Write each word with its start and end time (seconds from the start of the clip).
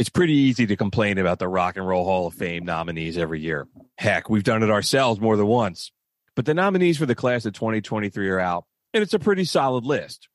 It's 0.00 0.08
pretty 0.08 0.32
easy 0.32 0.66
to 0.66 0.76
complain 0.76 1.18
about 1.18 1.40
the 1.40 1.46
Rock 1.46 1.76
and 1.76 1.86
Roll 1.86 2.06
Hall 2.06 2.26
of 2.26 2.32
Fame 2.32 2.64
nominees 2.64 3.18
every 3.18 3.38
year. 3.38 3.68
Heck, 3.98 4.30
we've 4.30 4.42
done 4.42 4.62
it 4.62 4.70
ourselves 4.70 5.20
more 5.20 5.36
than 5.36 5.46
once. 5.46 5.92
But 6.34 6.46
the 6.46 6.54
nominees 6.54 6.96
for 6.96 7.04
the 7.04 7.14
class 7.14 7.44
of 7.44 7.52
2023 7.52 8.30
are 8.30 8.40
out, 8.40 8.64
and 8.94 9.02
it's 9.02 9.12
a 9.12 9.18
pretty 9.18 9.44
solid 9.44 9.84
list. 9.84 10.30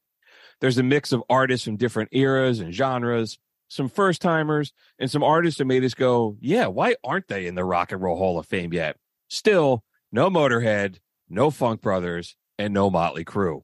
There's 0.61 0.77
a 0.77 0.83
mix 0.83 1.11
of 1.11 1.23
artists 1.31 1.65
from 1.65 1.77
different 1.77 2.09
eras 2.11 2.59
and 2.59 2.75
genres, 2.75 3.39
some 3.67 3.89
first 3.89 4.21
timers, 4.21 4.71
and 4.99 5.09
some 5.09 5.23
artists 5.23 5.57
that 5.57 5.65
made 5.65 5.83
us 5.83 5.95
go, 5.95 6.37
yeah, 6.39 6.67
why 6.67 6.95
aren't 7.03 7.27
they 7.27 7.47
in 7.47 7.55
the 7.55 7.65
Rock 7.65 7.91
and 7.91 8.03
Roll 8.03 8.17
Hall 8.17 8.37
of 8.37 8.45
Fame 8.45 8.71
yet? 8.71 8.97
Still, 9.29 9.83
no 10.11 10.29
Motorhead, 10.29 10.99
no 11.27 11.49
Funk 11.49 11.81
Brothers, 11.81 12.35
and 12.59 12.71
no 12.71 12.91
Motley 12.91 13.25
Crue. 13.25 13.63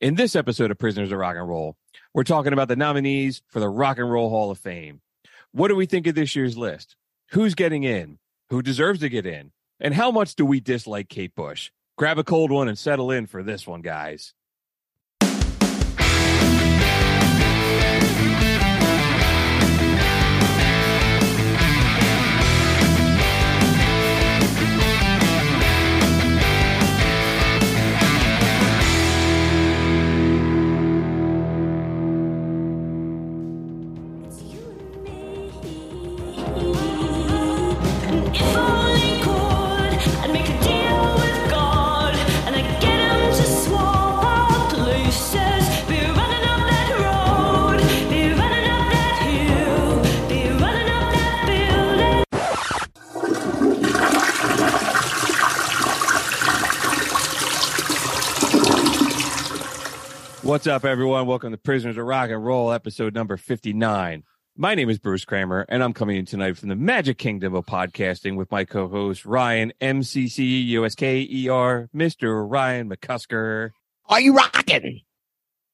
In 0.00 0.14
this 0.14 0.36
episode 0.36 0.70
of 0.70 0.78
Prisoners 0.78 1.10
of 1.10 1.18
Rock 1.18 1.34
and 1.36 1.48
Roll, 1.48 1.76
we're 2.12 2.24
talking 2.24 2.52
about 2.52 2.68
the 2.68 2.76
nominees 2.76 3.42
for 3.48 3.60
the 3.60 3.68
Rock 3.68 3.98
and 3.98 4.10
Roll 4.10 4.30
Hall 4.30 4.50
of 4.50 4.58
Fame. 4.58 5.00
What 5.52 5.68
do 5.68 5.76
we 5.76 5.86
think 5.86 6.06
of 6.06 6.14
this 6.14 6.34
year's 6.34 6.56
list? 6.56 6.96
Who's 7.30 7.54
getting 7.54 7.84
in? 7.84 8.18
Who 8.48 8.62
deserves 8.62 9.00
to 9.00 9.08
get 9.08 9.26
in? 9.26 9.52
And 9.78 9.94
how 9.94 10.10
much 10.10 10.34
do 10.34 10.44
we 10.44 10.60
dislike 10.60 11.08
Kate 11.08 11.34
Bush? 11.34 11.70
Grab 11.96 12.18
a 12.18 12.24
cold 12.24 12.50
one 12.50 12.68
and 12.68 12.78
settle 12.78 13.10
in 13.10 13.26
for 13.26 13.42
this 13.42 13.66
one, 13.66 13.80
guys. 13.80 14.34
What's 60.50 60.66
up, 60.66 60.84
everyone? 60.84 61.28
Welcome 61.28 61.52
to 61.52 61.58
Prisoners 61.58 61.96
of 61.96 62.04
Rock 62.04 62.28
and 62.28 62.44
Roll, 62.44 62.72
episode 62.72 63.14
number 63.14 63.36
59. 63.36 64.24
My 64.56 64.74
name 64.74 64.90
is 64.90 64.98
Bruce 64.98 65.24
Kramer, 65.24 65.64
and 65.68 65.80
I'm 65.80 65.92
coming 65.92 66.16
in 66.16 66.26
tonight 66.26 66.58
from 66.58 66.70
the 66.70 66.74
Magic 66.74 67.18
Kingdom 67.18 67.54
of 67.54 67.66
podcasting 67.66 68.34
with 68.34 68.50
my 68.50 68.64
co 68.64 68.88
host, 68.88 69.24
Ryan 69.24 69.72
MCCUSKER, 69.80 71.88
Mr. 71.94 72.50
Ryan 72.50 72.90
McCusker. 72.90 73.70
Are 74.06 74.20
you 74.20 74.34
rocking? 74.34 75.02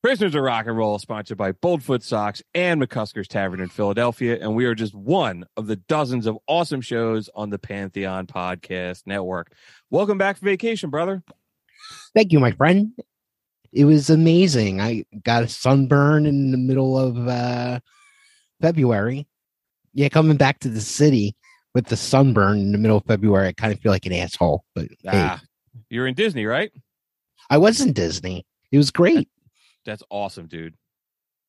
Prisoners 0.03 0.35
of 0.35 0.43
Rock 0.43 0.67
and 0.67 0.77
Roll 0.77 0.99
sponsored 0.99 1.39
by 1.39 1.53
Boldfoot 1.53 2.03
Socks 2.03 2.43
and 2.55 2.79
McCusker's 2.79 3.29
Tavern 3.29 3.61
in 3.61 3.71
Philadelphia, 3.71 4.37
and 4.39 4.55
we 4.55 4.67
are 4.67 4.75
just 4.75 4.95
one 4.95 5.47
of 5.57 5.69
the 5.69 5.77
dozens 5.77 6.27
of 6.27 6.37
awesome 6.47 6.83
shows 6.83 7.31
on 7.35 7.49
the 7.49 7.59
Pantheon 7.59 8.27
Podcast 8.27 9.05
Network. 9.07 9.55
Welcome 9.89 10.19
back 10.19 10.37
from 10.37 10.45
vacation, 10.45 10.91
brother. 10.91 11.23
Thank 12.15 12.31
you, 12.31 12.41
my 12.41 12.53
friend. 12.53 12.93
It 13.77 13.85
was 13.85 14.09
amazing. 14.09 14.81
I 14.81 15.05
got 15.23 15.43
a 15.43 15.49
sunburn 15.49 16.25
in 16.25 16.51
the 16.51 16.57
middle 16.57 16.99
of 16.99 17.29
uh, 17.29 17.81
February. 18.63 19.27
Yeah, 19.93 20.09
coming 20.09 20.39
back 20.39 20.61
to 20.61 20.71
the 20.71 20.81
city 20.81 21.37
with 21.75 21.85
the 21.85 21.97
sunburn 21.97 22.59
in 22.59 22.73
the 22.73 22.79
middle 22.79 22.97
of 22.97 23.05
February, 23.05 23.49
I 23.49 23.53
kind 23.53 23.75
of 23.75 23.81
feel 23.81 23.93
like 23.93 24.07
an 24.07 24.15
asshole. 24.15 24.65
But 24.75 24.87
hey, 25.03 25.11
Ah, 25.13 25.43
you're 25.91 26.07
in 26.07 26.15
Disney, 26.15 26.47
right? 26.47 26.73
I 27.51 27.59
was 27.59 27.83
in 27.83 27.93
Disney. 27.93 28.47
It 28.73 28.79
was 28.79 28.91
great. 28.91 29.29
That's 29.85 30.03
awesome, 30.09 30.47
dude. 30.47 30.75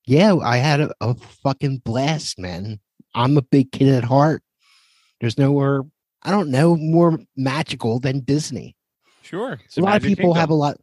Yeah, 0.05 0.35
I 0.35 0.57
had 0.57 0.81
a, 0.81 0.93
a 0.99 1.15
fucking 1.15 1.77
blast, 1.85 2.37
man. 2.39 2.81
I'm 3.15 3.37
a 3.37 3.41
big 3.41 3.71
kid 3.71 3.87
at 3.87 4.03
heart. 4.03 4.43
There's 5.21 5.37
nowhere, 5.37 5.83
I 6.23 6.31
don't 6.31 6.51
know, 6.51 6.75
more 6.75 7.19
magical 7.37 8.01
than 8.01 8.19
Disney. 8.19 8.75
Sure. 9.21 9.57
A 9.77 9.81
lot 9.81 9.95
of 9.95 10.03
people 10.03 10.33
have 10.33 10.49
a 10.49 10.53
lot 10.53 10.77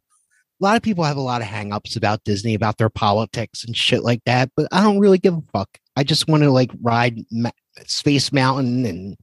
a 0.61 0.63
lot 0.63 0.77
of 0.77 0.83
people 0.83 1.03
have 1.03 1.17
a 1.17 1.21
lot 1.21 1.41
of 1.41 1.47
hangups 1.47 1.97
about 1.97 2.23
Disney 2.23 2.53
about 2.53 2.77
their 2.77 2.89
politics 2.89 3.63
and 3.63 3.75
shit 3.75 4.03
like 4.03 4.23
that, 4.25 4.51
but 4.55 4.67
I 4.71 4.81
don't 4.81 4.99
really 4.99 5.17
give 5.17 5.33
a 5.33 5.43
fuck. 5.51 5.79
I 5.97 6.03
just 6.03 6.27
want 6.27 6.43
to 6.43 6.51
like 6.51 6.71
ride 6.81 7.19
Ma- 7.31 7.51
Space 7.85 8.31
Mountain 8.31 8.85
and 8.85 9.17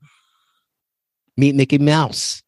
meet 1.37 1.55
Mickey 1.55 1.79
Mouse. 1.79 2.43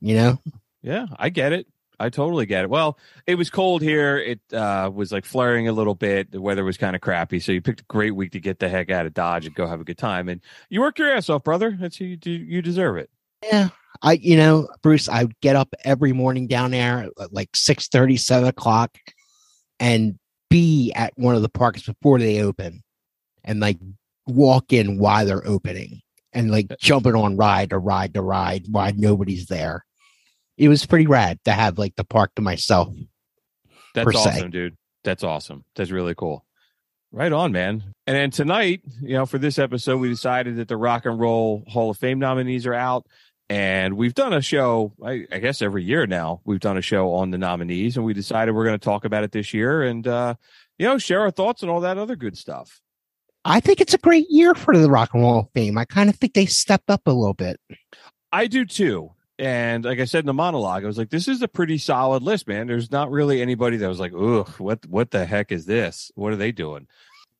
You 0.00 0.14
know? 0.14 0.38
Yeah, 0.82 1.06
I 1.18 1.28
get 1.28 1.52
it. 1.52 1.66
I 2.00 2.08
totally 2.08 2.46
get 2.46 2.64
it. 2.64 2.70
Well, 2.70 2.98
it 3.26 3.34
was 3.34 3.50
cold 3.50 3.82
here. 3.82 4.16
It 4.16 4.40
uh, 4.54 4.90
was 4.92 5.12
like 5.12 5.26
flaring 5.26 5.68
a 5.68 5.72
little 5.72 5.94
bit. 5.94 6.32
The 6.32 6.40
weather 6.40 6.64
was 6.64 6.78
kind 6.78 6.96
of 6.96 7.02
crappy, 7.02 7.40
so 7.40 7.52
you 7.52 7.60
picked 7.60 7.82
a 7.82 7.84
great 7.84 8.12
week 8.12 8.32
to 8.32 8.40
get 8.40 8.58
the 8.58 8.70
heck 8.70 8.90
out 8.90 9.04
of 9.04 9.12
Dodge 9.12 9.44
and 9.44 9.54
go 9.54 9.66
have 9.66 9.82
a 9.82 9.84
good 9.84 9.98
time. 9.98 10.30
And 10.30 10.40
you 10.70 10.80
worked 10.80 10.98
your 10.98 11.14
ass 11.14 11.28
off, 11.28 11.44
brother. 11.44 11.76
That's 11.78 12.00
you. 12.00 12.16
Do 12.16 12.30
you 12.30 12.62
deserve 12.62 12.96
it. 12.96 13.10
Yeah. 13.42 13.68
I 14.02 14.14
you 14.14 14.36
know, 14.36 14.68
Bruce, 14.82 15.08
I 15.08 15.24
would 15.24 15.40
get 15.40 15.56
up 15.56 15.74
every 15.84 16.12
morning 16.12 16.46
down 16.46 16.70
there 16.70 17.08
at 17.20 17.32
like 17.32 17.54
6 17.54 17.88
7 17.92 18.46
o'clock 18.46 18.96
and 19.78 20.18
be 20.48 20.92
at 20.94 21.12
one 21.16 21.34
of 21.34 21.42
the 21.42 21.48
parks 21.48 21.82
before 21.82 22.18
they 22.18 22.42
open 22.42 22.82
and 23.44 23.60
like 23.60 23.78
walk 24.26 24.72
in 24.72 24.98
while 24.98 25.24
they're 25.24 25.46
opening 25.46 26.00
and 26.32 26.50
like 26.50 26.70
uh, 26.70 26.76
jumping 26.80 27.14
on 27.14 27.36
ride 27.36 27.70
to 27.70 27.78
ride 27.78 28.14
to 28.14 28.22
ride 28.22 28.66
while 28.70 28.92
nobody's 28.94 29.46
there. 29.46 29.84
It 30.56 30.68
was 30.68 30.84
pretty 30.86 31.06
rad 31.06 31.38
to 31.44 31.52
have 31.52 31.78
like 31.78 31.96
the 31.96 32.04
park 32.04 32.34
to 32.36 32.42
myself. 32.42 32.94
That's 33.94 34.04
per 34.04 34.12
se. 34.12 34.30
awesome, 34.30 34.50
dude. 34.50 34.76
That's 35.04 35.24
awesome. 35.24 35.64
That's 35.74 35.90
really 35.90 36.14
cool. 36.14 36.44
Right 37.12 37.32
on, 37.32 37.50
man. 37.50 37.82
And 38.06 38.16
then 38.16 38.30
tonight, 38.30 38.82
you 39.00 39.14
know, 39.14 39.26
for 39.26 39.38
this 39.38 39.58
episode, 39.58 39.96
we 39.96 40.08
decided 40.08 40.56
that 40.56 40.68
the 40.68 40.76
Rock 40.76 41.06
and 41.06 41.18
Roll 41.18 41.64
Hall 41.66 41.90
of 41.90 41.98
Fame 41.98 42.20
nominees 42.20 42.66
are 42.66 42.74
out. 42.74 43.06
And 43.50 43.96
we've 43.96 44.14
done 44.14 44.32
a 44.32 44.40
show, 44.40 44.92
I, 45.04 45.26
I 45.32 45.40
guess 45.40 45.60
every 45.60 45.82
year 45.82 46.06
now, 46.06 46.40
we've 46.44 46.60
done 46.60 46.76
a 46.76 46.82
show 46.82 47.12
on 47.14 47.32
the 47.32 47.38
nominees, 47.38 47.96
and 47.96 48.06
we 48.06 48.14
decided 48.14 48.54
we're 48.54 48.64
going 48.64 48.78
to 48.78 48.84
talk 48.84 49.04
about 49.04 49.24
it 49.24 49.32
this 49.32 49.52
year 49.52 49.82
and, 49.82 50.06
uh, 50.06 50.34
you 50.78 50.86
know, 50.86 50.98
share 50.98 51.20
our 51.20 51.32
thoughts 51.32 51.62
and 51.62 51.70
all 51.70 51.80
that 51.80 51.98
other 51.98 52.14
good 52.14 52.38
stuff. 52.38 52.80
I 53.44 53.58
think 53.58 53.80
it's 53.80 53.92
a 53.92 53.98
great 53.98 54.26
year 54.30 54.54
for 54.54 54.78
the 54.78 54.88
Rock 54.88 55.14
and 55.14 55.24
Roll 55.24 55.40
of 55.40 55.50
Fame. 55.52 55.78
I 55.78 55.84
kind 55.84 56.08
of 56.08 56.14
think 56.14 56.34
they 56.34 56.46
stepped 56.46 56.90
up 56.90 57.02
a 57.06 57.10
little 57.10 57.34
bit. 57.34 57.60
I 58.30 58.46
do 58.46 58.64
too. 58.64 59.10
And 59.36 59.84
like 59.84 59.98
I 59.98 60.04
said 60.04 60.20
in 60.20 60.26
the 60.26 60.34
monologue, 60.34 60.84
I 60.84 60.86
was 60.86 60.98
like, 60.98 61.10
this 61.10 61.26
is 61.26 61.42
a 61.42 61.48
pretty 61.48 61.78
solid 61.78 62.22
list, 62.22 62.46
man. 62.46 62.68
There's 62.68 62.92
not 62.92 63.10
really 63.10 63.42
anybody 63.42 63.78
that 63.78 63.88
was 63.88 63.98
like, 63.98 64.12
ugh, 64.14 64.48
what, 64.58 64.86
what 64.86 65.10
the 65.10 65.26
heck 65.26 65.50
is 65.50 65.66
this? 65.66 66.12
What 66.14 66.32
are 66.32 66.36
they 66.36 66.52
doing? 66.52 66.86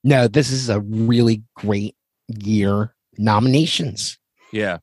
No, 0.03 0.27
this 0.27 0.51
is 0.51 0.71
a 0.71 0.81
really 0.81 1.45
great 1.55 1.95
year 2.27 2.97
nominations. 3.17 4.19
Yeah. 4.51 4.79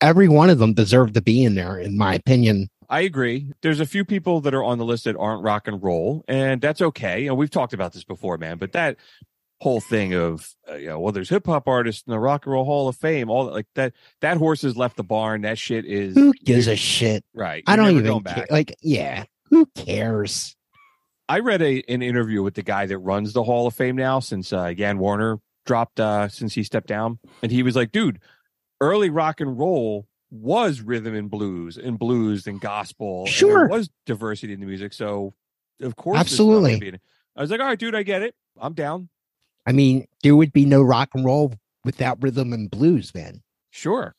Every 0.00 0.28
one 0.28 0.50
of 0.50 0.58
them 0.58 0.74
deserved 0.74 1.14
to 1.14 1.22
be 1.22 1.44
in 1.44 1.54
there, 1.54 1.78
in 1.78 1.96
my 1.96 2.14
opinion. 2.14 2.68
I 2.90 3.00
agree. 3.00 3.52
There's 3.62 3.80
a 3.80 3.86
few 3.86 4.04
people 4.04 4.40
that 4.42 4.54
are 4.54 4.62
on 4.62 4.78
the 4.78 4.84
list 4.84 5.04
that 5.04 5.16
aren't 5.16 5.42
rock 5.42 5.66
and 5.66 5.82
roll, 5.82 6.24
and 6.28 6.60
that's 6.60 6.82
okay. 6.82 7.26
And 7.26 7.36
we've 7.36 7.50
talked 7.50 7.72
about 7.72 7.92
this 7.92 8.04
before, 8.04 8.36
man. 8.36 8.58
But 8.58 8.72
that 8.72 8.96
whole 9.60 9.80
thing 9.80 10.12
of 10.12 10.50
uh, 10.68 10.74
you 10.74 10.88
know, 10.88 11.00
well, 11.00 11.12
there's 11.12 11.30
hip 11.30 11.46
hop 11.46 11.66
artists 11.66 12.02
in 12.06 12.10
the 12.10 12.18
Rock 12.18 12.44
and 12.44 12.52
Roll 12.52 12.64
Hall 12.64 12.88
of 12.88 12.96
Fame, 12.96 13.30
all 13.30 13.46
that, 13.46 13.52
like 13.52 13.66
that. 13.76 13.94
That 14.20 14.36
horse 14.36 14.62
has 14.62 14.76
left 14.76 14.96
the 14.96 15.04
barn. 15.04 15.42
That 15.42 15.58
shit 15.58 15.86
is 15.86 16.14
Who 16.14 16.34
gives 16.44 16.66
a 16.68 16.76
shit? 16.76 17.24
right. 17.34 17.64
I 17.66 17.76
don't 17.76 17.96
even 17.96 18.22
care. 18.22 18.46
Like, 18.50 18.76
yeah, 18.82 19.24
who 19.48 19.66
cares? 19.74 20.54
I 21.28 21.38
read 21.38 21.62
a 21.62 21.82
an 21.88 22.02
interview 22.02 22.42
with 22.42 22.54
the 22.54 22.62
guy 22.62 22.84
that 22.86 22.98
runs 22.98 23.32
the 23.32 23.42
Hall 23.44 23.66
of 23.66 23.74
Fame 23.74 23.96
now 23.96 24.20
since 24.20 24.52
uh, 24.52 24.74
Jann 24.74 24.98
Wenner 24.98 25.38
dropped 25.64 25.98
uh, 25.98 26.28
since 26.28 26.54
he 26.54 26.62
stepped 26.62 26.88
down, 26.88 27.18
and 27.42 27.50
he 27.50 27.62
was 27.62 27.74
like, 27.74 27.92
dude, 27.92 28.20
early 28.80 29.10
rock 29.10 29.40
and 29.40 29.58
roll 29.58 30.06
was 30.30 30.80
rhythm 30.80 31.14
and 31.14 31.30
blues 31.30 31.76
and 31.78 31.98
blues 31.98 32.46
and 32.46 32.60
gospel. 32.60 33.20
and 33.20 33.28
Sure. 33.28 33.60
there 33.60 33.68
was 33.68 33.88
diversity 34.06 34.52
in 34.52 34.60
the 34.60 34.66
music, 34.66 34.92
so 34.92 35.32
of 35.80 35.96
course, 35.96 36.18
Absolutely. 36.18 36.98
I 37.36 37.40
was 37.40 37.50
like, 37.50 37.60
all 37.60 37.66
right, 37.66 37.78
dude, 37.78 37.94
I 37.94 38.02
get 38.02 38.22
it. 38.22 38.34
I'm 38.60 38.74
down. 38.74 39.08
I 39.66 39.72
mean, 39.72 40.06
there 40.22 40.36
would 40.36 40.52
be 40.52 40.64
no 40.64 40.82
rock 40.82 41.10
and 41.14 41.24
roll 41.24 41.54
without 41.84 42.22
rhythm 42.22 42.52
and 42.52 42.70
blues, 42.70 43.14
man. 43.14 43.42
Sure. 43.70 44.14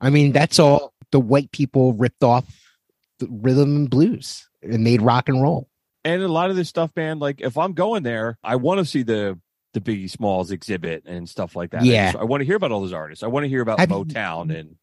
I 0.00 0.10
mean, 0.10 0.32
that's 0.32 0.58
all 0.58 0.92
the 1.12 1.20
white 1.20 1.50
people 1.52 1.92
ripped 1.92 2.22
off 2.24 2.44
the 3.18 3.28
rhythm 3.30 3.76
and 3.76 3.90
blues 3.90 4.48
and 4.62 4.82
made 4.84 5.00
rock 5.02 5.28
and 5.28 5.40
roll. 5.42 5.68
And 6.04 6.22
a 6.22 6.28
lot 6.28 6.50
of 6.50 6.56
this 6.56 6.68
stuff, 6.68 6.90
man, 6.96 7.18
like 7.18 7.40
if 7.40 7.56
I'm 7.58 7.72
going 7.72 8.02
there, 8.02 8.38
I 8.44 8.56
want 8.56 8.78
to 8.78 8.84
see 8.84 9.02
the 9.02 9.38
the 9.76 9.80
Biggie 9.80 10.10
Smalls 10.10 10.50
exhibit 10.50 11.04
and 11.06 11.28
stuff 11.28 11.54
like 11.54 11.70
that. 11.70 11.82
I 11.82 11.84
Yeah. 11.84 12.12
just- 12.12 12.22
I, 12.22 12.24
want 12.24 12.40
to 12.40 12.44
hear 12.46 12.56
about 12.56 12.72
all 12.72 12.80
those 12.80 12.92
artists. 12.94 13.22
I 13.22 13.26
want 13.26 13.44
to 13.44 13.48
hear 13.48 13.60
about 13.60 13.78
Have 13.78 13.90
you- 13.90 13.96
Motown 14.04 14.56
and 14.58 14.76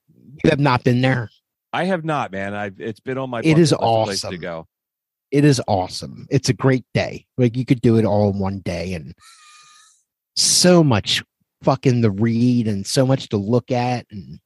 You 0.43 0.49
have 0.49 0.59
not 0.59 0.83
been 0.83 1.01
there. 1.01 1.29
I 1.73 1.85
have 1.85 2.05
not, 2.05 2.31
man. 2.31 2.53
I 2.53 2.71
it's 2.77 2.99
been 2.99 3.17
on 3.17 3.29
my. 3.31 3.39
It 3.43 3.57
is 3.57 3.69
place 3.71 4.21
to 4.21 4.27
awesome. 4.27 4.37
go. 4.37 4.67
It 5.31 5.43
is 5.43 5.59
awesome. 5.67 6.27
It's 6.29 6.49
a 6.49 6.53
great 6.53 6.85
day. 6.93 7.25
Like 7.37 7.57
you 7.57 7.65
could 7.65 7.81
do 7.81 7.97
it 7.97 8.05
all 8.05 8.29
in 8.31 8.37
one 8.39 8.59
day 8.59 8.93
and 8.93 9.13
so 10.35 10.83
much 10.83 11.23
fucking 11.63 12.01
to 12.03 12.11
read 12.11 12.67
and 12.67 12.85
so 12.85 13.05
much 13.07 13.29
to 13.29 13.37
look 13.37 13.71
at 13.71 14.05
and 14.11 14.39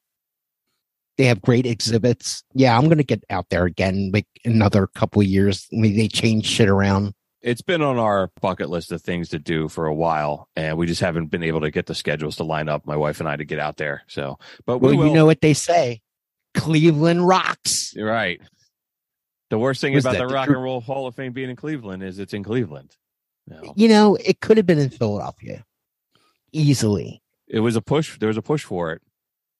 they 1.17 1.25
have 1.25 1.41
great 1.41 1.65
exhibits. 1.65 2.43
Yeah, 2.53 2.77
I'm 2.77 2.87
gonna 2.87 3.03
get 3.03 3.23
out 3.29 3.47
there 3.49 3.65
again, 3.65 4.11
like 4.13 4.27
another 4.45 4.87
couple 4.87 5.21
of 5.21 5.27
years. 5.27 5.67
I 5.73 5.77
mean, 5.77 5.97
they 5.97 6.07
change 6.07 6.45
shit 6.45 6.69
around. 6.69 7.13
It's 7.47 7.61
been 7.61 7.81
on 7.81 7.97
our 7.97 8.29
bucket 8.41 8.69
list 8.69 8.91
of 8.91 9.01
things 9.01 9.29
to 9.29 9.39
do 9.39 9.69
for 9.69 9.85
a 9.85 9.93
while, 9.93 10.49
and 10.57 10.77
we 10.77 10.85
just 10.85 10.99
haven't 10.99 11.27
been 11.27 11.43
able 11.43 11.61
to 11.61 11.71
get 11.71 11.85
the 11.85 11.95
schedules 11.95 12.35
to 12.35 12.43
line 12.43 12.67
up. 12.67 12.85
My 12.85 12.97
wife 12.97 13.21
and 13.21 13.29
I 13.29 13.37
to 13.37 13.45
get 13.45 13.57
out 13.57 13.77
there. 13.77 14.03
So, 14.07 14.37
but 14.65 14.79
we 14.79 14.89
Well, 14.89 14.97
will. 14.97 15.07
you 15.07 15.13
know 15.13 15.25
what 15.25 15.39
they 15.39 15.53
say. 15.53 16.01
Cleveland 16.53 17.25
rocks. 17.25 17.93
You're 17.95 18.09
right. 18.09 18.41
The 19.49 19.57
worst 19.57 19.79
thing 19.79 19.95
about 19.95 20.11
that 20.13 20.27
the 20.27 20.33
Rock 20.33 20.49
and 20.49 20.61
Roll 20.61 20.81
Hall 20.81 21.07
of 21.07 21.15
Fame 21.15 21.31
being 21.31 21.49
in 21.49 21.55
Cleveland 21.55 22.03
is 22.03 22.19
it's 22.19 22.33
in 22.33 22.43
Cleveland. 22.43 22.97
No. 23.47 23.73
You 23.77 23.87
know, 23.87 24.15
it 24.15 24.41
could 24.41 24.57
have 24.57 24.65
been 24.65 24.77
in 24.79 24.89
Philadelphia. 24.89 25.63
Easily. 26.51 27.21
It 27.47 27.61
was 27.61 27.77
a 27.77 27.81
push. 27.81 28.19
There 28.19 28.27
was 28.27 28.35
a 28.35 28.41
push 28.41 28.65
for 28.65 28.91
it. 28.91 29.01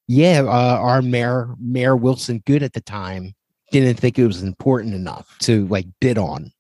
Yeah, 0.08 0.42
uh, 0.42 0.78
our 0.82 1.02
mayor, 1.02 1.56
Mayor 1.58 1.96
Wilson 1.96 2.44
Goode 2.46 2.64
at 2.64 2.74
the 2.74 2.82
time, 2.82 3.34
didn't 3.72 3.98
think 3.98 4.20
it 4.20 4.28
was 4.28 4.44
important 4.44 4.94
enough 4.94 5.38
to 5.40 5.68
like 5.68 5.86
bid 6.02 6.18
on. 6.18 6.52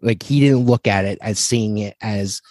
Like 0.00 0.22
he 0.22 0.40
didn't 0.40 0.66
look 0.66 0.86
at 0.86 1.04
it 1.04 1.18
as 1.20 1.38
seeing 1.38 1.78
it 1.78 1.96
as 2.00 2.42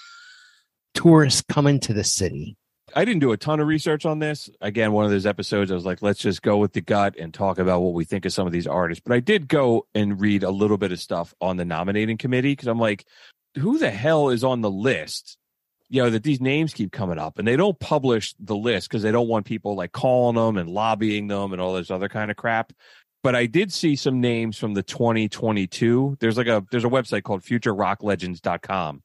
tourists 0.93 1.43
coming 1.47 1.79
to 1.81 1.93
the 1.93 2.03
city. 2.03 2.57
I 2.95 3.05
didn't 3.05 3.19
do 3.19 3.31
a 3.31 3.37
ton 3.37 3.59
of 3.59 3.67
research 3.67 4.05
on 4.05 4.19
this. 4.19 4.49
Again, 4.61 4.91
one 4.91 5.05
of 5.05 5.11
those 5.11 5.25
episodes, 5.25 5.71
I 5.71 5.75
was 5.75 5.85
like, 5.85 6.01
let's 6.01 6.19
just 6.19 6.41
go 6.41 6.57
with 6.57 6.73
the 6.73 6.81
gut 6.81 7.15
and 7.19 7.33
talk 7.33 7.59
about 7.59 7.81
what 7.81 7.93
we 7.93 8.05
think 8.05 8.25
of 8.25 8.33
some 8.33 8.47
of 8.47 8.53
these 8.53 8.67
artists. 8.67 9.03
But 9.05 9.13
I 9.13 9.19
did 9.19 9.47
go 9.47 9.87
and 9.93 10.19
read 10.19 10.43
a 10.43 10.49
little 10.49 10.77
bit 10.77 10.91
of 10.91 10.99
stuff 10.99 11.33
on 11.39 11.57
the 11.57 11.65
nominating 11.65 12.17
committee 12.17 12.53
because 12.53 12.67
I'm 12.67 12.79
like, 12.79 13.05
who 13.55 13.77
the 13.77 13.91
hell 13.91 14.29
is 14.29 14.43
on 14.43 14.61
the 14.61 14.71
list? 14.71 15.37
You 15.89 16.03
know, 16.03 16.09
that 16.11 16.23
these 16.23 16.41
names 16.41 16.73
keep 16.73 16.91
coming 16.91 17.17
up 17.17 17.39
and 17.39 17.47
they 17.47 17.55
don't 17.55 17.79
publish 17.79 18.35
the 18.39 18.55
list 18.55 18.89
because 18.89 19.01
they 19.01 19.11
don't 19.11 19.27
want 19.27 19.45
people 19.45 19.75
like 19.75 19.91
calling 19.91 20.35
them 20.35 20.57
and 20.57 20.69
lobbying 20.69 21.27
them 21.27 21.51
and 21.51 21.61
all 21.61 21.73
this 21.73 21.89
other 21.89 22.09
kind 22.09 22.29
of 22.29 22.37
crap. 22.37 22.73
But 23.21 23.35
I 23.35 23.47
did 23.47 23.73
see 23.73 23.95
some 23.95 24.21
names 24.21 24.57
from 24.57 24.73
the 24.73 24.83
2022. 24.83 26.17
There's 26.19 26.37
like 26.37 26.47
a 26.47 26.65
there's 26.71 26.85
a 26.85 26.89
website 26.89 27.23
called 27.23 27.41
futurerocklegends.com 27.41 29.03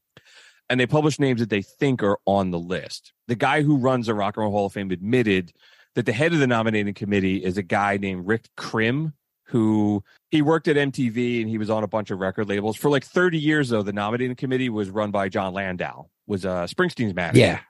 and 0.71 0.81
they 0.81 0.87
publish 0.87 1.19
names 1.19 1.41
that 1.41 1.51
they 1.51 1.63
think 1.63 2.03
are 2.03 2.19
on 2.27 2.51
the 2.51 2.59
list. 2.59 3.13
The 3.29 3.35
guy 3.35 3.63
who 3.63 3.77
runs 3.77 4.07
the 4.07 4.15
Rock 4.15 4.37
and 4.37 4.43
Roll 4.43 4.53
Hall 4.53 4.67
of 4.67 4.73
Fame 4.73 4.91
admitted 4.91 5.53
that 5.95 6.07
the 6.07 6.13
head 6.13 6.33
of 6.33 6.39
the 6.39 6.47
nominating 6.47 6.95
committee 6.95 7.45
is 7.45 7.59
a 7.59 7.63
guy 7.63 7.97
named 7.97 8.27
Rick 8.27 8.49
Krim, 8.57 9.13
who 9.45 10.03
he 10.31 10.43
worked 10.43 10.69
at 10.69 10.77
MTV 10.77 11.41
and 11.41 11.49
he 11.49 11.59
was 11.59 11.71
on 11.71 11.85
a 11.85 11.89
bunch 11.89 12.11
of 12.11 12.19
record 12.19 12.49
labels 12.49 12.77
for 12.77 12.91
like 12.91 13.05
30 13.05 13.39
years. 13.39 13.69
Though 13.69 13.83
the 13.83 13.93
nominating 13.93 14.37
committee 14.37 14.71
was 14.71 14.91
run 14.91 15.11
by 15.11 15.29
Jon 15.29 15.53
Landau, 15.53 16.07
was 16.27 16.47
uh, 16.47 16.65
Springsteen's 16.65 17.15
manager, 17.15 17.41
Yeah. 17.41 17.61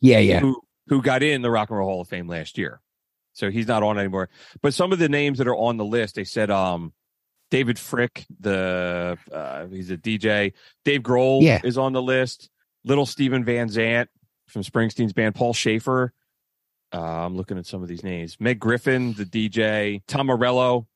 Yeah, 0.00 0.18
yeah. 0.18 0.40
who 0.40 0.60
who 0.88 1.00
got 1.00 1.22
in 1.22 1.42
the 1.42 1.50
Rock 1.50 1.70
and 1.70 1.78
Roll 1.78 1.88
Hall 1.88 2.00
of 2.02 2.08
Fame 2.08 2.28
last 2.28 2.58
year. 2.58 2.80
So 3.32 3.50
he's 3.50 3.66
not 3.66 3.82
on 3.82 3.98
anymore. 3.98 4.28
But 4.60 4.74
some 4.74 4.92
of 4.92 4.98
the 4.98 5.08
names 5.08 5.38
that 5.38 5.48
are 5.48 5.56
on 5.56 5.76
the 5.76 5.84
list, 5.84 6.14
they 6.16 6.24
said 6.24 6.50
um 6.50 6.92
David 7.50 7.76
Fricke, 7.76 8.24
the 8.40 9.18
uh, 9.32 9.66
he's 9.66 9.90
a 9.90 9.96
DJ. 9.96 10.52
Dave 10.84 11.02
Grohl 11.02 11.42
Yeah. 11.42 11.60
is 11.64 11.76
on 11.78 11.92
the 11.92 12.02
list. 12.02 12.48
Little 12.84 13.06
Steven 13.06 13.44
Van 13.44 13.68
Zant 13.68 14.08
from 14.48 14.62
Springsteen's 14.62 15.12
band. 15.12 15.34
Paul 15.34 15.52
Shaffer. 15.54 16.12
Uh, 16.94 17.00
I'm 17.00 17.36
looking 17.36 17.56
at 17.58 17.64
some 17.66 17.82
of 17.82 17.88
these 17.88 18.04
names. 18.04 18.36
Meg 18.38 18.58
Griffin, 18.60 19.14
the 19.14 19.24
DJ. 19.24 20.02
Tom 20.06 20.26
Morello, 20.26 20.86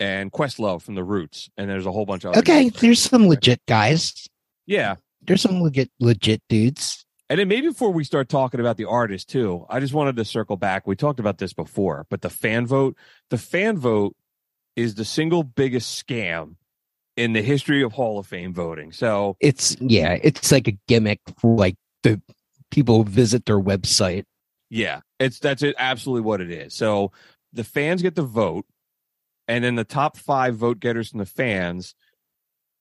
and 0.00 0.32
Questlove 0.32 0.82
from 0.82 0.96
the 0.96 1.04
Roots. 1.04 1.48
And 1.56 1.70
there's 1.70 1.86
a 1.86 1.92
whole 1.92 2.04
bunch 2.04 2.24
of 2.24 2.30
other 2.30 2.40
Okay, 2.40 2.62
names. 2.64 2.80
there's 2.80 3.00
some 3.00 3.28
legit 3.28 3.60
guys. 3.66 4.26
Yeah. 4.66 4.96
There's 5.22 5.42
some 5.42 5.62
legit 5.62 5.90
legit 6.00 6.42
dudes. 6.48 7.05
And 7.28 7.40
then 7.40 7.48
maybe 7.48 7.68
before 7.68 7.90
we 7.92 8.04
start 8.04 8.28
talking 8.28 8.60
about 8.60 8.76
the 8.76 8.84
artist 8.84 9.28
too, 9.28 9.66
I 9.68 9.80
just 9.80 9.92
wanted 9.94 10.16
to 10.16 10.24
circle 10.24 10.56
back. 10.56 10.86
We 10.86 10.94
talked 10.94 11.18
about 11.18 11.38
this 11.38 11.52
before, 11.52 12.06
but 12.08 12.22
the 12.22 12.30
fan 12.30 12.66
vote, 12.66 12.96
the 13.30 13.38
fan 13.38 13.78
vote 13.78 14.14
is 14.76 14.94
the 14.94 15.04
single 15.04 15.42
biggest 15.42 16.06
scam 16.06 16.54
in 17.16 17.32
the 17.32 17.42
history 17.42 17.82
of 17.82 17.92
Hall 17.92 18.18
of 18.18 18.26
Fame 18.26 18.54
voting. 18.54 18.92
So 18.92 19.36
It's 19.40 19.76
yeah, 19.80 20.18
it's 20.22 20.52
like 20.52 20.68
a 20.68 20.78
gimmick 20.86 21.20
for 21.40 21.56
like 21.56 21.76
the 22.02 22.20
people 22.70 22.98
who 22.98 23.10
visit 23.10 23.46
their 23.46 23.60
website. 23.60 24.24
yeah, 24.70 25.00
it's 25.18 25.38
that's 25.40 25.62
it, 25.62 25.74
absolutely 25.78 26.22
what 26.22 26.40
it 26.40 26.50
is. 26.50 26.74
So 26.74 27.10
the 27.52 27.64
fans 27.64 28.02
get 28.02 28.14
the 28.14 28.22
vote, 28.22 28.66
and 29.48 29.64
then 29.64 29.74
the 29.74 29.84
top 29.84 30.16
five 30.16 30.56
vote 30.56 30.78
getters 30.78 31.10
from 31.10 31.18
the 31.18 31.26
fans, 31.26 31.94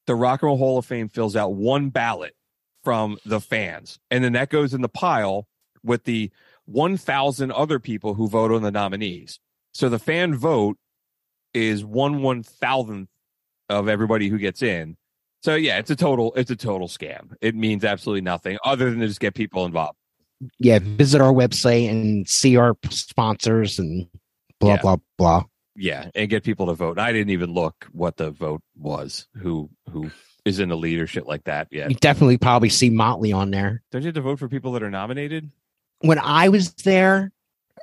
the 0.05 0.15
Rock 0.15 0.41
and 0.43 0.47
Roll 0.47 0.57
Hall 0.57 0.77
of 0.77 0.85
Fame 0.85 1.09
fills 1.09 1.35
out 1.35 1.53
one 1.53 1.89
ballot 1.89 2.35
from 2.85 3.17
the 3.25 3.41
fans, 3.41 3.99
and 4.09 4.23
then 4.23 4.31
that 4.33 4.49
goes 4.49 4.73
in 4.73 4.81
the 4.81 4.87
pile 4.87 5.47
with 5.83 6.05
the 6.05 6.31
1,000 6.65 7.51
other 7.51 7.79
people 7.79 8.13
who 8.13 8.27
vote 8.29 8.51
on 8.51 8.61
the 8.61 8.71
nominees. 8.71 9.39
So 9.73 9.89
the 9.89 9.99
fan 9.99 10.33
vote 10.35 10.77
is 11.53 11.83
one 11.83 12.21
one 12.21 12.43
thousandth 12.43 13.09
of 13.69 13.89
everybody 13.89 14.29
who 14.29 14.37
gets 14.37 14.61
in. 14.61 14.95
So 15.43 15.55
yeah, 15.55 15.77
it's 15.79 15.91
a 15.91 15.95
total 15.95 16.33
it's 16.35 16.51
a 16.51 16.55
total 16.55 16.87
scam. 16.87 17.33
It 17.41 17.55
means 17.55 17.83
absolutely 17.83 18.21
nothing 18.21 18.57
other 18.63 18.89
than 18.89 18.99
to 18.99 19.07
just 19.07 19.19
get 19.19 19.33
people 19.35 19.65
involved. 19.65 19.97
Yeah, 20.59 20.79
visit 20.81 21.21
our 21.21 21.33
website 21.33 21.89
and 21.89 22.27
see 22.27 22.57
our 22.57 22.75
sponsors 22.89 23.79
and 23.79 24.07
blah 24.59 24.75
Yeah. 24.75 24.81
blah 24.81 24.97
blah. 25.17 25.43
Yeah, 25.75 26.09
and 26.15 26.29
get 26.29 26.43
people 26.43 26.67
to 26.67 26.73
vote. 26.73 26.97
I 26.97 27.11
didn't 27.11 27.31
even 27.31 27.53
look 27.53 27.87
what 27.91 28.15
the 28.17 28.31
vote 28.31 28.61
was. 28.77 29.27
Who 29.35 29.69
who 29.91 30.09
is 30.45 30.59
in 30.59 30.69
the 30.69 30.77
leadership 30.77 31.25
like 31.27 31.43
that 31.45 31.67
yet? 31.71 31.89
You 31.89 31.95
definitely 31.97 32.37
probably 32.37 32.69
see 32.69 32.89
Motley 32.89 33.33
on 33.33 33.51
there. 33.51 33.81
Don't 33.91 34.01
you 34.01 34.07
have 34.07 34.15
to 34.15 34.21
vote 34.21 34.39
for 34.39 34.47
people 34.47 34.71
that 34.73 34.83
are 34.83 34.91
nominated? 34.91 35.49
When 35.99 36.19
I 36.19 36.49
was 36.49 36.73
there, 36.75 37.31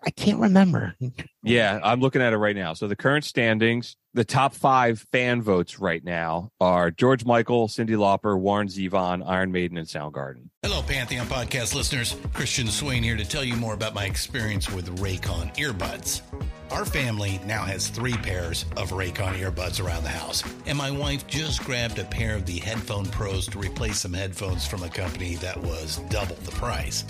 I 0.05 0.11
can't 0.11 0.39
remember. 0.39 0.95
Yeah, 1.43 1.81
I'm 1.83 2.01
looking 2.01 2.23
at 2.23 2.33
it 2.33 2.39
right 2.39 2.57
now. 2.57 2.75
So 2.75 2.89
the 2.89 2.97
current 2.97 3.25
standings, 3.25 3.97
the 4.15 4.25
top 4.25 4.55
five 4.55 5.07
fan 5.13 5.43
votes 5.43 5.79
right 5.79 6.03
now 6.03 6.51
are 6.61 6.91
George 6.91 7.25
Michael, 7.25 7.69
Cyndi 7.69 7.91
Lauper, 7.91 8.39
Warren 8.39 8.69
Zevon, 8.69 9.23
Iron 9.27 9.53
Maiden, 9.53 9.77
and 9.77 9.87
Soundgarden. 9.87 10.49
Hello, 10.63 10.83
Pantheon 10.83 11.27
podcast 11.27 11.75
listeners. 11.75 12.17
Christian 12.33 12.67
Swain 12.69 13.03
here 13.03 13.17
to 13.17 13.25
tell 13.25 13.45
you 13.45 13.57
more 13.57 13.75
about 13.75 13.95
my 13.95 14.05
experience 14.05 14.71
with 14.71 14.99
Raycon 15.01 15.55
earbuds. 15.57 16.23
Our 16.71 16.85
family 16.87 17.39
now 17.45 17.65
has 17.65 17.89
three 17.89 18.15
pairs 18.15 18.65
of 18.79 18.91
Raycon 18.91 19.35
earbuds 19.39 19.85
around 19.85 20.05
the 20.05 20.09
house, 20.11 20.43
and 20.67 20.79
my 20.79 20.91
wife 20.91 21.27
just 21.27 21.63
grabbed 21.65 21.99
a 21.99 22.05
pair 22.05 22.35
of 22.35 22.47
the 22.47 22.59
Headphone 22.59 23.05
Pros 23.07 23.47
to 23.49 23.59
replace 23.59 23.99
some 24.01 24.15
headphones 24.15 24.67
from 24.67 24.83
a 24.83 24.89
company 24.89 25.35
that 25.37 25.61
was 25.61 25.99
double 26.09 26.37
the 26.37 26.53
price. 26.53 27.05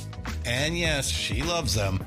And 0.45 0.77
yes, 0.77 1.09
she 1.09 1.43
loves 1.43 1.75
them. 1.75 2.07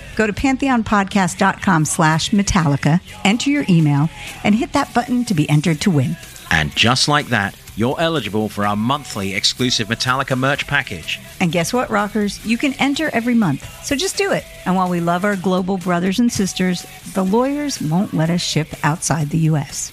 Go 0.21 0.27
to 0.27 0.33
pantheonpodcast.com 0.33 1.83
slash 1.85 2.29
Metallica, 2.29 3.01
enter 3.25 3.49
your 3.49 3.65
email, 3.67 4.07
and 4.43 4.53
hit 4.53 4.71
that 4.73 4.93
button 4.93 5.25
to 5.25 5.33
be 5.33 5.49
entered 5.49 5.81
to 5.81 5.89
win. 5.89 6.15
And 6.51 6.69
just 6.75 7.07
like 7.07 7.25
that, 7.29 7.59
you're 7.75 7.99
eligible 7.99 8.47
for 8.47 8.67
our 8.67 8.75
monthly 8.75 9.33
exclusive 9.33 9.87
Metallica 9.87 10.37
merch 10.37 10.67
package. 10.67 11.19
And 11.39 11.51
guess 11.51 11.73
what, 11.73 11.89
rockers? 11.89 12.45
You 12.45 12.59
can 12.59 12.73
enter 12.73 13.09
every 13.13 13.33
month. 13.33 13.67
So 13.83 13.95
just 13.95 14.15
do 14.15 14.31
it. 14.31 14.45
And 14.67 14.75
while 14.75 14.89
we 14.89 14.99
love 14.99 15.25
our 15.25 15.35
global 15.35 15.79
brothers 15.79 16.19
and 16.19 16.31
sisters, 16.31 16.85
the 17.15 17.25
lawyers 17.25 17.81
won't 17.81 18.13
let 18.13 18.29
us 18.29 18.41
ship 18.41 18.67
outside 18.83 19.31
the 19.31 19.39
U.S. 19.39 19.91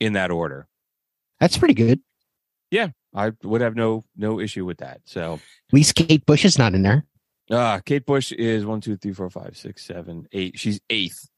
in 0.00 0.14
that 0.14 0.30
order. 0.30 0.66
That's 1.38 1.58
pretty 1.58 1.74
good. 1.74 2.00
Yeah, 2.70 2.88
I 3.14 3.32
would 3.42 3.60
have 3.60 3.76
no 3.76 4.04
no 4.16 4.40
issue 4.40 4.64
with 4.64 4.78
that. 4.78 5.02
So 5.04 5.34
At 5.34 5.74
least 5.74 5.96
Kate 5.96 6.24
Bush 6.24 6.46
is 6.46 6.58
not 6.58 6.72
in 6.72 6.80
there. 6.80 7.04
Uh 7.54 7.80
Kate 7.80 8.04
Bush 8.04 8.32
is 8.32 8.64
one, 8.66 8.80
two, 8.80 8.96
three, 8.96 9.12
four, 9.12 9.30
five, 9.30 9.56
six, 9.56 9.84
seven, 9.84 10.26
eight. 10.32 10.58
She's 10.58 10.80
eighth. 10.90 11.28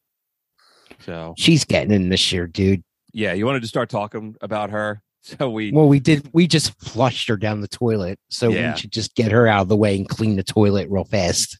So 1.00 1.34
She's 1.36 1.64
getting 1.64 1.92
in 1.92 2.08
this 2.08 2.32
year, 2.32 2.46
dude. 2.46 2.82
yeah, 3.12 3.32
you 3.32 3.44
wanted 3.46 3.62
to 3.62 3.68
start 3.68 3.88
talking 3.90 4.36
about 4.40 4.70
her. 4.70 5.02
So 5.22 5.50
we 5.50 5.72
Well, 5.72 5.88
we 5.88 5.98
did. 5.98 6.30
We 6.32 6.46
just 6.46 6.80
flushed 6.80 7.26
her 7.28 7.36
down 7.36 7.60
the 7.60 7.66
toilet, 7.66 8.20
so 8.30 8.48
Yeah. 8.48 8.72
we 8.74 8.78
should 8.78 8.92
just 8.92 9.16
get 9.16 9.32
her 9.32 9.48
out 9.48 9.62
of 9.62 9.68
the 9.68 9.76
way 9.76 9.96
and 9.96 10.08
clean 10.08 10.36
the 10.36 10.44
toilet 10.44 10.88
real 10.88 11.02
fast. 11.02 11.58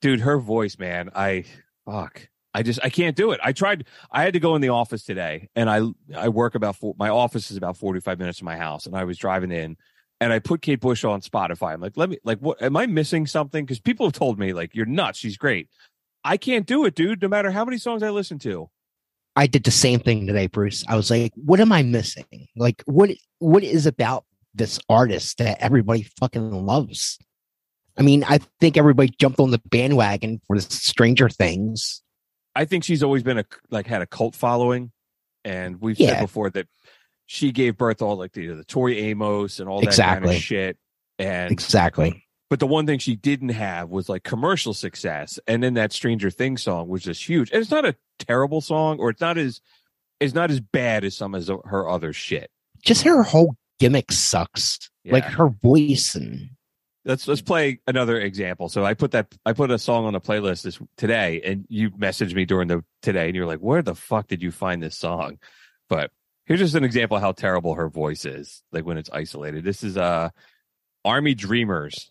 dude, 0.00 0.20
her 0.20 0.38
voice, 0.38 0.78
man, 0.78 1.10
I 1.14 1.44
fuck. 1.84 2.26
I 2.54 2.62
just 2.62 2.80
I 2.82 2.88
can't 2.88 3.14
do 3.14 3.32
it. 3.32 3.40
I 3.44 3.52
tried. 3.52 3.84
I 4.10 4.22
had 4.22 4.32
to 4.32 4.40
go 4.40 4.54
in 4.54 4.62
the 4.62 4.70
office 4.70 5.04
today, 5.04 5.50
and 5.54 5.68
I 5.68 5.82
I 6.16 6.30
work 6.30 6.54
about 6.54 6.76
four, 6.76 6.94
my 6.98 7.10
office 7.10 7.50
is 7.50 7.58
about 7.58 7.76
forty 7.76 8.00
five 8.00 8.18
minutes 8.18 8.38
from 8.38 8.46
my 8.46 8.56
house, 8.56 8.86
and 8.86 8.96
I 8.96 9.04
was 9.04 9.18
driving 9.18 9.52
in, 9.52 9.76
and 10.24 10.32
I 10.32 10.38
put 10.38 10.62
Kate 10.62 10.80
Bush 10.80 11.04
on 11.04 11.20
Spotify. 11.20 11.74
I'm 11.74 11.82
like, 11.82 11.98
let 11.98 12.08
me 12.08 12.16
like, 12.24 12.38
what 12.38 12.62
am 12.62 12.78
I 12.78 12.86
missing 12.86 13.26
something? 13.26 13.62
Because 13.62 13.78
people 13.78 14.06
have 14.06 14.14
told 14.14 14.38
me 14.38 14.54
like, 14.54 14.74
you're 14.74 14.86
nuts. 14.86 15.18
She's 15.18 15.36
great. 15.36 15.68
I 16.24 16.38
can't 16.38 16.64
do 16.64 16.86
it, 16.86 16.94
dude. 16.94 17.20
No 17.20 17.28
matter 17.28 17.50
how 17.50 17.62
many 17.62 17.76
songs 17.76 18.02
I 18.02 18.08
listen 18.08 18.38
to. 18.38 18.70
I 19.36 19.46
did 19.46 19.64
the 19.64 19.70
same 19.70 20.00
thing 20.00 20.26
today, 20.26 20.46
Bruce. 20.46 20.82
I 20.88 20.96
was 20.96 21.10
like, 21.10 21.32
"What 21.34 21.60
am 21.60 21.72
I 21.72 21.82
missing? 21.82 22.46
Like, 22.56 22.82
what 22.86 23.10
what 23.38 23.62
is 23.62 23.84
about 23.84 24.24
this 24.54 24.80
artist 24.88 25.36
that 25.38 25.58
everybody 25.60 26.04
fucking 26.18 26.50
loves?" 26.64 27.18
I 27.98 28.02
mean, 28.02 28.24
I 28.26 28.38
think 28.60 28.78
everybody 28.78 29.12
jumped 29.18 29.40
on 29.40 29.50
the 29.50 29.60
bandwagon 29.70 30.40
for 30.46 30.56
the 30.56 30.62
Stranger 30.62 31.28
Things. 31.28 32.00
I 32.54 32.64
think 32.64 32.84
she's 32.84 33.02
always 33.02 33.22
been 33.22 33.36
a 33.38 33.44
like 33.70 33.86
had 33.86 34.00
a 34.00 34.06
cult 34.06 34.34
following, 34.34 34.90
and 35.44 35.82
we've 35.82 36.00
Yeah. 36.00 36.10
said 36.10 36.20
before 36.22 36.48
that 36.50 36.68
she 37.26 37.52
gave 37.52 37.76
birth 37.76 37.98
to 37.98 38.04
all 38.04 38.16
like 38.16 38.32
the 38.32 38.48
the 38.48 38.64
Tori 38.64 38.98
Amos 38.98 39.60
and 39.60 39.68
all 39.68 39.80
that 39.80 39.96
kind 39.96 40.24
of 40.24 40.34
shit. 40.34 40.76
And 41.18 41.50
Exactly. 41.52 42.26
but 42.50 42.58
the 42.60 42.66
one 42.66 42.86
thing 42.86 42.98
she 42.98 43.16
didn't 43.16 43.50
have 43.50 43.88
was 43.90 44.08
like 44.08 44.24
commercial 44.24 44.74
success, 44.74 45.38
and 45.46 45.62
then 45.62 45.74
that 45.74 45.92
Stranger 45.92 46.30
Things 46.30 46.62
song 46.62 46.88
was 46.88 47.02
just 47.02 47.26
huge. 47.26 47.50
And 47.50 47.60
it's 47.60 47.70
not 47.70 47.84
a 47.84 47.96
terrible 48.18 48.60
song, 48.60 48.98
or 48.98 49.10
it's 49.10 49.20
not 49.20 49.38
as 49.38 49.60
it's 50.20 50.34
not 50.34 50.50
as 50.50 50.60
bad 50.60 51.04
as 51.04 51.16
some 51.16 51.34
of 51.34 51.46
her 51.66 51.88
other 51.88 52.12
shit. 52.12 52.50
Just 52.82 53.02
her 53.04 53.22
whole 53.22 53.56
gimmick 53.78 54.12
sucks. 54.12 54.90
Like 55.06 55.24
her 55.24 55.48
voice 55.48 56.14
and 56.14 56.50
Let's 57.06 57.28
let's 57.28 57.42
play 57.42 57.80
another 57.86 58.18
example. 58.18 58.70
So 58.70 58.82
I 58.84 58.94
put 58.94 59.10
that 59.10 59.26
I 59.44 59.52
put 59.52 59.70
a 59.70 59.78
song 59.78 60.06
on 60.06 60.14
the 60.14 60.20
playlist 60.22 60.62
this 60.62 60.78
today, 60.96 61.42
and 61.44 61.66
you 61.68 61.90
messaged 61.90 62.34
me 62.34 62.46
during 62.46 62.68
the 62.68 62.82
today, 63.02 63.26
and 63.26 63.36
you're 63.36 63.44
like, 63.44 63.58
"Where 63.58 63.82
the 63.82 63.94
fuck 63.94 64.26
did 64.28 64.42
you 64.42 64.50
find 64.50 64.82
this 64.82 64.96
song?" 64.96 65.38
But 65.90 66.10
here's 66.46 66.60
just 66.60 66.74
an 66.74 66.84
example 66.84 67.16
of 67.16 67.22
how 67.22 67.32
terrible 67.32 67.74
her 67.74 67.88
voice 67.88 68.24
is, 68.24 68.62
like 68.72 68.84
when 68.84 68.98
it's 68.98 69.10
isolated. 69.12 69.64
This 69.64 69.82
is 69.82 69.96
uh 69.96 70.30
Army 71.04 71.34
Dreamers. 71.34 72.10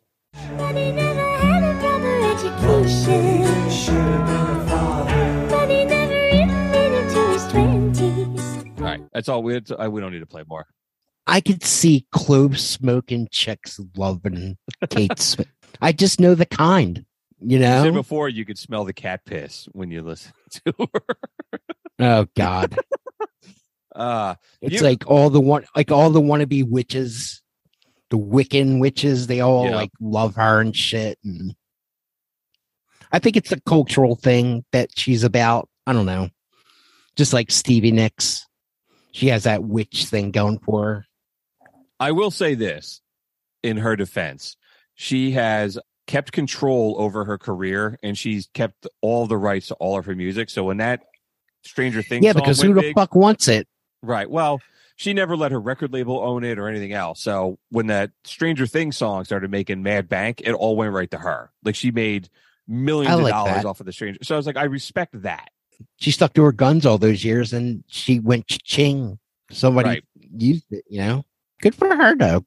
But 0.58 0.74
never 0.74 1.38
had 1.38 1.64
a 1.64 1.80
proper 1.80 2.20
education. 2.32 4.26
But 5.50 5.68
never 5.68 6.28
even 6.30 6.72
made 6.72 6.92
it 6.94 7.10
to 7.14 7.28
his 7.34 7.48
twenties. 7.52 8.80
All 8.80 8.84
right, 8.84 9.02
that's 9.14 9.30
all 9.30 9.44
we 9.44 9.60
I, 9.78 9.88
we 9.88 10.02
don't 10.02 10.12
need 10.12 10.20
to 10.20 10.26
play 10.26 10.44
more. 10.48 10.66
I 11.26 11.40
could 11.40 11.64
see 11.64 12.06
clove 12.12 12.60
smoking 12.60 13.30
chicks 13.32 13.80
loving 13.96 14.58
Kate 14.90 15.18
Smith. 15.20 15.48
I 15.82 15.92
just 15.94 16.20
know 16.20 16.36
the 16.36 16.46
kind, 16.46 17.06
you 17.40 17.58
You 17.60 17.64
said 17.64 17.84
know? 17.86 17.92
before 17.94 18.28
you 18.28 18.44
could 18.46 18.58
smell 18.58 18.84
the 18.84 18.92
cat 18.94 19.22
piss 19.26 19.68
when 19.72 19.90
you 19.90 20.02
listen 20.02 20.34
to 20.66 20.74
her. 20.94 21.60
Oh 22.00 22.26
God. 22.36 22.78
Uh 23.96 24.36
It's 24.62 24.76
You- 24.76 24.82
like 24.82 25.06
all 25.08 25.30
the 25.30 25.42
one 25.42 25.66
like 25.76 25.92
all 25.92 26.10
the 26.10 26.22
wannabe 26.22 26.68
witches, 26.70 27.42
the 28.10 28.18
Wiccan 28.18 28.80
witches, 28.80 29.28
they 29.28 29.40
all 29.42 29.66
Yeah. 29.66 29.76
like 29.76 29.92
love 30.00 30.36
her 30.36 30.60
and 30.62 30.76
shit. 30.76 31.20
And 31.24 31.56
I 33.12 33.20
think 33.20 33.36
it's 33.38 33.52
a 33.52 33.62
cultural 33.62 34.16
thing 34.16 34.66
that 34.72 34.90
she's 34.98 35.24
about. 35.24 35.70
I 35.86 35.94
don't 35.94 36.06
know. 36.06 36.30
Just 37.16 37.34
like 37.34 37.52
Stevie 37.52 37.92
Nicks. 37.92 38.48
She 39.12 39.28
has 39.28 39.44
that 39.44 39.64
witch 39.64 40.06
thing 40.06 40.32
going 40.32 40.58
for 40.60 40.84
her. 40.86 41.06
I 42.00 42.12
will 42.12 42.32
say 42.32 42.56
this 42.56 43.02
in 43.62 43.78
her 43.78 43.96
defense. 43.96 44.58
She 44.96 45.32
has 45.32 45.78
kept 46.08 46.32
control 46.32 46.96
over 46.98 47.24
her 47.26 47.38
career 47.38 47.98
and 48.02 48.18
she's 48.18 48.50
kept 48.54 48.88
all 49.02 49.28
the 49.28 49.38
rights 49.38 49.68
to 49.68 49.76
all 49.76 49.98
of 50.00 50.06
her 50.06 50.16
music. 50.16 50.50
So 50.50 50.64
when 50.64 50.78
that 50.78 51.02
Stranger 51.64 52.02
Things 52.02 52.26
Yeah, 52.26 52.34
because 52.34 52.60
who 52.62 52.74
the 52.74 52.82
big- 52.82 52.96
fuck 52.96 53.14
wants 53.16 53.48
it? 53.48 53.68
Right. 54.04 54.30
Well, 54.30 54.62
she 54.98 55.14
never 55.14 55.36
let 55.36 55.52
her 55.52 55.60
record 55.60 55.92
label 55.94 56.20
own 56.20 56.44
it 56.44 56.60
or 56.60 56.68
anything 56.68 56.92
else. 56.94 57.22
So 57.22 57.58
when 57.72 57.88
that 57.88 58.12
Stranger 58.26 58.68
Things 58.68 58.96
song 58.98 59.24
started 59.26 59.50
making 59.50 59.82
mad 59.82 60.08
bank, 60.08 60.42
it 60.46 60.52
all 60.52 60.76
went 60.76 60.94
right 60.94 61.10
to 61.12 61.18
her. 61.18 61.52
Like 61.64 61.74
she 61.76 61.90
made 61.90 62.30
millions 62.68 63.16
I 63.16 63.22
of 63.22 63.28
dollars 63.30 63.64
that. 63.64 63.66
off 63.66 63.80
of 63.80 63.86
the 63.88 63.94
Stranger. 63.94 64.20
So 64.24 64.36
I 64.36 64.38
was 64.38 64.46
like, 64.46 64.58
I 64.58 64.66
respect 64.66 65.22
that. 65.24 65.50
She 65.98 66.12
stuck 66.12 66.34
to 66.34 66.44
her 66.44 66.52
guns 66.52 66.86
all 66.86 66.98
those 67.00 67.24
years 67.26 67.54
and 67.54 67.84
she 67.88 68.20
went 68.20 68.48
ching. 68.48 69.18
Somebody 69.52 69.90
Right. 69.90 70.04
used 70.38 70.72
it, 70.72 70.84
you 70.88 71.00
know? 71.00 71.26
Good 71.62 71.74
for 71.76 71.94
her 71.96 72.16
though. 72.16 72.46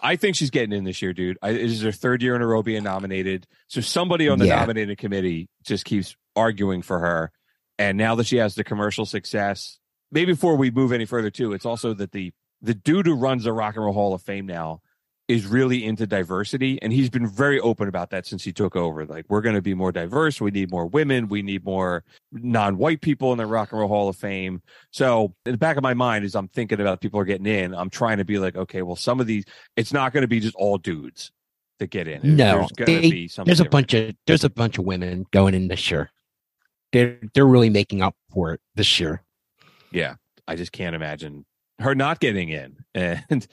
I 0.00 0.16
think 0.16 0.36
she's 0.36 0.50
getting 0.50 0.72
in 0.76 0.84
this 0.84 1.00
year, 1.00 1.12
dude. 1.12 1.38
I, 1.40 1.50
it 1.50 1.60
is 1.60 1.82
her 1.82 1.92
third 1.92 2.22
year 2.22 2.34
in 2.36 2.42
a 2.42 2.46
row 2.46 2.62
being 2.62 2.82
nominated. 2.82 3.46
So 3.68 3.80
somebody 3.80 4.28
on 4.28 4.38
the 4.38 4.46
Yeah. 4.46 4.56
nominated 4.56 4.98
committee 4.98 5.48
just 5.64 5.84
keeps 5.84 6.16
arguing 6.36 6.82
for 6.82 6.98
her. 6.98 7.32
And 7.78 7.96
now 7.96 8.14
that 8.16 8.26
she 8.26 8.36
has 8.36 8.54
the 8.54 8.64
commercial 8.64 9.06
success, 9.06 9.78
maybe 10.14 10.32
before 10.32 10.56
we 10.56 10.70
move 10.70 10.92
any 10.92 11.04
further 11.04 11.30
too, 11.30 11.52
it's 11.52 11.66
also 11.66 11.92
that 11.94 12.12
the 12.12 12.32
the 12.62 12.74
dude 12.74 13.06
who 13.06 13.14
runs 13.14 13.44
the 13.44 13.52
Rock 13.52 13.76
and 13.76 13.84
Roll 13.84 13.92
Hall 13.92 14.14
of 14.14 14.22
Fame 14.22 14.46
now 14.46 14.80
is 15.26 15.46
really 15.46 15.84
into 15.84 16.06
diversity, 16.06 16.80
and 16.82 16.92
he's 16.92 17.08
been 17.08 17.26
very 17.26 17.58
open 17.60 17.88
about 17.88 18.10
that 18.10 18.26
since 18.26 18.44
he 18.44 18.52
took 18.52 18.76
over. 18.76 19.06
Like, 19.06 19.24
we're 19.28 19.40
going 19.40 19.54
to 19.54 19.62
be 19.62 19.72
more 19.72 19.90
diverse. 19.90 20.38
We 20.38 20.50
need 20.50 20.70
more 20.70 20.86
women. 20.86 21.28
We 21.28 21.40
need 21.40 21.64
more 21.64 22.04
non-white 22.32 23.00
people 23.00 23.32
in 23.32 23.38
the 23.38 23.46
Rock 23.46 23.72
and 23.72 23.80
Roll 23.80 23.88
Hall 23.88 24.08
of 24.08 24.16
Fame. 24.16 24.62
So, 24.90 25.34
in 25.46 25.52
the 25.52 25.58
back 25.58 25.78
of 25.78 25.82
my 25.82 25.94
mind, 25.94 26.26
as 26.26 26.34
I'm 26.34 26.48
thinking 26.48 26.80
about 26.80 27.00
people 27.00 27.20
are 27.20 27.24
getting 27.24 27.46
in, 27.46 27.74
I'm 27.74 27.88
trying 27.88 28.18
to 28.18 28.24
be 28.24 28.38
like, 28.38 28.56
okay, 28.56 28.82
well, 28.82 28.96
some 28.96 29.18
of 29.18 29.26
these, 29.26 29.44
it's 29.76 29.92
not 29.92 30.12
going 30.12 30.22
to 30.22 30.28
be 30.28 30.40
just 30.40 30.56
all 30.56 30.76
dudes 30.76 31.32
that 31.78 31.88
get 31.88 32.06
in. 32.06 32.36
No, 32.36 32.68
there's 32.76 32.86
they-. 32.86 33.10
There's 33.10 33.38
a 33.38 33.44
different. 33.44 33.70
bunch 33.70 33.94
of 33.94 34.14
there's 34.26 34.44
a 34.44 34.50
bunch 34.50 34.78
of 34.78 34.84
women 34.84 35.24
going 35.32 35.54
in 35.54 35.68
this 35.68 35.90
year. 35.90 36.10
They're 36.92 37.18
they're 37.32 37.46
really 37.46 37.70
making 37.70 38.02
up 38.02 38.14
for 38.30 38.52
it 38.52 38.60
this 38.74 39.00
year. 39.00 39.23
Yeah, 39.94 40.16
I 40.46 40.56
just 40.56 40.72
can't 40.72 40.94
imagine 40.94 41.44
her 41.78 41.94
not 41.94 42.20
getting 42.20 42.50
in, 42.50 42.76
and 42.94 43.46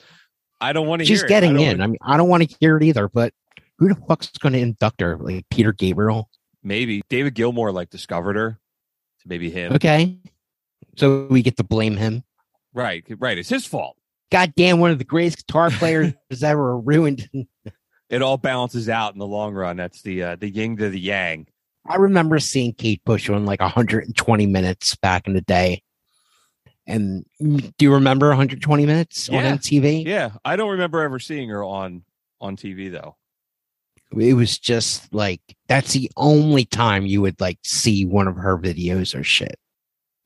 I 0.60 0.72
don't 0.72 0.86
want 0.86 1.00
to. 1.00 1.06
She's 1.06 1.20
hear 1.20 1.26
it. 1.26 1.32
I 1.32 1.40
getting 1.40 1.58
in. 1.60 1.78
wanna- 1.78 1.84
I 1.84 1.86
mean, 1.86 1.98
I 2.02 2.16
don't 2.16 2.28
want 2.28 2.48
to 2.48 2.56
hear 2.60 2.76
it 2.76 2.82
either, 2.82 3.08
but 3.08 3.32
who 3.78 3.88
the 3.88 3.94
fuck's 4.06 4.28
going 4.38 4.52
to 4.52 4.58
induct 4.60 5.00
her? 5.00 5.16
Like 5.16 5.46
Peter 5.50 5.72
Gabriel? 5.72 6.28
maybe 6.64 7.02
David 7.08 7.34
Gilmour 7.34 7.72
like 7.72 7.90
discovered 7.90 8.36
her. 8.36 8.60
So 9.18 9.24
maybe 9.26 9.50
him. 9.50 9.72
Okay, 9.72 10.18
so 10.96 11.26
we 11.28 11.42
get 11.42 11.56
to 11.56 11.64
blame 11.64 11.96
him. 11.96 12.22
Right, 12.72 13.04
right. 13.18 13.36
It's 13.36 13.48
his 13.48 13.66
fault. 13.66 13.96
Goddamn, 14.30 14.78
one 14.78 14.92
of 14.92 14.98
the 14.98 15.04
greatest 15.04 15.46
guitar 15.46 15.70
players 15.72 16.14
ever 16.42 16.78
ruined. 16.78 17.28
It 18.10 18.20
all 18.20 18.36
balances 18.36 18.90
out 18.90 19.14
in 19.14 19.18
the 19.18 19.26
long 19.26 19.54
run. 19.54 19.78
That's 19.78 20.02
the 20.02 20.22
uh, 20.22 20.36
the 20.36 20.46
yin 20.50 20.76
to 20.76 20.90
the 20.90 21.00
yang. 21.00 21.46
I 21.86 21.96
remember 21.96 22.38
seeing 22.40 22.74
Kate 22.74 23.02
Bush 23.06 23.30
on 23.30 23.46
like 23.46 23.60
120 23.62 24.46
minutes 24.46 24.94
back 24.96 25.26
in 25.26 25.32
the 25.32 25.40
day. 25.40 25.82
And 26.92 27.24
do 27.40 27.72
you 27.84 27.92
remember 27.94 28.28
120 28.28 28.84
minutes 28.86 29.28
Yeah. 29.30 29.38
on 29.38 29.58
MTV? 29.58 30.04
Yeah, 30.06 30.32
I 30.44 30.56
don't 30.56 30.70
remember 30.70 31.00
ever 31.02 31.18
seeing 31.18 31.48
her 31.48 31.64
on 31.64 32.02
on 32.40 32.56
TV 32.56 32.90
though. 32.90 33.16
it 34.18 34.34
was 34.34 34.58
just 34.58 35.12
like 35.14 35.40
that's 35.68 35.94
the 35.94 36.10
only 36.18 36.64
time 36.66 37.06
you 37.06 37.22
would 37.22 37.40
like 37.40 37.58
see 37.64 38.04
one 38.04 38.28
of 38.28 38.36
her 38.36 38.58
videos 38.58 39.18
or 39.18 39.24
shit. 39.24 39.56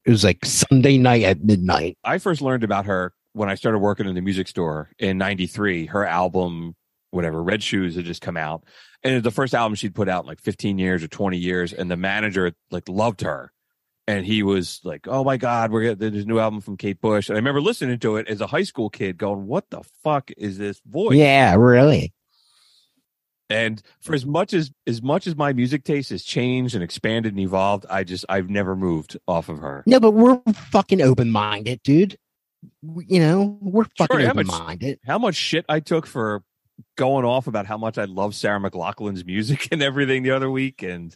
It 0.05 0.11
was 0.11 0.25
like 0.25 0.45
Sunday 0.45 0.99
night 0.99 1.23
at 1.23 1.45
midnight. 1.45 1.97
I 2.03 2.19
first 2.19 2.41
learned 2.43 2.65
about 2.65 2.87
her 2.87 3.13
when 3.33 3.49
I 3.49 3.55
started 3.55 3.79
working 3.79 4.07
in 4.09 4.15
the 4.17 4.21
music 4.23 4.49
store 4.49 4.91
in 4.99 5.19
93. 5.19 5.87
Her 5.87 6.05
album, 6.07 6.75
whatever, 7.11 7.43
Red 7.43 7.63
Shoes 7.63 7.95
had 7.97 8.05
just 8.07 8.23
come 8.23 8.37
out. 8.37 8.65
And 9.05 9.13
it 9.13 9.17
was 9.17 9.23
the 9.25 9.31
first 9.31 9.55
album 9.55 9.75
she'd 9.77 9.95
put 9.95 10.09
out 10.09 10.25
in 10.25 10.29
like 10.29 10.41
15 10.41 10.79
years 10.79 11.03
or 11.05 11.09
20 11.09 11.37
years. 11.37 11.73
And 11.73 11.89
the 11.91 11.97
manager 11.97 12.53
like 12.73 12.89
loved 12.89 13.21
her. 13.21 13.53
And 14.09 14.25
he 14.25 14.43
was 14.45 14.81
like, 14.85 15.09
Oh 15.09 15.25
my 15.25 15.37
God, 15.37 15.73
we're 15.73 15.83
getting 15.95 16.13
this 16.13 16.27
new 16.27 16.39
album 16.39 16.61
from 16.61 16.77
Kate 16.77 17.01
Bush. 17.01 17.29
And 17.29 17.37
I 17.37 17.39
remember 17.39 17.61
listening 17.61 17.99
to 17.99 18.17
it 18.17 18.29
as 18.29 18.41
a 18.41 18.47
high 18.47 18.63
school 18.63 18.89
kid 18.89 19.19
going, 19.19 19.47
What 19.47 19.69
the 19.71 19.83
fuck 20.05 20.31
is 20.37 20.59
this 20.59 20.81
voice? 20.87 21.17
Yeah, 21.17 21.55
really. 21.57 22.13
And 23.49 23.81
for 24.01 24.15
as 24.15 24.27
much 24.27 24.53
as 24.55 24.73
as 24.89 25.01
much 25.03 25.27
as 25.29 25.37
my 25.37 25.53
music 25.53 25.85
taste 25.85 26.11
has 26.11 26.25
changed 26.25 26.75
and 26.75 26.83
expanded 26.83 27.33
and 27.33 27.41
evolved, 27.41 27.87
I 27.89 28.03
just 28.03 28.25
I've 28.29 28.51
never 28.51 28.75
moved 28.75 29.17
off 29.29 29.49
of 29.49 29.59
her. 29.59 29.85
No, 29.87 30.01
but 30.01 30.13
we're 30.13 30.41
fucking 30.71 31.01
open 31.01 31.31
minded, 31.31 31.81
dude. 31.85 32.17
You 32.83 33.21
know, 33.21 33.57
we're 33.61 33.85
fucking 33.97 34.19
but- 34.19 34.27
open 34.27 34.47
minded. 34.49 34.99
how 35.07 35.19
much 35.19 35.37
shit 35.37 35.65
I 35.69 35.79
took 35.81 36.07
for 36.07 36.43
going 36.97 37.25
off 37.25 37.47
about 37.47 37.67
how 37.67 37.79
much 37.79 37.99
I 37.99 38.05
love 38.05 38.35
Sarah 38.35 38.59
McLachlan's 38.61 39.25
music 39.33 39.69
and 39.71 39.81
everything 39.83 40.25
the 40.25 40.33
other 40.33 40.51
week. 40.51 40.83
And, 40.83 41.15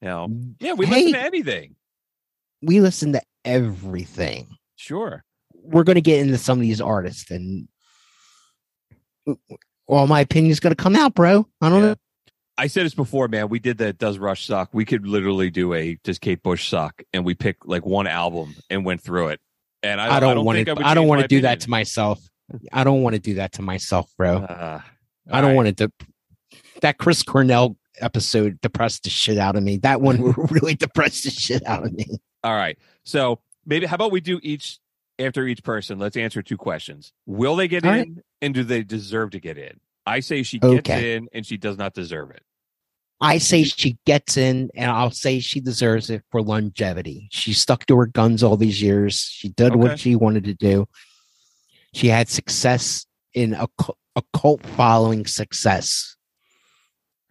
you 0.00 0.08
know, 0.08 0.28
mm, 0.28 0.54
yeah, 0.60 0.74
we 0.74 0.86
Hey. 0.86 0.92
listen 1.06 1.12
to 1.14 1.26
anything. 1.26 1.74
We 2.64 2.80
listen 2.80 3.12
to 3.12 3.22
everything. 3.44 4.48
Sure. 4.76 5.24
We're 5.54 5.84
going 5.84 5.94
to 5.96 6.00
get 6.02 6.20
into 6.20 6.38
some 6.38 6.58
of 6.58 6.62
these 6.62 6.80
artists, 6.80 7.30
and 7.30 7.68
all 9.86 10.06
my 10.06 10.20
opinion's 10.20 10.60
going 10.60 10.74
to 10.74 10.82
come 10.82 10.96
out, 10.96 11.14
bro. 11.14 11.46
I 11.60 11.68
don't 11.68 11.80
Yeah. 11.80 11.86
know. 11.88 11.94
I 12.56 12.68
said 12.68 12.86
this 12.86 12.94
before, 12.94 13.26
man. 13.26 13.48
We 13.48 13.58
did 13.58 13.78
that. 13.78 13.98
Does 13.98 14.18
Rush 14.18 14.46
suck? 14.46 14.70
We 14.72 14.84
could 14.84 15.06
literally 15.08 15.50
do 15.50 15.74
a 15.74 15.98
Does 16.04 16.20
Kate 16.20 16.40
Bush 16.40 16.68
suck? 16.68 17.02
And 17.12 17.24
we 17.24 17.34
picked 17.34 17.66
like 17.66 17.84
one 17.84 18.06
album 18.06 18.54
and 18.70 18.84
went 18.84 19.00
through 19.00 19.28
it. 19.28 19.40
And 19.82 20.00
I, 20.00 20.20
don't, 20.20 20.44
want 20.44 20.64
to. 20.64 20.76
I 20.84 20.94
don't 20.94 21.08
want 21.08 21.20
to 21.22 21.28
do 21.28 21.40
that 21.40 21.60
to 21.60 21.70
myself. 21.70 22.20
I 22.72 22.84
don't 22.84 23.02
want 23.02 23.14
to 23.14 23.20
do 23.20 23.34
that 23.34 23.52
to 23.54 23.62
myself, 23.62 24.08
bro. 24.16 24.36
Uh, 24.36 24.80
I 25.30 25.40
don't 25.40 25.54
want 25.56 25.76
to. 25.76 25.90
That 26.80 26.98
Chris 26.98 27.22
Cornell 27.22 27.76
episode 28.00 28.60
depressed 28.60 29.02
the 29.04 29.10
shit 29.10 29.36
out 29.36 29.56
of 29.56 29.62
me. 29.62 29.78
That 29.78 30.00
one 30.00 30.22
really 30.50 30.74
depressed 30.74 31.24
the 31.24 31.30
shit 31.30 31.66
out 31.66 31.84
of 31.84 31.92
me. 31.92 32.06
All 32.44 32.54
right. 32.54 32.78
So 33.04 33.40
maybe 33.66 33.86
how 33.86 33.94
about 33.96 34.12
we 34.12 34.20
do 34.20 34.38
each 34.42 34.78
after 35.18 35.46
each 35.46 35.64
person? 35.64 35.98
Let's 35.98 36.16
answer 36.16 36.42
two 36.42 36.58
questions. 36.58 37.12
Will 37.26 37.56
they 37.56 37.66
get 37.66 37.84
All 37.84 37.92
in 37.92 37.98
right. 37.98 38.12
and 38.42 38.54
do 38.54 38.62
they 38.62 38.82
deserve 38.84 39.30
to 39.30 39.40
get 39.40 39.56
in? 39.58 39.80
I 40.06 40.20
say 40.20 40.42
she 40.42 40.58
gets 40.58 40.74
Okay. 40.90 41.16
in 41.16 41.28
and 41.32 41.44
she 41.46 41.56
does 41.56 41.78
not 41.78 41.94
deserve 41.94 42.30
it. 42.30 42.42
I 43.20 43.38
say 43.38 43.62
she 43.64 43.96
gets 44.04 44.36
in, 44.36 44.68
and 44.74 44.90
I'll 44.90 45.10
say 45.12 45.38
she 45.40 45.60
deserves 45.60 46.10
it 46.10 46.22
for 46.30 46.42
longevity. 46.42 47.28
She 47.30 47.54
stuck 47.54 47.86
to 47.86 47.96
her 47.96 48.06
guns 48.06 48.42
all 48.42 48.58
these 48.58 48.82
years. 48.82 49.18
She 49.20 49.48
did 49.48 49.68
Okay. 49.72 49.76
what 49.76 49.98
she 49.98 50.14
wanted 50.14 50.44
to 50.44 50.52
do. 50.54 50.86
She 51.94 52.08
had 52.08 52.28
success 52.28 53.06
in 53.32 53.54
a, 53.54 53.66
a 54.16 54.22
cult 54.34 54.66
following 54.66 55.24
success 55.26 56.16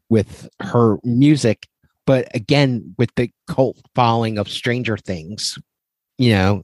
with 0.09 0.49
her 0.61 0.97
music, 1.03 1.67
but 2.05 2.33
again, 2.35 2.95
with 2.97 3.13
the 3.15 3.29
cult 3.47 3.77
following 3.95 4.37
of 4.37 4.49
Stranger 4.49 4.97
Things, 4.97 5.57
you 6.17 6.31
know, 6.33 6.63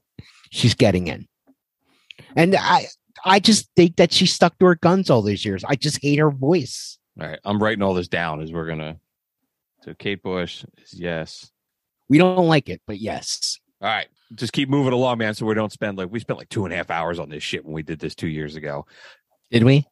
she's 0.51 0.75
getting 0.75 1.07
in. 1.07 1.27
And 2.35 2.55
I, 2.55 2.85
I 3.25 3.39
just 3.39 3.69
think 3.75 3.95
that 3.97 4.11
she 4.11 4.25
stuck 4.25 4.57
to 4.59 4.65
her 4.65 4.75
guns 4.75 5.09
all 5.09 5.21
these 5.21 5.45
years. 5.45 5.63
I 5.63 5.75
just 5.75 6.01
hate 6.01 6.19
her 6.19 6.31
voice. 6.31 6.97
All 7.19 7.27
right. 7.27 7.39
I'm 7.43 7.61
writing 7.61 7.81
all 7.81 7.93
this 7.93 8.07
down 8.07 8.41
as 8.41 8.51
we're 8.51 8.67
gonna 8.67 8.97
so 9.83 9.93
Kate 9.93 10.21
Bush 10.21 10.65
is 10.77 10.93
yes. 10.93 11.51
We 12.09 12.17
don't 12.17 12.47
like 12.47 12.69
it, 12.69 12.81
but 12.85 12.99
yes. 12.99 13.59
All 13.81 13.87
right. 13.87 14.07
Just 14.35 14.53
keep 14.53 14.69
moving 14.69 14.93
along, 14.93 15.19
man, 15.19 15.33
so 15.33 15.45
we 15.45 15.55
don't 15.55 15.71
spend 15.71 15.97
like 15.97 16.11
we 16.11 16.19
spent 16.19 16.39
like 16.39 16.49
two 16.49 16.65
and 16.65 16.73
a 16.73 16.77
half 16.77 16.89
hours 16.89 17.17
on 17.17 17.29
this 17.29 17.43
shit 17.43 17.65
when 17.65 17.73
we 17.73 17.83
did 17.83 17.99
this 17.99 18.15
two 18.15 18.27
years 18.27 18.55
ago. 18.55 18.85
Did 19.51 19.63
we? 19.63 19.85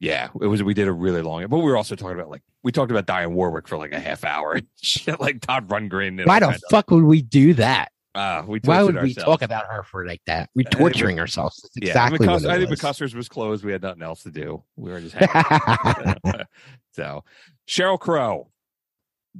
Yeah, 0.00 0.28
it 0.40 0.46
was 0.46 0.62
we 0.62 0.74
did 0.74 0.88
a 0.88 0.92
really 0.92 1.22
long 1.22 1.46
but 1.46 1.58
we 1.58 1.64
were 1.64 1.76
also 1.76 1.94
talking 1.94 2.18
about 2.18 2.28
like 2.30 2.42
we 2.62 2.72
talked 2.72 2.90
about 2.90 3.06
Diane 3.06 3.34
Warwick 3.34 3.68
for 3.68 3.78
like 3.78 3.92
a 3.92 4.00
half 4.00 4.24
hour. 4.24 4.60
shit 4.82 5.20
like 5.20 5.40
Todd 5.40 5.68
Rundgren 5.68 6.08
and 6.18 6.24
Why 6.26 6.40
the 6.40 6.46
kinds 6.46 6.62
of- 6.64 6.70
fuck 6.70 6.90
would 6.90 7.04
we 7.04 7.22
do 7.22 7.54
that? 7.54 7.90
Uh, 8.14 8.44
we 8.46 8.60
Why 8.64 8.82
would 8.82 9.00
we 9.02 9.12
talk 9.12 9.42
about 9.42 9.66
her 9.66 9.82
for 9.82 10.06
like 10.06 10.20
that? 10.26 10.48
We're 10.54 10.62
torturing 10.70 11.18
ourselves. 11.18 11.60
That's 11.62 11.74
Yeah, 11.80 11.88
exactly 11.88 12.18
because 12.18 12.44
I 12.46 12.58
think 12.58 12.70
was. 12.70 12.78
McCusker's 12.78 13.12
was 13.14 13.28
closed. 13.28 13.64
We 13.64 13.72
had 13.72 13.82
nothing 13.82 14.02
else 14.02 14.22
to 14.22 14.30
do. 14.30 14.62
We 14.76 14.92
were 14.92 15.00
just 15.00 15.16
hanging. 15.16 16.14
so 16.92 17.24
Sheryl 17.68 17.98
Crow. 17.98 18.50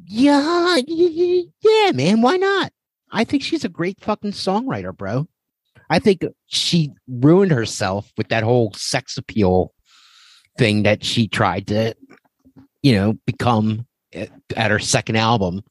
yeah, 0.07 0.79
yeah, 0.89 1.91
man. 1.93 2.21
Why 2.21 2.37
not? 2.37 2.73
I 3.13 3.23
think 3.23 3.45
she's 3.45 3.65
a 3.65 3.69
great 3.69 4.01
fucking 4.01 4.33
songwriter, 4.33 4.97
bro. 4.97 5.29
I 5.89 6.01
think 6.01 6.25
she 6.47 6.91
ruined 7.07 7.53
herself 7.53 8.11
with 8.17 8.29
that 8.29 8.43
whole 8.43 8.73
sex 8.73 9.17
appeal 9.17 9.73
thing 10.59 10.85
that 10.85 11.05
she 11.05 11.29
tried 11.29 11.67
to, 11.69 11.95
you 12.83 12.95
know, 12.95 13.15
become 13.27 13.87
at, 14.13 14.31
her 14.71 14.79
second 14.79 15.17
album. 15.17 15.63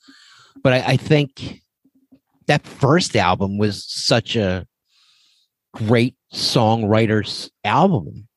But 0.64 0.74
I, 0.74 0.94
I 0.94 0.98
think 0.98 1.62
that 2.48 2.66
first 2.66 3.16
album 3.16 3.58
was 3.58 3.84
such 3.86 4.36
a 4.36 4.68
great 5.74 6.16
songwriter's 6.34 7.50
album. 7.64 8.28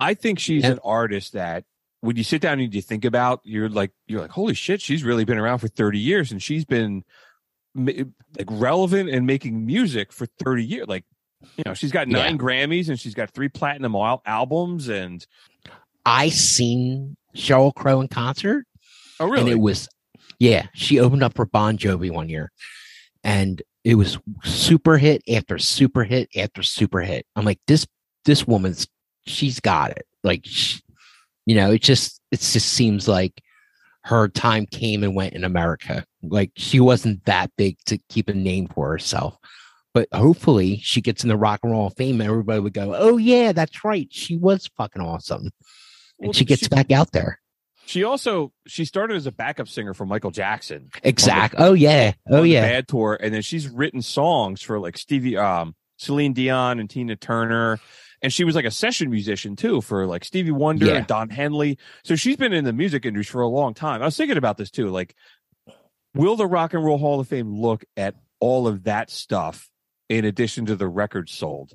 I 0.00 0.14
think 0.14 0.38
she's 0.38 0.64
Yeah. 0.64 0.72
an 0.72 0.78
artist 0.84 1.32
that 1.34 1.64
when 2.00 2.16
you 2.16 2.24
sit 2.24 2.40
down 2.42 2.58
and 2.58 2.74
you 2.74 2.82
think 2.82 3.04
about, 3.04 3.40
you're 3.44 3.68
like, 3.68 3.92
you're 4.08 4.20
like, 4.20 4.30
holy 4.32 4.54
shit, 4.54 4.80
she's 4.80 5.04
really 5.04 5.24
been 5.24 5.38
around 5.38 5.58
for 5.58 5.68
30 5.68 5.98
years 5.98 6.32
and 6.32 6.42
she's 6.42 6.64
been 6.64 7.04
eh, 7.86 8.04
like 8.36 8.48
relevant 8.50 9.08
and 9.10 9.26
making 9.26 9.64
music 9.64 10.12
for 10.12 10.26
30 10.44 10.64
years. 10.64 10.88
Like, 10.88 11.04
you 11.56 11.62
know, 11.64 11.74
she's 11.74 11.92
got 11.92 12.08
Yeah. 12.08 12.18
nine 12.18 12.38
Grammys 12.38 12.88
and 12.88 12.98
she's 12.98 13.14
got 13.14 13.30
three 13.30 13.48
platinum 13.48 13.94
al- 13.94 14.22
albums. 14.26 14.88
And 14.88 15.24
I 16.04 16.28
seen 16.28 17.16
Sheryl 17.36 17.74
Crow 17.74 18.00
in 18.00 18.08
concert, 18.08 18.66
oh, 19.20 19.26
really? 19.26 19.40
and 19.40 19.50
it 19.50 19.60
was, 19.60 19.88
yeah, 20.38 20.66
she 20.74 20.98
opened 20.98 21.22
up 21.22 21.34
for 21.34 21.46
Bon 21.46 21.78
Jovi 21.78 22.10
one 22.10 22.28
year, 22.28 22.50
and 23.24 23.62
it 23.84 23.94
was 23.96 24.18
super 24.44 24.98
hit 24.98 25.22
after 25.28 25.58
super 25.58 26.04
hit 26.04 26.28
after 26.36 26.62
super 26.62 27.00
hit. 27.00 27.26
I'm 27.36 27.44
like, 27.44 27.60
this 27.66 27.86
this 28.24 28.46
woman's 28.46 28.86
she's 29.26 29.60
got 29.60 29.90
it. 29.92 30.06
Like, 30.22 30.42
sh 30.44 30.80
you 31.46 31.56
know, 31.56 31.72
it 31.72 31.82
just 31.82 32.20
it 32.30 32.40
just 32.40 32.68
seems 32.68 33.08
like 33.08 33.42
her 34.04 34.28
time 34.28 34.66
came 34.66 35.02
and 35.02 35.14
went 35.14 35.34
in 35.34 35.44
America. 35.44 36.04
Like 36.22 36.52
she 36.56 36.80
wasn't 36.80 37.24
that 37.24 37.50
big 37.56 37.78
to 37.86 37.98
keep 38.08 38.28
a 38.28 38.34
name 38.34 38.68
for 38.68 38.90
herself. 38.90 39.36
But 39.94 40.08
hopefully 40.12 40.78
she 40.82 41.00
gets 41.00 41.22
in 41.22 41.28
the 41.28 41.36
rock 41.36 41.60
and 41.62 41.72
roll 41.72 41.88
of 41.88 41.96
fame 41.96 42.20
and 42.20 42.30
everybody 42.30 42.60
would 42.60 42.72
go, 42.72 42.94
Oh 42.96 43.16
yeah, 43.16 43.52
that's 43.52 43.84
right. 43.84 44.08
She 44.10 44.36
was 44.36 44.70
fucking 44.76 45.02
awesome. 45.02 45.50
And 46.22 46.34
she 46.36 46.44
gets 46.44 46.62
she- 46.62 46.68
back 46.68 46.90
out 46.90 47.12
there. 47.12 47.38
She 47.84 48.04
also 48.04 48.52
she 48.66 48.84
started 48.84 49.16
as 49.16 49.26
a 49.26 49.32
backup 49.32 49.66
singer 49.68 49.92
for 49.92 50.06
Michael 50.06 50.30
Jackson. 50.30 50.90
Exact. 51.02 51.56
Oh 51.58 51.72
yeah. 51.72 52.12
Oh 52.30 52.44
yeah. 52.44 52.60
Bad 52.62 52.86
tour, 52.88 53.18
and 53.20 53.34
then 53.34 53.42
she's 53.42 53.68
written 53.68 54.00
songs 54.02 54.62
for 54.62 54.78
like 54.78 54.96
Stevie, 54.96 55.36
um, 55.36 55.74
Celine 55.98 56.32
Dion, 56.32 56.78
and 56.78 56.88
Tina 56.88 57.16
Turner, 57.16 57.80
and 58.22 58.32
she 58.32 58.44
was 58.44 58.54
like 58.54 58.64
a 58.64 58.70
session 58.70 59.10
musician 59.10 59.56
too 59.56 59.80
for 59.80 60.06
like 60.06 60.24
Stevie 60.24 60.52
Wonder 60.52 60.86
Yeah. 60.86 60.94
and 60.98 61.06
Don 61.08 61.28
Henley. 61.28 61.76
So 62.04 62.14
she's 62.14 62.36
been 62.36 62.52
in 62.52 62.64
the 62.64 62.72
music 62.72 63.04
industry 63.04 63.32
for 63.32 63.40
a 63.42 63.48
long 63.48 63.74
time. 63.74 64.00
I 64.00 64.04
was 64.04 64.16
thinking 64.16 64.38
about 64.38 64.56
this 64.58 64.70
too. 64.70 64.88
Like, 64.88 65.16
will 66.14 66.36
the 66.36 66.46
Rock 66.46 66.74
and 66.74 66.84
Roll 66.84 66.98
Hall 66.98 67.18
of 67.18 67.26
Fame 67.28 67.52
look 67.52 67.84
at 67.96 68.14
all 68.40 68.68
of 68.68 68.84
that 68.84 69.10
stuff 69.10 69.68
in 70.08 70.24
addition 70.24 70.66
to 70.66 70.76
the 70.76 70.88
records 70.88 71.32
sold? 71.32 71.72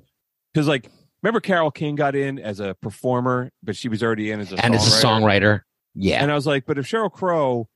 Because 0.54 0.66
like, 0.66 0.90
remember 1.22 1.40
Carole 1.40 1.70
King 1.70 1.94
got 1.94 2.14
in 2.14 2.38
as 2.38 2.60
a 2.60 2.74
performer, 2.80 3.50
but 3.62 3.76
she 3.76 3.88
was 3.88 4.02
already 4.02 4.30
in 4.30 4.40
as 4.40 4.52
a 4.52 4.64
and 4.64 4.74
as 4.74 4.86
a 4.86 5.04
songwriter. 5.06 5.62
Yeah. 5.94 6.22
and 6.22 6.30
I 6.30 6.34
was 6.34 6.46
like, 6.46 6.64
but 6.64 6.78
if 6.78 6.86
Sheryl 6.86 7.10
Crow, 7.10 7.68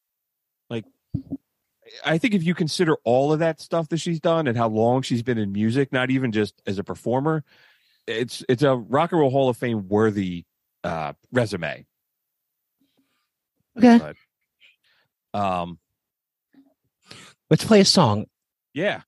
like, 0.71 0.85
I 2.05 2.19
think 2.19 2.35
if 2.35 2.45
you 2.45 2.55
consider 2.55 2.97
all 3.05 3.33
of 3.33 3.41
that 3.41 3.61
stuff 3.61 3.89
that 3.89 3.97
she's 3.99 4.21
done 4.21 4.47
and 4.47 4.57
how 4.57 4.69
long 4.69 5.03
she's 5.03 5.23
been 5.23 5.39
in 5.39 5.51
music, 5.51 5.93
not 5.93 6.11
even 6.11 6.31
just 6.31 6.63
as 6.67 6.79
a 6.79 6.85
performer, 6.85 7.43
it's 8.07 8.45
it's 8.49 8.63
a 8.63 8.77
Rock 8.77 9.11
and 9.13 9.21
Roll 9.21 9.31
Hall 9.31 9.49
of 9.49 9.57
Fame 9.57 9.89
worthy 9.89 10.45
uh, 10.85 11.15
resume. 11.33 11.85
okay. 13.77 14.15
But, 15.33 15.39
um, 15.39 15.79
Let's 17.51 17.65
play 17.65 17.81
a 17.81 17.85
song. 17.85 18.27
yeah, 18.73 19.03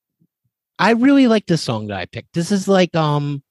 I 0.79 0.91
really 0.91 1.29
like 1.29 1.47
this 1.47 1.63
song 1.63 1.87
that 1.87 1.99
I 1.99 2.07
picked. 2.07 2.35
This 2.35 2.51
is 2.51 2.67
like 2.67 2.95
um 2.97 3.44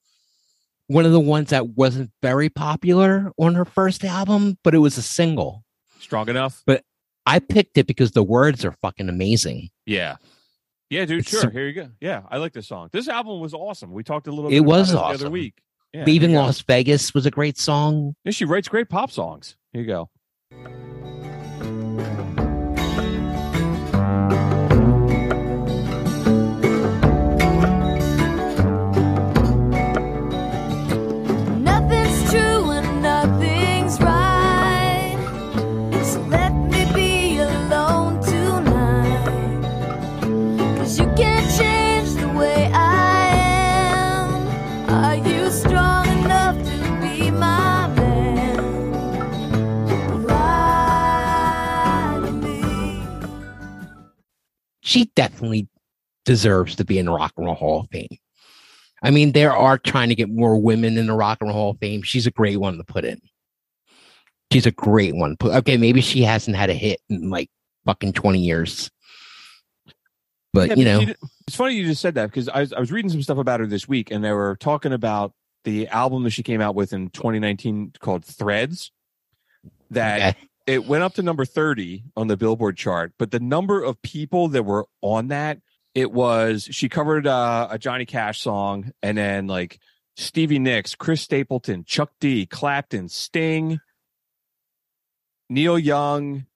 one 0.88 1.04
of 1.06 1.12
the 1.12 1.20
ones 1.20 1.50
that 1.50 1.68
wasn't 1.70 2.10
very 2.22 2.48
popular 2.48 3.32
on 3.38 3.54
her 3.54 3.64
first 3.64 4.04
album, 4.04 4.58
but 4.64 4.74
it 4.74 4.78
was 4.78 4.98
a 4.98 5.02
single. 5.02 5.64
strong 6.00 6.28
enough. 6.28 6.62
But 6.66 6.82
I 7.26 7.38
picked 7.38 7.78
it 7.78 7.86
because 7.86 8.10
the 8.10 8.22
words 8.22 8.64
are 8.64 8.72
fucking 8.82 9.08
amazing. 9.08 9.70
Yeah, 9.86 10.16
yeah, 10.90 11.06
dude. 11.06 11.20
It's 11.20 11.30
Sure, 11.30 11.40
so- 11.42 11.50
here 11.50 11.66
you 11.66 11.72
go. 11.72 11.88
Yeah, 12.00 12.22
I 12.30 12.36
like 12.36 12.52
this 12.52 12.68
song. 12.68 12.90
This 12.92 13.08
album 13.08 13.40
was 13.40 13.54
awesome. 13.54 13.92
We 13.92 14.02
talked 14.04 14.26
a 14.26 14.32
little. 14.32 14.52
It 14.52 14.60
was 14.60 14.90
about 14.92 15.00
the 15.00 15.04
other 15.06 15.14
awesome. 15.24 15.32
week. 15.32 15.54
Yeah, 15.94 16.04
Leaving 16.04 16.30
here 16.30 16.38
you 16.38 16.42
go. 16.42 16.46
Las 16.46 16.60
Vegas 16.62 17.14
was 17.14 17.24
a 17.24 17.30
great 17.30 17.56
song. 17.56 18.14
Yeah, 18.24 18.32
she 18.32 18.44
writes 18.44 18.68
great 18.68 18.88
pop 18.90 19.10
songs. 19.10 19.56
Here 19.72 19.82
you 19.82 19.86
go. 19.86 20.93
She 54.94 55.10
definitely 55.16 55.66
deserves 56.24 56.76
to 56.76 56.84
be 56.84 57.00
in 57.00 57.06
the 57.06 57.12
Rock 57.12 57.32
and 57.36 57.46
Roll 57.46 57.56
Hall 57.56 57.80
of 57.80 57.88
Fame. 57.90 58.16
I 59.02 59.10
mean, 59.10 59.32
there 59.32 59.52
are 59.54 59.76
trying 59.76 60.08
to 60.10 60.14
get 60.14 60.30
more 60.30 60.56
women 60.56 60.96
in 60.96 61.08
the 61.08 61.14
Rock 61.14 61.38
and 61.40 61.48
Roll 61.48 61.58
Hall 61.58 61.70
of 61.70 61.78
Fame. 61.78 62.02
She's 62.02 62.28
a 62.28 62.30
great 62.30 62.58
one 62.58 62.78
to 62.78 62.84
put 62.84 63.04
in. 63.04 63.20
She's 64.52 64.66
a 64.66 64.70
great 64.70 65.16
one. 65.16 65.36
Okay, 65.42 65.76
maybe 65.76 66.00
she 66.00 66.22
hasn't 66.22 66.56
had 66.56 66.70
a 66.70 66.74
hit 66.74 67.00
in 67.10 67.28
like 67.28 67.50
fucking 67.84 68.12
20 68.12 68.38
years. 68.38 68.88
But 70.52 70.68
Yeah, 70.68 70.74
you 70.76 70.84
know, 70.84 71.04
did- 71.06 71.16
it's 71.48 71.56
funny 71.56 71.74
you 71.74 71.86
just 71.86 72.00
said 72.00 72.14
that 72.14 72.26
because 72.26 72.48
I 72.48 72.60
was, 72.60 72.72
I 72.72 72.78
was 72.78 72.92
reading 72.92 73.10
some 73.10 73.20
stuff 73.20 73.38
about 73.38 73.58
her 73.58 73.66
this 73.66 73.88
week, 73.88 74.12
and 74.12 74.22
they 74.22 74.30
were 74.30 74.56
talking 74.60 74.92
about 74.92 75.32
the 75.64 75.88
album 75.88 76.22
that 76.22 76.30
she 76.30 76.44
came 76.44 76.60
out 76.60 76.76
with 76.76 76.92
in 76.92 77.10
2019 77.10 77.94
called 77.98 78.24
Threads. 78.24 78.92
That 79.90 80.36
okay. 80.36 80.48
It 80.66 80.86
went 80.86 81.04
up 81.04 81.14
to 81.14 81.22
number 81.22 81.44
30 81.44 82.04
on 82.16 82.28
the 82.28 82.36
Billboard 82.36 82.76
chart, 82.76 83.12
but 83.18 83.30
the 83.30 83.40
number 83.40 83.82
of 83.82 84.00
people 84.02 84.48
that 84.48 84.62
were 84.64 84.86
on 85.02 85.28
that, 85.28 85.58
it 85.94 86.10
was 86.10 86.68
she 86.70 86.88
covered 86.88 87.26
uh, 87.26 87.68
a 87.70 87.78
Johnny 87.78 88.06
Cash 88.06 88.40
song, 88.40 88.92
and 89.02 89.18
then 89.18 89.46
like 89.46 89.78
Stevie 90.16 90.58
Nicks, 90.58 90.94
Chris 90.94 91.20
Stapleton, 91.20 91.84
Chuck 91.84 92.10
D, 92.20 92.46
Clapton, 92.46 93.08
Sting, 93.08 93.80
Neil 95.50 95.78
Young, 95.78 96.46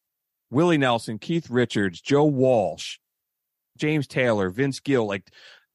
Willie 0.50 0.78
Nelson, 0.78 1.18
Keith 1.18 1.50
Richards, 1.50 2.00
Joe 2.00 2.24
Walsh, 2.24 2.98
James 3.76 4.06
Taylor, 4.06 4.50
Vince 4.50 4.80
Gill. 4.80 5.06
Like, 5.06 5.30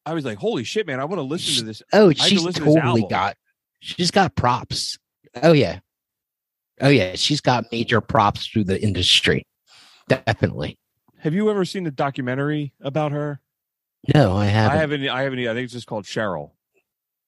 I 0.05 0.13
was 0.13 0.25
like, 0.25 0.39
holy 0.39 0.63
shit, 0.63 0.87
man! 0.87 0.99
I 0.99 1.05
want 1.05 1.19
to 1.19 1.23
listen 1.23 1.61
to 1.61 1.63
this. 1.63 1.83
oh, 1.93 2.11
she's 2.11 2.43
to 2.43 2.51
totally 2.51 3.05
got 3.09 3.37
she's 3.79 4.11
got 4.11 4.35
props. 4.35 4.97
Oh 5.41 5.53
yeah. 5.53 5.79
Oh 6.81 6.89
yeah, 6.89 7.15
she's 7.15 7.41
got 7.41 7.65
major 7.71 8.01
props 8.01 8.47
through 8.47 8.65
the 8.65 8.81
industry. 8.81 9.45
Definitely. 10.07 10.77
Have 11.19 11.33
you 11.33 11.49
ever 11.49 11.63
seen 11.65 11.83
the 11.83 11.91
documentary 11.91 12.73
about 12.81 13.11
her? 13.11 13.39
No, 14.13 14.35
I 14.35 14.45
haven't. 14.47 14.77
I 14.77 14.81
haven't. 14.81 15.07
I 15.09 15.21
haven't. 15.21 15.39
I 15.39 15.53
think 15.53 15.63
it's 15.65 15.73
just 15.73 15.87
called 15.87 16.05
Sheryl. 16.05 16.51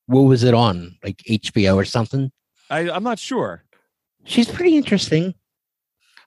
What 0.07 0.21
was 0.21 0.43
it 0.43 0.53
on? 0.53 0.97
Like 1.03 1.17
HBO 1.29 1.75
or 1.75 1.85
something? 1.85 2.31
I, 2.69 2.89
I'm 2.89 3.03
not 3.03 3.19
sure. 3.19 3.63
She's 4.25 4.49
pretty 4.49 4.75
interesting. 4.75 5.35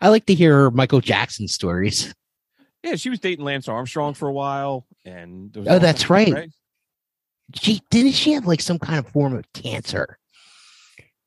I 0.01 0.09
like 0.09 0.27
to 0.27 0.35
hear 0.35 0.71
Michael 0.71 1.01
Jackson 1.01 1.49
stories. 1.49 2.15
Yeah, 2.85 2.95
she 2.95 3.11
was 3.11 3.19
dating 3.19 3.45
Lance 3.45 3.67
Armstrong 3.69 4.15
for 4.15 4.29
a 4.29 4.33
while, 4.33 4.87
and 5.05 5.55
Oh, 5.69 5.79
that's 5.81 6.05
of- 6.05 6.11
right. 6.11 6.49
She 7.55 7.81
didn't 7.91 8.13
she 8.13 8.33
have 8.33 8.47
like 8.47 8.61
some 8.61 8.79
kind 8.79 8.99
of 8.99 9.09
form 9.09 9.35
of 9.35 9.45
cancer? 9.53 10.18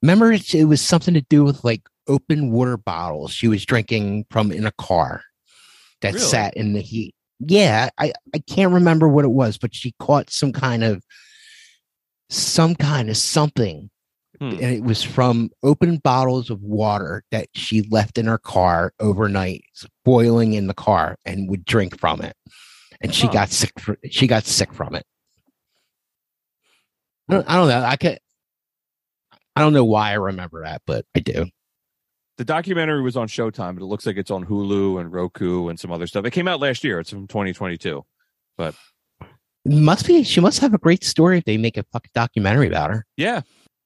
Remember 0.01 0.31
it, 0.31 0.53
it 0.55 0.65
was 0.65 0.81
something 0.81 1.13
to 1.13 1.21
do 1.21 1.43
with 1.43 1.63
like 1.63 1.81
open 2.07 2.51
water 2.51 2.77
bottles 2.77 3.31
she 3.31 3.47
was 3.47 3.65
drinking 3.65 4.25
from 4.31 4.51
in 4.51 4.65
a 4.65 4.71
car 4.71 5.23
that 6.01 6.13
Really? 6.13 6.25
sat 6.25 6.55
in 6.57 6.73
the 6.73 6.81
heat. 6.81 7.13
Yeah, 7.39 7.89
I, 7.97 8.11
I 8.35 8.39
can't 8.39 8.73
remember 8.73 9.07
what 9.07 9.25
it 9.25 9.29
was, 9.31 9.57
but 9.57 9.73
she 9.75 9.93
caught 9.99 10.29
some 10.29 10.51
kind 10.51 10.83
of 10.83 11.03
some 12.29 12.75
kind 12.75 13.09
of 13.09 13.17
something. 13.17 13.89
Hmm. 14.39 14.49
And 14.49 14.61
it 14.61 14.83
was 14.83 15.03
from 15.03 15.49
open 15.61 15.97
bottles 15.97 16.49
of 16.49 16.61
water 16.63 17.23
that 17.31 17.49
she 17.53 17.81
left 17.83 18.17
in 18.17 18.25
her 18.25 18.37
car 18.39 18.93
overnight, 18.99 19.63
boiling 20.05 20.53
in 20.53 20.65
the 20.67 20.73
car, 20.73 21.17
and 21.25 21.47
would 21.49 21.65
drink 21.65 21.99
from 21.99 22.21
it. 22.21 22.35
And 23.01 23.13
she 23.13 23.27
Huh. 23.27 23.33
got 23.33 23.49
sick. 23.49 23.71
fr- 23.79 23.93
She 24.09 24.25
got 24.27 24.45
sick 24.45 24.73
from 24.73 24.95
it. 24.95 25.05
I 27.29 27.33
don't, 27.35 27.49
I 27.49 27.55
don't 27.55 27.67
know. 27.69 27.83
I 27.83 27.95
could. 27.97 28.19
I 29.55 29.61
don't 29.61 29.73
know 29.73 29.85
why 29.85 30.11
I 30.11 30.15
remember 30.15 30.63
that, 30.63 30.81
but 30.85 31.05
I 31.15 31.19
do. 31.19 31.47
The 32.37 32.45
documentary 32.45 33.01
was 33.01 33.17
on 33.17 33.27
Showtime, 33.27 33.75
but 33.75 33.83
it 33.83 33.87
looks 33.87 34.05
like 34.05 34.17
it's 34.17 34.31
on 34.31 34.45
Hulu 34.45 34.99
and 34.99 35.11
Roku 35.11 35.67
and 35.67 35.79
some 35.79 35.91
other 35.91 36.07
stuff. 36.07 36.25
It 36.25 36.31
came 36.31 36.47
out 36.47 36.59
last 36.59 36.83
year. 36.83 36.99
It's 36.99 37.09
from 37.09 37.27
2022. 37.27 38.03
It 38.59 38.75
must 39.65 40.07
be. 40.07 40.23
She 40.23 40.39
must 40.39 40.59
have 40.59 40.73
a 40.73 40.79
great 40.79 41.03
story 41.03 41.37
if 41.37 41.45
they 41.45 41.57
make 41.57 41.77
a 41.77 41.83
fucking 41.91 42.11
documentary 42.15 42.67
about 42.67 42.89
her. 42.89 43.05
Yeah. 43.17 43.41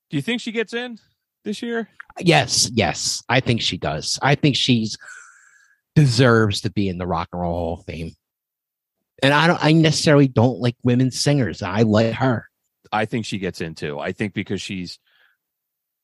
Do 0.09 0.17
you 0.17 0.21
think 0.21 0.41
she 0.41 0.51
gets 0.51 0.73
in 0.73 0.99
this 1.43 1.61
year? 1.61 1.89
Yes, 2.19 2.69
yes, 2.73 3.21
I 3.27 3.41
think 3.41 3.61
she 3.61 3.77
does. 3.77 4.17
I 4.21 4.35
think 4.35 4.55
she's 4.55 4.97
deserves 5.95 6.61
to 6.61 6.69
be 6.69 6.87
in 6.87 6.97
the 6.97 7.07
Rock 7.07 7.29
and 7.33 7.41
Roll 7.41 7.53
Hall 7.53 7.73
of 7.79 7.85
Fame. 7.85 8.11
And 9.23 9.33
I 9.33 9.47
don't. 9.47 9.63
I 9.63 9.71
necessarily 9.71 10.27
don't 10.27 10.59
like 10.59 10.75
women 10.83 11.11
singers. 11.11 11.61
I 11.61 11.81
like 11.81 12.13
her. 12.13 12.49
I 12.91 13.05
think 13.05 13.25
she 13.25 13.39
gets 13.39 13.59
in 13.61 13.75
too. 13.75 13.99
I 13.99 14.11
think 14.11 14.33
because 14.33 14.61
she's 14.61 14.99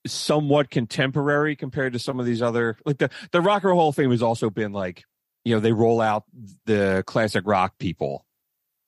somewhat 0.05 0.69
contemporary 0.69 1.55
compared 1.55 1.93
to 1.93 1.99
some 1.99 2.19
of 2.19 2.25
these 2.25 2.41
other 2.41 2.77
like 2.85 2.97
the 2.97 3.09
the 3.31 3.41
Rock 3.41 3.63
and 3.63 3.69
Roll 3.69 3.79
Hall 3.79 3.89
of 3.89 3.95
Fame 3.95 4.11
has 4.11 4.21
also 4.23 4.49
been 4.49 4.73
like 4.73 5.03
you 5.45 5.53
know 5.55 5.59
they 5.59 5.73
roll 5.73 6.01
out 6.01 6.23
the 6.65 7.03
classic 7.07 7.43
rock 7.45 7.73
people, 7.79 8.25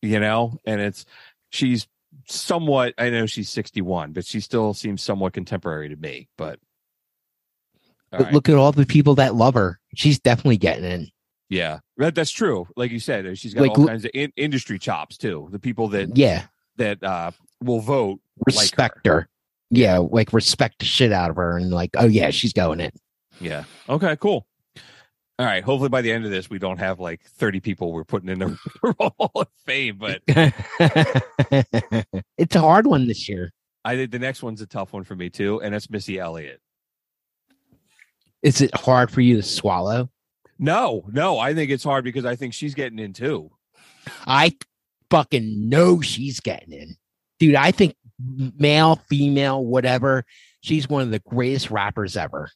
you 0.02 0.20
know, 0.20 0.58
and 0.66 0.82
it's 0.82 1.06
she's 1.50 1.88
somewhat. 2.28 2.94
I 2.98 3.10
know 3.10 3.26
she's 3.26 3.50
sixty 3.50 3.82
one, 3.82 4.12
but 4.12 4.26
she 4.26 4.40
still 4.40 4.74
seems 4.74 5.02
somewhat 5.02 5.34
contemporary 5.34 5.90
to 5.90 5.96
me. 5.96 6.30
But 6.38 6.60
But 8.18 8.22
right. 8.26 8.34
look 8.34 8.50
at 8.50 8.56
all 8.56 8.72
the 8.72 8.86
people 8.86 9.16
that 9.16 9.36
love 9.36 9.56
her. 9.56 9.80
She's 9.96 10.20
definitely 10.20 10.58
getting 10.58 10.84
in. 10.84 11.10
yeah, 11.50 11.80
that, 11.98 12.16
that's 12.16 12.32
true. 12.32 12.68
Like 12.76 12.92
you 12.92 13.00
said, 13.00 13.38
she's 13.38 13.54
got 13.54 13.62
Like, 13.62 13.78
all 13.78 13.88
kinds 13.88 14.06
of 14.06 14.12
in, 14.14 14.32
industry 14.36 14.80
chops 14.80 15.18
too. 15.18 15.50
The 15.52 15.60
people 15.60 15.88
that 15.90 16.16
Yeah, 16.18 16.46
that 16.78 17.04
uh 17.04 17.32
will 17.64 17.80
vote 17.82 18.20
respect 18.46 19.06
her. 19.08 19.28
Yeah, 19.76 19.98
like 19.98 20.34
respect 20.34 20.80
the 20.80 20.86
shit 20.86 21.12
out 21.12 21.30
of 21.30 21.36
her, 21.38 21.58
and 21.58 21.72
like, 21.72 21.92
oh 21.98 22.06
yeah, 22.06 22.30
she's 22.30 22.54
going 22.54 22.80
in. 22.80 22.92
Yeah. 23.40 23.64
Okay, 23.90 24.16
cool. 24.18 24.46
All 25.40 25.48
right. 25.48 25.64
Hopefully 25.64 25.90
by 25.90 26.02
the 26.02 26.12
end 26.12 26.26
of 26.26 26.32
this, 26.32 26.50
we 26.50 26.60
don't 26.60 26.78
have 26.78 27.00
like 27.00 27.22
30 27.22 27.60
people 27.60 27.92
we're 27.92 28.04
putting 28.04 28.30
in 28.30 28.40
the 28.40 28.58
Hall 29.00 29.32
of 29.36 29.48
Fame, 29.66 29.98
but 29.98 30.22
it's 32.38 32.56
a 32.56 32.62
hard 32.62 32.86
one 32.86 33.08
this 33.08 33.28
year. 33.28 33.52
I 33.84 33.96
think 33.96 34.12
the 34.12 34.20
next 34.20 34.44
one's 34.44 34.62
a 34.62 34.68
tough 34.68 34.94
one 34.94 35.04
for 35.04 35.16
me 35.16 35.30
too, 35.30 35.60
and 35.62 35.74
that's 35.74 35.90
Missy 35.90 36.20
Elliott. 36.20 36.62
Is 38.44 38.62
it 38.62 38.76
hard 38.76 39.10
for 39.10 39.22
you 39.22 39.38
to 39.38 39.44
swallow? 39.44 40.10
No, 40.60 41.04
no, 41.12 41.40
I 41.40 41.56
think 41.56 41.72
it's 41.72 41.84
hard 41.84 42.04
because 42.04 42.26
I 42.26 42.36
think 42.36 42.54
she's 42.54 42.76
getting 42.76 43.00
in 43.00 43.14
too. 43.14 43.50
I 44.28 44.56
fucking 45.10 45.68
know 45.68 46.02
she's 46.02 46.40
getting 46.40 46.74
in. 46.74 46.96
Dude, 47.40 47.56
I 47.56 47.72
think 47.72 47.96
male, 48.58 49.02
female, 49.10 49.64
whatever, 49.64 50.26
she's 50.62 50.90
one 50.90 51.02
of 51.02 51.12
the 51.12 51.20
greatest 51.20 51.72
rappers 51.72 52.18
ever. 52.18 52.50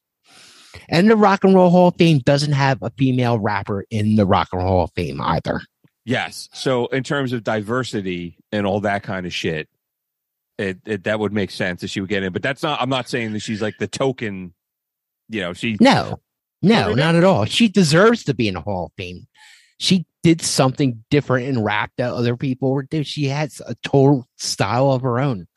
And 0.89 1.09
the 1.09 1.15
Rock 1.15 1.43
and 1.43 1.55
Roll 1.55 1.69
Hall 1.69 1.87
of 1.89 1.95
Fame 1.95 2.19
doesn't 2.19 2.53
have 2.53 2.81
a 2.81 2.91
female 2.91 3.39
rapper 3.39 3.85
in 3.89 4.15
the 4.15 4.25
Rock 4.25 4.49
and 4.51 4.61
Roll 4.61 4.71
Hall 4.71 4.83
of 4.85 4.91
Fame 4.95 5.21
either. 5.21 5.61
Yes. 6.05 6.49
So 6.53 6.85
in 6.87 7.03
terms 7.03 7.33
of 7.33 7.43
diversity 7.43 8.37
and 8.51 8.65
all 8.65 8.79
that 8.81 9.03
kind 9.03 9.25
of 9.25 9.33
shit, 9.33 9.67
it, 10.57 10.77
it 10.85 11.03
that 11.03 11.19
would 11.19 11.33
make 11.33 11.51
sense 11.51 11.81
that 11.81 11.89
she 11.89 11.99
would 11.99 12.09
get 12.09 12.23
in. 12.23 12.33
But 12.33 12.41
that's 12.41 12.63
not. 12.63 12.81
I'm 12.81 12.89
not 12.89 13.09
saying 13.09 13.33
that 13.33 13.41
she's 13.41 13.61
like 13.61 13.77
the 13.77 13.87
token. 13.87 14.53
You 15.29 15.41
know, 15.41 15.53
she. 15.53 15.77
No, 15.79 16.19
no, 16.61 16.93
not 16.93 17.15
at 17.15 17.23
all. 17.23 17.45
She 17.45 17.67
deserves 17.67 18.23
to 18.23 18.33
be 18.33 18.47
in 18.47 18.55
the 18.55 18.61
Hall 18.61 18.85
of 18.85 18.91
Fame. 18.97 19.27
She 19.79 20.05
did 20.23 20.41
something 20.41 21.03
different 21.09 21.47
in 21.47 21.63
rap 21.63 21.91
that 21.97 22.13
other 22.13 22.35
people 22.35 22.71
were 22.71 22.83
doing. 22.83 23.03
She 23.03 23.25
has 23.25 23.61
a 23.67 23.75
total 23.83 24.27
style 24.37 24.91
of 24.91 25.01
her 25.03 25.19
own. 25.19 25.47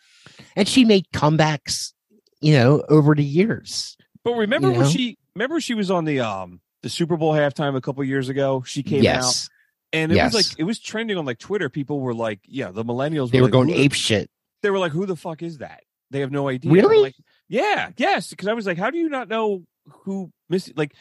And 0.57 0.67
she 0.69 0.85
made 0.85 1.07
comebacks, 1.13 1.93
you 2.41 2.55
know, 2.55 2.83
over 2.89 3.15
the 3.15 3.25
years. 3.25 3.97
But 4.25 4.33
remember 4.35 4.69
You 4.69 4.73
when 4.75 4.83
know? 4.83 4.89
she? 4.91 5.17
Remember 5.35 5.61
she 5.61 5.75
was 5.75 5.91
on 5.91 6.05
the 6.05 6.21
um 6.21 6.61
the 6.83 6.89
Super 6.89 7.17
Bowl 7.17 7.33
halftime 7.35 7.77
a 7.77 7.81
couple 7.81 8.03
years 8.05 8.29
ago. 8.29 8.63
She 8.67 8.83
came 8.83 9.07
out 9.07 9.49
and 9.93 10.13
it 10.13 10.17
Yes. 10.17 10.35
was 10.35 10.47
like 10.51 10.59
it 10.59 10.65
was 10.65 10.79
trending 10.81 11.17
on 11.17 11.25
like 11.25 11.39
Twitter. 11.39 11.69
People 11.69 12.01
were 12.01 12.15
like, 12.15 12.41
"Yeah, 12.47 12.71
the 12.71 12.85
millennials." 12.85 13.31
They 13.31 13.41
were 13.41 13.47
like, 13.47 13.53
going 13.53 13.69
"Who 13.69 13.75
the 13.75 13.81
ape 13.81 13.93
shit. 13.95 14.31
they 14.63 14.71
were 14.71 14.79
like, 14.79 14.93
"Who 14.93 15.07
the 15.07 15.17
fuck 15.17 15.43
is 15.43 15.59
that?" 15.59 15.83
They 16.11 16.21
have 16.21 16.33
no 16.33 16.49
idea. 16.49 16.73
Really? 16.73 16.99
Like, 16.99 17.15
yeah, 17.49 17.91
yes. 17.97 18.31
Because 18.31 18.49
I 18.49 18.53
was 18.55 18.67
like, 18.67 18.77
"How 18.79 18.91
do 18.91 18.99
you 18.99 19.09
not 19.09 19.29
know 19.29 19.63
who 19.89 20.31
Miss?" 20.49 20.71
Like, 20.77 20.95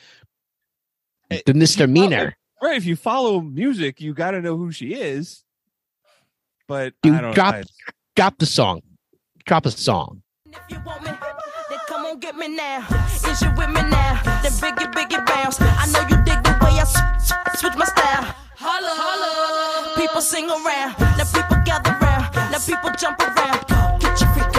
Eh, 1.31 1.41
The 1.45 1.53
misdemeanor. 1.53 2.35
right? 2.61 2.77
If 2.77 2.85
you 2.85 2.95
follow 2.95 3.41
music, 3.41 3.99
you 4.01 4.13
got 4.13 4.31
to 4.31 4.41
know 4.41 4.57
who 4.57 4.71
she 4.71 4.93
is. 4.93 5.43
But 6.67 6.93
Dude, 7.03 7.15
I 7.15 7.21
don't. 7.21 7.33
drop- 7.33 7.55
I, 7.55 7.63
Drop 8.15 8.37
the 8.37 8.45
song. 8.45 8.81
Drop 9.45 9.65
a 9.65 9.71
song. 9.71 10.21
Holla, 18.61 18.93
holla. 18.93 19.95
People 19.95 20.21
sing 20.21 20.49
around. 20.49 20.99
Now 21.17 21.25
people 21.31 21.57
gather 21.65 21.91
round. 22.01 22.35
Now 22.51 22.59
people 22.59 22.91
jump 22.97 23.19
around. 23.21 23.59
Get 24.01 24.19
your 24.19 24.29
freak 24.33 24.58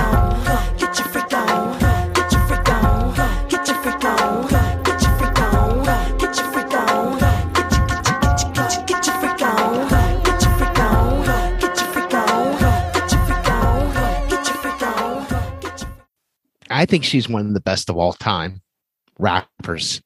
I 16.80 16.86
think 16.86 17.04
she's 17.04 17.28
one 17.28 17.46
of 17.46 17.52
the 17.52 17.60
best 17.60 17.90
of 17.90 17.96
all 17.98 18.14
time 18.14 18.62
rappers. 19.18 20.00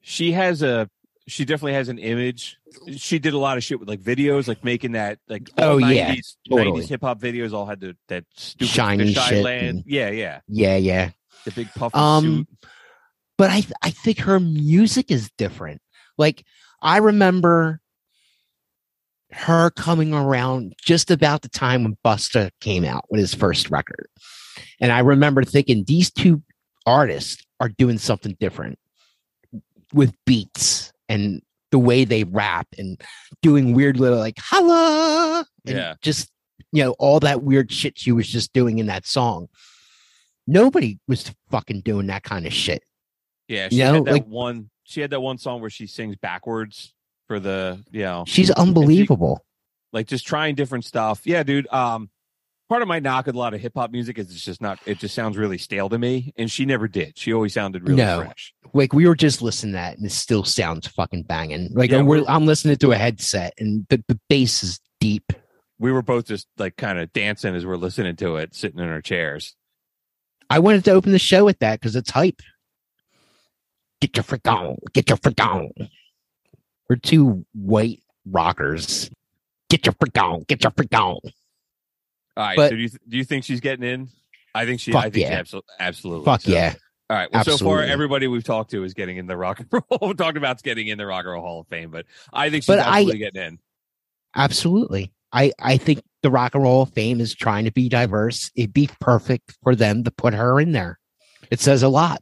she 0.00 0.32
has 0.32 0.62
a 0.62 0.88
she 1.28 1.44
definitely 1.44 1.72
has 1.74 1.88
an 1.88 1.98
image. 1.98 2.56
She 2.96 3.18
did 3.18 3.34
a 3.34 3.38
lot 3.38 3.56
of 3.58 3.64
shit 3.64 3.80
with 3.80 3.88
like 3.88 4.00
videos, 4.00 4.46
like 4.46 4.62
making 4.64 4.92
that 4.92 5.18
like 5.28 5.50
Oh, 5.58 5.72
all 5.72 5.80
yeah, 5.80 6.14
90s, 6.14 6.36
totally. 6.48 6.82
90s 6.84 6.88
hip 6.88 7.00
hop 7.02 7.20
videos 7.20 7.52
all 7.52 7.66
had 7.66 7.80
the, 7.80 7.96
that 8.08 8.24
stupid 8.36 8.68
Shiny 8.72 9.12
shit 9.12 9.44
land. 9.44 9.66
and- 9.68 9.82
Yeah, 9.86 10.10
yeah. 10.10 10.40
Yeah, 10.48 10.76
yeah. 10.76 11.10
The 11.44 11.50
big 11.50 11.68
puffy 11.74 11.98
Um, 11.98 12.24
suit. 12.24 12.48
but 13.36 13.50
I 13.50 13.64
I 13.82 13.90
think 13.90 14.20
her 14.20 14.38
music 14.40 15.10
is 15.10 15.30
different. 15.36 15.80
Like 16.16 16.44
I 16.80 16.98
remember 16.98 17.80
her 19.36 19.70
coming 19.70 20.14
around 20.14 20.74
just 20.82 21.10
about 21.10 21.42
the 21.42 21.48
time 21.48 21.84
when 21.84 21.96
Busta 22.04 22.50
came 22.60 22.84
out 22.84 23.04
with 23.10 23.20
his 23.20 23.34
first 23.34 23.70
record. 23.70 24.08
And 24.80 24.90
I 24.92 25.00
remember 25.00 25.44
thinking 25.44 25.84
these 25.84 26.10
two 26.10 26.42
artists 26.86 27.44
are 27.60 27.68
doing 27.68 27.98
something 27.98 28.36
different 28.40 28.78
with 29.92 30.14
beats 30.24 30.92
and 31.08 31.42
the 31.70 31.78
way 31.78 32.04
they 32.04 32.24
rap 32.24 32.66
and 32.78 33.00
doing 33.42 33.74
weird 33.74 33.98
little 34.00 34.18
like 34.18 34.38
holla 34.38 35.44
and 35.66 35.76
Yeah. 35.76 35.94
just 36.00 36.30
you 36.72 36.82
know 36.82 36.92
all 36.98 37.20
that 37.20 37.42
weird 37.42 37.70
shit 37.72 37.98
she 37.98 38.12
was 38.12 38.26
just 38.28 38.52
doing 38.52 38.78
in 38.78 38.86
that 38.86 39.06
song. 39.06 39.48
Nobody 40.46 40.98
was 41.08 41.32
fucking 41.50 41.80
doing 41.82 42.06
that 42.06 42.22
kind 42.22 42.46
of 42.46 42.52
shit. 42.52 42.82
Yeah, 43.48 43.68
she 43.68 43.76
you 43.76 43.84
know, 43.84 43.94
had 43.94 44.04
that 44.06 44.12
like- 44.12 44.26
one. 44.26 44.70
She 44.84 45.00
had 45.00 45.10
that 45.10 45.20
one 45.20 45.38
song 45.38 45.60
where 45.60 45.70
she 45.70 45.86
sings 45.88 46.16
backwards 46.16 46.94
for 47.26 47.40
the 47.40 47.82
you 47.90 48.02
know, 48.02 48.24
She's 48.26 48.50
unbelievable. 48.50 49.44
like 49.92 50.06
just 50.06 50.26
trying 50.26 50.54
different 50.54 50.84
stuff. 50.84 51.22
Yeah, 51.24 51.42
dude. 51.42 51.66
Um, 51.72 52.10
part 52.68 52.82
of 52.82 52.88
my 52.88 52.98
knock 52.98 53.26
with 53.26 53.34
a 53.34 53.38
lot 53.38 53.54
of 53.54 53.60
hip 53.60 53.72
hop 53.76 53.90
music 53.90 54.18
is 54.18 54.30
it's 54.30 54.44
just 54.44 54.60
not. 54.60 54.78
It 54.86 54.98
just 54.98 55.14
sounds 55.14 55.36
really 55.36 55.58
stale 55.58 55.88
to 55.88 55.98
me, 55.98 56.32
and 56.36 56.50
she 56.50 56.64
never 56.64 56.88
did. 56.88 57.18
She 57.18 57.32
always 57.32 57.54
sounded 57.54 57.82
really 57.82 57.96
No. 58.02 58.20
fresh. 58.22 58.52
Like 58.72 58.92
we 58.92 59.06
were 59.08 59.14
just 59.16 59.42
listening 59.42 59.72
to 59.72 59.76
that, 59.78 59.96
and 59.96 60.06
it 60.06 60.12
still 60.12 60.44
sounds 60.44 60.86
fucking 60.86 61.22
banging. 61.24 61.70
Like 61.72 61.90
Yeah, 61.90 61.98
we're, 62.02 62.18
we're- 62.18 62.24
I'm 62.28 62.46
listening 62.46 62.76
to 62.76 62.92
a 62.92 62.96
headset, 62.96 63.54
and 63.58 63.86
the, 63.88 64.02
the 64.08 64.18
bass 64.28 64.62
is 64.62 64.80
deep. 65.00 65.32
We 65.78 65.92
were 65.92 66.02
both 66.02 66.26
just 66.26 66.46
like 66.58 66.76
kind 66.76 66.98
of 66.98 67.12
dancing 67.12 67.54
as 67.54 67.66
we're 67.66 67.76
listening 67.76 68.16
to 68.16 68.36
it, 68.36 68.54
sitting 68.54 68.80
in 68.80 68.88
our 68.88 69.02
chairs. 69.02 69.54
I 70.48 70.58
wanted 70.60 70.84
to 70.84 70.92
open 70.92 71.12
the 71.12 71.18
show 71.18 71.44
with 71.44 71.58
that 71.58 71.80
because 71.80 71.96
it's 71.96 72.10
hype. 72.10 72.40
Get 74.00 74.16
your 74.16 74.24
freak 74.24 74.46
on, 74.46 74.76
get 74.92 75.08
your 75.08 75.16
freak 75.18 75.40
on. 75.44 75.70
We're 76.88 76.96
two 76.96 77.44
white 77.54 78.02
rockers. 78.24 79.10
Get 79.68 79.86
your 79.86 79.94
freak 80.00 80.16
on, 80.22 80.42
get 80.42 80.62
your 80.62 80.70
freak 80.76 80.94
on. 80.94 81.00
All 81.02 81.20
right. 82.36 82.56
But- 82.56 82.70
so 82.70 82.76
do 82.76 82.82
you 82.82 82.88
th- 82.88 83.00
do 83.08 83.16
you 83.16 83.24
think 83.24 83.44
she's 83.44 83.60
getting 83.60 83.84
in? 83.84 84.08
I 84.54 84.64
think 84.64 84.80
she. 84.80 84.94
I 84.94 85.10
think 85.10 85.16
yeah. 85.16 85.42
she 85.42 85.56
absol- 85.56 85.62
absolutely. 85.80 86.24
Fuck 86.24 86.42
So- 86.42 86.52
yeah. 86.52 86.74
All 87.08 87.16
right. 87.16 87.32
Well, 87.32 87.44
so 87.44 87.56
far 87.58 87.82
everybody 87.82 88.26
we've 88.26 88.42
talked 88.42 88.72
to 88.72 88.82
is 88.82 88.92
getting 88.94 89.16
in 89.16 89.26
the 89.26 89.36
rock 89.36 89.60
and 89.60 89.68
roll. 89.72 90.08
We've 90.08 90.16
talked 90.16 90.36
about 90.36 90.60
getting 90.62 90.88
in 90.88 90.98
the 90.98 91.06
rock 91.06 91.24
and 91.24 91.32
roll 91.34 91.42
Hall 91.42 91.60
of 91.60 91.68
Fame, 91.68 91.90
but 91.90 92.04
I 92.32 92.50
think 92.50 92.62
she's 92.64 92.66
But 92.66 92.80
I- 92.80 92.98
absolutely 92.98 93.18
getting 93.18 93.42
in. 93.42 93.58
Absolutely. 94.34 95.12
I, 95.32 95.52
I 95.60 95.76
think 95.76 96.02
the 96.22 96.30
Rock 96.30 96.54
and 96.54 96.62
Roll 96.62 96.82
of 96.82 96.92
Fame 96.92 97.20
is 97.20 97.34
trying 97.34 97.64
to 97.64 97.72
be 97.72 97.88
diverse. 97.88 98.50
It'd 98.54 98.72
be 98.72 98.88
perfect 99.00 99.56
for 99.62 99.74
them 99.74 100.04
to 100.04 100.10
put 100.10 100.34
her 100.34 100.60
in 100.60 100.72
there. 100.72 100.98
It 101.50 101.60
says 101.60 101.82
a 101.82 101.88
lot. 101.88 102.20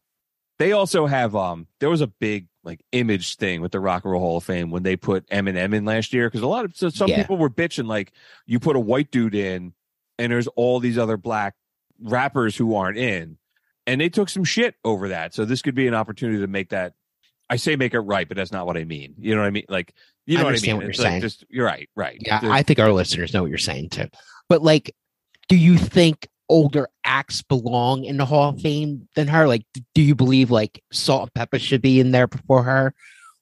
They 0.58 0.72
also 0.72 1.06
have 1.06 1.34
um 1.34 1.66
there 1.80 1.90
was 1.90 2.00
a 2.00 2.06
big 2.06 2.46
like 2.64 2.80
image 2.92 3.36
thing 3.36 3.60
with 3.60 3.72
the 3.72 3.80
Rock 3.80 4.04
and 4.04 4.12
Roll 4.12 4.20
Hall 4.22 4.36
of 4.38 4.44
Fame 4.44 4.70
when 4.70 4.82
they 4.82 4.96
put 4.96 5.28
Eminem 5.28 5.74
in 5.74 5.84
last 5.84 6.12
year 6.12 6.28
because 6.28 6.42
a 6.42 6.46
lot 6.46 6.64
of 6.64 6.76
so 6.76 6.88
some 6.88 7.08
Yeah. 7.08 7.18
people 7.18 7.36
were 7.36 7.50
bitching 7.50 7.86
like 7.86 8.12
you 8.46 8.58
put 8.58 8.74
a 8.76 8.80
white 8.80 9.10
dude 9.10 9.34
in 9.34 9.74
and 10.18 10.32
there's 10.32 10.46
all 10.48 10.80
these 10.80 10.96
other 10.98 11.16
black 11.16 11.54
rappers 12.00 12.56
who 12.56 12.74
aren't 12.74 12.98
in 12.98 13.38
and 13.86 14.00
they 14.00 14.08
took 14.08 14.28
some 14.28 14.44
shit 14.44 14.74
over 14.84 15.08
that. 15.08 15.34
So 15.34 15.44
this 15.44 15.62
could 15.62 15.74
be 15.74 15.86
an 15.86 15.94
opportunity 15.94 16.40
to 16.40 16.46
make 16.46 16.70
that 16.70 16.94
I 17.50 17.56
say 17.56 17.76
make 17.76 17.92
it 17.92 18.00
right, 18.00 18.26
but 18.26 18.36
that's 18.38 18.52
not 18.52 18.66
what 18.66 18.78
I 18.78 18.84
mean. 18.84 19.14
You 19.18 19.34
know 19.34 19.42
what 19.42 19.46
I 19.48 19.50
mean? 19.50 19.66
Like 19.68 19.94
you 20.26 20.38
I 20.38 20.40
know 20.40 20.46
what 20.46 20.58
I 20.58 20.60
mean? 20.62 20.76
what 20.76 20.82
you're 20.84 20.88
like 20.92 20.96
saying. 20.96 21.20
just 21.20 21.44
you're 21.50 21.66
right, 21.66 21.88
right. 21.94 22.16
Yeah, 22.20 22.40
The- 22.40 22.48
I 22.50 22.62
think 22.62 22.78
our 22.78 22.90
listeners 22.92 23.34
know 23.34 23.42
what 23.42 23.50
you're 23.50 23.58
saying 23.58 23.90
too. 23.90 24.08
But 24.48 24.62
like, 24.62 24.94
do 25.48 25.56
you 25.56 25.76
think 25.76 26.28
older 26.48 26.88
acts 27.04 27.42
belong 27.42 28.04
in 28.04 28.16
the 28.16 28.26
Hall 28.26 28.50
of 28.50 28.60
Fame 28.60 29.08
than 29.14 29.28
her? 29.28 29.46
Like, 29.46 29.64
do 29.94 30.02
you 30.02 30.14
believe 30.14 30.50
like 30.50 30.82
Salt-N-Pepa 30.92 31.60
should 31.60 31.82
be 31.82 32.00
in 32.00 32.10
there 32.10 32.26
before 32.26 32.62
her, 32.62 32.94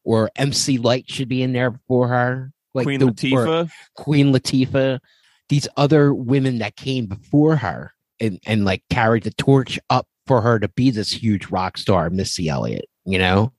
or 0.04 0.30
MC 0.36 0.78
Lyte 0.78 1.10
should 1.10 1.28
be 1.28 1.42
in 1.42 1.52
there 1.52 1.70
before 1.70 2.08
her? 2.08 2.52
Like 2.74 2.84
Queen 2.84 3.00
the- 3.00 3.06
Latifah. 3.06 3.70
Queen 3.96 4.32
Latifah, 4.32 5.00
these 5.48 5.68
other 5.76 6.14
women 6.14 6.58
that 6.58 6.76
came 6.76 7.06
before 7.06 7.56
her 7.56 7.92
and 8.20 8.38
and 8.46 8.64
like 8.64 8.82
carried 8.88 9.24
the 9.24 9.32
torch 9.32 9.78
up 9.90 10.06
for 10.26 10.40
her 10.40 10.58
to 10.58 10.68
be 10.68 10.90
this 10.90 11.12
huge 11.12 11.48
rock 11.48 11.76
star, 11.76 12.08
Missy 12.10 12.48
Elliott. 12.48 12.86
You 13.04 13.18
know? 13.18 13.52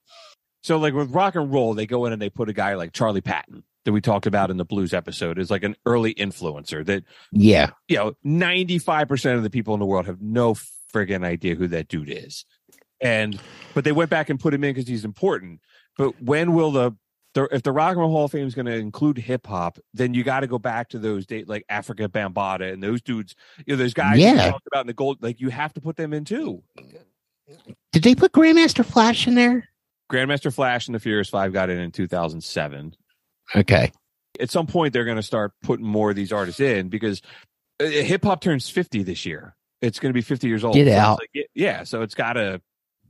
So 0.63 0.77
like 0.77 0.93
with 0.93 1.11
rock 1.11 1.35
and 1.35 1.51
roll, 1.51 1.73
they 1.73 1.85
go 1.85 2.05
in 2.05 2.13
and 2.13 2.21
they 2.21 2.29
put 2.29 2.49
a 2.49 2.53
guy 2.53 2.75
like 2.75 2.93
Charley 2.93 3.21
Patton 3.21 3.63
that 3.85 3.91
we 3.91 4.01
talked 4.01 4.25
about 4.25 4.49
in 4.51 4.57
the 4.57 4.65
blues 4.65 4.93
episode 4.93 5.37
is 5.37 5.51
like 5.51 5.63
an 5.63 5.75
early 5.85 6.13
influencer 6.13 6.85
that 6.85 7.03
Yeah, 7.31 7.71
you 7.87 7.97
know 7.97 8.13
95% 8.25 9.35
of 9.35 9.43
the 9.43 9.49
people 9.49 9.73
in 9.73 9.79
the 9.79 9.85
world 9.85 10.05
have 10.05 10.21
no 10.21 10.55
friggin' 10.93 11.25
idea 11.25 11.55
who 11.55 11.67
that 11.69 11.87
dude 11.87 12.09
is. 12.09 12.45
And 13.01 13.39
but 13.73 13.83
they 13.83 13.91
went 13.91 14.09
back 14.09 14.29
and 14.29 14.39
put 14.39 14.53
him 14.53 14.63
in 14.63 14.73
because 14.73 14.87
he's 14.87 15.03
important. 15.05 15.59
But 15.97 16.21
when 16.21 16.53
will 16.53 16.71
the, 16.71 16.95
the 17.33 17.43
if 17.51 17.63
the 17.63 17.71
Rock 17.73 17.91
and 17.91 17.99
Roll 17.99 18.11
Hall 18.11 18.25
of 18.25 18.31
Fame 18.31 18.47
is 18.47 18.55
going 18.55 18.67
to 18.67 18.75
include 18.75 19.17
hip 19.17 19.45
hop, 19.47 19.77
then 19.93 20.13
you 20.13 20.23
got 20.23 20.39
to 20.41 20.47
go 20.47 20.57
back 20.57 20.89
to 20.89 20.99
those 20.99 21.25
days 21.25 21.45
like 21.47 21.65
Afrika 21.69 22.07
Bambaataa 22.07 22.71
and 22.71 22.81
those 22.81 23.01
dudes. 23.01 23.35
You 23.65 23.73
know, 23.75 23.77
those 23.83 23.93
guys 23.93 24.19
you 24.19 24.25
Yeah. 24.27 24.51
talked 24.51 24.67
about 24.67 24.81
in 24.81 24.87
the 24.87 24.93
gold. 24.93 25.17
Like 25.21 25.41
you 25.41 25.49
have 25.49 25.73
to 25.73 25.81
put 25.81 25.97
them 25.97 26.13
in 26.13 26.23
too. 26.23 26.63
did 27.91 28.03
they 28.03 28.15
put 28.15 28.31
Grandmaster 28.31 28.85
Flash 28.85 29.27
in 29.27 29.35
there? 29.35 29.67
Grandmaster 30.11 30.53
Flash 30.53 30.87
and 30.87 30.95
the 30.95 30.99
Furious 30.99 31.29
Five 31.29 31.51
got 31.53 31.69
in 31.69 31.79
in 31.79 31.91
2007. 31.91 32.95
Okay. 33.55 33.91
at 34.39 34.49
some 34.49 34.65
point 34.67 34.93
they're 34.93 35.05
going 35.05 35.17
to 35.17 35.21
start 35.23 35.51
putting 35.63 35.85
more 35.85 36.09
of 36.09 36.15
these 36.15 36.31
artists 36.31 36.59
in 36.59 36.89
because 36.89 37.21
uh, 37.79 37.85
hip 37.85 38.23
hop 38.23 38.41
turns 38.41 38.69
50 38.69 39.03
this 39.03 39.25
year. 39.25 39.55
It's 39.81 39.99
going 39.99 40.09
to 40.09 40.13
be 40.13 40.21
50 40.21 40.47
years 40.47 40.63
old. 40.63 40.75
Get 40.75 40.87
So 40.87 40.93
out. 40.97 41.19
like, 41.19 41.47
yeah, 41.53 41.83
so 41.83 42.01
it's 42.01 42.15
got 42.15 42.33
to 42.33 42.61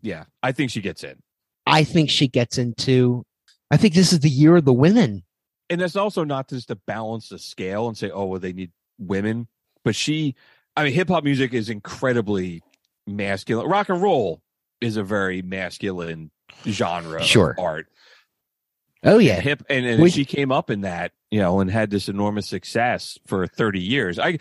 yeah, 0.02 0.26
I 0.42 0.52
think 0.52 0.70
she 0.72 0.82
gets 0.82 1.04
in. 1.04 1.16
I 1.66 1.84
think 1.86 2.10
she 2.10 2.28
gets 2.28 2.58
into. 2.58 3.24
I 3.72 3.78
think 3.78 3.94
this 3.94 4.12
is 4.12 4.20
the 4.20 4.30
year 4.30 4.58
of 4.58 4.66
the 4.66 4.74
women. 4.74 5.24
And 5.70 5.80
that's 5.80 5.96
also 5.96 6.24
not 6.26 6.50
just 6.50 6.68
to 6.68 6.76
balance 6.76 7.30
the 7.30 7.40
scale 7.40 7.88
and 7.88 7.98
say, 7.98 8.12
"Oh, 8.12 8.26
well 8.26 8.40
they 8.40 8.52
need 8.52 8.72
women." 9.00 9.48
But 9.86 9.96
she 9.96 10.36
I 10.76 10.84
mean 10.84 10.94
hip 10.94 11.08
hop 11.08 11.24
music 11.24 11.54
is 11.54 11.70
incredibly 11.70 12.62
masculine. 13.08 13.68
Rock 13.70 13.88
and 13.90 14.02
roll 14.02 14.42
is 14.82 14.98
a 14.98 15.04
very 15.04 15.42
masculine 15.42 16.32
genre 16.68 17.20
of 17.22 17.26
Sure. 17.26 17.56
art. 17.58 17.88
Oh 19.04 19.18
yeah, 19.18 19.36
And 19.36 19.44
hip 19.44 19.64
and, 19.70 19.86
and 19.86 20.02
Would- 20.02 20.14
she 20.14 20.26
came 20.26 20.52
up 20.52 20.70
in 20.70 20.82
that, 20.82 21.12
you 21.32 21.40
know, 21.40 21.60
and 21.60 21.70
had 21.70 21.90
this 21.90 22.08
enormous 22.10 22.48
success 22.48 23.18
for 23.28 23.48
30 23.48 23.82
years. 23.82 24.18
I 24.20 24.38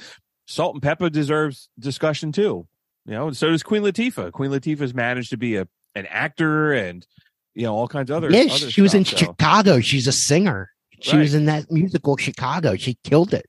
Salt-N-Pepa 0.47 1.11
deserves 1.13 1.69
discussion 1.79 2.33
too. 2.33 2.67
You 3.07 3.13
know, 3.13 3.29
and 3.29 3.37
so 3.37 3.49
does 3.51 3.63
Queen 3.63 3.83
Latifah. 3.83 4.31
Queen 4.33 4.51
Latifah's 4.51 4.95
managed 4.95 5.31
to 5.31 5.37
be 5.37 5.57
a 5.57 5.67
an 5.95 6.07
actor 6.07 6.73
and 6.73 7.07
you 7.55 7.63
know 7.65 7.75
all 7.75 7.89
kinds 7.89 8.11
of 8.11 8.17
other. 8.17 8.31
yeah. 8.31 8.43
other 8.53 8.71
She 8.71 8.81
was 8.81 8.95
in 8.95 9.05
so- 9.05 9.17
Chicago. 9.17 9.81
She's 9.81 10.07
a 10.07 10.13
singer. 10.13 10.71
She 11.01 11.13
Right. 11.17 11.23
was 11.23 11.35
in 11.35 11.47
that 11.47 11.71
musical 11.71 12.17
Chicago. 12.17 12.77
She 12.77 12.97
killed 13.03 13.35
it. 13.35 13.47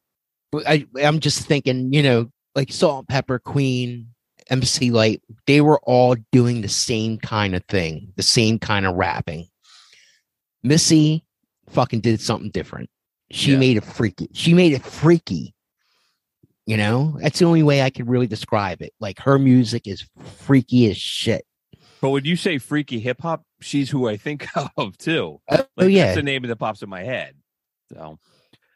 I, 0.67 0.85
I'm 1.01 1.19
just 1.19 1.45
thinking, 1.47 1.93
you 1.93 2.01
know, 2.03 2.29
like 2.55 2.71
Salt-N-Pepa, 2.71 3.43
Queen, 3.43 4.07
MC 4.49 4.89
Lyte. 4.91 5.21
They 5.47 5.61
were 5.61 5.79
all 5.83 6.15
doing 6.31 6.61
the 6.61 6.67
same 6.67 7.17
kind 7.19 7.55
of 7.55 7.63
thing, 7.65 8.11
the 8.15 8.23
same 8.23 8.57
kind 8.59 8.85
of 8.87 8.95
rapping. 8.95 9.47
Missy 10.63 11.25
fucking 11.69 12.01
did 12.01 12.21
something 12.21 12.49
different. 12.51 12.89
She 13.31 13.51
Yeah. 13.51 13.57
made 13.57 13.77
it 13.77 13.83
freaky. 13.83 14.29
She 14.33 14.53
made 14.53 14.73
it 14.73 14.83
freaky. 14.83 15.53
You 16.65 16.77
know, 16.77 17.17
that's 17.21 17.39
the 17.39 17.45
only 17.45 17.63
way 17.63 17.81
I 17.81 17.89
could 17.89 18.07
really 18.07 18.27
describe 18.27 18.81
it. 18.81 18.93
Like 18.99 19.19
her 19.21 19.37
music 19.37 19.85
is 19.87 20.07
freaky 20.23 20.89
as 20.89 20.97
shit. 20.97 21.45
But 21.99 22.11
when 22.11 22.25
you 22.25 22.35
say 22.37 22.57
freaky 22.57 22.99
hip 22.99 23.21
hop, 23.21 23.43
she's 23.61 23.89
who 23.89 24.07
I 24.07 24.15
think 24.17 24.47
of 24.77 24.97
too. 24.97 25.41
Oh, 25.49 25.55
Like, 25.55 25.67
oh 25.77 25.85
yeah, 25.87 26.05
that's 26.05 26.15
the 26.17 26.23
name 26.23 26.43
that 26.43 26.55
pops 26.57 26.81
in 26.81 26.89
my 26.89 27.03
head. 27.03 27.35
So, 27.91 27.99
all 28.01 28.19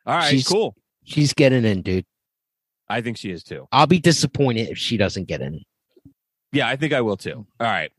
right, 0.05 0.29
She's- 0.31 0.47
cool. 0.47 0.75
she's 1.05 1.33
getting 1.33 1.63
in, 1.65 1.81
dude. 1.81 2.05
I 2.89 3.01
think 3.01 3.17
she 3.17 3.31
is 3.31 3.43
too. 3.43 3.67
I'll 3.71 3.87
be 3.87 3.99
disappointed 3.99 4.69
if 4.69 4.77
she 4.77 4.95
doesn't 4.97 5.25
get 5.25 5.41
in. 5.41 5.61
Yeah, 6.53 6.67
I 6.69 6.77
think 6.77 6.93
I 6.93 7.01
will 7.01 7.17
too. 7.17 7.45
All 7.59 7.67
right, 7.67 7.91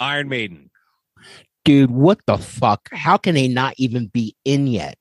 Iron 0.00 0.28
Maiden. 0.28 0.70
Dude, 1.64 1.90
what 1.90 2.20
the 2.26 2.36
fuck? 2.36 2.88
How 2.92 3.16
can 3.16 3.34
they 3.34 3.48
not 3.48 3.74
even 3.78 4.06
be 4.08 4.36
in 4.44 4.66
yet? 4.66 4.96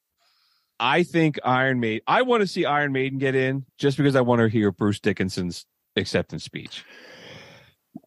I 0.80 1.04
think 1.04 1.39
Iron 1.43 1.80
Maiden. 1.80 2.02
I 2.08 2.21
want 2.23 2.41
to 2.41 2.47
see 2.47 2.65
Iron 2.65 2.91
Maiden 2.91 3.19
get 3.19 3.36
in 3.36 3.65
just 3.78 3.97
because 3.97 4.15
I 4.15 4.21
want 4.21 4.39
to 4.39 4.47
hear 4.49 4.71
Bruce 4.71 4.99
Dickinson's 4.99 5.65
acceptance 5.95 6.43
speech. 6.43 6.84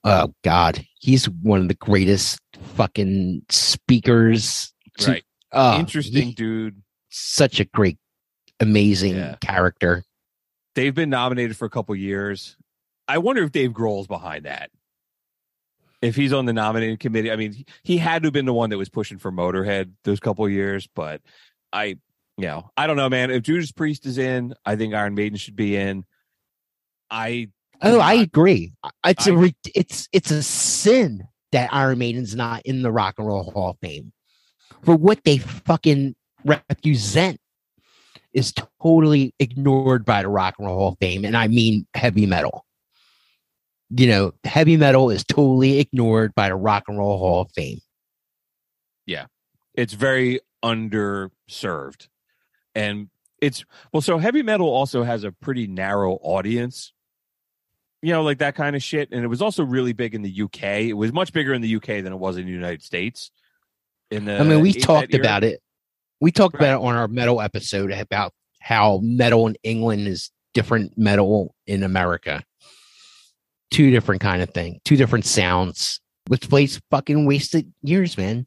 Oh 0.05 0.33
God, 0.43 0.85
he's 0.99 1.29
one 1.29 1.61
of 1.61 1.69
the 1.69 1.75
greatest 1.75 2.39
fucking 2.75 3.43
speakers. 3.51 4.73
to- 4.99 5.11
Right. 5.13 5.25
Oh, 5.53 5.79
Interesting 5.79 6.29
he- 6.29 6.35
dude. 6.35 6.83
such 7.11 7.61
a 7.61 7.65
great, 7.67 7.99
amazing 8.61 9.17
Yeah. 9.17 9.37
character. 9.41 10.05
They've 10.75 10.95
been 10.95 11.11
nominated 11.11 11.57
for 11.57 11.67
a 11.67 11.71
couple 11.71 11.95
years. 11.95 12.57
I 13.09 13.19
wonder 13.19 13.43
if 13.45 13.53
Dave 13.53 13.71
Grohl's 13.73 14.07
behind 14.07 14.45
that. 14.47 14.71
If 16.03 16.15
he's 16.17 16.33
on 16.33 16.45
the 16.47 16.53
nominating 16.53 16.97
committee, 16.99 17.31
I 17.31 17.37
mean, 17.37 17.53
he- 17.53 17.67
he 17.83 17.97
had 17.99 18.23
to 18.23 18.27
have 18.27 18.33
been 18.33 18.47
the 18.47 18.53
one 18.53 18.71
that 18.71 18.79
was 18.79 18.89
pushing 18.89 19.19
for 19.19 19.33
Motorhead 19.33 19.93
those 20.05 20.21
couple 20.21 20.45
of 20.45 20.53
years. 20.53 20.89
But 20.95 21.21
I, 21.73 21.85
you 22.39 22.47
know, 22.47 22.71
I 22.77 22.87
don't 22.87 22.97
know, 22.97 23.09
man. 23.09 23.31
If 23.31 23.43
Judas 23.45 23.73
Priest 23.73 24.07
is 24.07 24.19
in, 24.19 24.55
I 24.65 24.77
think 24.77 24.95
Iron 24.95 25.15
Maiden 25.15 25.39
should 25.39 25.57
be 25.57 25.77
in. 25.77 26.05
I 27.11 27.49
Oh, 27.83 28.01
I 28.01 28.13
I- 28.13 28.15
agree. 28.15 28.73
It's 29.05 29.27
a 29.27 29.33
I- 29.33 29.35
re- 29.35 29.57
it's 29.75 30.09
it's 30.13 30.31
a 30.31 30.43
sin 30.43 31.27
that 31.53 31.73
Iron 31.73 31.99
Maiden's 31.99 32.35
not 32.35 32.63
in 32.65 32.83
the 32.83 32.91
Rock 32.93 33.15
and 33.19 33.27
Roll 33.27 33.51
Hall 33.51 33.71
of 33.71 33.79
Fame 33.81 34.13
for 34.83 34.97
what 34.97 35.23
they 35.25 35.39
fucking 35.39 36.15
represent 36.45 37.41
is 38.33 38.53
totally 38.83 39.35
ignored 39.39 40.05
by 40.05 40.21
the 40.23 40.29
Rock 40.29 40.57
and 40.59 40.67
Roll 40.67 40.79
Hall 40.79 40.89
of 40.89 40.99
Fame, 40.99 41.25
and 41.25 41.37
I 41.37 41.49
mean 41.49 41.87
heavy 41.95 42.27
metal. 42.27 42.66
You 43.91 44.09
know, 44.09 44.33
heavy 44.45 44.77
metal 44.77 45.11
is 45.11 45.25
totally 45.25 45.79
ignored 45.79 46.35
by 46.35 46.49
the 46.49 46.57
Rock 46.57 46.85
and 46.89 46.99
Roll 46.99 47.19
Hall 47.19 47.43
of 47.43 47.53
Fame. 47.53 47.79
Yeah. 49.07 49.27
It's 49.75 49.93
very 49.93 50.41
underserved 50.65 52.09
and 52.75 53.09
it's 53.41 53.65
well 53.93 54.01
so 54.01 54.19
heavy 54.19 54.43
metal 54.43 54.67
also 54.67 55.03
has 55.05 55.23
a 55.23 55.31
pretty 55.31 55.67
narrow 55.67 56.15
audience 56.23 56.93
you 58.03 58.11
know 58.13 58.23
like 58.23 58.39
that 58.39 58.55
kind 58.57 58.75
of 58.75 58.83
shit 58.83 59.09
and 59.13 59.23
it 59.23 59.29
was 59.29 59.43
also 59.43 59.63
really 59.63 59.93
big 59.93 60.15
in 60.15 60.23
the 60.23 60.43
uk 60.43 60.63
it 60.63 60.95
was 60.95 61.13
much 61.13 61.33
bigger 61.33 61.53
in 61.53 61.61
the 61.63 61.77
uk 61.77 61.87
than 61.87 62.07
it 62.07 62.19
was 62.19 62.39
in 62.39 62.47
the 62.47 62.51
united 62.51 62.83
states 62.83 63.31
in 64.11 64.25
the 64.25 64.39
I 64.41 64.43
mean, 64.43 64.61
we 64.61 64.73
talked 64.73 65.13
era. 65.15 65.23
about 65.23 65.45
it. 65.45 65.61
We 66.21 66.33
talked 66.33 66.55
Right. 66.55 66.69
about 66.69 66.83
it 66.83 66.87
on 66.87 66.95
our 66.95 67.09
metal 67.09 67.41
episode 67.41 67.91
about 67.93 68.33
how 68.61 69.01
metal 69.03 69.47
in 69.47 69.57
England 69.63 70.07
is 70.09 70.31
different 70.55 70.97
metal 70.97 71.55
in 71.67 71.83
America. 71.83 72.43
Two 73.71 73.91
different 73.91 74.21
kind 74.21 74.43
of 74.43 74.51
thing, 74.51 74.81
two 74.85 74.97
different 74.97 75.25
sounds. 75.25 76.01
Which 76.29 76.49
place 76.49 76.81
fucking 76.91 77.25
wasted 77.25 77.73
years, 77.83 78.19
man. 78.19 78.47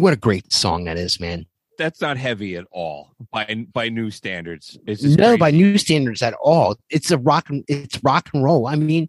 What 0.00 0.12
a 0.12 0.16
great 0.16 0.52
song 0.52 0.84
that 0.84 0.96
is, 0.98 1.20
man. 1.20 1.46
that's 1.78 2.00
not 2.00 2.16
heavy 2.18 2.56
at 2.56 2.66
all 2.72 3.12
by 3.32 3.66
by 3.72 3.88
new 3.88 4.10
standards 4.10 4.76
it's 4.86 5.02
No, 5.02 5.28
crazy. 5.28 5.36
by 5.38 5.50
new 5.50 5.78
standards 5.78 6.20
at 6.22 6.34
all. 6.34 6.76
It's 6.90 7.10
a 7.10 7.16
rock 7.18 7.48
and 7.48 7.64
it's 7.68 8.02
rock 8.04 8.28
and 8.34 8.44
roll. 8.44 8.66
I 8.66 8.76
mean, 8.76 9.08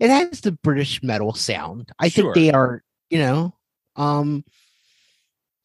it 0.00 0.10
has 0.10 0.40
the 0.40 0.52
British 0.52 1.00
metal 1.02 1.32
sound. 1.34 1.90
I 2.00 2.08
Sure. 2.08 2.32
think 2.32 2.34
they 2.34 2.50
are, 2.52 2.82
you 3.10 3.18
know, 3.18 3.54
um 3.96 4.44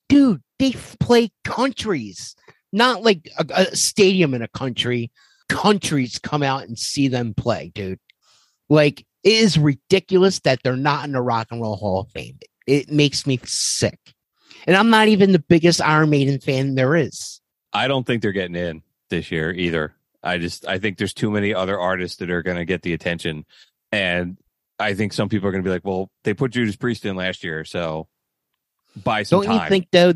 dude, 0.10 0.42
they 0.60 0.72
play 1.00 1.32
countries, 1.44 2.36
not 2.72 3.04
like 3.04 3.30
a, 3.40 3.46
a 3.56 3.76
stadium 3.76 4.34
in 4.34 4.42
a 4.42 4.48
country. 4.48 5.12
Countries 5.50 6.20
come 6.20 6.44
out 6.44 6.64
and 6.68 6.78
see 6.78 7.08
them 7.08 7.34
play, 7.34 7.72
dude. 7.74 8.00
Like 8.70 9.02
it 9.24 9.34
is 9.34 9.58
ridiculous 9.58 10.40
that 10.42 10.60
they're 10.64 10.76
not 10.76 11.06
in 11.06 11.14
the 11.14 11.22
Rock 11.22 11.48
and 11.52 11.62
Roll 11.62 11.76
Hall 11.78 12.02
of 12.02 12.12
Fame. 12.12 12.38
It 12.68 12.92
makes 12.92 13.26
me 13.26 13.40
sick. 13.44 14.00
And 14.65 14.76
I'm 14.76 14.89
not 14.89 15.08
even 15.08 15.32
the 15.32 15.39
biggest 15.39 15.82
Iron 15.82 16.10
Maiden 16.10 16.39
fan 16.39 16.76
there 16.76 16.95
is. 16.95 17.41
I 17.71 17.88
don't 17.88 18.06
think 18.06 18.21
they're 18.21 18.32
getting 18.32 18.56
in 18.56 18.84
this 19.10 19.32
year 19.32 19.52
either. 19.52 19.95
I 20.21 20.38
just 20.38 20.67
I 20.67 20.78
think 20.78 20.97
there's 20.97 21.13
too 21.13 21.32
many 21.32 21.54
other 21.54 21.80
artists 21.80 22.17
that 22.17 22.30
are 22.30 22.43
going 22.43 22.58
to 22.58 22.65
get 22.65 22.82
the 22.82 22.93
attention, 22.93 23.45
and 23.91 24.38
I 24.80 24.93
think 24.93 25.12
some 25.12 25.28
people 25.28 25.49
are 25.49 25.52
going 25.52 25.63
to 25.63 25.67
be 25.67 25.73
like, 25.73 25.84
"Well, 25.84 26.10
they 26.23 26.34
put 26.34 26.52
Judas 26.52 26.78
Priest 26.78 27.06
in 27.06 27.17
last 27.17 27.43
year, 27.43 27.65
so 27.65 28.08
buy 29.04 29.23
some 29.23 29.41
Don't 29.41 29.47
time." 29.47 29.63
you 29.63 29.69
think 29.69 29.88
though? 29.91 30.13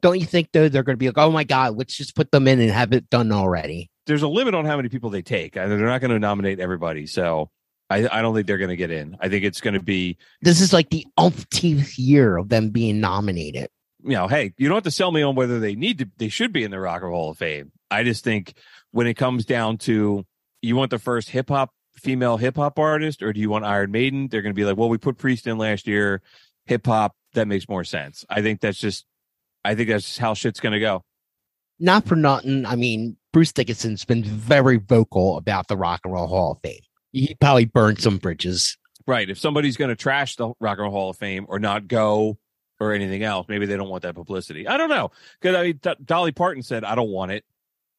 Don't 0.00 0.18
you 0.18 0.24
think 0.24 0.48
though 0.52 0.70
they're 0.70 0.82
going 0.82 0.94
to 0.94 0.98
be 0.98 1.08
like, 1.08 1.18
oh 1.18 1.30
my 1.30 1.44
god, 1.44 1.76
let's 1.76 1.94
just 1.94 2.16
put 2.16 2.30
them 2.30 2.48
in 2.48 2.58
and 2.58 2.70
have 2.70 2.94
it 2.94 3.10
done 3.10 3.32
already? 3.32 3.90
there's 4.10 4.22
a 4.22 4.28
limit 4.28 4.54
on 4.54 4.64
how 4.64 4.76
many 4.76 4.88
people 4.88 5.08
they 5.08 5.22
take. 5.22 5.56
and 5.56 5.70
They're 5.70 5.78
not 5.78 6.00
going 6.00 6.10
to 6.10 6.18
nominate 6.18 6.58
everybody, 6.58 7.06
so 7.06 7.50
I 7.88 8.08
I 8.10 8.22
don't 8.22 8.34
think 8.34 8.46
they're 8.46 8.58
going 8.58 8.70
to 8.70 8.76
get 8.76 8.90
in. 8.90 9.16
I 9.20 9.28
think 9.28 9.44
it's 9.44 9.60
going 9.60 9.74
to 9.74 9.82
be 9.82 10.18
This 10.42 10.60
is 10.60 10.72
like 10.72 10.90
the 10.90 11.06
umpteenth 11.16 11.98
year 11.98 12.36
of 12.36 12.48
them 12.48 12.70
being 12.70 13.00
nominated. 13.00 13.68
You 14.04 14.12
know, 14.12 14.28
hey, 14.28 14.52
you 14.56 14.68
don't 14.68 14.76
have 14.76 14.84
to 14.84 14.90
sell 14.90 15.12
me 15.12 15.22
on 15.22 15.34
whether 15.34 15.60
they 15.60 15.74
need 15.74 15.98
to, 15.98 16.10
they 16.18 16.28
should 16.28 16.52
be 16.52 16.64
in 16.64 16.70
the 16.70 16.80
Rock 16.80 17.02
and 17.02 17.10
Roll 17.10 17.22
Hall 17.22 17.30
of 17.30 17.38
Fame. 17.38 17.72
I 17.90 18.04
just 18.04 18.24
think 18.24 18.54
when 18.92 19.06
it 19.06 19.14
comes 19.14 19.44
down 19.44 19.78
to 19.78 20.24
you 20.62 20.76
want 20.76 20.90
the 20.90 20.98
first 20.98 21.30
hip 21.30 21.48
hop 21.48 21.70
female 21.94 22.36
hip 22.36 22.56
hop 22.56 22.78
artist, 22.78 23.22
or 23.22 23.32
do 23.32 23.40
you 23.40 23.50
want 23.50 23.64
Iron 23.64 23.90
Maiden? 23.90 24.28
They're 24.28 24.42
going 24.42 24.54
to 24.54 24.58
be 24.58 24.64
like, 24.64 24.76
well, 24.76 24.88
we 24.88 24.98
put 24.98 25.18
Priest 25.18 25.46
in 25.46 25.58
last 25.58 25.86
year, 25.86 26.22
hip 26.66 26.86
hop. 26.86 27.14
That 27.34 27.48
makes 27.48 27.68
more 27.68 27.84
sense. 27.84 28.24
I 28.28 28.42
think 28.42 28.60
that's 28.60 28.78
just, 28.78 29.04
I 29.64 29.74
think 29.74 29.88
that's 29.88 30.18
how 30.18 30.34
shit's 30.34 30.60
going 30.60 30.72
to 30.72 30.80
go. 30.80 31.04
Not 31.78 32.06
for 32.06 32.16
nothing. 32.16 32.66
I 32.66 32.76
mean, 32.76 33.16
Bruce 33.32 33.52
Dickinson's 33.52 34.04
been 34.04 34.24
very 34.24 34.76
vocal 34.76 35.36
about 35.36 35.68
the 35.68 35.76
Rock 35.76 36.00
and 36.04 36.12
Roll 36.12 36.26
Hall 36.26 36.52
of 36.52 36.58
Fame. 36.62 36.80
He 37.12 37.36
probably 37.40 37.64
burned 37.66 38.00
some 38.00 38.18
bridges. 38.18 38.76
Right. 39.06 39.30
If 39.30 39.38
somebody's 39.38 39.76
going 39.76 39.88
to 39.88 39.96
trash 39.96 40.36
the 40.36 40.52
Rock 40.60 40.78
and 40.78 40.84
Roll 40.84 40.90
Hall 40.90 41.10
of 41.10 41.16
Fame 41.16 41.46
or 41.48 41.58
not 41.58 41.88
go 41.88 42.38
or 42.80 42.92
anything 42.92 43.22
else, 43.22 43.46
maybe 43.48 43.66
they 43.66 43.76
don't 43.76 43.88
want 43.90 44.02
that 44.02 44.14
publicity. 44.14 44.66
I 44.66 44.76
don't 44.76 44.88
know. 44.88 45.10
Because 45.40 45.56
I 45.56 45.62
mean, 45.64 45.78
D- 45.82 45.94
Dolly 46.04 46.32
Parton 46.32 46.62
said, 46.62 46.82
I 46.84 46.94
don't 46.94 47.10
want 47.10 47.30
it. 47.32 47.44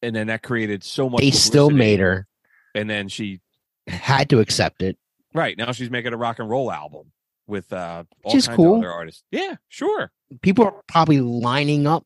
And 0.01 0.15
then 0.15 0.27
that 0.27 0.41
created 0.41 0.83
so 0.83 1.09
much. 1.09 1.21
They 1.21 1.29
still 1.31 1.69
made 1.69 1.99
her 1.99 2.27
And 2.73 2.89
then 2.89 3.07
she 3.07 3.39
had 3.87 4.29
to 4.31 4.39
accept 4.39 4.81
it. 4.81 4.97
Right 5.33 5.57
now, 5.57 5.71
she's 5.71 5.91
making 5.91 6.13
a 6.13 6.17
rock 6.17 6.39
and 6.39 6.49
roll 6.49 6.71
album 6.71 7.11
with 7.47 7.71
uh, 7.71 8.03
all 8.23 8.33
Which 8.33 8.45
kinds 8.47 8.55
cool. 8.55 8.73
of 8.75 8.79
other 8.79 8.91
artists. 8.91 9.23
Yeah, 9.31 9.55
sure. 9.69 10.11
People 10.41 10.65
are 10.65 10.75
probably 10.87 11.21
lining 11.21 11.85
up. 11.87 12.05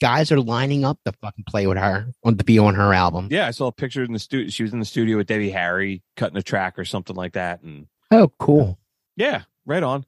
Guys 0.00 0.32
are 0.32 0.40
lining 0.40 0.84
up 0.84 0.98
to 1.04 1.12
fucking 1.22 1.44
play 1.48 1.66
with 1.66 1.78
her 1.78 2.08
on 2.24 2.36
to 2.36 2.44
be 2.44 2.58
on 2.58 2.74
her 2.74 2.92
album. 2.92 3.28
Yeah, 3.30 3.46
I 3.46 3.52
saw 3.52 3.68
a 3.68 3.72
picture 3.72 4.02
in 4.02 4.12
the 4.12 4.18
studio. 4.18 4.48
She 4.50 4.62
was 4.64 4.72
in 4.72 4.78
the 4.80 4.84
studio 4.84 5.16
with 5.16 5.26
Debbie 5.28 5.50
Harry 5.50 6.02
cutting 6.16 6.36
a 6.36 6.42
track 6.42 6.78
or 6.78 6.84
something 6.84 7.14
like 7.16 7.34
that. 7.34 7.62
And 7.62 7.86
Oh, 8.10 8.28
cool. 8.38 8.78
yeah, 9.16 9.42
right 9.66 9.82
on. 9.82 10.04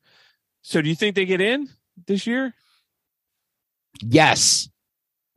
So, 0.68 0.82
do 0.82 0.88
you 0.88 0.96
think 0.96 1.14
they 1.14 1.26
get 1.26 1.40
in 1.40 1.68
this 2.08 2.26
year? 2.26 2.52
Yes, 4.02 4.68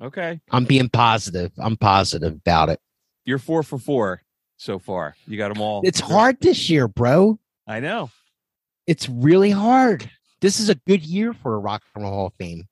Okay, 0.02 0.42
I'm 0.50 0.66
being 0.66 0.90
positive. 0.90 1.52
I'm 1.60 1.78
positive 1.78 2.34
about 2.34 2.70
it. 2.70 2.80
you're 3.26 3.38
four 3.38 3.62
for 3.62 3.78
four 3.78 4.24
so 4.58 4.80
far. 4.80 5.16
You 5.28 5.38
got 5.38 5.54
them 5.54 5.62
all. 5.62 5.82
It's 5.84 6.00
hard 6.00 6.38
this 6.42 6.68
year, 6.68 6.88
bro. 6.88 7.38
I 7.68 7.80
know. 7.80 8.10
It's 8.88 9.08
really 9.08 9.52
hard. 9.52 10.10
This 10.42 10.60
is 10.60 10.70
a 10.70 10.76
good 10.88 11.04
year 11.06 11.34
for 11.34 11.54
a 11.54 11.60
Rock 11.60 11.84
and 11.94 12.04
Roll 12.04 12.12
Hall 12.12 12.26
of 12.28 12.34
Fame. 12.40 12.68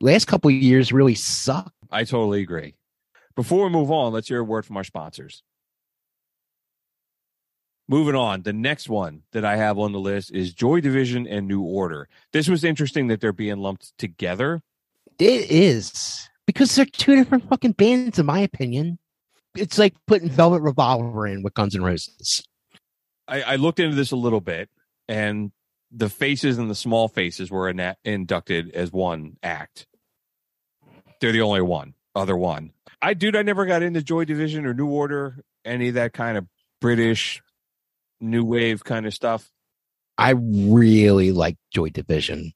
Last 0.00 0.24
couple 0.24 0.48
of 0.48 0.56
years 0.56 0.92
really 0.92 1.14
sucked. 1.14 1.70
I 1.88 2.02
totally 2.02 2.40
agree. 2.42 2.74
Before 3.36 3.62
we 3.62 3.70
move 3.70 3.92
on, 3.92 4.12
let's 4.12 4.26
hear 4.26 4.40
a 4.40 4.44
word 4.44 4.66
from 4.66 4.76
our 4.76 4.84
sponsors. 4.84 5.44
Moving 7.88 8.16
on, 8.16 8.42
the 8.42 8.52
next 8.52 8.88
one 8.88 9.22
that 9.30 9.44
I 9.44 9.56
have 9.56 9.78
on 9.78 9.92
the 9.92 10.00
list 10.00 10.32
is 10.32 10.52
Joy 10.52 10.80
Division 10.80 11.26
and 11.26 11.46
New 11.46 11.62
Order. 11.62 12.08
This 12.32 12.48
was 12.48 12.64
interesting 12.64 13.06
that 13.08 13.20
they're 13.20 13.32
being 13.32 13.58
lumped 13.58 13.96
together. 13.96 14.62
It 15.20 15.50
is 15.50 16.28
because 16.46 16.74
they're 16.74 16.84
two 16.84 17.14
different 17.14 17.48
fucking 17.48 17.72
bands, 17.72 18.18
in 18.18 18.26
my 18.26 18.40
opinion. 18.40 18.98
It's 19.56 19.78
like 19.78 19.94
putting 20.06 20.28
Velvet 20.28 20.62
Revolver 20.62 21.26
in 21.28 21.42
with 21.42 21.54
Guns 21.54 21.76
N' 21.76 21.82
Roses. 21.82 22.42
I, 23.28 23.42
I 23.42 23.56
looked 23.56 23.80
into 23.80 23.96
this 23.96 24.10
a 24.10 24.16
little 24.16 24.40
bit, 24.40 24.68
and 25.08 25.52
the 25.92 26.08
faces 26.08 26.58
and 26.58 26.68
the 26.68 26.74
small 26.74 27.08
faces 27.08 27.50
were 27.50 27.70
ina- 27.70 27.96
inducted 28.04 28.72
as 28.72 28.92
one 28.92 29.36
act. 29.42 29.86
They're 31.20 31.32
the 31.32 31.42
only 31.42 31.62
one, 31.62 31.94
other 32.14 32.36
one. 32.36 32.72
I 33.00 33.14
dude, 33.14 33.36
I 33.36 33.42
never 33.42 33.64
got 33.64 33.82
into 33.82 34.02
Joy 34.02 34.24
Division 34.24 34.66
or 34.66 34.74
New 34.74 34.88
Order, 34.88 35.44
any 35.64 35.88
of 35.88 35.94
that 35.94 36.12
kind 36.12 36.36
of 36.36 36.46
British 36.80 37.42
new 38.20 38.44
wave 38.44 38.84
kind 38.84 39.06
of 39.06 39.14
stuff. 39.14 39.50
I 40.18 40.30
really 40.30 41.32
like 41.32 41.56
Joy 41.72 41.90
Division. 41.90 42.52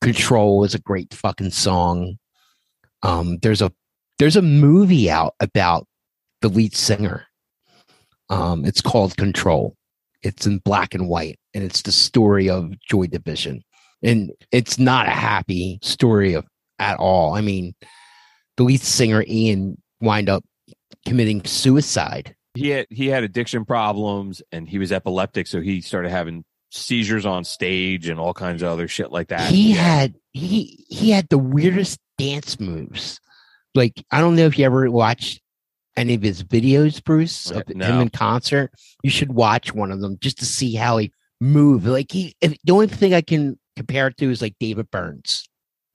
Control 0.00 0.64
is 0.64 0.74
a 0.74 0.80
great 0.80 1.14
fucking 1.14 1.50
song. 1.50 2.18
Um, 3.02 3.38
there's 3.42 3.62
a 3.62 3.72
there's 4.18 4.36
a 4.36 4.42
movie 4.42 5.10
out 5.10 5.34
about 5.40 5.86
the 6.40 6.48
lead 6.48 6.74
singer. 6.74 7.26
Um, 8.30 8.64
it's 8.64 8.80
called 8.80 9.16
Control. 9.16 9.76
It's 10.22 10.46
in 10.46 10.58
black 10.58 10.94
and 10.94 11.08
white, 11.08 11.38
and 11.52 11.62
it's 11.62 11.82
the 11.82 11.92
story 11.92 12.48
of 12.48 12.72
Joy 12.80 13.06
Division. 13.06 13.62
And 14.02 14.32
it's 14.52 14.78
not 14.78 15.06
a 15.06 15.12
happy 15.12 15.78
story 15.82 16.34
of 16.34 16.44
at 16.78 16.98
all. 16.98 17.34
I 17.34 17.40
mean, 17.40 17.74
the 18.56 18.64
lead 18.64 18.80
singer 18.80 19.24
Ian 19.26 19.80
wind 20.00 20.28
up 20.28 20.44
committing 21.06 21.44
suicide 21.44 22.34
he 22.54 22.70
had 22.70 22.86
he 22.90 23.08
had 23.08 23.24
addiction 23.24 23.64
problems 23.64 24.42
and 24.52 24.68
he 24.68 24.78
was 24.78 24.92
epileptic, 24.92 25.46
so 25.46 25.60
he 25.60 25.80
started 25.80 26.10
having 26.10 26.44
seizures 26.70 27.24
on 27.26 27.44
stage 27.44 28.08
and 28.08 28.18
all 28.18 28.34
kinds 28.34 28.62
of 28.62 28.68
other 28.68 28.88
shit 28.88 29.12
like 29.12 29.28
that. 29.28 29.50
he 29.50 29.70
Yeah. 29.74 29.76
had 29.76 30.14
he 30.32 30.84
he 30.88 31.10
had 31.10 31.28
the 31.28 31.38
weirdest 31.38 31.98
dance 32.18 32.58
moves. 32.58 33.20
Like 33.74 34.04
I 34.10 34.20
don't 34.20 34.36
know 34.36 34.46
if 34.46 34.58
you 34.58 34.64
ever 34.64 34.90
watched 34.90 35.40
any 35.96 36.14
of 36.14 36.22
his 36.22 36.42
videos, 36.42 37.02
Bruce, 37.02 37.50
uh, 37.52 37.60
of 37.66 37.76
No. 37.76 37.86
him 37.86 38.00
in 38.00 38.08
concert. 38.08 38.72
You 39.02 39.10
should 39.10 39.32
watch 39.32 39.72
one 39.74 39.92
of 39.92 40.00
them 40.00 40.18
just 40.20 40.38
to 40.38 40.44
see 40.44 40.74
how 40.74 40.96
he 40.98 41.12
moved. 41.40 41.86
Like 41.86 42.10
he, 42.10 42.34
if, 42.40 42.56
the 42.64 42.72
only 42.72 42.88
thing 42.88 43.14
I 43.14 43.20
can 43.20 43.58
compare 43.76 44.08
it 44.08 44.16
to 44.18 44.30
is 44.30 44.42
like 44.42 44.56
David 44.58 44.90
Burns. 44.90 45.48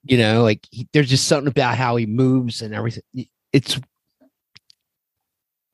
You 0.04 0.16
know, 0.16 0.42
like 0.42 0.66
he, 0.70 0.88
there's 0.94 1.10
just 1.10 1.26
something 1.28 1.48
about 1.48 1.76
how 1.76 1.96
he 1.96 2.06
moves 2.06 2.62
and 2.62 2.74
everything. 2.74 3.02
It's 3.52 3.78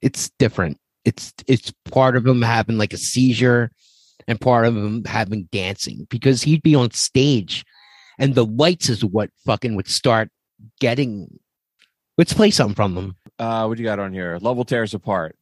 it's 0.03 0.31
different. 0.39 0.79
It's 1.05 1.33
it's 1.47 1.73
part 1.91 2.17
of 2.17 2.27
him 2.27 2.43
having 2.43 2.79
like 2.79 2.93
a 2.93 2.99
seizure 2.99 3.71
and 4.27 4.41
part 4.41 4.67
of 4.67 4.77
him 4.77 5.05
having 5.05 5.49
dancing 5.53 6.07
because 6.11 6.43
he'd 6.43 6.63
be 6.63 6.75
on 6.75 6.91
stage 6.91 7.65
and 8.19 8.35
the 8.35 8.45
lights 8.45 8.89
is 8.89 9.05
what 9.05 9.31
fucking 9.45 9.77
would 9.77 9.89
start 9.89 10.31
getting. 10.81 11.39
Let's 12.19 12.33
play 12.33 12.51
something 12.51 12.75
from 12.75 12.95
them. 12.95 13.17
Uh, 13.39 13.67
what 13.67 13.79
you 13.79 13.85
got 13.85 13.99
on 13.99 14.13
here? 14.13 14.39
Love 14.41 14.57
Will 14.57 14.65
Tear 14.65 14.83
Us 14.83 14.95
Apart. 14.95 15.37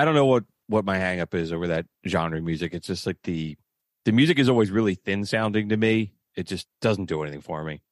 I 0.00 0.06
don't 0.06 0.14
know 0.14 0.24
what 0.24 0.44
what 0.68 0.86
my 0.86 0.96
hang 0.96 1.20
up 1.20 1.34
is 1.34 1.52
over 1.52 1.66
that 1.66 1.84
genre 2.08 2.38
of 2.38 2.44
music. 2.44 2.72
It's 2.72 2.86
just 2.86 3.06
like 3.06 3.18
the 3.24 3.54
the 4.06 4.12
music 4.12 4.38
is 4.38 4.48
always 4.48 4.70
really 4.70 4.94
thin 4.94 5.26
sounding 5.26 5.68
to 5.68 5.76
me. 5.76 6.14
It 6.36 6.46
just 6.46 6.66
doesn't 6.80 7.04
do 7.04 7.22
anything 7.22 7.42
for 7.42 7.62
me. 7.62 7.82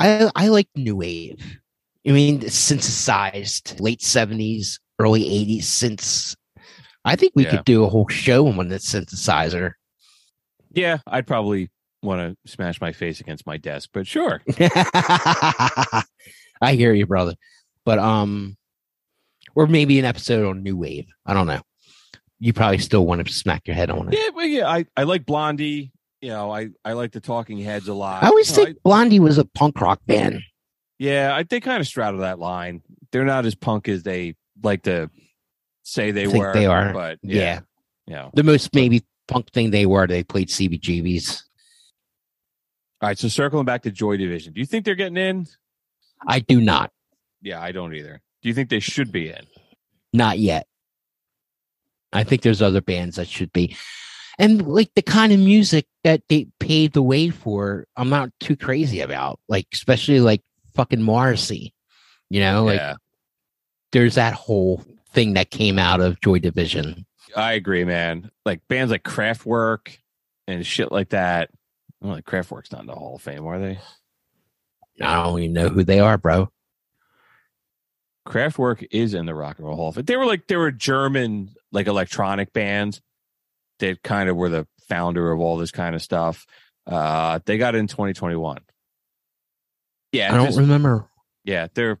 I 0.00 0.28
I 0.34 0.48
like 0.48 0.66
new 0.74 0.96
wave. 0.96 1.60
I 2.04 2.10
mean, 2.10 2.42
it's 2.42 2.56
synthesized 2.56 3.78
late 3.78 4.02
seventies, 4.02 4.80
early 4.98 5.32
eighties. 5.32 5.68
Since 5.68 6.34
I 7.04 7.14
think 7.14 7.34
we 7.36 7.44
Yeah. 7.44 7.50
could 7.50 7.64
do 7.64 7.84
a 7.84 7.88
whole 7.88 8.08
show 8.08 8.48
on 8.48 8.66
the 8.66 8.78
synthesizer. 8.80 9.74
Yeah, 10.72 10.98
I'd 11.06 11.28
probably 11.28 11.70
want 12.02 12.36
to 12.44 12.50
smash 12.52 12.80
my 12.80 12.90
face 12.90 13.20
against 13.20 13.46
my 13.46 13.58
desk, 13.58 13.90
but 13.92 14.08
sure. 14.08 14.42
I 14.58 16.02
hear 16.72 16.92
you, 16.92 17.06
brother. 17.06 17.34
But 17.84 18.00
um, 18.00 18.56
or 19.58 19.66
maybe 19.66 19.98
an 19.98 20.04
episode 20.04 20.46
on 20.48 20.62
new 20.62 20.76
wave. 20.76 21.06
I 21.26 21.34
don't 21.34 21.48
know. 21.48 21.60
You 22.38 22.52
probably 22.52 22.78
still 22.78 23.04
want 23.04 23.26
to 23.26 23.32
smack 23.32 23.66
your 23.66 23.74
head 23.74 23.90
on 23.90 24.06
it. 24.12 24.14
Yeah, 24.16 24.30
but 24.32 24.42
yeah, 24.48 24.68
I, 24.68 24.86
I 24.96 25.02
like 25.02 25.26
Blondie. 25.26 25.90
You 26.20 26.28
know, 26.28 26.52
I, 26.52 26.68
I 26.84 26.92
like 26.92 27.10
the 27.10 27.18
Talking 27.20 27.58
Heads 27.58 27.88
a 27.88 27.94
lot. 27.94 28.22
I 28.22 28.28
always 28.28 28.48
You 28.50 28.56
know, 28.56 28.64
think 28.66 28.82
Blondie 28.84 29.18
was 29.18 29.36
a 29.38 29.44
punk 29.44 29.80
rock 29.80 30.00
band. 30.06 30.42
yeah, 31.00 31.34
I, 31.34 31.42
they 31.42 31.58
kind 31.58 31.80
of 31.80 31.88
straddle 31.88 32.20
that 32.20 32.38
line. 32.38 32.82
They're 33.10 33.24
not 33.24 33.46
as 33.46 33.56
punk 33.56 33.88
as 33.88 34.04
they 34.04 34.36
like 34.62 34.84
to 34.84 35.10
say 35.82 36.12
they 36.12 36.26
Think 36.26 36.38
were. 36.38 36.52
they 36.52 36.66
are. 36.66 36.92
but 36.92 37.18
Yeah. 37.24 37.40
yeah, 37.40 37.60
you 38.06 38.14
know. 38.14 38.30
The 38.34 38.44
most 38.44 38.72
maybe 38.74 39.02
punk 39.26 39.50
thing 39.50 39.72
they 39.72 39.86
were, 39.86 40.06
they 40.06 40.22
played 40.22 40.48
CBGBs. 40.50 41.42
All 43.00 43.08
right, 43.08 43.18
so 43.18 43.26
circling 43.26 43.64
back 43.64 43.82
to 43.82 43.90
Joy 43.90 44.16
Division, 44.16 44.52
do 44.52 44.60
you 44.60 44.66
think 44.66 44.84
they're 44.84 44.94
getting 44.94 45.16
in? 45.16 45.46
I 46.26 46.38
do 46.40 46.60
not. 46.60 46.92
Yeah, 47.42 47.60
I 47.60 47.72
don't 47.72 47.94
either. 47.94 48.20
Do 48.42 48.48
you 48.48 48.54
think 48.54 48.70
they 48.70 48.80
should 48.80 49.10
be 49.10 49.28
in? 49.28 49.46
Not 50.12 50.38
yet. 50.38 50.66
I 52.12 52.24
think 52.24 52.42
there's 52.42 52.62
other 52.62 52.80
bands 52.80 53.16
that 53.16 53.28
should 53.28 53.52
be. 53.52 53.76
And 54.38 54.66
like 54.66 54.90
the 54.94 55.02
kind 55.02 55.32
of 55.32 55.40
music 55.40 55.86
that 56.04 56.22
they 56.28 56.46
paved 56.60 56.94
the 56.94 57.02
way 57.02 57.28
for, 57.30 57.86
I'm 57.96 58.08
not 58.08 58.30
too 58.40 58.56
crazy 58.56 59.00
about. 59.00 59.40
Like, 59.48 59.66
especially 59.72 60.20
like 60.20 60.42
fucking 60.74 61.02
Morrissey. 61.02 61.74
You 62.30 62.40
know, 62.40 62.64
like 62.64 62.78
yeah, 62.78 62.94
there's 63.92 64.16
that 64.16 64.34
whole 64.34 64.84
thing 65.12 65.34
that 65.34 65.50
came 65.50 65.78
out 65.78 66.00
of 66.00 66.20
Joy 66.20 66.38
Division. 66.38 67.06
I 67.34 67.54
agree, 67.54 67.84
man. 67.84 68.30
Like 68.44 68.60
bands 68.68 68.90
like 68.90 69.02
Kraftwerk 69.02 69.96
and 70.46 70.64
shit 70.64 70.92
like 70.92 71.10
that. 71.10 71.50
Well, 72.00 72.12
like 72.12 72.26
Kraftwerk's 72.26 72.70
not 72.70 72.82
in 72.82 72.86
the 72.86 72.94
Hall 72.94 73.16
of 73.16 73.22
Fame, 73.22 73.46
are 73.46 73.58
they? 73.58 73.78
I 75.00 75.22
don't 75.22 75.38
even 75.40 75.52
know 75.54 75.68
who 75.68 75.84
they 75.84 76.00
are, 76.00 76.18
bro. 76.18 76.50
Kraftwerk 78.28 78.86
is 78.90 79.14
in 79.14 79.26
the 79.26 79.34
Rock 79.34 79.58
and 79.58 79.66
Roll 79.66 79.76
Hall 79.76 79.88
of 79.88 79.94
Fame. 79.94 80.04
They 80.04 80.16
were 80.16 80.26
like 80.26 80.46
they 80.46 80.56
were 80.56 80.70
German 80.70 81.54
like 81.72 81.86
electronic 81.86 82.52
bands 82.52 83.00
that 83.78 84.02
kind 84.02 84.28
of 84.28 84.36
were 84.36 84.48
the 84.48 84.66
founder 84.88 85.32
of 85.32 85.40
all 85.40 85.56
this 85.56 85.70
kind 85.70 85.94
of 85.94 86.02
stuff. 86.02 86.46
Uh, 86.86 87.40
they 87.46 87.58
got 87.58 87.74
in 87.74 87.86
2021. 87.86 88.58
Yeah, 90.12 90.32
I 90.32 90.36
don't 90.36 90.46
just- 90.46 90.58
remember. 90.58 91.08
yeah, 91.44 91.68
they're. 91.74 91.98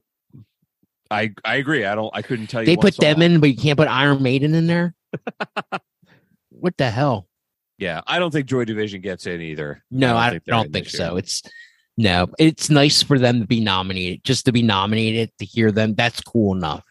I 1.10 1.32
I 1.42 1.56
agree. 1.56 1.86
I 1.86 1.94
don't. 1.94 2.14
I 2.14 2.20
couldn't 2.20 2.48
tell 2.48 2.60
you. 2.60 2.66
They 2.66 2.76
put 2.76 2.96
them 2.98 3.22
in, 3.22 3.40
but 3.40 3.48
you 3.48 3.56
can't 3.56 3.78
put 3.78 3.88
Iron 3.88 4.22
Maiden 4.22 4.54
in 4.54 4.66
there. 4.66 4.94
what 6.50 6.76
the 6.76 6.90
hell? 6.90 7.26
Yeah, 7.78 8.02
I 8.06 8.18
don't 8.18 8.30
think 8.30 8.46
Joy 8.46 8.66
Division 8.66 9.00
gets 9.00 9.26
in 9.26 9.40
either. 9.40 9.82
No, 9.90 10.16
I, 10.16 10.30
think 10.30 10.42
I 10.48 10.50
don't 10.50 10.72
think 10.72 10.90
so. 10.90 11.16
It's 11.16 11.42
no, 11.98 12.28
it's 12.38 12.70
nice 12.70 13.02
for 13.02 13.18
them 13.18 13.40
to 13.40 13.46
be 13.46 13.60
nominated. 13.60 14.22
Just 14.24 14.44
to 14.46 14.52
be 14.52 14.62
nominated, 14.62 15.30
to 15.40 15.44
hear 15.44 15.70
them, 15.72 15.94
that's 15.94 16.20
cool 16.20 16.54
enough. 16.56 16.84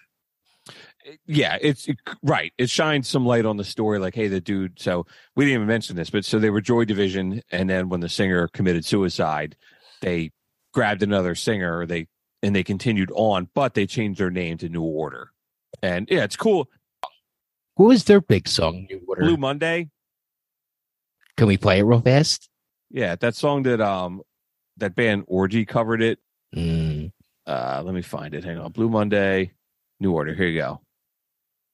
yeah, 1.25 1.57
it's 1.61 1.87
it- 1.87 1.97
right. 2.21 2.51
It 2.57 2.69
shines 2.69 3.07
some 3.07 3.25
light 3.25 3.45
on 3.45 3.55
the 3.55 3.63
story. 3.63 3.99
Like, 3.99 4.13
hey, 4.15 4.27
the 4.27 4.41
dude. 4.41 4.79
So 4.79 5.05
we 5.35 5.45
didn't 5.45 5.55
even 5.55 5.67
mention 5.67 5.95
this, 5.95 6.09
but 6.09 6.25
so 6.25 6.37
they 6.39 6.49
were 6.49 6.59
Joy 6.61 6.83
Division, 6.83 7.41
and 7.51 7.69
then 7.69 7.87
when 7.87 8.01
the 8.01 8.09
singer 8.09 8.49
committed 8.49 8.83
suicide, 8.83 9.55
they 10.01 10.31
grabbed 10.73 11.01
another 11.03 11.33
singer. 11.35 11.85
They 11.85 12.07
and 12.43 12.53
they 12.53 12.63
continued 12.63 13.11
on, 13.15 13.47
but 13.55 13.73
they 13.73 13.85
changed 13.87 14.19
their 14.19 14.29
name 14.29 14.57
to 14.57 14.67
New 14.69 14.83
Order. 14.83 15.31
And 15.81 16.07
yeah, 16.11 16.23
it's 16.25 16.35
cool. 16.35 16.69
What 17.75 17.87
was 17.87 18.03
their 18.03 18.19
big 18.21 18.47
song? 18.47 18.87
New 18.89 19.01
Order? 19.07 19.21
Blue 19.21 19.37
Monday. 19.37 19.89
Can 21.37 21.47
we 21.47 21.57
play 21.57 21.79
it 21.79 21.83
real 21.83 22.01
fast? 22.01 22.49
Yeah, 22.89 23.15
that 23.15 23.35
song 23.35 23.63
that 23.63 23.79
um 23.81 24.21
that 24.77 24.95
band 24.95 25.23
Orgy 25.27 25.65
covered 25.65 26.01
it. 26.01 26.19
Mm. 26.55 27.11
Uh, 27.45 27.81
let 27.85 27.93
me 27.93 28.01
find 28.01 28.33
it. 28.33 28.43
Hang 28.43 28.57
on. 28.57 28.71
Blue 28.71 28.89
Monday, 28.89 29.51
New 29.99 30.11
Order. 30.11 30.33
Here 30.33 30.47
you 30.47 30.59
go. 30.59 30.81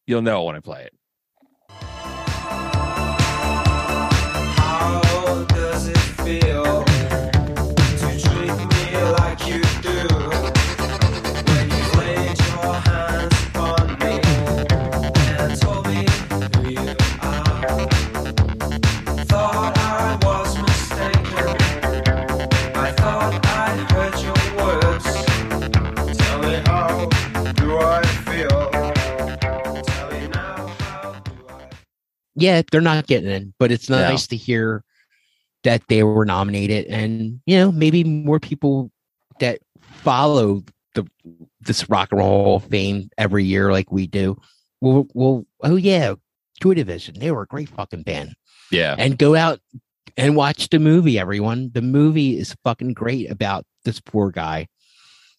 You'll 0.07 0.21
know 0.21 0.43
when 0.43 0.55
I 0.55 0.59
play 0.59 0.83
it. 0.83 0.93
Yeah, 32.35 32.61
they're 32.71 32.81
not 32.81 33.07
getting 33.07 33.29
in, 33.29 33.53
but 33.59 33.71
it's 33.71 33.89
nice 33.89 34.27
to 34.27 34.35
hear 34.35 34.83
that 35.63 35.83
they 35.87 36.03
were 36.03 36.25
nominated, 36.25 36.85
and 36.87 37.39
you 37.45 37.57
know, 37.57 37.71
maybe 37.71 38.03
more 38.03 38.39
people 38.39 38.91
that 39.39 39.59
follow 39.81 40.63
the 40.95 41.07
this 41.61 41.89
Rock 41.89 42.11
and 42.11 42.19
Roll 42.19 42.43
Hall 42.43 42.55
of 42.57 42.65
Fame 42.65 43.09
every 43.17 43.45
year, 43.45 43.71
like 43.71 43.91
we 43.91 44.07
do, 44.07 44.39
will 44.81 45.07
will 45.13 45.45
oh 45.61 45.75
yeah, 45.75 46.15
Joy 46.61 46.73
Division, 46.73 47.19
they 47.19 47.31
were 47.31 47.43
a 47.43 47.47
great 47.47 47.69
fucking 47.69 48.03
band. 48.03 48.35
Yeah. 48.71 48.95
and 48.97 49.19
go 49.19 49.35
out 49.35 49.59
and 50.17 50.35
watch 50.35 50.69
the 50.69 50.79
movie 50.79 51.19
everyone 51.19 51.69
the 51.73 51.81
movie 51.81 52.39
is 52.39 52.55
fucking 52.63 52.93
great 52.93 53.29
about 53.29 53.65
this 53.85 53.99
poor 53.99 54.31
guy 54.31 54.67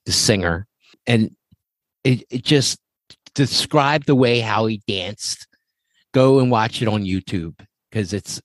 the 0.07 0.13
singer 0.13 0.67
and 1.07 1.35
it, 2.05 2.25
it 2.31 2.45
just 2.45 2.79
described 3.35 4.07
the 4.07 4.15
way 4.15 4.41
how 4.41 4.67
he 4.67 4.83
danced 4.87 5.49
go 6.15 6.39
and 6.39 6.51
watch 6.51 6.81
it 6.81 6.89
on 6.89 7.03
youtube 7.05 7.55
because 7.91 8.15
it's 8.15 8.41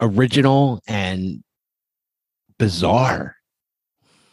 original 0.00 0.80
and 0.86 1.42
bizarre 2.58 3.36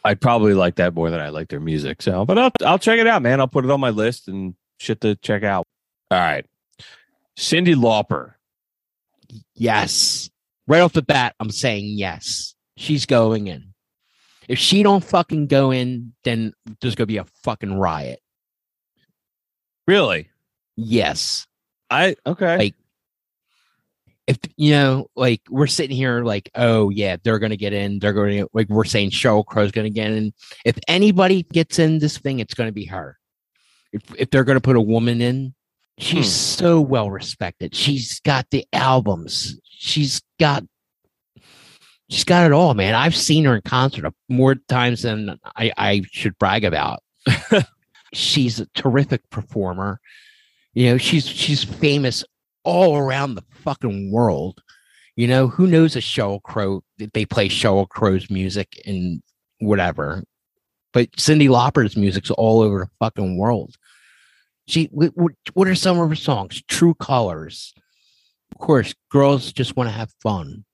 I'd 0.04 0.20
probably 0.20 0.54
like 0.54 0.76
that 0.76 0.94
more 0.94 1.10
than 1.10 1.20
I 1.20 1.28
like 1.28 1.48
their 1.48 1.60
music. 1.60 2.02
So, 2.02 2.24
but 2.24 2.38
I'll 2.38 2.50
I'll 2.64 2.78
check 2.78 2.98
it 2.98 3.06
out, 3.06 3.22
man. 3.22 3.40
I'll 3.40 3.48
put 3.48 3.64
it 3.64 3.70
on 3.70 3.80
my 3.80 3.90
list 3.90 4.28
and 4.28 4.54
shit 4.78 5.00
to 5.02 5.14
check 5.16 5.44
out. 5.44 5.66
All 6.10 6.18
right. 6.18 6.44
Cyndi 7.38 7.74
Lauper. 7.74 8.34
Yes. 9.54 10.28
Right 10.66 10.80
off 10.80 10.92
the 10.92 11.02
bat, 11.02 11.34
I'm 11.40 11.50
saying 11.50 11.84
yes. 11.86 12.54
She's 12.76 13.06
going 13.06 13.46
in. 13.46 13.74
If 14.48 14.58
she 14.58 14.82
don't 14.82 15.04
fucking 15.04 15.46
go 15.46 15.70
in, 15.70 16.14
then 16.24 16.52
there's 16.80 16.94
gonna 16.94 17.06
be 17.06 17.18
a 17.18 17.26
fucking 17.44 17.74
riot. 17.74 18.20
Really? 19.86 20.30
Yes. 20.76 21.46
I 21.90 22.16
okay. 22.26 22.58
Like- 22.58 22.74
If 24.26 24.38
you 24.56 24.70
know, 24.72 25.08
like 25.16 25.42
we're 25.50 25.66
sitting 25.66 25.96
here 25.96 26.22
like, 26.22 26.50
oh 26.54 26.90
yeah, 26.90 27.16
they're 27.22 27.38
gonna 27.40 27.56
get 27.56 27.72
in. 27.72 27.98
They're 27.98 28.12
going 28.12 28.38
to 28.38 28.48
like 28.52 28.68
we're 28.68 28.84
saying 28.84 29.10
Sheryl 29.10 29.44
Crow's 29.44 29.72
gonna 29.72 29.90
get 29.90 30.12
in. 30.12 30.32
If 30.64 30.78
anybody 30.88 31.42
gets 31.42 31.78
in 31.78 31.98
this 31.98 32.18
thing, 32.18 32.38
it's 32.38 32.54
gonna 32.54 32.72
be 32.72 32.84
her. 32.86 33.18
If 33.92 34.02
if 34.16 34.30
they're 34.30 34.44
gonna 34.44 34.60
put 34.60 34.76
a 34.76 34.80
woman 34.80 35.20
in, 35.20 35.54
she's 35.98 36.26
Hmm. 36.26 36.62
so 36.62 36.80
well 36.80 37.10
respected. 37.10 37.74
She's 37.74 38.20
got 38.20 38.46
the 38.50 38.64
albums. 38.72 39.58
She's 39.64 40.22
got 40.38 40.62
she's 42.08 42.24
got 42.24 42.46
it 42.46 42.52
all, 42.52 42.74
man. 42.74 42.94
I've 42.94 43.16
seen 43.16 43.44
her 43.44 43.56
in 43.56 43.62
concert 43.62 44.12
more 44.28 44.54
times 44.54 45.02
than 45.02 45.38
I, 45.56 45.72
I 45.76 46.02
should 46.10 46.38
brag 46.38 46.64
about. 46.64 47.02
she's 48.12 48.60
a 48.60 48.66
terrific 48.74 49.28
performer. 49.30 50.00
You 50.74 50.90
know, 50.90 50.98
she's 50.98 51.26
she's 51.26 51.64
famous 51.64 52.24
all 52.64 52.96
around 52.96 53.34
the 53.34 53.44
fucking 53.64 54.10
world. 54.12 54.62
You 55.16 55.28
know, 55.28 55.48
who 55.48 55.66
knows 55.66 55.94
a 55.94 56.00
Sheryl 56.00 56.42
Crow? 56.42 56.82
They 56.98 57.26
play 57.26 57.48
Sheryl 57.48 57.88
Crow's 57.88 58.30
music 58.30 58.80
and 58.86 59.22
whatever. 59.58 60.24
But 60.92 61.10
Cyndi 61.12 61.48
Lauper's 61.48 61.96
music's 61.96 62.30
all 62.30 62.60
over 62.60 62.80
the 62.80 62.90
fucking 63.04 63.38
world. 63.38 63.76
She, 64.66 64.88
what, 64.92 65.12
what- 65.54 65.68
are 65.68 65.74
some 65.74 65.98
of 65.98 66.08
her 66.08 66.14
songs? 66.14 66.62
True 66.68 66.94
Colors. 66.94 67.74
Of 68.52 68.58
course, 68.58 68.94
girls 69.10 69.52
just 69.52 69.76
want 69.76 69.88
to 69.88 69.94
have 69.94 70.12
fun. 70.22 70.64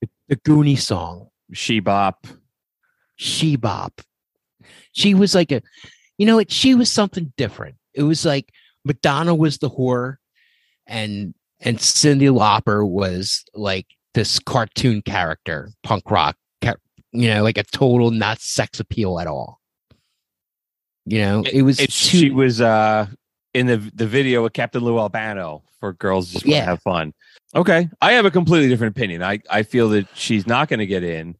The, 0.00 0.08
the 0.28 0.36
Goonie 0.36 0.78
song, 0.78 1.28
She 1.52 1.80
Bop. 1.80 2.26
She 3.16 3.56
Bop. 3.56 4.00
She 4.92 5.14
was 5.14 5.34
like 5.34 5.52
a, 5.52 5.62
you 6.18 6.26
know, 6.26 6.36
what? 6.36 6.50
she 6.50 6.74
was 6.74 6.90
something 6.90 7.32
different. 7.36 7.76
It 7.94 8.02
was 8.02 8.24
like 8.24 8.50
Madonna 8.84 9.34
was 9.34 9.58
the 9.58 9.70
whore, 9.70 10.16
and 10.86 11.34
and 11.60 11.78
Cyndi 11.78 12.30
Lauper 12.30 12.88
was 12.88 13.44
like 13.54 13.86
this 14.14 14.38
cartoon 14.38 15.02
character, 15.02 15.70
punk 15.82 16.10
rock, 16.10 16.36
you 17.12 17.28
know, 17.28 17.42
like 17.42 17.56
a 17.58 17.62
total 17.64 18.10
not 18.10 18.40
sex 18.40 18.78
appeal 18.80 19.18
at 19.20 19.26
all. 19.26 19.60
You 21.06 21.20
know, 21.20 21.44
it, 21.50 21.62
was 21.62 21.78
It's, 21.80 22.10
too, 22.10 22.18
she 22.18 22.30
was 22.30 22.60
uh 22.60 23.06
in 23.54 23.66
the 23.66 23.76
the 23.94 24.06
video 24.06 24.42
with 24.42 24.52
Captain 24.52 24.82
Lou 24.82 24.98
Albano 24.98 25.62
for 25.80 25.92
girls 25.94 26.32
just 26.32 26.44
want 26.44 26.54
Yeah. 26.54 26.60
to 26.62 26.66
have 26.66 26.82
fun. 26.82 27.12
Okay. 27.54 27.88
I 28.02 28.12
have 28.12 28.24
a 28.26 28.30
completely 28.30 28.68
different 28.68 28.96
opinion. 28.96 29.22
I, 29.22 29.38
I 29.50 29.62
feel 29.62 29.88
that 29.90 30.08
she's 30.14 30.46
not 30.46 30.68
going 30.68 30.80
to 30.80 30.86
get 30.86 31.04
in. 31.04 31.36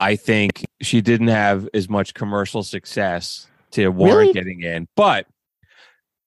I 0.00 0.16
think 0.16 0.64
she 0.82 1.00
didn't 1.00 1.28
have 1.28 1.68
as 1.72 1.88
much 1.88 2.14
commercial 2.14 2.62
success 2.62 3.46
to 3.72 3.88
warrant 3.88 4.16
Really? 4.18 4.32
getting 4.32 4.62
in. 4.62 4.86
But 4.96 5.26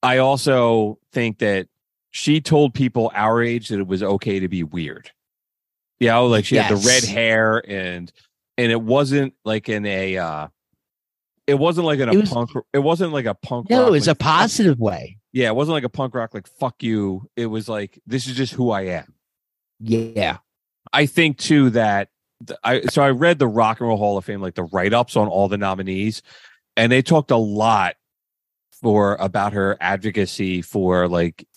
I 0.02 0.18
also 0.18 1.00
think 1.12 1.40
that 1.40 1.68
she 2.12 2.42
told 2.42 2.74
people 2.74 3.12
our 3.14 3.42
age 3.42 3.70
that 3.70 3.80
it 3.80 3.88
was 3.88 4.02
okay 4.04 4.40
to 4.40 4.48
be 4.48 4.64
weird. 4.64 5.12
You 6.00 6.08
know, 6.10 6.28
like 6.28 6.46
she 6.46 6.56
had 6.58 6.72
the 6.72 6.88
red 6.88 7.04
hair 7.04 7.64
and 7.68 8.12
and 8.58 8.72
it 8.72 8.82
wasn't 8.82 9.34
like 9.46 9.68
in 9.70 9.86
a 9.86 10.18
uh 10.18 10.48
it 11.48 11.56
wasn't 11.56 11.86
like 11.88 12.00
in 12.00 12.10
a 12.10 12.14
It 12.14 12.18
was- 12.18 12.30
punk 12.30 12.52
it 12.74 12.80
wasn't 12.80 13.14
like 13.14 13.26
a 13.26 13.34
punk 13.34 13.70
no, 13.70 13.80
rock, 13.80 13.88
it 13.88 13.92
was 13.92 14.08
like, 14.08 14.16
a 14.16 14.20
positive 14.20 14.80
way. 14.80 15.18
yeah, 15.34 15.48
it 15.48 15.56
wasn't 15.56 15.74
like 15.74 15.84
a 15.84 15.90
punk 15.90 16.14
rock 16.16 16.34
like 16.34 16.48
fuck 16.48 16.84
you. 16.84 17.30
It 17.36 17.48
was 17.48 17.68
like 17.70 18.00
this 18.06 18.28
is 18.28 18.36
just 18.36 18.54
who 18.54 18.70
I 18.72 18.82
am. 18.82 19.14
Yeah. 19.80 20.38
I 20.94 21.06
think 21.06 21.38
too 21.38 21.72
that 21.72 22.10
I 22.64 22.82
so 22.82 23.02
I 23.02 23.10
read 23.10 23.40
the 23.40 23.48
Rock 23.48 23.80
and 23.80 23.90
Roll 23.90 23.98
Hall 23.98 24.18
of 24.18 24.26
Fame 24.26 24.42
like 24.42 24.56
the 24.56 24.64
write 24.66 24.94
ups 24.94 25.16
on 25.16 25.28
all 25.28 25.48
the 25.48 25.58
nominees, 25.58 26.22
and 26.76 26.92
they 26.92 27.02
talked 27.02 27.32
a 27.32 27.38
lot 27.38 27.96
for 28.82 29.16
about 29.16 29.54
her 29.54 29.76
advocacy 29.82 30.62
for 30.62 31.08
like 31.08 31.48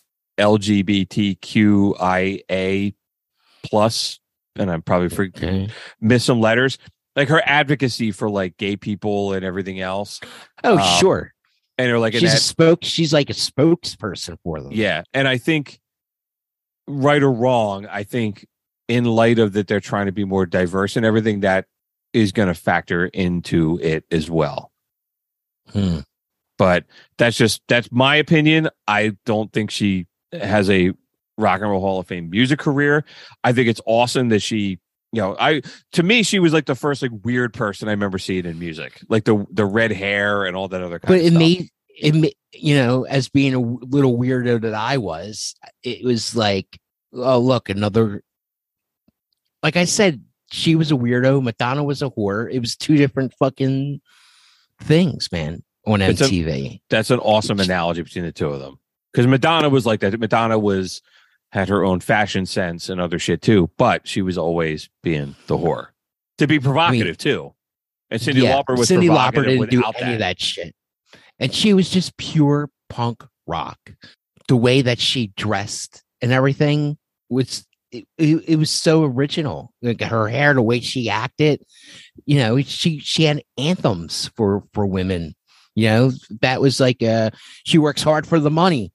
LGBTQIA 1.61 2.95
plus, 3.65 4.19
and 4.57 4.71
I'm 4.71 4.83
probably 4.83 5.09
for 5.11 5.25
Okay. 5.27 5.69
miss 6.01 6.25
some 6.25 6.41
letters 6.41 6.79
like 7.17 7.29
her 7.29 7.43
advocacy 7.45 8.13
for 8.13 8.31
like 8.31 8.57
gay 8.57 8.77
people 8.77 9.33
and 9.33 9.45
everything 9.45 9.81
else, 9.81 10.21
Oh, 10.63 10.79
Um, 10.79 11.01
sure. 11.01 11.33
and 11.77 11.89
they're 11.89 11.99
like 11.99 12.15
she's 12.15 12.33
a 12.35 12.37
spoke. 12.39 12.81
She's 12.85 13.13
like 13.13 13.31
a 13.31 13.35
spokesperson 13.35 14.37
for 14.45 14.61
them. 14.61 14.71
Yeah. 14.73 15.03
And 15.13 15.27
I 15.27 15.37
think, 15.39 15.81
right 16.87 17.23
or 17.23 17.33
wrong, 17.33 17.87
I 17.87 18.05
think 18.05 18.47
in 18.89 19.05
light 19.05 19.39
of 19.39 19.53
that 19.55 19.67
they're 19.67 19.81
trying 19.81 20.07
to 20.07 20.13
be 20.13 20.25
more 20.25 20.47
diverse 20.47 20.97
and 20.97 21.05
everything, 21.05 21.41
that 21.41 21.67
is 22.13 22.33
going 22.33 22.49
to 22.49 22.55
factor 22.55 23.07
into 23.07 23.79
it 23.83 24.05
as 24.11 24.31
well. 24.31 24.71
Hmm. 25.73 26.01
But 26.59 26.85
that's 27.19 27.37
just, 27.37 27.63
that's 27.69 27.91
my 27.91 28.17
opinion. 28.17 28.69
I 28.87 29.17
don't 29.27 29.53
think 29.53 29.71
she 29.71 30.07
has 30.33 30.69
a 30.71 30.93
rock 31.39 31.61
and 31.61 31.71
roll 31.71 31.81
hall 31.81 32.01
of 32.01 32.07
fame 32.07 32.31
music 32.31 32.59
career. 32.59 33.05
I 33.45 33.53
think 33.53 33.69
it's 33.69 33.81
awesome 33.87 34.29
that 34.31 34.41
she, 34.41 34.79
you 35.13 35.23
know, 35.23 35.37
I, 35.39 35.63
to 35.93 36.03
me, 36.03 36.23
she 36.23 36.39
was 36.39 36.53
like 36.53 36.67
the 36.67 36.75
first 36.75 37.03
like 37.03 37.11
weird 37.25 37.53
person 37.55 37.89
I 37.89 37.93
remember 37.93 38.19
seeing 38.19 38.45
in 38.47 38.59
music, 38.59 39.01
like 39.09 39.25
the, 39.25 39.47
the 39.51 39.65
red 39.65 39.91
hair 39.93 40.45
and 40.45 40.57
all 40.57 40.69
that 40.69 40.83
other 40.83 40.99
kind 40.99 41.15
of 41.15 41.21
but 41.23 41.27
it 41.27 41.37
made 41.37 41.69
it 41.97 42.15
ma- 42.15 42.29
you 42.53 42.75
know 42.75 43.05
as 43.05 43.29
being 43.29 43.53
a 43.55 43.61
little 43.61 44.17
weirdo 44.17 44.61
that 44.63 44.75
i 44.75 44.97
was 44.97 45.55
it 45.83 46.03
was 46.05 46.35
like 46.35 46.79
oh 47.13 47.39
look 47.39 47.69
another 47.69 48.23
like 49.63 49.77
i 49.77 49.85
said 49.85 50.23
she 50.51 50.75
was 50.77 50.91
a 50.91 50.95
weirdo 50.95 51.43
madonna 51.43 51.85
was 51.85 52.01
a 52.03 52.09
whore. 52.11 52.51
It 52.51 52.59
was 52.61 52.75
two 52.77 52.97
different 52.97 53.35
fucking 53.39 54.01
things 54.81 55.29
man 55.31 55.63
on 55.87 56.01
It's 56.01 56.21
a- 56.21 56.25
mtv 56.25 56.81
that's 56.89 57.11
an 57.11 57.19
awesome 57.21 57.61
analogy 57.61 58.03
between 58.03 58.25
the 58.25 58.33
two 58.33 58.49
of 58.49 58.61
them 58.61 58.79
because 59.13 59.27
madonna 59.27 59.69
was 59.69 59.87
like 59.87 60.01
that. 60.01 60.19
Madonna 60.19 60.59
was 60.59 61.03
had 61.53 61.69
her 61.69 61.85
own 61.85 62.01
fashion 62.01 62.47
sense 62.47 62.89
and 62.89 63.01
other 63.01 63.19
shit 63.19 63.43
too 63.43 63.71
but 63.77 64.07
she 64.07 64.23
was 64.23 64.39
always 64.39 64.89
being 65.03 65.35
the 65.47 65.57
whore. 65.57 65.89
To 66.39 66.47
be 66.47 66.59
provocative 66.59 67.19
too. 67.19 67.55
And 68.11 68.21
cyndi 68.21 68.43
Yeah, 68.43 68.57
lauper 68.57 68.79
was 68.79 68.89
cyndi 68.89 69.11
lauper 69.11 69.45
didn't 69.45 69.71
do 69.71 69.83
any 69.99 70.15
of 70.15 70.19
that 70.21 70.41
shit. 70.41 70.75
And 71.39 71.53
she 71.53 71.75
was 71.75 71.91
just 71.91 72.17
pure 72.17 72.71
punk 72.89 73.25
rock. 73.47 73.79
The 74.49 74.57
way 74.57 74.83
that 74.83 74.99
she 74.99 75.29
dressed 75.37 76.03
and 76.21 76.33
everything 76.33 76.99
was 77.29 77.67
it, 77.93 78.07
it, 78.19 78.45
it 78.47 78.57
was 78.57 78.71
so 78.71 79.05
original. 79.05 79.73
Like 79.83 80.01
her 80.01 80.29
hair 80.29 80.55
the 80.55 80.63
way 80.63 80.81
she 80.81 81.11
acted 81.11 81.65
you 82.27 82.39
know 82.39 82.61
she 82.63 82.99
she 82.99 83.25
had 83.25 83.43
anthems 83.59 84.31
for 84.37 84.65
for 84.73 84.87
women. 84.87 85.35
You 85.75 85.89
know 85.89 86.13
that 86.41 86.61
was 86.61 86.81
like 86.81 87.03
uh 87.03 87.31
she 87.65 87.79
works 87.79 88.03
hard 88.03 88.27
for 88.27 88.41
the 88.41 88.51
money 88.51 88.93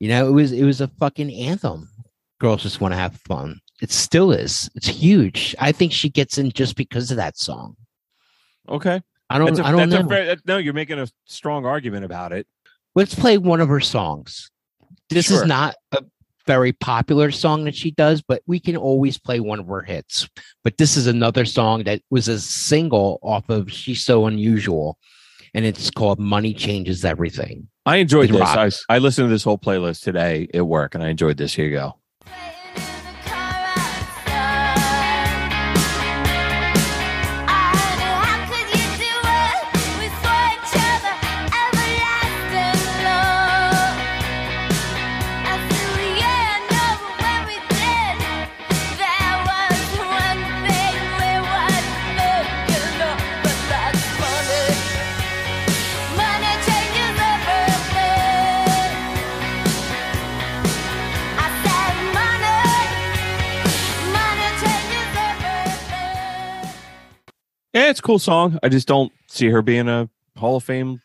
you 0.00 0.08
know 0.08 0.28
it 0.28 0.32
was 0.32 0.52
it 0.52 0.64
was 0.64 0.80
a 0.80 0.88
fucking 0.88 1.32
anthem 1.32 1.88
girls 2.40 2.62
just 2.62 2.80
want 2.80 2.92
to 2.92 2.98
have 2.98 3.16
fun 3.26 3.58
it 3.80 3.90
still 3.90 4.32
is 4.32 4.68
it's 4.74 4.88
huge 4.88 5.54
i 5.58 5.72
think 5.72 5.92
she 5.92 6.08
gets 6.08 6.38
in 6.38 6.50
just 6.52 6.76
because 6.76 7.10
of 7.10 7.16
that 7.16 7.36
song 7.38 7.76
okay 8.68 9.00
i 9.30 9.38
don't 9.38 9.58
i 9.60 9.70
don't 9.70 9.88
know 9.88 10.06
fair, 10.08 10.26
that- 10.26 10.46
no 10.46 10.58
you're 10.58 10.74
making 10.74 10.98
a 10.98 11.06
strong 11.24 11.64
argument 11.64 12.04
about 12.04 12.32
it 12.32 12.46
let's 12.94 13.14
play 13.14 13.36
one 13.36 13.60
of 13.60 13.68
her 13.68 13.80
songs. 13.80 14.50
This 15.10 15.26
Sure. 15.26 15.42
is 15.42 15.46
not 15.46 15.76
a 15.92 16.02
very 16.46 16.72
popular 16.72 17.30
song 17.30 17.64
that 17.64 17.74
she 17.76 17.90
does, 17.90 18.22
but 18.22 18.42
we 18.46 18.58
can 18.58 18.74
always 18.76 19.18
play 19.18 19.38
one 19.38 19.60
of 19.60 19.66
her 19.66 19.82
hits. 19.82 20.26
But 20.64 20.78
this 20.78 20.96
is 20.96 21.06
another 21.06 21.44
song 21.44 21.84
that 21.84 22.00
was 22.10 22.26
a 22.26 22.40
single 22.40 23.18
off 23.22 23.48
of 23.50 23.70
She's 23.70 24.02
So 24.02 24.26
Unusual, 24.26 24.96
and 25.52 25.64
it's 25.66 25.90
called 25.90 26.18
Money 26.18 26.54
Changes 26.54 27.04
Everything. 27.04 27.68
I 27.86 27.96
enjoyed 27.96 28.28
It 28.30 28.34
this. 28.34 28.84
I. 28.88 28.96
I 28.96 28.98
listened 28.98 29.26
to 29.26 29.30
this 29.30 29.44
whole 29.44 29.58
playlist 29.58 30.02
today 30.02 30.48
at 30.52 30.66
work 30.66 30.94
and 30.94 31.02
i 31.02 31.08
enjoyed 31.08 31.38
this. 31.38 31.54
Here 31.54 31.66
you 31.66 31.72
go 31.72 31.94
yeah 67.86 67.90
it's 67.90 68.00
a 68.00 68.02
cool 68.02 68.18
song 68.18 68.58
i 68.62 68.68
just 68.68 68.88
don't 68.88 69.12
see 69.28 69.48
her 69.48 69.62
being 69.62 69.88
a 69.88 70.08
hall 70.36 70.56
of 70.56 70.64
fame 70.64 71.00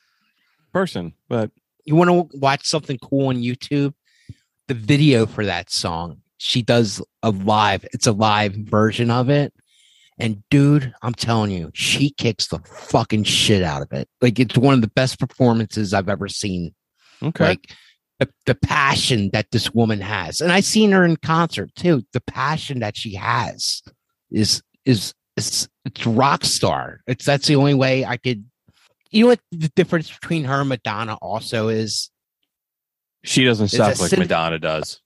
person 0.74 1.14
but 1.30 1.52
you 1.86 1.96
want 1.96 2.10
to 2.10 2.38
watch 2.38 2.66
something 2.66 2.98
cool 3.00 3.28
on 3.28 3.38
YouTube? 3.38 3.94
The 4.68 4.74
video 4.74 5.26
for 5.26 5.46
that 5.46 5.70
song, 5.70 6.22
she 6.38 6.62
does 6.62 7.02
a 7.24 7.32
live. 7.32 7.86
It's 7.94 8.08
a 8.08 8.12
live 8.12 8.54
version 8.54 9.12
of 9.12 9.30
it, 9.30 9.54
and 10.18 10.44
dude, 10.50 10.94
I'm 11.02 11.14
telling 11.14 11.52
you, 11.52 11.72
she 11.74 12.12
kicks 12.12 12.48
the 12.48 12.60
fucking 12.60 13.24
shit 13.24 13.64
out 13.64 13.82
of 13.82 13.92
it. 13.92 14.08
Like 14.22 14.40
it's 14.40 14.58
one 14.58 14.74
of 14.74 14.82
the 14.82 14.88
best 14.88 15.20
performances 15.20 15.94
I've 15.94 16.10
ever 16.10 16.28
seen. 16.28 16.74
Okay. 17.22 17.44
Like 17.44 17.74
the, 18.20 18.30
the 18.46 18.56
passion 18.56 19.30
that 19.34 19.52
this 19.52 19.74
woman 19.74 20.00
has, 20.00 20.42
and 20.42 20.52
I've 20.52 20.66
seen 20.66 20.92
her 20.92 21.04
in 21.04 21.18
concert 21.18 21.76
too. 21.76 22.04
The 22.14 22.22
passion 22.22 22.80
that 22.80 22.96
she 22.96 23.16
has 23.16 23.82
is 24.32 24.62
is 24.86 25.14
it's 25.36 25.68
it's 25.86 26.06
rock 26.06 26.44
star. 26.44 27.02
It's 27.08 27.26
that's 27.26 27.48
the 27.48 27.56
only 27.56 27.74
way 27.74 28.06
I 28.06 28.18
could. 28.18 28.46
You 29.10 29.24
know 29.24 29.30
what 29.30 29.40
the 29.52 29.70
difference 29.70 30.12
between 30.12 30.46
her 30.46 30.62
and 30.62 30.70
Madonna 30.70 31.16
also 31.16 31.68
is? 31.68 32.10
she 33.24 33.44
doesn't 33.44 33.66
Is 33.66 33.72
suck 33.74 34.00
like 34.00 34.12
Cyndi- 34.12 34.20
Madonna 34.20 34.60
does. 34.60 35.00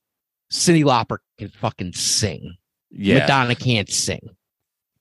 Cyndi 0.51 0.84
Lauper 0.84 1.17
can 1.38 1.49
fucking 1.49 1.93
sing. 1.93 2.55
Yeah. 2.91 3.19
Madonna 3.19 3.55
can't 3.55 3.89
sing. 3.89 4.30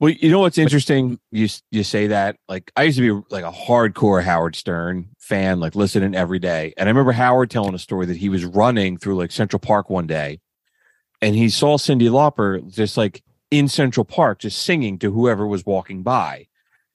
Well, 0.01 0.11
you 0.11 0.31
know 0.31 0.41
what's 0.41 0.59
interesting? 0.59 1.21
You 1.31 1.49
you 1.71 1.85
say 1.85 2.09
that 2.09 2.37
like 2.49 2.73
I 2.77 2.83
used 2.83 2.99
to 2.99 3.21
be 3.21 3.27
like 3.31 3.45
a 3.45 3.53
hardcore 3.53 4.23
Howard 4.23 4.57
Stern 4.57 5.11
fan, 5.21 5.61
like 5.61 5.77
listening 5.77 6.15
every 6.15 6.41
day. 6.41 6.75
And 6.77 6.89
I 6.89 6.91
remember 6.91 7.13
Howard 7.13 7.51
telling 7.51 7.75
a 7.75 7.79
story 7.79 8.07
that 8.07 8.17
he 8.17 8.29
was 8.29 8.45
running 8.45 8.99
through 8.99 9.17
like 9.17 9.31
Central 9.31 9.61
Park 9.61 9.89
one 9.89 10.07
day, 10.07 10.41
and 11.23 11.37
he 11.37 11.49
saw 11.49 11.79
Cyndi 11.79 12.11
Lauper 12.11 12.69
just 12.75 12.97
like 12.97 13.23
in 13.59 13.69
Central 13.69 14.05
Park, 14.05 14.41
just 14.41 14.63
singing 14.63 14.99
to 14.99 15.13
whoever 15.13 15.47
was 15.47 15.67
walking 15.67 16.03
by, 16.03 16.47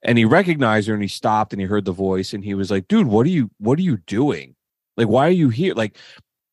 and 0.03 0.17
he 0.17 0.25
recognized 0.25 0.87
her 0.87 0.93
and 0.93 1.03
he 1.03 1.09
stopped 1.09 1.53
and 1.53 1.61
he 1.61 1.67
heard 1.67 1.85
the 1.85 1.91
voice 1.91 2.33
and 2.33 2.43
he 2.43 2.53
was 2.53 2.71
like, 2.71 2.87
"Dude, 2.87 3.07
what 3.07 3.25
are 3.25 3.29
you 3.29 3.51
what 3.59 3.79
are 3.79 3.83
you 3.83 3.97
doing? 3.97 4.55
Like, 4.97 5.07
why 5.07 5.27
are 5.27 5.31
you 5.31 5.49
here?" 5.49 5.73
Like, 5.73 5.97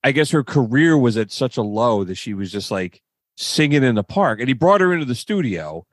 I 0.05 0.13
guess 0.13 0.31
her 0.31 0.45
career 0.45 0.97
was 0.97 1.17
at 1.17 1.31
such 1.31 1.57
a 1.57 1.63
low 1.63 2.05
that 2.05 2.17
she 2.17 2.35
was 2.35 2.53
just 2.53 2.71
like 2.71 3.03
singing 3.37 3.83
in 3.83 3.95
the 3.95 4.05
park, 4.05 4.41
and 4.41 4.49
he 4.49 4.55
brought 4.55 4.81
her 4.81 4.93
into 4.93 5.07
the 5.07 5.15
studio 5.15 5.87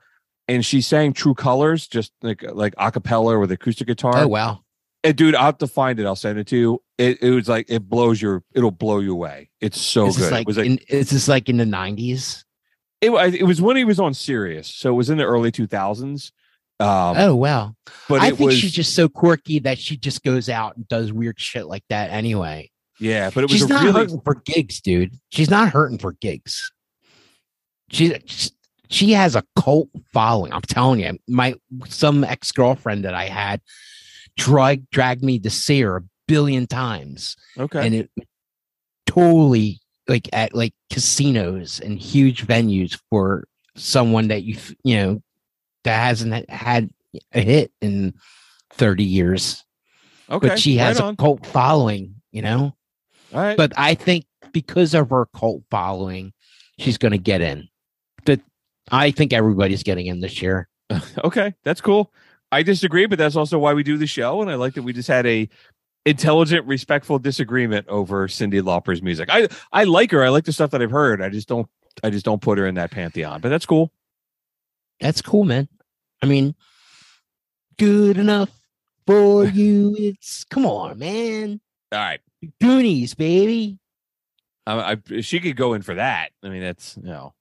and 0.48 0.64
she 0.64 0.80
sang 0.80 1.12
True 1.12 1.34
Colors, 1.34 1.86
just 1.86 2.12
like 2.22 2.42
like 2.52 2.74
a 2.78 2.90
cappella 2.90 3.38
with 3.38 3.50
acoustic 3.50 3.86
guitar. 3.86 4.16
Oh 4.16 4.28
wow. 4.28 4.60
And 5.02 5.16
dude, 5.16 5.34
I'll 5.34 5.46
have 5.46 5.58
to 5.58 5.66
find 5.66 6.00
it. 6.00 6.06
I'll 6.06 6.16
send 6.16 6.38
it 6.38 6.46
to 6.48 6.56
you. 6.56 6.82
It, 6.96 7.22
it 7.22 7.30
was 7.30 7.48
like 7.48 7.66
it 7.68 7.88
blows 7.88 8.22
your, 8.22 8.42
it'll 8.54 8.70
blow 8.70 9.00
you 9.00 9.12
away. 9.12 9.50
It's 9.60 9.78
so 9.78 10.06
is 10.06 10.16
good. 10.16 10.32
like, 10.32 10.42
it 10.42 10.46
was 10.46 10.56
like 10.56 10.66
in, 10.66 10.78
is 10.88 11.10
this 11.10 11.28
like 11.28 11.48
in 11.48 11.58
the 11.58 11.66
nineties? 11.66 12.43
It, 13.06 13.34
it 13.34 13.42
was 13.44 13.60
when 13.60 13.76
he 13.76 13.84
was 13.84 14.00
on 14.00 14.14
Sirius, 14.14 14.68
so 14.68 14.90
it 14.90 14.94
was 14.94 15.10
in 15.10 15.18
the 15.18 15.24
early 15.24 15.50
two 15.50 15.66
thousands. 15.66 16.32
Um, 16.80 17.16
oh 17.16 17.34
wow. 17.36 17.74
but 18.08 18.20
I 18.20 18.30
think 18.30 18.40
was 18.40 18.58
she's 18.58 18.72
just 18.72 18.94
so 18.96 19.08
quirky 19.08 19.60
that 19.60 19.78
she 19.78 19.96
just 19.96 20.24
goes 20.24 20.48
out 20.48 20.76
and 20.76 20.86
does 20.88 21.12
weird 21.12 21.38
shit 21.38 21.66
like 21.66 21.84
that 21.88 22.10
anyway. 22.10 22.70
yeah, 22.98 23.30
but 23.32 23.44
it 23.44 23.50
was 23.50 23.52
She's 23.52 23.68
not 23.68 23.82
really 23.82 23.92
hurting 23.92 24.20
for 24.22 24.34
gigs, 24.34 24.80
dude. 24.80 25.12
She's 25.30 25.50
not 25.50 25.68
hurting 25.70 25.98
for 25.98 26.12
gigs. 26.12 26.72
She 27.90 28.18
she 28.90 29.12
has 29.12 29.36
a 29.36 29.44
cult 29.56 29.88
following. 30.12 30.52
I'm 30.52 30.62
telling 30.62 31.00
you, 31.00 31.18
my 31.28 31.54
some 31.88 32.24
ex 32.24 32.50
girlfriend 32.50 33.04
that 33.04 33.14
I 33.14 33.26
had 33.26 33.60
drag 34.36 34.90
dragged 34.90 35.22
me 35.22 35.38
to 35.40 35.50
see 35.50 35.80
her 35.82 35.96
a 35.96 36.02
billion 36.26 36.66
times, 36.66 37.36
okay. 37.56 37.86
and 37.86 37.94
it 37.94 38.10
totally 39.06 39.80
like 40.08 40.28
at 40.32 40.54
like 40.54 40.74
casinos 40.90 41.80
and 41.80 41.98
huge 41.98 42.46
venues 42.46 42.98
for 43.10 43.44
someone 43.76 44.28
that 44.28 44.42
you 44.42 44.56
you 44.82 44.96
know 44.96 45.22
that 45.84 45.98
hasn't 45.98 46.48
had 46.50 46.90
a 47.32 47.40
hit 47.40 47.72
in 47.80 48.14
30 48.70 49.04
years 49.04 49.64
okay, 50.30 50.48
but 50.48 50.58
she 50.58 50.76
has 50.76 51.00
right 51.00 51.12
a 51.12 51.16
cult 51.16 51.46
following 51.46 52.14
you 52.32 52.42
know 52.42 52.74
All 53.32 53.40
right. 53.40 53.56
but 53.56 53.72
I 53.76 53.94
think 53.94 54.26
because 54.54 54.94
of 54.94 55.10
her 55.10 55.26
cult 55.36 55.62
following, 55.70 56.32
she's 56.78 56.96
going 56.96 57.12
to 57.12 57.18
get 57.18 57.42
in. 57.42 57.68
That 58.24 58.40
I 58.90 59.10
think 59.10 59.34
everybody's 59.34 59.82
getting 59.82 60.06
in 60.06 60.20
this 60.20 60.40
year. 60.40 60.68
okay, 61.24 61.54
that's 61.62 61.82
cool. 61.82 62.10
I 62.50 62.62
disagree, 62.62 63.04
but 63.04 63.18
that's 63.18 63.36
also 63.36 63.58
why 63.58 63.74
we 63.74 63.82
do 63.82 63.98
the 63.98 64.06
show, 64.06 64.40
and 64.40 64.50
I 64.50 64.54
like 64.54 64.74
that 64.74 64.82
we 64.82 64.94
just 64.94 65.08
had 65.08 65.26
a 65.26 65.48
intelligent, 66.06 66.66
respectful 66.66 67.18
disagreement 67.18 67.88
over 67.88 68.28
Cyndi 68.28 68.62
Lauper's 68.62 69.02
music. 69.02 69.28
I 69.32 69.48
I 69.72 69.84
like 69.84 70.10
her. 70.10 70.24
I 70.24 70.28
like 70.28 70.44
the 70.44 70.52
stuff 70.52 70.70
that 70.70 70.82
I've 70.82 70.90
heard. 70.90 71.22
I 71.22 71.28
just 71.28 71.48
don't 71.48 71.68
I 72.02 72.10
just 72.10 72.24
don't 72.24 72.42
put 72.42 72.58
her 72.58 72.66
in 72.66 72.74
that 72.74 72.90
pantheon. 72.90 73.40
But 73.40 73.48
that's 73.48 73.66
cool. 73.66 73.92
That's 75.00 75.22
cool, 75.22 75.44
man. 75.44 75.68
I 76.22 76.26
mean, 76.26 76.54
good 77.78 78.18
enough 78.18 78.50
for 79.06 79.44
you. 79.44 79.94
It's 79.98 80.44
come 80.44 80.66
on, 80.66 80.98
man. 80.98 81.60
All 81.92 81.98
right. 81.98 82.20
Goonies, 82.60 83.14
baby. 83.14 83.78
I, 84.66 84.92
I, 84.92 85.20
she 85.20 85.40
could 85.40 85.56
go 85.56 85.74
in 85.74 85.82
for 85.82 85.94
that. 85.94 86.30
I 86.42 86.48
mean, 86.48 86.62
that's 86.62 86.96
you 86.96 87.08
know. 87.08 87.34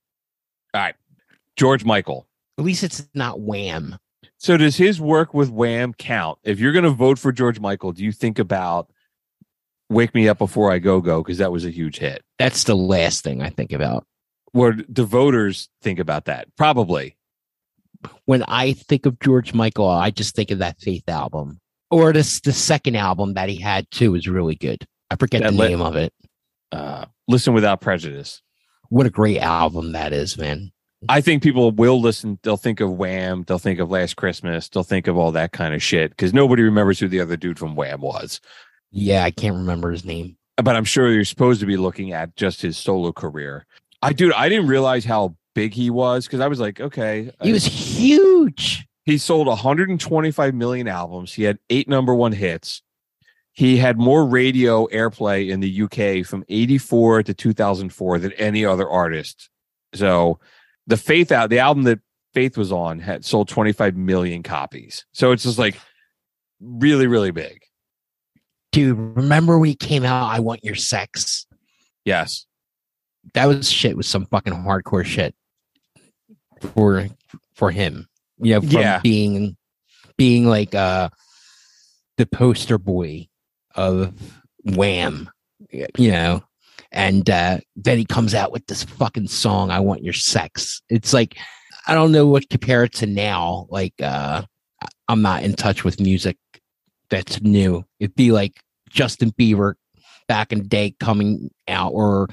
All 0.73 0.81
right, 0.81 0.95
George 1.55 1.85
Michael. 1.85 2.27
At 2.57 2.65
least 2.65 2.83
it's 2.83 3.07
not 3.13 3.39
wham. 3.39 3.97
So 4.43 4.57
does 4.57 4.75
his 4.75 4.99
work 4.99 5.33
with 5.33 5.49
Wham 5.49 5.93
count? 5.93 6.37
If 6.43 6.59
you're 6.59 6.73
going 6.73 6.83
to 6.83 6.89
vote 6.89 7.17
for 7.17 7.31
George 7.31 7.61
Michael, 7.61 7.93
do 7.93 8.03
you 8.03 8.11
think 8.11 8.39
about 8.39 8.91
"Wake 9.89 10.13
Me 10.13 10.27
Up 10.27 10.37
Before 10.37 10.69
I 10.69 10.79
Go 10.79 10.99
Go" 10.99 11.23
because 11.23 11.37
that 11.37 11.53
was 11.53 11.63
a 11.63 11.69
huge 11.69 11.97
hit? 11.97 12.21
That's 12.37 12.65
the 12.65 12.75
last 12.75 13.23
thing 13.23 13.41
I 13.41 13.49
think 13.49 13.71
about. 13.71 14.05
Or 14.53 14.73
do 14.73 15.05
voters 15.05 15.69
think 15.81 15.97
about 15.97 16.25
that? 16.25 16.49
Probably. 16.57 17.15
When 18.25 18.43
I 18.49 18.73
think 18.73 19.05
of 19.05 19.17
George 19.21 19.53
Michael, 19.53 19.87
I 19.87 20.11
just 20.11 20.35
think 20.35 20.51
of 20.51 20.59
that 20.59 20.77
Faith 20.81 21.07
album. 21.07 21.61
Or 21.89 22.11
this 22.11 22.41
the 22.41 22.51
second 22.51 22.97
album 22.97 23.35
that 23.35 23.47
he 23.47 23.55
had 23.55 23.89
too 23.91 24.13
is 24.13 24.27
really 24.27 24.55
good. 24.55 24.85
I 25.09 25.15
forget 25.15 25.41
That 25.41 25.53
the 25.53 25.69
name 25.69 25.81
of 25.81 25.95
it. 25.95 26.13
Uh, 26.69 27.05
Listen 27.29 27.53
without 27.53 27.79
prejudice. 27.79 28.41
What 28.89 29.05
a 29.05 29.09
great 29.09 29.39
album 29.39 29.93
that 29.93 30.11
is, 30.11 30.37
man. 30.37 30.73
I 31.09 31.21
think 31.21 31.43
people 31.43 31.71
will 31.71 31.99
listen. 32.01 32.39
They'll 32.43 32.57
think 32.57 32.79
of 32.79 32.91
Wham. 32.91 33.43
They'll 33.47 33.59
think 33.59 33.79
of 33.79 33.89
Last 33.89 34.15
Christmas. 34.15 34.69
They'll 34.69 34.83
think 34.83 35.07
of 35.07 35.17
all 35.17 35.31
that 35.33 35.51
kind 35.51 35.73
of 35.73 35.81
shit 35.83 36.11
because 36.11 36.33
nobody 36.33 36.63
remembers 36.63 36.99
who 36.99 37.07
the 37.07 37.19
other 37.19 37.37
dude 37.37 37.59
from 37.59 37.75
Wham 37.75 38.01
was. 38.01 38.39
Yeah, 38.91 39.23
I 39.23 39.31
can't 39.31 39.55
remember 39.55 39.91
his 39.91 40.05
name. 40.05 40.37
but 40.57 40.75
I'm 40.75 40.85
sure 40.85 41.11
you're 41.11 41.25
supposed 41.25 41.59
to 41.61 41.65
be 41.65 41.77
looking 41.77 42.13
at 42.13 42.35
just 42.35 42.61
his 42.61 42.77
solo 42.77 43.11
career. 43.11 43.65
I 44.01 44.13
dude, 44.13 44.33
I 44.33 44.49
didn't 44.49 44.67
realize 44.67 45.05
how 45.05 45.35
big 45.55 45.73
he 45.73 45.89
was 45.89 46.25
because 46.25 46.39
I 46.41 46.47
was 46.47 46.59
like, 46.59 46.79
okay, 46.79 47.31
He 47.41 47.53
was 47.53 47.65
huge. 47.65 48.85
he 49.05 49.17
sold 49.17 49.47
125 49.47 50.53
million 50.53 50.87
albums. 50.87 51.33
He 51.33 51.43
had 51.43 51.57
eight 51.69 51.87
number 51.87 52.13
one 52.13 52.31
hits. 52.33 52.81
He 53.53 53.77
had 53.77 53.97
more 53.99 54.25
radio 54.25 54.87
airplay 54.87 55.49
in 55.49 55.59
the 55.59 55.83
UK 55.83 56.25
from 56.25 56.43
84 56.49 57.23
to 57.23 57.33
2004 57.33 58.19
than 58.19 58.31
any 58.33 58.65
other 58.65 58.89
artist. 58.89 59.49
So 59.93 60.39
the 60.87 60.97
Faith 60.97 61.31
out, 61.31 61.49
the 61.49 61.59
album 61.59 61.83
that 61.83 61.99
Faith 62.33 62.57
was 62.57 62.71
on 62.71 62.99
had 62.99 63.23
sold 63.25 63.47
25 63.47 63.95
million 63.95 64.43
copies. 64.43 65.05
So 65.13 65.31
it's 65.31 65.43
just 65.43 65.57
like 65.59 65.75
really, 66.59 67.07
really 67.07 67.31
big. 67.31 67.61
Dude, 68.71 68.97
remember 68.97 69.63
he 69.63 69.75
came 69.75 70.03
out, 70.03 70.29
I 70.31 70.39
Want 70.39 70.63
Your 70.63 70.75
Sex? 70.75 71.45
Yes. 72.05 72.45
That 73.33 73.45
was 73.45 73.69
shit 73.69 73.95
was 73.95 74.07
some 74.07 74.25
fucking 74.25 74.53
hardcore 74.53 75.05
shit 75.05 75.35
for 76.73 77.07
for 77.53 77.71
him. 77.71 78.07
You 78.39 78.55
know, 78.55 78.61
from 78.61 78.69
Yeah. 78.71 78.99
being 79.01 79.55
being 80.17 80.47
like 80.47 80.75
uh 80.75 81.09
the 82.17 82.25
poster 82.25 82.77
boy 82.77 83.27
of 83.75 84.13
Wham, 84.65 85.29
you 85.71 86.11
know. 86.11 86.43
And 86.93 87.29
uh 87.29 87.57
then 87.75 87.97
he 87.97 88.05
comes 88.05 88.33
out 88.33 88.51
with 88.51 88.65
this 88.67 88.83
fucking 88.83 89.27
song, 89.27 89.71
I 89.71 89.79
Want 89.79 90.03
Your 90.03 90.13
Sex. 90.13 90.81
It's 90.89 91.13
like 91.13 91.37
I 91.87 91.93
don't 91.93 92.11
know 92.11 92.27
what 92.27 92.43
to 92.43 92.47
compare 92.47 92.83
it 92.85 92.93
to 92.93 93.05
now. 93.05 93.67
Like 93.69 93.95
uh 94.01 94.43
I'm 95.09 95.21
not 95.21 95.43
in 95.43 95.53
touch 95.53 95.83
with 95.83 95.99
music 95.99 96.37
that's 97.09 97.41
new. 97.41 97.83
It'd 97.99 98.15
be 98.15 98.31
like 98.31 98.61
Justin 98.89 99.31
Bieber 99.31 99.73
back 100.27 100.51
in 100.51 100.59
the 100.59 100.67
day 100.67 100.95
coming 100.99 101.49
out 101.67 101.91
or 101.91 102.27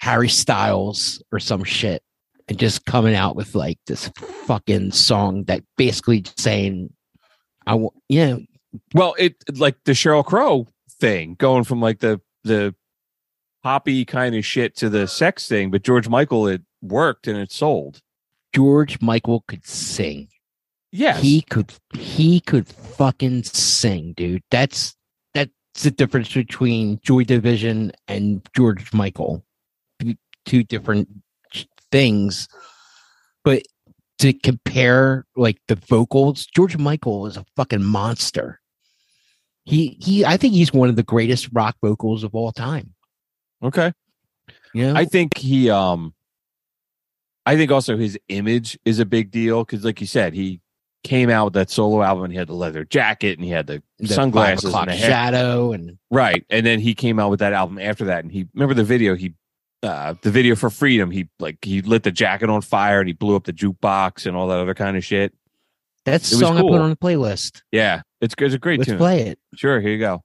Harry 0.00 0.28
Styles 0.28 1.22
or 1.32 1.38
some 1.38 1.64
shit 1.64 2.02
and 2.48 2.58
just 2.58 2.84
coming 2.84 3.14
out 3.14 3.36
with 3.36 3.54
like 3.54 3.78
this 3.86 4.08
fucking 4.46 4.92
song 4.92 5.44
that 5.44 5.62
basically 5.76 6.24
saying 6.36 6.92
I 7.66 7.74
want 7.74 7.94
know 8.10 8.40
Well, 8.94 9.14
it 9.18 9.36
like 9.58 9.76
the 9.84 9.92
Sheryl 9.92 10.24
Crow 10.24 10.66
thing, 11.00 11.36
going 11.38 11.64
from 11.64 11.80
like 11.80 12.00
the 12.00 12.20
the 12.44 12.74
poppy 13.64 14.04
kind 14.04 14.36
of 14.36 14.44
shit 14.44 14.76
to 14.76 14.88
the 14.88 15.08
sex 15.08 15.48
thing, 15.48 15.70
but 15.72 15.82
George 15.82 16.08
Michael 16.08 16.46
it 16.46 16.62
worked 16.82 17.26
and 17.26 17.36
it 17.38 17.50
sold. 17.50 18.00
George 18.54 19.00
Michael 19.00 19.42
could 19.48 19.66
sing. 19.66 20.28
Yes. 20.92 21.20
He 21.20 21.40
could 21.40 21.72
he 21.94 22.38
could 22.38 22.68
fucking 22.68 23.42
sing, 23.42 24.12
dude. 24.16 24.42
That's 24.52 24.94
that's 25.32 25.50
the 25.82 25.90
difference 25.90 26.32
between 26.32 27.00
Joy 27.02 27.24
Division 27.24 27.90
and 28.06 28.46
George 28.54 28.92
Michael. 28.92 29.44
Two- 30.00 30.14
Two 30.46 30.62
different 30.62 31.08
things. 31.90 32.46
But 33.44 33.62
to 34.20 34.32
compare 34.32 35.26
like 35.36 35.58
the 35.68 35.74
vocals, 35.74 36.46
George 36.46 36.76
Michael 36.76 37.26
is 37.26 37.36
a 37.36 37.44
fucking 37.56 37.82
monster. 37.82 38.60
He 39.64 39.96
he. 40.00 40.24
I 40.24 40.36
think 40.36 40.52
he's 40.54 40.72
one 40.72 40.90
of 40.90 40.96
the 40.96 41.02
greatest 41.02 41.48
rock 41.52 41.76
vocals 41.82 42.22
of 42.22 42.34
all 42.34 42.52
time. 42.52 42.93
Okay. 43.62 43.92
Yeah. 44.74 44.92
I 44.94 45.04
think 45.04 45.36
he 45.38 45.70
um 45.70 46.14
I 47.46 47.56
think 47.56 47.70
also 47.70 47.96
his 47.96 48.18
image 48.28 48.78
is 48.84 48.98
a 48.98 49.04
big 49.06 49.30
deal 49.30 49.64
because 49.64 49.84
like 49.84 50.00
you 50.00 50.06
said, 50.06 50.32
he 50.34 50.60
came 51.02 51.28
out 51.28 51.44
with 51.44 51.52
that 51.54 51.70
solo 51.70 52.02
album 52.02 52.24
and 52.24 52.32
he 52.32 52.38
had 52.38 52.48
the 52.48 52.54
leather 52.54 52.82
jacket 52.84 53.38
and 53.38 53.44
he 53.44 53.50
had 53.50 53.66
the, 53.66 53.82
the 53.98 54.08
sunglasses 54.08 54.72
and 54.74 54.90
the 54.90 54.96
shadow 54.96 55.72
and 55.72 55.98
Right. 56.10 56.44
And 56.48 56.64
then 56.64 56.80
he 56.80 56.94
came 56.94 57.18
out 57.18 57.30
with 57.30 57.40
that 57.40 57.52
album 57.52 57.78
after 57.78 58.06
that 58.06 58.24
and 58.24 58.32
he 58.32 58.46
remember 58.54 58.74
the 58.74 58.84
video 58.84 59.14
he 59.14 59.34
uh 59.82 60.14
the 60.22 60.30
video 60.30 60.54
for 60.54 60.70
freedom 60.70 61.10
he 61.10 61.28
like 61.38 61.58
he 61.62 61.82
lit 61.82 62.04
the 62.04 62.10
jacket 62.10 62.48
on 62.48 62.62
fire 62.62 63.00
and 63.00 63.08
he 63.08 63.12
blew 63.12 63.36
up 63.36 63.44
the 63.44 63.52
jukebox 63.52 64.24
and 64.24 64.34
all 64.34 64.48
that 64.48 64.58
other 64.58 64.72
kind 64.74 64.96
of 64.96 65.04
shit. 65.04 65.34
that's 66.06 66.30
the 66.30 66.36
It 66.36 66.40
song 66.40 66.56
I 66.56 66.62
put 66.62 66.80
on 66.80 66.88
the 66.90 66.96
playlist. 66.96 67.60
Yeah. 67.70 68.00
It's 68.22 68.34
it's 68.38 68.54
a 68.54 68.58
great 68.58 68.78
Let's 68.78 68.88
tune. 68.88 68.96
play 68.98 69.20
it. 69.28 69.38
Sure, 69.54 69.80
here 69.82 69.90
you 69.90 69.98
go. 69.98 70.24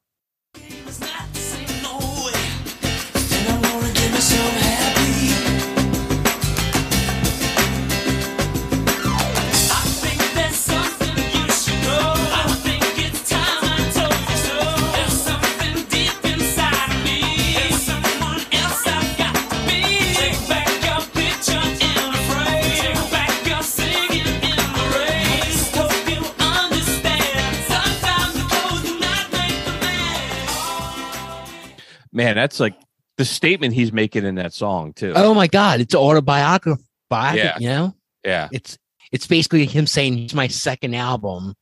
Man, 32.19 32.35
that's 32.35 32.59
like 32.59 32.75
the 33.17 33.23
statement 33.23 33.73
he's 33.73 33.93
making 33.93 34.25
in 34.25 34.35
that 34.35 34.51
song 34.53 34.91
too. 34.91 35.13
Oh 35.15 35.33
my 35.33 35.47
god, 35.47 35.79
it's 35.79 35.95
autobiographical. 35.95 36.83
Yeah. 37.11 37.57
You 37.59 37.69
know, 37.69 37.95
yeah. 38.25 38.49
it's 38.51 38.77
it's 39.13 39.25
basically 39.25 39.65
him 39.65 39.87
saying 39.87 40.19
it's 40.19 40.33
my 40.33 40.47
second 40.49 40.95
album, 40.95 41.55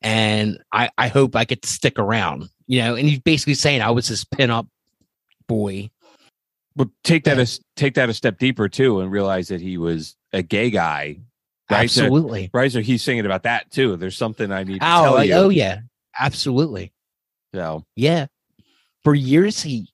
and 0.00 0.58
I 0.72 0.88
I 0.96 1.08
hope 1.08 1.36
I 1.36 1.44
get 1.44 1.60
to 1.62 1.68
stick 1.68 1.98
around. 1.98 2.48
You 2.66 2.80
know, 2.80 2.94
and 2.94 3.06
he's 3.06 3.18
basically 3.20 3.54
saying 3.54 3.82
I 3.82 3.90
was 3.90 4.08
this 4.08 4.24
pinup 4.24 4.68
boy. 5.46 5.90
But 6.74 6.88
take 7.04 7.24
that 7.24 7.36
Yeah. 7.36 7.42
a 7.42 7.46
take 7.76 7.94
that 7.96 8.08
a 8.08 8.14
step 8.14 8.38
deeper 8.38 8.70
too, 8.70 9.00
and 9.00 9.12
realize 9.12 9.48
that 9.48 9.60
he 9.60 9.76
was 9.76 10.16
a 10.32 10.42
gay 10.42 10.70
guy. 10.70 11.18
Right, 11.70 11.90
so- 11.90 12.04
Absolutely. 12.04 12.50
So 12.70 12.80
he's 12.80 13.02
singing 13.02 13.26
about 13.26 13.42
that 13.42 13.70
too. 13.70 13.96
There's 13.96 14.16
something 14.16 14.50
I 14.50 14.64
need 14.64 14.80
to 14.80 14.86
Oh, 14.96 15.12
like, 15.14 15.28
you. 15.28 15.34
oh 15.34 15.50
yeah, 15.50 15.80
absolutely. 16.18 16.92
So 17.54 17.84
Yeah. 17.96 18.26
For 19.04 19.14
years 19.14 19.62
he 19.62 19.88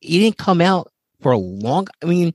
he 0.00 0.18
didn't 0.20 0.38
come 0.38 0.60
out 0.60 0.90
for 1.20 1.32
a 1.32 1.38
long 1.38 1.86
I 2.02 2.06
mean 2.06 2.34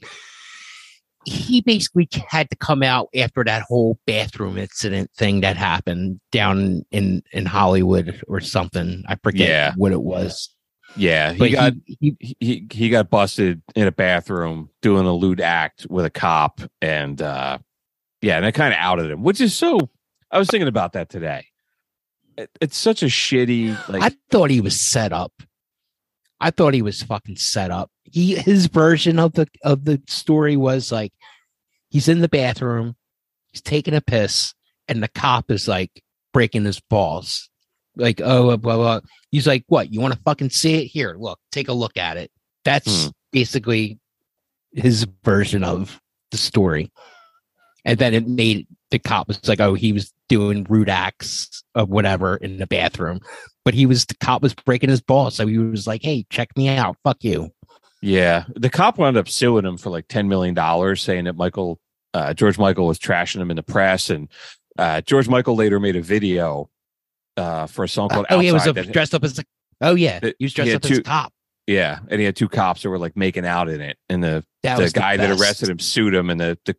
he 1.26 1.60
basically 1.62 2.08
had 2.30 2.50
to 2.50 2.56
come 2.56 2.82
out 2.82 3.10
after 3.14 3.44
that 3.44 3.64
whole 3.64 4.00
bathroom 4.08 4.58
incident 4.58 5.12
thing 5.12 5.42
that 5.42 5.58
happened 5.58 6.20
down 6.32 6.86
in 6.92 7.22
in 7.34 7.46
Hollywood 7.46 8.22
or 8.28 8.40
something. 8.40 9.04
I 9.08 9.16
forget 9.16 9.50
Yeah. 9.50 9.74
what 9.76 9.92
it 9.92 10.02
was. 10.02 10.50
yeah, 10.96 11.34
he 11.34 11.40
But 11.40 11.52
got 11.52 11.74
he, 11.86 12.16
he, 12.22 12.38
he 12.40 12.68
he 12.72 12.90
got 12.90 13.10
busted 13.10 13.62
in 13.76 13.88
a 13.88 13.92
bathroom 13.92 14.70
doing 14.82 15.06
a 15.06 15.14
lewd 15.14 15.42
act 15.42 15.86
with 15.90 16.06
a 16.06 16.10
cop, 16.10 16.62
and 16.82 17.22
uh 17.22 17.58
yeah, 18.22 18.38
and 18.38 18.46
it 18.46 18.54
kind 18.54 18.74
of 18.74 18.80
outed 18.80 19.12
him, 19.12 19.22
which 19.22 19.42
is 19.42 19.54
so. 19.54 19.90
I 20.32 20.40
was 20.40 20.48
thinking 20.48 20.68
about 20.68 20.94
that 20.94 21.10
today. 21.10 21.46
It, 22.38 22.50
it's 22.62 22.78
such 22.78 23.04
a 23.04 23.08
shitty 23.08 23.78
like. 23.90 24.02
I 24.02 24.16
thought 24.32 24.50
he 24.50 24.62
was 24.62 24.80
set 24.80 25.12
up. 25.14 25.34
I 26.40 26.52
thought 26.52 26.74
he 26.74 26.82
was 26.82 27.02
fucking 27.04 27.38
set 27.38 27.72
up. 27.72 27.90
He 28.04 28.36
his 28.36 28.68
version 28.68 29.20
of 29.20 29.34
the 29.34 29.48
of 29.64 29.86
the 29.86 30.02
story 30.08 30.56
was 30.56 30.92
like 30.92 31.12
he's 31.90 32.08
in 32.08 32.22
the 32.22 32.30
bathroom, 32.30 32.96
he's 33.52 33.62
taking 33.62 33.94
a 33.96 34.02
piss, 34.02 34.54
and 34.88 35.02
the 35.02 35.08
cop 35.08 35.50
is 35.52 35.68
like 35.68 36.04
breaking 36.34 36.66
his 36.66 36.80
balls. 36.80 37.50
Like, 37.96 38.22
oh 38.24 38.56
blah 38.58 38.76
blah. 38.76 39.00
He's 39.32 39.48
like, 39.48 39.64
What, 39.68 39.92
you 39.92 40.00
want 40.00 40.14
to 40.14 40.20
fucking 40.24 40.52
see 40.52 40.76
it? 40.84 40.86
Here, 40.88 41.16
look, 41.18 41.40
take 41.52 41.68
a 41.68 41.74
look 41.74 41.98
at 41.98 42.18
it. 42.18 42.32
That's 42.64 43.06
Hmm. 43.06 43.10
basically 43.32 44.00
his 44.74 45.08
version 45.24 45.64
of 45.64 46.00
the 46.32 46.38
story. 46.38 46.92
And 47.86 47.98
then 47.98 48.14
it 48.14 48.28
made 48.28 48.68
the 48.92 49.00
cop 49.00 49.28
was 49.30 49.48
like, 49.48 49.62
oh, 49.62 49.74
he 49.74 49.94
was 49.94 50.14
doing 50.30 50.66
rude 50.70 50.90
acts 50.90 51.64
of 51.74 51.90
whatever 51.90 52.36
in 52.36 52.58
the 52.58 52.68
bathroom 52.68 53.22
but 53.68 53.74
he 53.74 53.86
was 53.86 54.06
the 54.06 54.16
cop 54.16 54.42
was 54.42 54.54
breaking 54.54 54.90
his 54.90 55.02
balls, 55.02 55.36
so 55.36 55.46
he 55.46 55.58
was 55.58 55.86
like, 55.86 56.02
"Hey, 56.02 56.26
check 56.30 56.56
me 56.56 56.70
out, 56.70 56.96
fuck 57.04 57.22
you." 57.22 57.52
Yeah, 58.02 58.46
the 58.56 58.70
cop 58.70 58.98
wound 58.98 59.18
up 59.18 59.28
suing 59.28 59.66
him 59.66 59.76
for 59.76 59.90
like 59.90 60.08
ten 60.08 60.30
million 60.30 60.56
dollars, 60.56 61.02
saying 61.02 61.26
that 61.26 61.36
Michael 61.36 61.78
uh, 62.14 62.34
George 62.34 62.58
Michael 62.58 62.88
was 62.88 62.98
trashing 62.98 63.42
him 63.42 63.52
in 63.52 63.58
the 63.58 63.64
press, 63.64 64.10
and 64.10 64.30
uh, 64.80 65.02
George 65.02 65.28
Michael 65.28 65.58
later 65.58 65.82
made 65.82 65.98
a 65.98 66.02
video 66.02 66.70
uh, 67.36 67.68
for 67.68 67.84
a 67.84 67.90
song 67.90 68.08
called 68.08 68.26
oh, 68.30 68.40
he 68.40 68.54
was 68.54 68.66
a, 68.66 68.72
dressed 68.72 69.14
up 69.14 69.26
as 69.26 69.38
a. 69.38 69.44
Oh 69.82 69.96
yeah, 69.96 70.22
It- 70.24 70.38
he 70.40 70.46
was 70.46 70.54
dressed 70.54 70.72
had 70.72 70.86
up 70.86 70.90
as 70.90 71.00
a 71.00 71.04
cop. 71.04 71.34
yeah, 71.68 72.00
and 72.08 72.22
he 72.22 72.26
had 72.26 72.38
two 72.38 72.48
cops 72.48 72.84
that 72.84 72.90
were 72.90 72.98
like 72.98 73.18
making 73.18 73.46
out 73.46 73.68
in 73.68 73.82
it, 73.82 73.98
and 74.08 74.24
the 74.24 74.46
That 74.64 74.78
the 74.78 74.90
guy 74.92 75.18
that 75.18 75.38
arrested 75.38 75.68
him 75.68 75.80
sued 75.80 76.14
him, 76.16 76.30
and 76.30 76.40
the, 76.40 76.58
the 76.64 76.74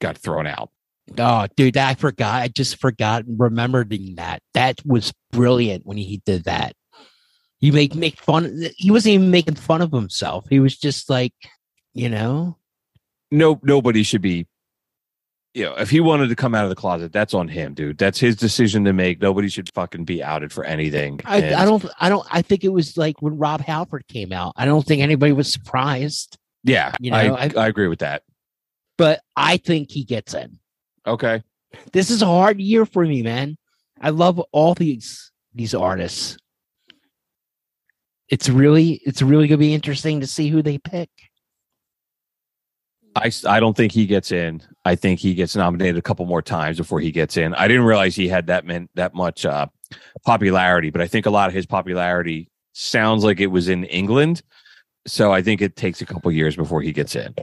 got 0.00 0.18
thrown 0.18 0.48
out. 0.48 0.70
Oh, 1.18 1.46
dude, 1.56 1.76
I 1.76 1.94
forgot. 1.94 2.42
I 2.42 2.48
just 2.48 2.76
forgot 2.80 3.24
remembering 3.26 4.14
that. 4.16 4.42
That 4.54 4.80
was 4.84 5.12
brilliant 5.30 5.86
when 5.86 5.96
he 5.96 6.22
did 6.24 6.44
that. 6.44 6.74
He 7.58 7.70
make 7.70 7.94
make 7.94 8.18
fun. 8.18 8.70
He 8.76 8.90
wasn't 8.90 9.14
even 9.14 9.30
making 9.30 9.54
fun 9.54 9.82
of 9.82 9.92
himself. 9.92 10.46
He 10.50 10.58
was 10.60 10.76
just 10.76 11.08
like, 11.08 11.34
you 11.94 12.08
know, 12.08 12.56
No, 13.30 13.60
nobody 13.62 14.02
should 14.02 14.22
be. 14.22 14.46
You 15.54 15.66
know, 15.66 15.74
if 15.76 15.90
he 15.90 16.00
wanted 16.00 16.28
to 16.28 16.34
come 16.34 16.54
out 16.54 16.64
of 16.64 16.70
the 16.70 16.74
closet, 16.76 17.12
that's 17.12 17.34
on 17.34 17.46
him, 17.46 17.74
dude. 17.74 17.98
That's 17.98 18.18
his 18.18 18.36
decision 18.36 18.84
to 18.86 18.94
make. 18.94 19.20
Nobody 19.20 19.48
should 19.50 19.70
fucking 19.74 20.04
be 20.06 20.22
outed 20.22 20.50
for 20.50 20.64
anything. 20.64 21.20
I, 21.26 21.38
And- 21.42 21.54
I 21.54 21.64
don't, 21.66 21.84
I 22.00 22.08
don't. 22.08 22.26
I 22.30 22.40
think 22.40 22.64
it 22.64 22.70
was 22.70 22.96
like 22.96 23.20
when 23.20 23.36
Rob 23.36 23.60
Halford 23.60 24.06
came 24.08 24.32
out. 24.32 24.54
I 24.56 24.64
don't 24.64 24.84
think 24.86 25.02
anybody 25.02 25.32
was 25.32 25.52
surprised, 25.52 26.38
Yeah, 26.64 26.92
you 27.00 27.10
know, 27.10 27.16
I, 27.36 27.44
I- 27.44 27.52
I 27.64 27.66
agree 27.68 27.88
with 27.88 27.98
that. 27.98 28.22
but 28.96 29.20
I 29.36 29.58
think 29.58 29.90
he 29.90 30.04
gets 30.04 30.32
in. 30.32 30.58
Okay. 31.06 31.42
this 31.92 32.10
is 32.10 32.22
a 32.22 32.26
hard 32.26 32.60
year 32.60 32.86
for 32.86 33.04
me, 33.04 33.22
man. 33.22 33.56
I 34.00 34.10
love 34.10 34.40
all 34.52 34.74
these 34.74 35.30
these 35.54 35.74
artists. 35.74 36.36
It's 38.28 38.48
really 38.48 39.00
it's 39.04 39.22
really 39.22 39.46
gonna 39.48 39.58
be 39.58 39.74
interesting 39.74 40.20
to 40.20 40.26
see 40.26 40.48
who 40.48 40.62
they 40.62 40.78
pick. 40.78 41.10
I, 43.14 43.30
I 43.46 43.60
don't 43.60 43.76
think 43.76 43.92
he 43.92 44.06
gets 44.06 44.32
in. 44.32 44.62
I 44.86 44.94
think 44.94 45.20
he 45.20 45.34
gets 45.34 45.54
nominated 45.54 45.98
a 45.98 46.02
couple 46.02 46.24
more 46.24 46.40
times 46.40 46.78
before 46.78 46.98
he 47.00 47.12
gets 47.12 47.36
in. 47.36 47.54
I 47.54 47.68
didn't 47.68 47.84
realize 47.84 48.16
he 48.16 48.26
had 48.26 48.46
that 48.46 48.64
meant 48.64 48.90
that 48.94 49.14
much 49.14 49.44
uh, 49.44 49.66
popularity, 50.24 50.90
but 50.90 51.02
I 51.02 51.06
think 51.06 51.26
a 51.26 51.30
lot 51.30 51.48
of 51.48 51.54
his 51.54 51.66
popularity 51.66 52.48
sounds 52.72 53.22
like 53.22 53.38
it 53.38 53.48
was 53.48 53.68
in 53.68 53.84
England. 53.84 54.42
So 55.06 55.32
I 55.32 55.42
think 55.42 55.60
it 55.60 55.76
takes 55.76 56.00
a 56.00 56.06
couple 56.06 56.32
years 56.32 56.56
before 56.56 56.80
he 56.80 56.92
gets 56.92 57.14
in. 57.14 57.34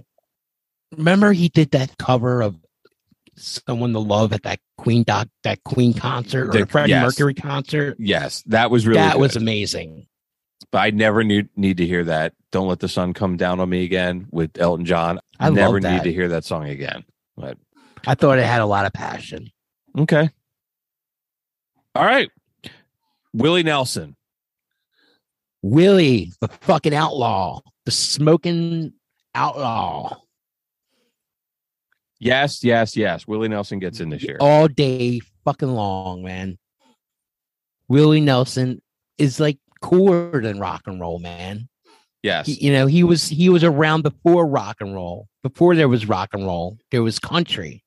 Remember 0.98 1.34
he 1.34 1.50
did 1.50 1.72
that 1.72 1.98
cover 1.98 2.42
of 2.42 2.56
someone 3.40 3.94
to 3.94 4.00
love 4.00 4.34
at 4.34 4.44
that 4.44 4.60
Queen 4.78 5.04
doc 5.04 5.28
that 5.44 5.64
Queen 5.64 5.94
concert 5.94 6.50
or 6.50 6.60
The- 6.60 6.66
Freddie 6.66 6.90
yes. 6.92 7.04
Mercury 7.04 7.34
concert. 7.34 7.96
Yes, 8.00 8.44
that 8.48 8.70
was 8.72 8.86
really 8.88 9.00
that 9.00 9.14
good. 9.14 9.22
was 9.22 9.36
amazing. 9.36 10.08
But 10.72 10.80
I 10.80 10.90
never 10.92 11.24
need 11.24 11.50
need 11.56 11.78
to 11.78 11.86
hear 11.88 12.04
that. 12.06 12.34
Don't 12.52 12.68
let 12.68 12.80
the 12.80 12.88
sun 12.90 13.14
come 13.14 13.38
down 13.38 13.60
on 13.60 13.70
me 13.70 13.84
again 13.84 14.28
with 14.32 14.52
Elton 14.60 14.86
John. 14.86 15.20
I 15.40 15.50
never 15.50 15.80
need 15.80 16.04
to 16.04 16.12
hear 16.14 16.28
that 16.30 16.44
song 16.46 16.68
again. 16.68 17.06
But 17.38 17.58
I 18.06 18.16
thought 18.16 18.38
it 18.40 18.46
had 18.46 18.62
a 18.62 18.66
lot 18.66 18.86
of 18.86 18.94
passion. 18.94 19.50
okay. 19.98 20.30
All 21.96 22.06
right. 22.06 22.30
Willie 23.34 23.64
Nelson. 23.64 24.16
Willie, 25.62 26.32
the 26.40 26.48
fucking 26.48 26.94
outlaw, 26.94 27.62
the 27.86 27.92
smoking 27.92 28.94
outlaw, 29.36 30.18
Yes, 32.20 32.64
yes, 32.64 32.96
yes. 32.98 33.26
Willie 33.28 33.48
Nelson 33.48 33.80
gets 33.80 34.00
in 34.00 34.10
this 34.10 34.24
year. 34.24 34.38
all 34.40 34.68
day 34.68 35.22
fucking 35.46 35.70
long, 35.74 36.22
man. 36.24 36.58
Willie 37.88 38.22
Nelson 38.22 38.82
is 39.18 39.40
like 39.40 39.58
cooler 39.82 40.42
than 40.42 40.60
rock 40.60 40.84
and 40.86 41.00
roll, 41.00 41.20
man. 41.20 41.68
yes. 42.24 42.48
He- 42.48 42.66
you 42.66 42.72
know, 42.74 42.86
he 42.88 43.04
was 43.04 43.28
he 43.28 43.50
was 43.50 43.64
around 43.64 44.02
before 44.04 44.46
rock 44.46 44.78
and 44.82 44.94
roll. 44.94 45.28
Before 45.44 45.76
there 45.76 45.88
was 45.88 46.06
rock 46.08 46.30
and 46.34 46.46
roll, 46.46 46.78
there 46.92 47.02
was 47.04 47.20
country. 47.20 47.84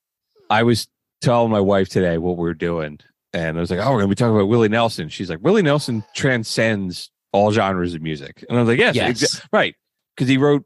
I 0.50 0.62
was 0.62 0.88
telling 1.20 1.50
my 1.50 1.60
wife 1.60 1.88
today 1.88 2.18
what 2.18 2.36
we 2.36 2.42
were 2.42 2.54
doing, 2.54 2.98
and 3.34 3.56
I 3.56 3.60
was 3.60 3.70
like, 3.70 3.80
"Oh, 3.80 3.92
we're 3.92 3.98
gonna 3.98 4.08
be 4.08 4.14
talking 4.14 4.34
about 4.34 4.48
Willie 4.48 4.68
Nelson." 4.70 5.08
She's 5.10 5.28
like, 5.30 5.40
"Willie 5.42 5.62
Nelson 5.62 6.02
transcends 6.14 7.10
all 7.32 7.52
genres 7.52 7.94
of 7.94 8.00
music," 8.02 8.44
and 8.48 8.58
I 8.58 8.62
was 8.62 8.68
like, 8.68 8.78
"Yes, 8.78 8.94
Yes. 8.96 9.22
exa- 9.22 9.46
right," 9.52 9.74
because 10.16 10.28
he 10.28 10.38
wrote, 10.38 10.64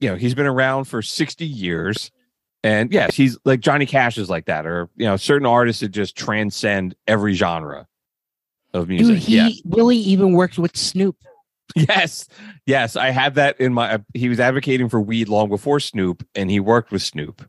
you 0.00 0.10
know, 0.10 0.16
he's 0.16 0.34
been 0.34 0.46
around 0.46 0.84
for 0.84 1.00
sixty 1.02 1.46
years, 1.46 2.10
and 2.66 2.92
yes, 2.92 3.14
he's 3.14 3.38
like 3.44 3.60
Johnny 3.60 3.86
Cash 3.86 4.18
is 4.18 4.28
like 4.28 4.46
that, 4.46 4.66
or 4.66 4.88
you 4.96 5.06
know, 5.06 5.16
certain 5.16 5.46
artists 5.46 5.80
that 5.80 5.88
just 5.88 6.16
transcend 6.16 6.94
every 7.06 7.34
genre. 7.34 7.86
of 8.74 8.88
music. 8.88 9.14
Dude, 9.14 9.18
he 9.22 9.36
yeah. 9.36 9.48
Willie 9.64 9.96
even 9.98 10.32
worked 10.32 10.58
with 10.58 10.76
Snoop. 10.76 11.16
Yes. 11.74 12.26
Yes. 12.64 12.96
I 12.96 13.10
have 13.10 13.34
that 13.34 13.60
in 13.60 13.74
my 13.74 13.94
uh, 13.94 13.98
he 14.14 14.28
was 14.28 14.40
advocating 14.40 14.88
for 14.88 15.00
weed 15.00 15.28
long 15.28 15.48
before 15.48 15.80
Snoop 15.80 16.26
and 16.34 16.50
he 16.50 16.60
worked 16.60 16.90
with 16.92 17.02
Snoop. 17.02 17.46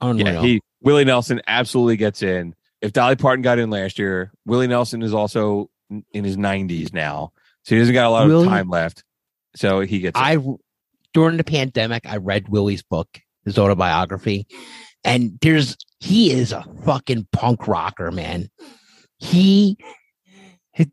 Unreal. 0.00 0.26
Yeah, 0.26 0.40
he 0.40 0.60
Willie 0.82 1.04
Nelson 1.04 1.40
absolutely 1.46 1.96
gets 1.96 2.22
in. 2.22 2.54
If 2.80 2.92
Dolly 2.92 3.16
Parton 3.16 3.42
got 3.42 3.58
in 3.58 3.68
last 3.70 3.98
year, 3.98 4.32
Willie 4.46 4.66
Nelson 4.66 5.02
is 5.02 5.12
also 5.12 5.70
in 6.12 6.24
his 6.24 6.36
90s 6.36 6.92
now, 6.94 7.32
so 7.64 7.74
he 7.74 7.80
doesn't 7.80 7.94
got 7.94 8.06
a 8.06 8.10
lot 8.10 8.26
Willie- 8.26 8.46
of 8.46 8.50
time 8.50 8.70
left. 8.70 9.04
So 9.54 9.80
he 9.80 9.98
gets. 10.00 10.18
in. 10.18 10.22
During 11.12 11.36
the 11.36 11.44
pandemic, 11.44 12.06
I 12.06 12.18
read 12.18 12.48
Willie's 12.48 12.82
book, 12.82 13.08
his 13.44 13.58
autobiography, 13.58 14.46
and 15.04 15.38
there's 15.40 15.76
he 15.98 16.30
is 16.30 16.52
a 16.52 16.64
fucking 16.84 17.26
punk 17.32 17.66
rocker, 17.66 18.10
man. 18.10 18.48
He 19.18 19.76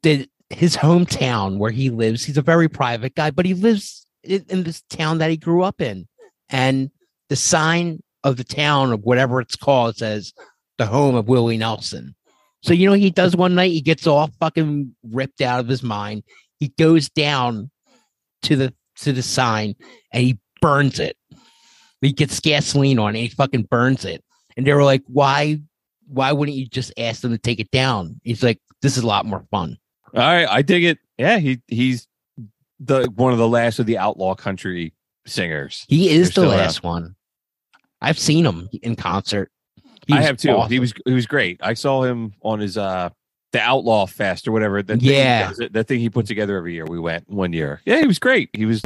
did 0.02 0.30
his 0.50 0.76
hometown 0.76 1.58
where 1.58 1.72
he 1.72 1.90
lives. 1.90 2.26
He's 2.26 2.38
a 2.38 2.42
very 2.42 2.68
private 2.68 3.16
guy, 3.16 3.32
but 3.32 3.46
he 3.46 3.54
lives 3.54 4.06
in 4.24 4.64
this 4.64 4.82
town 4.90 5.20
that 5.20 5.30
he 5.30 5.38
grew 5.38 5.64
up 5.64 5.82
in, 5.82 6.08
and 6.50 6.90
the 7.30 7.36
sign 7.36 8.02
of 8.24 8.38
the 8.38 8.44
town 8.44 8.92
of 8.92 9.04
whatever 9.04 9.40
it's 9.40 9.56
called 9.56 9.98
says 9.98 10.34
the 10.78 10.86
home 10.86 11.16
of 11.16 11.28
Willie 11.28 11.58
Nelson. 11.58 12.16
So 12.64 12.74
you 12.74 12.90
know 12.90 12.96
he 12.96 13.12
does 13.12 13.36
one 13.36 13.56
night? 13.56 13.72
He 13.72 13.82
gets 13.82 14.08
all 14.08 14.30
fucking 14.40 14.96
ripped 15.04 15.42
out 15.42 15.60
of 15.60 15.68
his 15.68 15.84
mind. 15.84 16.24
He 16.60 16.70
goes 16.70 17.08
down 17.10 17.70
to 18.44 18.56
the 18.56 18.74
to 19.02 19.14
the 19.14 19.22
sign 19.22 19.76
and 20.12 20.24
he 20.24 20.40
burns 20.62 21.00
it. 21.00 21.18
He 22.02 22.12
gets 22.12 22.40
gasoline 22.40 23.00
on 23.00 23.16
it. 23.16 23.20
And 23.20 23.28
he 23.28 23.36
fucking 23.36 23.64
burns 23.64 24.06
it. 24.06 24.24
And 24.56 24.66
they 24.66 24.74
were 24.74 24.84
like, 24.84 25.04
"Why? 25.08 25.60
Why 26.08 26.32
wouldn't 26.32 26.58
you 26.58 26.68
just 26.68 26.92
ask 26.98 27.22
them 27.22 27.32
to 27.32 27.38
take 27.38 27.60
it 27.60 27.72
down?" 27.72 28.20
He's 28.24 28.44
like, 28.44 28.60
"This 28.82 28.98
is 28.98 29.04
a 29.04 29.08
lot 29.08 29.26
more 29.26 29.46
fun." 29.52 29.78
All 30.14 30.22
right, 30.22 30.48
I 30.50 30.62
dig 30.62 30.84
it. 30.84 31.00
Yeah, 31.18 31.38
he 31.38 31.62
he's 31.68 32.08
the 32.80 33.12
one 33.16 33.34
of 33.34 33.40
the 33.40 33.48
last 33.48 33.80
of 33.80 33.86
the 33.86 33.98
outlaw 33.98 34.36
country 34.36 34.94
singers. 35.26 35.86
He 35.88 36.10
is 36.10 36.34
They're 36.34 36.46
the 36.46 36.52
last 36.52 36.84
one. 36.84 37.16
I've 38.02 38.20
seen 38.20 38.46
him 38.46 38.70
in 38.82 38.96
concert. 38.96 39.52
He 40.08 40.14
I 40.14 40.22
have 40.22 40.38
too. 40.38 40.62
He 40.70 40.80
was 40.80 40.94
he 41.06 41.14
was 41.14 41.26
great. 41.26 41.60
I 41.62 41.74
saw 41.74 42.04
him 42.04 42.34
on 42.42 42.60
his 42.60 42.78
uh 42.78 43.10
the 43.54 43.60
Outlaw 43.62 44.06
Fest 44.06 44.48
or 44.48 44.52
whatever. 44.52 44.82
That 44.84 45.00
thing 45.00 45.10
he 45.10 45.14
Yeah. 45.16 45.50
does- 45.50 45.70
that 45.72 45.88
thing 45.88 46.00
he 46.00 46.10
put 46.10 46.26
together 46.26 46.58
every 46.58 46.74
year. 46.74 46.86
We 46.86 47.00
went 47.00 47.30
one 47.30 47.54
year. 47.54 47.82
Yeah, 47.86 48.00
he 48.00 48.08
was 48.08 48.20
great. 48.20 48.50
He 48.54 48.66
was 48.66 48.82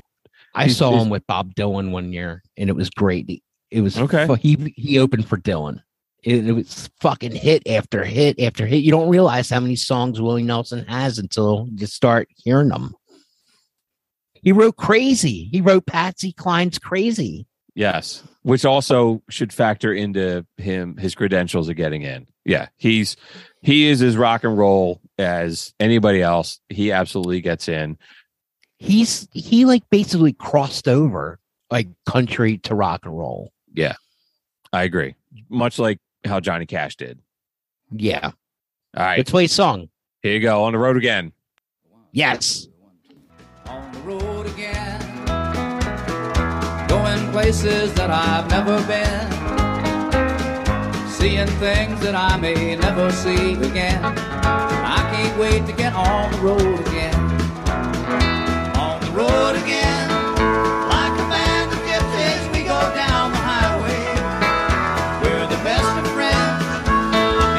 I 0.54 0.66
he's- 0.66 0.78
saw 0.78 1.00
him 1.02 1.10
with 1.10 1.26
Bob 1.28 1.56
Dylan 1.56 1.92
one 1.92 2.12
year, 2.14 2.44
and 2.58 2.70
it 2.70 2.76
was 2.76 2.90
great. 2.90 3.26
He- 3.30 3.44
It 3.72 3.82
was 3.82 3.98
Okay. 3.98 4.28
He 4.42 4.74
he 4.76 5.00
opened 5.00 5.28
for 5.28 5.38
Dylan. 5.38 5.82
It, 6.24 6.46
it 6.48 6.52
was 6.52 6.90
fucking 7.00 7.32
hit 7.32 7.68
after 7.68 8.04
hit 8.04 8.40
after 8.40 8.66
hit. 8.68 8.84
You 8.84 8.92
don't 8.92 9.10
realize 9.10 9.50
how 9.50 9.60
many 9.62 9.76
songs 9.78 10.22
Willie 10.22 10.44
Nelson 10.44 10.86
has 10.88 11.18
until 11.18 11.68
you 11.76 11.88
start 11.88 12.28
hearing 12.36 12.68
them. 12.70 12.94
He 14.34 14.52
wrote 14.52 14.76
"Crazy." 14.78 15.50
He 15.52 15.62
wrote 15.62 15.86
Patsy 15.86 16.32
Cline's 16.34 16.78
"Crazy." 16.80 17.48
Yes, 17.76 18.24
which 18.42 18.66
also 18.66 19.24
should 19.30 19.54
factor 19.54 19.94
into 19.94 20.46
him 20.58 20.98
his 20.98 21.16
credentials 21.16 21.70
of 21.70 21.76
getting 21.76 22.02
in. 22.02 22.28
Yeah, 22.46 22.68
he's 22.78 23.18
he 23.62 23.88
is 23.88 24.02
as 24.02 24.18
rock 24.18 24.44
and 24.44 24.58
roll 24.58 25.00
as 25.20 25.74
anybody 25.80 26.22
else. 26.22 26.60
He 26.70 26.92
absolutely 26.92 27.42
gets 27.42 27.68
in. 27.68 27.98
He's 28.78 29.28
he 29.34 29.66
like 29.66 29.84
basically 29.92 30.34
crossed 30.34 30.88
over 30.88 31.40
like 31.70 31.88
country 32.06 32.58
to 32.60 32.74
rock 32.76 33.02
and 33.06 33.16
roll. 33.18 33.52
Yeah, 33.74 33.94
I 34.74 34.84
agree. 34.84 35.16
Much 35.50 35.78
like 35.78 36.00
how 36.26 36.40
Johnny 36.40 36.66
Cash 36.66 36.96
did. 36.96 37.20
Yeah, 37.92 38.32
All 38.98 39.04
right, 39.04 39.18
let's 39.18 39.30
play 39.32 39.46
a 39.46 39.50
song. 39.50 39.90
here 40.24 40.34
you 40.34 40.40
go 40.40 40.64
on 40.64 40.74
the 40.74 40.80
road 40.80 40.98
again. 40.98 41.32
Yes. 42.12 42.68
on 43.68 43.92
the 43.92 44.00
road 44.00 44.48
again. 44.48 45.00
Going 46.88 47.32
places 47.32 47.94
that 47.94 48.10
I've 48.10 48.50
never 48.50 48.78
been. 48.88 49.41
Seeing 51.22 51.46
things 51.62 52.00
that 52.00 52.16
I 52.16 52.36
may 52.36 52.76
never 52.76 53.12
see 53.12 53.54
again. 53.54 54.04
I 54.04 55.08
can't 55.14 55.38
wait 55.40 55.68
to 55.68 55.72
get 55.72 55.94
on 55.94 56.32
the 56.32 56.40
road 56.40 56.80
again. 56.88 57.14
On 58.76 59.00
the 59.06 59.12
road 59.12 59.54
again. 59.54 60.10
Like 60.90 61.14
a 61.14 61.28
band 61.30 61.72
of 61.74 61.80
gypsies, 61.86 62.52
we 62.52 62.64
go 62.64 62.82
down 62.98 63.30
the 63.30 63.38
highway. 63.38 64.02
We're 65.22 65.46
the 65.46 65.62
best 65.62 65.94
of 66.02 66.08
friends. 66.18 66.90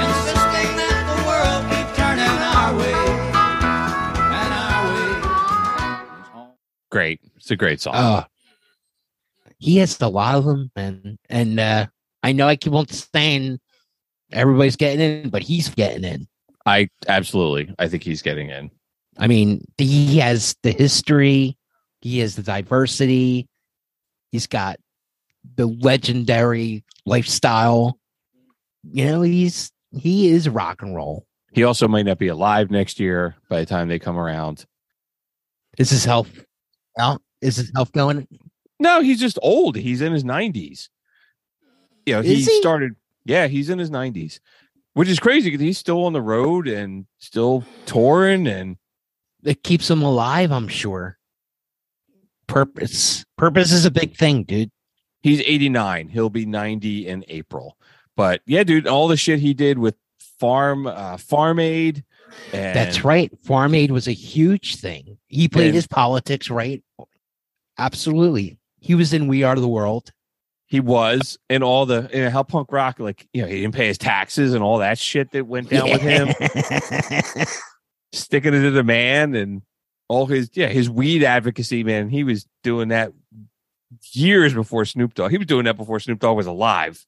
Insisting 0.03 0.75
that 0.83 1.07
the 1.07 1.23
world 1.23 1.63
keep 1.71 1.87
turning 1.95 2.35
our 2.59 2.75
way. 2.75 2.99
And 4.43 4.53
our 4.59 4.83
way. 6.43 6.51
Great, 6.91 7.21
it's 7.37 7.53
a 7.53 7.57
great 7.57 7.81
song. 7.81 7.95
Uh, 7.95 8.25
he 9.59 9.77
has 9.77 10.01
a 10.01 10.09
lot 10.09 10.35
of 10.35 10.47
them, 10.47 10.73
and 10.75 11.17
and 11.31 11.61
uh, 11.61 11.87
I 12.23 12.33
know 12.33 12.47
I 12.47 12.57
keep 12.57 12.73
on 12.73 12.87
saying 12.89 13.59
everybody's 14.33 14.77
getting 14.77 15.01
in, 15.01 15.31
but 15.31 15.43
he's 15.43 15.69
getting 15.69 16.05
in. 16.05 16.27
I 16.67 16.89
absolutely, 17.09 17.75
I 17.79 17.89
think 17.89 18.03
he's 18.05 18.23
getting 18.23 18.51
in. 18.51 18.71
I 19.19 19.27
mean, 19.27 19.65
he 19.79 20.19
has 20.19 20.55
the 20.63 20.73
history, 20.73 21.57
he 22.01 22.21
has 22.21 22.37
the 22.37 22.43
diversity, 22.43 23.49
he's 24.31 24.47
got 24.47 24.79
the 25.57 25.67
legendary 25.67 26.85
lifestyle. 27.05 27.99
You 28.93 29.07
know, 29.07 29.23
he's 29.23 29.71
he 29.97 30.29
is 30.29 30.49
rock 30.49 30.83
and 30.83 30.95
roll. 30.95 31.27
He 31.53 31.65
also 31.65 31.87
might 31.87 32.07
not 32.07 32.19
be 32.19 32.29
alive 32.29 32.71
next 32.71 32.99
year 32.99 33.37
by 33.49 33.61
the 33.61 33.67
time 33.67 33.89
they 33.89 33.99
come 33.99 34.19
around. 34.19 34.65
Is 35.79 35.91
his 35.91 36.05
health 36.05 36.45
out? 36.99 37.21
Is 37.41 37.57
his 37.57 37.71
health 37.75 37.93
going? 37.93 38.27
No, 38.79 39.01
he's 39.03 39.21
just 39.21 39.39
old. 39.43 39.77
He's 39.77 40.01
in 40.01 40.13
his 40.13 40.25
nineties. 40.25 40.89
You 42.07 42.15
know, 42.15 42.21
he, 42.23 42.37
he? 42.37 42.61
started. 42.61 42.97
Yeah, 43.25 43.47
he's 43.47 43.71
in 43.71 43.79
his 43.79 43.91
nineties, 43.91 44.41
which 44.95 45.09
is 45.09 45.21
crazy 45.21 45.51
because 45.51 45.61
he's 45.63 45.79
still 45.79 46.05
on 46.05 46.13
the 46.13 46.21
road 46.23 46.67
and 46.69 47.07
still 47.19 47.65
touring. 47.87 48.47
And 48.47 48.77
It 49.45 49.63
keeps 49.63 49.89
him 49.91 50.03
alive, 50.03 50.51
I'm 50.51 50.69
sure. 50.69 51.19
Purpose. 52.47 53.25
Purpose 53.39 53.73
is 53.73 53.85
a 53.85 53.91
big 53.91 54.17
thing, 54.17 54.43
dude. 54.45 54.71
he's 55.23 55.41
eighty 55.43 55.69
nine. 55.69 56.09
He'll 56.09 56.31
be 56.31 56.45
ninety 56.47 57.07
in 57.07 57.25
April. 57.29 57.77
But 58.17 58.43
yeah, 58.47 58.65
dude, 58.65 58.87
all 58.87 59.09
the 59.09 59.17
shit 59.17 59.39
he 59.39 59.55
did 59.55 59.79
with 59.79 59.95
farm 60.39 60.87
uh, 60.87 61.17
farm 61.17 61.59
aid. 61.61 62.05
And 62.53 62.75
That's 62.75 63.05
right. 63.05 63.31
Farm 63.45 63.75
Aid 63.75 63.91
was 63.91 64.09
a 64.09 64.13
huge 64.13 64.77
thing. 64.77 65.19
He 65.29 65.49
played 65.49 65.67
And- 65.67 65.75
his 65.75 65.87
politics 65.87 66.49
right. 66.49 66.83
Absolutely. 67.79 68.59
He 68.81 68.95
was 68.95 69.13
in 69.13 69.29
We 69.29 69.43
Are 69.43 69.55
the 69.55 69.69
World. 69.69 70.13
He 70.73 70.81
was, 70.81 71.39
and 71.51 71.63
all 71.63 71.85
the 71.85 72.09
you 72.15 72.23
know, 72.23 72.31
how 72.31 72.43
punk 72.45 72.73
rock, 72.73 72.99
like 72.99 73.29
you 73.35 73.43
know, 73.43 73.49
he 73.49 73.61
didn't 73.61 73.75
pay 73.75 73.89
his 73.89 73.99
taxes 73.99 74.55
and 74.55 74.65
all 74.65 74.79
that 74.79 74.97
shit 74.97 75.31
that 75.33 75.47
went 75.47 75.69
down 75.69 75.91
with 75.91 76.01
him. 76.01 76.29
sticking 78.15 78.55
it 78.55 78.63
to 78.63 78.71
the 78.71 78.83
man 78.83 79.35
and 79.35 79.61
all 80.09 80.25
his 80.25 80.49
yeah 80.55 80.69
his 80.69 80.89
weed 80.89 81.25
advocacy 81.25 81.85
man. 81.85 82.09
He 82.09 82.25
was 82.25 82.47
doing 82.63 82.89
that 82.89 83.13
years 84.13 84.55
before 84.55 84.87
snoop 84.87 85.13
dogg. 85.13 85.31
He 85.31 85.37
was 85.37 85.47
doing 85.47 85.67
that 85.67 85.77
before 85.77 86.01
snoop 86.01 86.21
dogg 86.21 86.39
was 86.39 86.47
alive. 86.47 87.05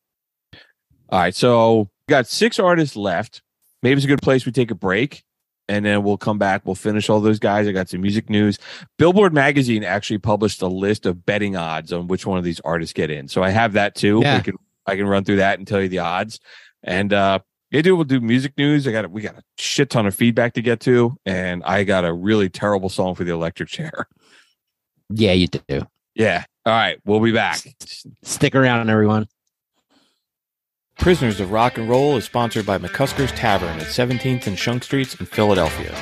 All 1.09 1.21
right 1.21 1.35
so 1.35 1.89
got 2.07 2.27
six 2.27 2.59
artists 2.59 2.97
left. 2.97 3.41
Maybe 3.83 3.97
it's 3.97 4.05
a 4.05 4.09
good 4.09 4.21
place 4.21 4.45
we 4.45 4.53
take 4.53 4.73
a 4.73 4.75
break 4.75 5.25
and 5.69 5.85
then 5.85 6.03
we'll 6.03 6.17
come 6.19 6.39
back 6.39 6.63
we'll 6.65 6.75
finish 6.75 7.09
all 7.09 7.21
those 7.21 7.39
guys 7.39 7.67
i 7.67 7.73
got 7.73 7.89
some 7.89 8.01
music 8.01 8.29
news 8.29 8.59
billboard 8.99 9.33
magazine 9.33 9.83
actually 9.85 10.19
published 10.19 10.61
a 10.63 10.67
list 10.67 11.07
of 11.07 11.25
betting 11.25 11.57
odds 11.57 11.93
on 11.93 12.07
which 12.07 12.27
one 12.27 12.39
of 12.39 12.45
these 12.45 12.61
artists 12.61 12.93
get 12.93 13.11
in 13.11 13.29
so 13.29 13.43
i 13.43 13.51
have 13.51 13.73
that 13.73 13.95
too 13.95 14.21
Yeah. 14.23 14.41
can 14.41 14.57
i 14.87 14.97
can 14.97 15.07
run 15.07 15.25
through 15.25 15.37
that 15.37 15.59
and 15.59 15.67
tell 15.67 15.81
you 15.81 15.89
the 15.89 16.01
odds 16.01 16.39
and 16.83 17.13
uh 17.13 17.39
yeah, 17.71 17.83
dude, 17.83 17.97
we'll 17.97 18.05
do 18.05 18.21
music 18.21 18.53
news. 18.57 18.87
I 18.87 18.93
got 18.93 19.11
we 19.11 19.21
got 19.21 19.35
a 19.35 19.43
shit 19.59 19.91
ton 19.91 20.07
of 20.07 20.15
feedback 20.15 20.53
to 20.53 20.63
get 20.63 20.79
to, 20.83 21.17
and 21.27 21.61
I 21.65 21.83
got 21.83 22.05
a 22.05 22.13
really 22.13 22.49
terrible 22.49 22.89
song 22.89 23.17
for 23.17 23.25
the 23.25 23.33
electric 23.33 23.69
chair. 23.69 24.07
yeah, 25.11 25.33
you 25.33 25.49
do. 25.49 25.81
Yeah. 26.15 26.45
All 26.65 26.73
right, 26.73 27.01
we'll 27.05 27.19
be 27.19 27.33
back. 27.33 27.67
Stick 28.23 28.55
around, 28.55 28.89
everyone. 28.91 29.27
Prisoners 30.99 31.41
of 31.41 31.51
Rock 31.51 31.77
and 31.77 31.89
Roll 31.89 32.17
is 32.17 32.25
sponsored 32.25 32.65
by 32.65 32.79
McCusker's 32.79 33.33
Tavern 33.33 33.79
at 33.81 33.89
17th 33.89 34.47
and 34.47 34.59
Shunk 34.59 34.85
Streets 34.85 35.15
in 35.17 35.27
Philadelphia. 35.27 35.95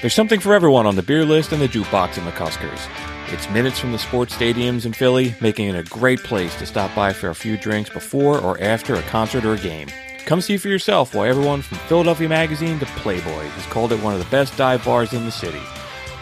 There's 0.00 0.12
something 0.12 0.40
for 0.40 0.52
everyone 0.52 0.86
on 0.86 0.96
the 0.96 1.02
beer 1.02 1.24
list 1.24 1.52
and 1.52 1.62
the 1.62 1.68
jukebox 1.68 2.18
at 2.18 2.34
McCusker's. 2.34 2.86
It's 3.32 3.48
minutes 3.50 3.78
from 3.78 3.92
the 3.92 3.98
sports 3.98 4.34
stadiums 4.34 4.84
in 4.84 4.92
Philly, 4.92 5.34
making 5.40 5.68
it 5.68 5.76
a 5.76 5.88
great 5.88 6.22
place 6.22 6.54
to 6.56 6.66
stop 6.66 6.94
by 6.94 7.12
for 7.12 7.30
a 7.30 7.34
few 7.34 7.56
drinks 7.56 7.88
before 7.88 8.38
or 8.38 8.60
after 8.60 8.96
a 8.96 9.02
concert 9.02 9.46
or 9.46 9.54
a 9.54 9.58
game. 9.58 9.88
Come 10.26 10.42
see 10.42 10.58
for 10.58 10.68
yourself 10.68 11.14
why 11.14 11.28
everyone 11.28 11.62
from 11.62 11.78
Philadelphia 11.78 12.28
Magazine 12.28 12.78
to 12.80 12.86
Playboy 12.86 13.44
has 13.44 13.66
called 13.72 13.92
it 13.92 14.02
one 14.02 14.12
of 14.12 14.18
the 14.18 14.30
best 14.30 14.56
dive 14.58 14.84
bars 14.84 15.14
in 15.14 15.24
the 15.24 15.32
city. 15.32 15.62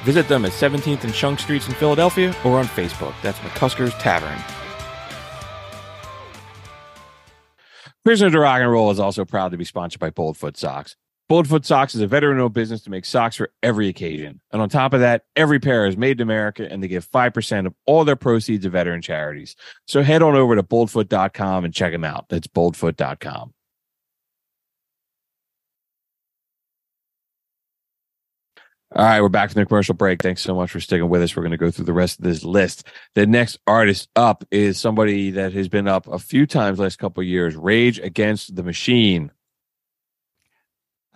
Visit 0.04 0.28
them 0.28 0.44
at 0.44 0.52
17th 0.52 1.02
and 1.02 1.14
Shunk 1.14 1.40
Streets 1.40 1.66
in 1.66 1.74
Philadelphia 1.74 2.34
or 2.44 2.58
on 2.58 2.66
Facebook. 2.66 3.14
That's 3.22 3.38
McCusker's 3.40 3.94
Tavern. 3.94 4.38
Prisoner 8.04 8.30
to 8.30 8.40
Rock 8.40 8.60
and 8.60 8.70
Roll 8.70 8.90
is 8.90 8.98
also 8.98 9.24
proud 9.24 9.52
to 9.52 9.56
be 9.56 9.64
sponsored 9.64 10.00
by 10.00 10.10
Boldfoot 10.10 10.56
Socks. 10.56 10.96
Boldfoot 11.30 11.64
Socks 11.64 11.94
is 11.94 12.00
a 12.00 12.06
veteran 12.08 12.40
owned 12.40 12.52
business 12.52 12.82
to 12.82 12.90
make 12.90 13.04
socks 13.04 13.36
for 13.36 13.52
every 13.62 13.86
occasion. 13.86 14.40
And 14.50 14.60
on 14.60 14.68
top 14.68 14.92
of 14.92 15.00
that, 15.00 15.24
every 15.36 15.60
pair 15.60 15.86
is 15.86 15.96
made 15.96 16.20
in 16.20 16.22
America 16.22 16.66
and 16.68 16.82
they 16.82 16.88
give 16.88 17.08
5% 17.08 17.66
of 17.66 17.74
all 17.86 18.04
their 18.04 18.16
proceeds 18.16 18.64
to 18.64 18.70
veteran 18.70 19.02
charities. 19.02 19.54
So 19.86 20.02
head 20.02 20.20
on 20.20 20.34
over 20.34 20.56
to 20.56 20.64
boldfoot.com 20.64 21.64
and 21.64 21.72
check 21.72 21.92
them 21.92 22.02
out. 22.02 22.28
That's 22.28 22.48
boldfoot.com. 22.48 23.54
All 28.94 29.06
right, 29.06 29.22
we're 29.22 29.30
back 29.30 29.50
from 29.50 29.60
the 29.62 29.66
commercial 29.66 29.94
break. 29.94 30.22
Thanks 30.22 30.42
so 30.42 30.54
much 30.54 30.70
for 30.70 30.78
sticking 30.78 31.08
with 31.08 31.22
us. 31.22 31.34
We're 31.34 31.42
going 31.42 31.52
to 31.52 31.56
go 31.56 31.70
through 31.70 31.86
the 31.86 31.94
rest 31.94 32.18
of 32.18 32.24
this 32.26 32.44
list. 32.44 32.86
The 33.14 33.26
next 33.26 33.58
artist 33.66 34.10
up 34.16 34.44
is 34.50 34.78
somebody 34.78 35.30
that 35.30 35.54
has 35.54 35.66
been 35.66 35.88
up 35.88 36.06
a 36.08 36.18
few 36.18 36.46
times 36.46 36.78
last 36.78 36.98
couple 36.98 37.22
of 37.22 37.26
years. 37.26 37.56
Rage 37.56 37.98
Against 37.98 38.54
the 38.54 38.62
Machine. 38.62 39.30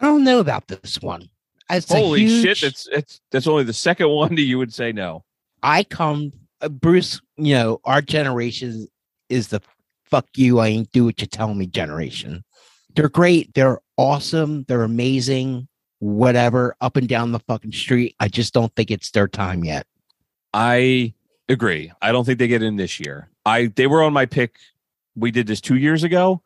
I 0.01 0.07
don't 0.07 0.25
know 0.25 0.41
about 0.41 0.69
this 0.69 1.03
one. 1.03 1.29
It's 1.69 1.93
Holy 1.93 2.21
huge- 2.21 2.59
shit! 2.59 2.61
That's 2.63 2.89
it's 2.91 3.21
that's 3.31 3.47
only 3.47 3.65
the 3.65 3.73
second 3.75 4.09
one 4.09 4.35
that 4.37 4.43
you 4.43 4.57
would 4.57 4.73
say 4.73 4.93
no. 4.93 5.25
I 5.63 5.85
come, 5.85 6.33
uh, 6.63 6.71
Bruce. 6.71 7.21
You 7.37 7.55
know, 7.55 7.81
our 7.85 8.01
generation 8.01 8.87
is 9.29 9.49
the 9.49 9.61
fuck 10.05 10.27
you. 10.35 10.61
I 10.61 10.69
ain't 10.69 10.93
do 10.93 11.05
what 11.05 11.21
you 11.21 11.27
tell 11.27 11.53
me 11.53 11.67
generation. 11.67 12.43
They're 12.95 13.09
great. 13.11 13.53
They're 13.55 13.81
awesome. 13.99 14.65
They're 14.67 14.85
amazing. 14.85 15.69
Whatever, 16.07 16.77
up 16.81 16.97
and 16.97 17.09
down 17.09 17.33
the 17.33 17.41
fucking 17.41 17.73
street. 17.73 18.15
I 18.21 18.29
just 18.29 18.55
don't 18.55 18.73
think 18.77 18.93
it's 18.93 19.11
their 19.11 19.27
time 19.27 19.65
yet. 19.65 19.89
I 20.55 21.15
agree. 21.49 21.91
I 22.01 22.13
don't 22.13 22.25
think 22.25 22.39
they 22.39 22.47
get 22.47 22.63
in 22.63 22.77
this 22.77 23.01
year. 23.01 23.29
I 23.45 23.67
they 23.75 23.89
were 23.89 24.05
on 24.05 24.13
my 24.13 24.25
pick. 24.25 24.55
We 25.17 25.33
did 25.33 25.49
this 25.49 25.61
two 25.61 25.75
years 25.77 26.05
ago, 26.05 26.43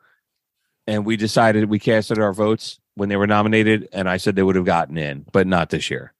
and 0.87 1.05
we 1.05 1.19
decided 1.19 1.69
we 1.69 1.79
casted 1.79 2.19
our 2.19 2.33
votes 2.33 2.81
when 2.95 3.11
they 3.11 3.17
were 3.17 3.27
nominated, 3.27 3.87
and 3.93 4.09
I 4.09 4.17
said 4.17 4.35
they 4.35 4.43
would 4.43 4.57
have 4.57 4.65
gotten 4.65 4.97
in, 4.97 5.27
but 5.31 5.47
not 5.47 5.69
this 5.69 5.91
year. 5.91 6.15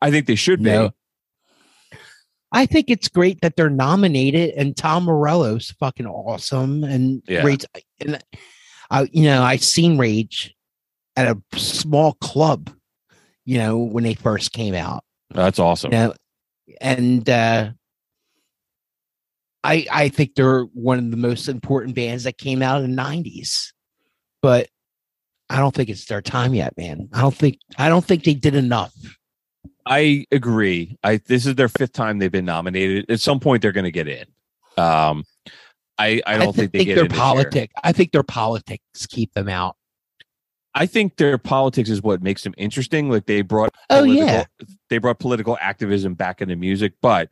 I 0.00 0.10
think 0.10 0.26
they 0.26 0.34
should 0.34 0.60
No. 0.60 0.88
be. 0.88 1.98
I 2.50 2.66
think 2.66 2.90
it's 2.90 3.08
great 3.08 3.40
that 3.42 3.54
they're 3.54 3.70
nominated, 3.70 4.54
and 4.56 4.76
Tom 4.76 5.04
Morello's 5.04 5.70
fucking 5.78 6.06
awesome. 6.06 6.82
And 6.82 7.22
Yeah. 7.28 7.44
Rage, 7.44 7.64
and 8.00 8.18
I, 8.90 9.08
you 9.12 9.22
know, 9.22 9.42
I've 9.44 9.62
seen 9.62 9.98
Rage 9.98 10.52
at 11.16 11.28
a 11.28 11.58
small 11.58 12.14
club, 12.14 12.70
you 13.44 13.58
know, 13.58 13.78
when 13.78 14.04
they 14.04 14.14
first 14.14 14.52
came 14.52 14.74
out. 14.74 15.04
That's 15.30 15.58
awesome. 15.58 15.92
You 15.92 15.98
know, 15.98 16.14
and 16.80 17.28
uh, 17.28 17.70
I 19.64 19.86
I 19.90 20.08
think 20.08 20.34
they're 20.34 20.62
one 20.62 20.98
of 20.98 21.10
the 21.10 21.16
most 21.16 21.48
important 21.48 21.94
bands 21.94 22.24
that 22.24 22.38
came 22.38 22.62
out 22.62 22.82
in 22.82 22.94
the 22.94 23.02
'90s, 23.02 23.72
but 24.40 24.68
I 25.48 25.58
don't 25.58 25.74
think 25.74 25.88
it's 25.88 26.06
their 26.06 26.22
time 26.22 26.54
yet, 26.54 26.76
man. 26.76 27.08
I 27.12 27.20
don't 27.20 27.34
think 27.34 27.58
I 27.78 27.88
don't 27.88 28.04
think 28.04 28.24
they 28.24 28.34
did 28.34 28.54
enough. 28.54 28.94
I 29.84 30.26
agree. 30.30 30.96
I 31.02 31.20
this 31.26 31.46
is 31.46 31.56
their 31.56 31.68
fifth 31.68 31.92
time 31.92 32.18
they've 32.18 32.32
been 32.32 32.44
nominated. 32.44 33.10
At 33.10 33.20
some 33.20 33.40
point, 33.40 33.62
they're 33.62 33.72
going 33.72 33.84
to 33.84 33.90
get 33.90 34.08
in. 34.08 34.24
Um, 34.76 35.24
I 35.98 36.22
I 36.26 36.38
don't 36.38 36.52
thi- 36.52 36.62
think 36.62 36.72
they 36.72 36.84
get 36.84 36.94
their 36.96 37.08
politics. 37.08 37.74
I 37.82 37.92
think 37.92 38.12
their 38.12 38.22
politics 38.22 39.06
keep 39.08 39.32
them 39.34 39.48
out. 39.48 39.76
I 40.74 40.86
think 40.86 41.16
their 41.16 41.36
politics 41.38 41.90
is 41.90 42.02
what 42.02 42.22
makes 42.22 42.42
them 42.42 42.54
interesting. 42.56 43.10
Like 43.10 43.26
they 43.26 43.42
brought 43.42 43.74
Oh, 43.90 44.00
political- 44.04 44.26
yeah. 44.26 44.44
they 44.88 44.98
brought 44.98 45.18
political 45.18 45.58
activism 45.60 46.14
back 46.14 46.40
into 46.40 46.56
music, 46.56 46.94
but 47.02 47.30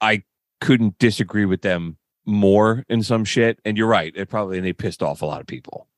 I 0.00 0.22
couldn't 0.60 0.98
disagree 0.98 1.44
with 1.44 1.60
them 1.62 1.98
more 2.24 2.84
in 2.88 3.02
some 3.02 3.24
shit. 3.24 3.60
And 3.66 3.76
you're 3.76 3.86
right, 3.88 4.12
it 4.16 4.28
probably 4.30 4.56
and 4.56 4.66
they 4.66 4.72
pissed 4.72 5.02
off 5.02 5.20
a 5.22 5.26
lot 5.26 5.40
of 5.40 5.46
people. 5.46 5.88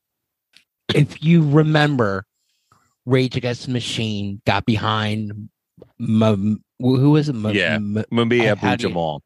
if 0.94 1.22
you 1.22 1.48
remember, 1.48 2.26
Rage 3.04 3.36
Against 3.36 3.66
the 3.66 3.72
Machine 3.72 4.40
got 4.46 4.64
behind. 4.66 5.48
M- 6.00 6.64
who 6.80 7.10
was 7.10 7.28
it? 7.28 7.36
M- 7.36 7.54
Yeah. 7.54 7.74
M- 7.74 8.04
Mumia 8.12 8.56
Abu. 8.60 8.76
Jamal. 8.76 9.22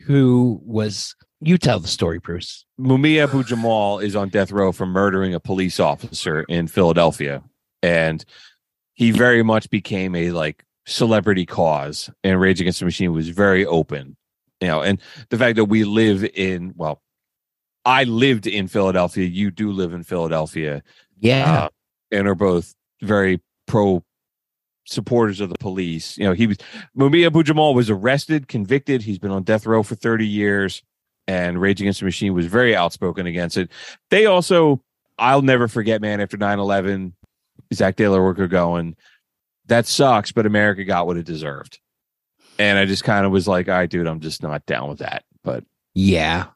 who 0.00 0.60
was? 0.64 1.14
You 1.40 1.56
tell 1.56 1.80
the 1.80 1.88
story, 1.88 2.18
Bruce. 2.18 2.66
Mumia 2.78 3.24
Abu 3.24 3.44
Jamal 3.44 3.98
is 3.98 4.14
on 4.14 4.28
death 4.28 4.52
row 4.52 4.72
for 4.72 4.86
murdering 4.86 5.34
a 5.34 5.40
police 5.40 5.80
officer 5.80 6.42
in 6.42 6.66
Philadelphia. 6.66 7.42
And 7.82 8.24
he 8.92 9.10
very 9.10 9.42
much 9.42 9.70
became 9.70 10.14
a 10.14 10.32
like 10.32 10.64
celebrity 10.86 11.46
cause. 11.46 12.10
And 12.22 12.38
Rage 12.38 12.60
Against 12.60 12.80
the 12.80 12.84
Machine 12.84 13.12
was 13.12 13.30
very 13.30 13.64
open. 13.64 14.16
You 14.60 14.68
know, 14.68 14.82
and 14.82 15.00
the 15.30 15.38
fact 15.38 15.56
that 15.56 15.64
we 15.64 15.84
live 15.84 16.22
in 16.34 16.74
well, 16.76 17.00
I 17.86 18.04
lived 18.04 18.46
in 18.46 18.68
Philadelphia, 18.68 19.24
you 19.24 19.50
do 19.50 19.72
live 19.72 19.94
in 19.94 20.02
Philadelphia, 20.02 20.82
Yeah, 21.18 21.64
uh, 21.64 21.68
and 22.10 22.28
are 22.28 22.34
both 22.34 22.74
very 23.00 23.40
pro 23.66 24.04
supporters 24.84 25.40
of 25.40 25.48
the 25.48 25.58
police. 25.58 26.18
You 26.18 26.24
know, 26.24 26.32
he 26.32 26.46
was 26.46 26.58
Mumia 26.94 27.26
Abu 27.26 27.42
Jamal 27.42 27.72
was 27.72 27.88
arrested, 27.88 28.48
convicted. 28.48 29.02
He's 29.02 29.18
been 29.18 29.30
on 29.30 29.44
death 29.44 29.64
row 29.64 29.82
for 29.82 29.94
30 29.94 30.26
years, 30.26 30.82
and 31.30 31.60
Rage 31.60 31.80
Against 31.80 32.00
the 32.00 32.06
Machine 32.06 32.34
was 32.34 32.46
very 32.46 32.74
outspoken 32.74 33.28
against 33.28 33.56
it. 33.56 33.70
They 34.10 34.26
also, 34.26 34.82
I'll 35.16 35.42
never 35.42 35.68
forget, 35.68 36.00
man, 36.00 36.20
after 36.20 36.36
9 36.36 36.58
11, 36.58 37.14
Zack 37.72 37.94
de 37.94 38.08
la 38.08 38.16
Rocha 38.16 38.48
going, 38.48 38.96
that 39.66 39.86
sucks, 39.86 40.32
but 40.32 40.44
America 40.44 40.82
got 40.84 41.06
what 41.06 41.16
it 41.16 41.24
deserved. 41.24 41.78
And 42.58 42.78
I 42.78 42.84
just 42.84 43.04
kind 43.04 43.24
of 43.24 43.30
was 43.30 43.46
like, 43.46 43.68
all 43.68 43.74
right, 43.74 43.88
dude, 43.88 44.08
I'm 44.08 44.18
just 44.18 44.42
not 44.42 44.66
down 44.66 44.88
with 44.88 44.98
that. 44.98 45.22
But 45.44 45.62
yeah. 45.94 46.46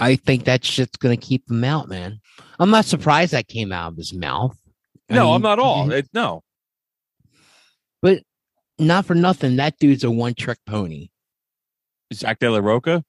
I 0.00 0.16
think 0.16 0.44
that 0.44 0.64
shit's 0.64 0.96
gonna 0.96 1.16
keep 1.16 1.48
him 1.48 1.62
out, 1.62 1.88
man. 1.88 2.20
I'm 2.58 2.70
not 2.70 2.86
surprised 2.86 3.32
that 3.32 3.46
came 3.46 3.70
out 3.70 3.92
of 3.92 3.96
his 3.96 4.12
mouth. 4.12 4.58
I 5.08 5.14
no, 5.14 5.26
mean, 5.26 5.34
I'm 5.36 5.42
not 5.42 5.58
all. 5.60 5.92
It, 5.92 6.08
no, 6.12 6.42
But 8.02 8.22
not 8.80 9.06
for 9.06 9.14
nothing. 9.14 9.56
That 9.56 9.78
dude's 9.78 10.02
a 10.02 10.10
one 10.10 10.34
trick 10.34 10.58
pony. 10.66 11.08
Zack 12.12 12.40
de 12.40 12.50
la 12.50 12.58
Rocha. 12.58 13.04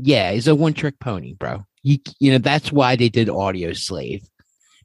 Yeah, 0.00 0.32
he's 0.32 0.46
a 0.48 0.54
one 0.54 0.74
trick 0.74 0.98
pony, 1.00 1.34
bro. 1.34 1.64
You 1.82 1.98
you 2.20 2.32
know 2.32 2.38
that's 2.38 2.72
why 2.72 2.96
they 2.96 3.08
did 3.08 3.28
Audioslave 3.28 4.24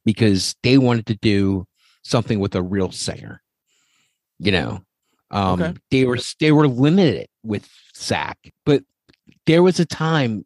because 0.06 0.56
they 0.64 0.78
wanted 0.78 1.06
to 1.08 1.16
do 1.16 1.66
something 2.04 2.40
with 2.40 2.56
a 2.56 2.62
real 2.62 2.92
singer. 2.92 3.42
You 4.40 4.52
know, 4.52 4.82
um, 5.32 5.62
Okay. 5.62 5.74
they 5.92 6.06
were 6.06 6.18
they 6.40 6.52
were 6.52 6.68
limited 6.68 7.28
with 7.44 7.68
Zack, 7.96 8.38
but 8.66 8.84
there 9.46 9.64
was 9.64 9.80
a 9.80 9.86
time 9.86 10.46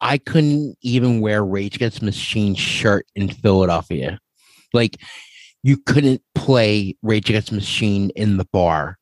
I 0.00 0.18
couldn't 0.18 0.76
even 0.82 1.20
wear 1.20 1.44
Rage 1.44 1.76
Against 1.76 2.00
the 2.00 2.06
Machine 2.06 2.54
shirt 2.54 3.06
in 3.14 3.28
Philadelphia. 3.28 4.18
Like 4.72 4.96
you 5.62 5.76
couldn't 5.76 6.22
play 6.34 6.96
Rage 7.02 7.28
Against 7.30 7.50
the 7.50 7.56
Machine 7.56 8.10
in 8.16 8.38
the 8.38 8.46
bar. 8.52 8.98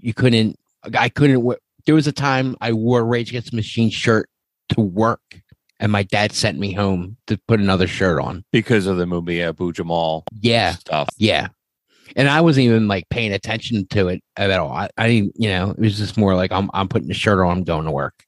You 0.00 0.12
couldn't. 0.14 0.58
I 0.98 1.08
couldn't. 1.08 1.46
There 1.86 1.94
was 1.94 2.06
a 2.06 2.12
time 2.12 2.56
I 2.60 2.72
wore 2.72 3.04
Rage 3.04 3.30
Against 3.30 3.50
the 3.50 3.56
Machine 3.56 3.88
shirt 3.90 4.28
to 4.74 4.80
work, 4.80 5.40
and 5.80 5.90
my 5.92 6.02
dad 6.02 6.32
sent 6.32 6.58
me 6.58 6.72
home 6.72 7.16
to 7.26 7.38
put 7.48 7.60
another 7.60 7.86
shirt 7.86 8.20
on. 8.20 8.44
because 8.52 8.86
of 8.86 8.96
the 8.98 9.04
Mumia 9.04 9.48
Abu 9.48 9.72
Jamal 9.72 10.24
Yeah, 10.40 10.72
stuff. 10.72 11.08
yeah. 11.18 11.48
And 12.14 12.28
I 12.28 12.42
wasn't 12.42 12.66
even 12.66 12.88
like 12.88 13.08
paying 13.08 13.32
attention 13.32 13.86
to 13.88 14.08
it 14.08 14.22
at 14.36 14.50
all. 14.50 14.70
I, 14.70 14.90
I 14.98 15.08
didn't, 15.08 15.32
you 15.36 15.48
know, 15.48 15.70
it 15.70 15.78
was 15.78 15.96
just 15.96 16.18
more 16.18 16.34
like 16.34 16.52
I'm 16.52 16.70
I'm 16.74 16.88
putting 16.88 17.10
a 17.10 17.14
shirt 17.14 17.38
on, 17.40 17.58
I'm 17.58 17.64
going 17.64 17.86
to 17.86 17.90
work. 17.90 18.24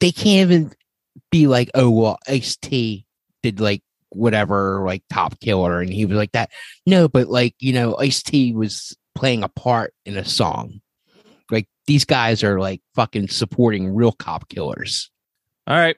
They 0.00 0.12
can't 0.12 0.48
even 0.50 0.72
be 1.32 1.46
like, 1.48 1.70
oh 1.74 1.90
well, 1.90 2.18
Ice 2.28 2.56
T 2.56 3.04
did 3.42 3.58
like 3.60 3.82
whatever, 4.10 4.84
like 4.86 5.02
Cop 5.12 5.40
Killer, 5.40 5.80
and 5.80 5.92
he 5.92 6.06
was 6.06 6.16
like 6.16 6.32
that. 6.32 6.50
No, 6.86 7.08
but 7.08 7.26
like, 7.28 7.54
you 7.58 7.72
know, 7.72 7.96
Ice 7.98 8.22
T 8.22 8.52
was 8.54 8.96
playing 9.16 9.42
a 9.42 9.48
part 9.48 9.92
in 10.04 10.16
a 10.16 10.24
song. 10.24 10.80
Like 11.50 11.66
these 11.88 12.04
guys 12.04 12.44
are 12.44 12.60
like 12.60 12.80
fucking 12.94 13.28
supporting 13.28 13.92
real 13.94 14.12
cop 14.12 14.48
killers. 14.48 15.10
All 15.66 15.76
right. 15.76 15.96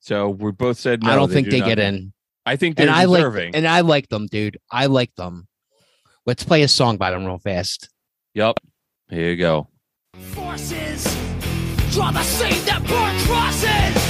So 0.00 0.30
we 0.30 0.50
both 0.52 0.78
said 0.78 1.02
no. 1.02 1.10
I 1.12 1.16
don't 1.16 1.30
think 1.30 1.46
do 1.46 1.52
they 1.52 1.60
not- 1.60 1.68
get 1.68 1.78
in. 1.78 2.12
I 2.44 2.56
think 2.56 2.76
they're 2.76 2.88
And 2.88 2.94
I 2.96 3.04
like 3.04 3.18
deserving. 3.20 3.54
and 3.54 3.68
I 3.68 3.80
like 3.82 4.08
them, 4.08 4.26
dude. 4.26 4.58
I 4.70 4.86
like 4.86 5.14
them. 5.14 5.46
Let's 6.26 6.42
play 6.42 6.62
a 6.62 6.68
song 6.68 6.96
by 6.96 7.12
them 7.12 7.24
real 7.24 7.38
fast. 7.38 7.88
yep. 8.34 8.56
Here 9.10 9.30
you 9.30 9.36
go. 9.36 9.68
forces 10.32 11.04
draw 11.92 12.10
the 12.10 12.22
same 12.22 12.64
that 12.64 12.80
burn 12.88 13.14
crosses. 13.26 14.01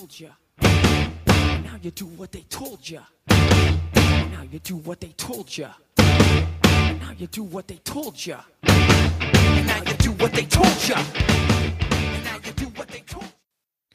What 0.00 0.08
told 0.08 0.20
you. 0.20 0.30
Now 0.62 1.76
you 1.82 1.90
do 1.90 2.06
what 2.06 2.32
they 2.32 2.42
told 2.48 2.88
you. 2.88 3.00
Now 3.28 4.42
you 4.50 4.58
do 4.60 4.76
what 4.76 5.00
they 5.00 5.08
told 5.08 5.56
you. 5.56 5.68
Now 5.98 7.12
you 7.18 7.26
do 7.26 7.42
what 7.42 7.68
they 7.68 7.76
told 7.76 8.24
you. 8.24 8.36
Now 8.64 9.82
you 9.86 9.94
do 9.98 10.12
what 10.12 10.32
they 10.32 10.44
told 10.44 10.88
you. 10.88 10.94
Now 10.94 12.38
you 12.44 12.52
do 12.52 12.66
what 12.66 12.88
they 12.88 13.00
told 13.00 13.26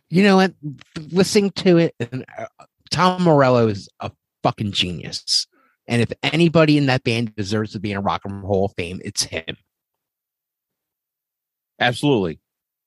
You 0.09 0.23
know 0.23 0.35
what? 0.37 0.53
Listening 1.11 1.51
to 1.51 1.77
it, 1.77 1.95
and, 1.99 2.25
uh, 2.37 2.45
Tom 2.91 3.23
Morello 3.23 3.67
is 3.67 3.89
a 3.99 4.11
fucking 4.43 4.73
genius. 4.73 5.47
And 5.87 6.01
if 6.01 6.11
anybody 6.23 6.77
in 6.77 6.85
that 6.87 7.03
band 7.03 7.35
deserves 7.35 7.71
to 7.71 7.79
be 7.79 7.91
in 7.91 7.97
a 7.97 8.01
Rock 8.01 8.21
and 8.25 8.41
Roll 8.41 8.47
Hall 8.47 8.65
of 8.65 8.73
Fame, 8.77 9.01
it's 9.03 9.23
him. 9.23 9.57
Absolutely. 11.79 12.39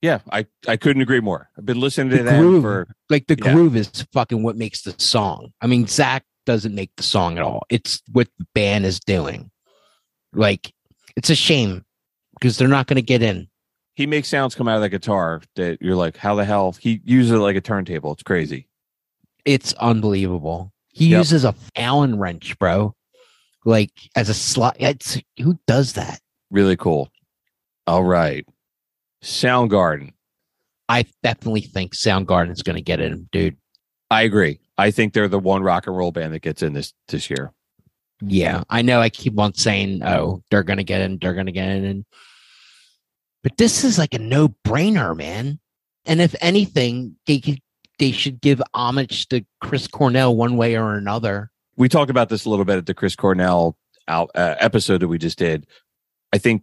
Yeah, 0.03 0.20
I, 0.30 0.46
I 0.68 0.76
couldn't 0.76 1.03
agree 1.03 1.20
more. 1.20 1.51
I've 1.59 1.66
been 1.66 1.80
listening 1.80 2.11
to 2.11 2.18
The 2.18 2.22
them 2.22 2.40
groove. 2.42 2.62
for 2.62 2.88
Like 3.11 3.26
the 3.26 3.36
Yeah. 3.42 3.53
groove 3.53 3.76
is 3.76 3.90
fucking 4.12 4.42
what 4.42 4.57
makes 4.57 4.82
the 4.82 4.94
song. 4.99 5.53
I 5.61 5.66
mean, 5.66 5.86
Zack 5.86 6.24
doesn't 6.46 6.74
make 6.74 6.90
the 6.96 7.03
song 7.03 7.36
at 7.36 7.42
all. 7.44 7.64
It's 7.68 8.01
what 8.12 8.28
the 8.38 8.46
band 8.55 8.86
is 8.86 9.01
doing. 9.01 9.51
Like, 10.32 10.72
it's 11.16 11.30
a 11.30 11.34
shame 11.34 11.84
because 12.38 12.57
they're 12.59 12.68
not 12.68 12.86
going 12.86 12.96
to 12.96 13.03
get 13.03 13.22
in. 13.22 13.49
he 13.96 14.07
makes 14.07 14.28
sounds 14.28 14.55
come 14.55 14.68
out 14.68 14.76
of 14.76 14.82
the 14.82 14.88
guitar 14.88 15.42
that 15.57 15.82
you're 15.82 15.96
like, 15.96 16.16
how 16.16 16.36
the 16.36 16.44
hell? 16.44 16.70
He 16.78 17.01
uses 17.05 17.32
it 17.32 17.38
like 17.38 17.57
a 17.57 17.61
turntable. 17.61 18.12
It's 18.12 18.22
crazy. 18.22 18.68
It's 19.44 19.72
unbelievable. 19.74 20.72
He 20.92 21.09
Yep. 21.09 21.18
uses 21.18 21.44
a 21.44 21.55
Allen 21.74 22.16
wrench, 22.18 22.57
bro. 22.61 22.94
Like 23.64 23.90
as 24.14 24.28
a 24.28 24.34
slot. 24.34 24.76
It's 24.78 25.18
who 25.40 25.59
does 25.66 25.94
that? 25.94 26.20
Really 26.53 26.76
cool. 26.76 27.11
All 27.88 28.05
right. 28.05 28.46
Soundgarden. 29.23 30.12
I 30.89 31.05
definitely 31.23 31.62
think 31.62 31.95
Soundgarden's 31.95 32.62
going 32.62 32.77
to 32.77 32.83
get 32.83 33.01
in, 33.01 33.29
dude. 33.31 33.57
I 34.11 34.23
agree. 34.23 34.61
I 34.79 34.91
think 34.91 35.12
they're 35.12 35.29
the 35.29 35.39
one 35.39 35.62
rock 35.62 35.87
and 35.87 35.97
roll 35.97 36.12
band 36.12 36.33
that 36.33 36.41
gets 36.41 36.62
in 36.62 36.73
this 36.73 36.95
this 37.09 37.29
year. 37.29 37.53
Yeah, 38.21 38.64
I 38.71 38.83
know. 38.83 39.01
I 39.01 39.11
keep 39.11 39.39
on 39.39 39.55
saying, 39.55 40.03
"Oh, 40.03 40.43
they're 40.51 40.62
going 40.62 40.79
to 40.79 40.85
get 40.85 41.03
in. 41.03 41.19
They're 41.19 41.35
going 41.35 41.47
to 41.47 41.53
get 41.53 41.69
in," 41.69 42.05
but 43.43 43.57
this 43.57 43.85
is 43.85 43.99
like 43.99 44.14
a 44.14 44.19
no 44.19 44.49
brainer, 44.66 45.16
man. 45.16 45.59
And 46.07 46.21
if 46.21 46.35
anything, 46.41 47.16
they 47.27 47.39
could, 47.39 47.61
they 47.99 48.12
should 48.12 48.41
give 48.41 48.62
homage 48.73 49.29
to 49.29 49.45
Chris 49.61 49.87
Cornell 49.87 50.35
one 50.35 50.57
way 50.57 50.77
or 50.77 50.95
another. 50.95 51.51
We 51.77 51.89
talked 51.89 52.11
about 52.11 52.29
this 52.29 52.45
a 52.45 52.51
little 52.51 52.64
bit 52.64 52.79
at 52.79 52.87
the 52.87 52.95
Chris 52.95 53.14
Cornell 53.14 53.77
out, 54.09 54.31
uh, 54.35 54.57
episode 54.59 55.03
that 55.03 55.09
we 55.09 55.19
just 55.19 55.39
did. 55.39 55.66
I 56.33 56.39
think 56.39 56.62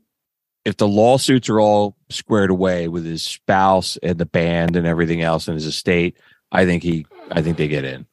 if 0.65 0.77
the 0.77 0.87
lawsuits 0.87 1.47
are 1.49 1.59
all 1.59 1.95
squared 2.09 2.49
away 2.49 2.87
with 2.87 3.05
his 3.05 3.23
spouse 3.23 3.97
and 4.03 4.17
the 4.17 4.25
band 4.25 4.75
and 4.75 4.85
everything 4.87 5.21
else 5.21 5.47
in 5.47 5.53
his 5.53 5.65
estate, 5.65 6.17
I 6.51 6.65
think 6.65 6.83
he, 6.83 7.05
I 7.31 7.41
think 7.41 7.57
they 7.57 7.67
get 7.67 7.85
in. 7.85 8.05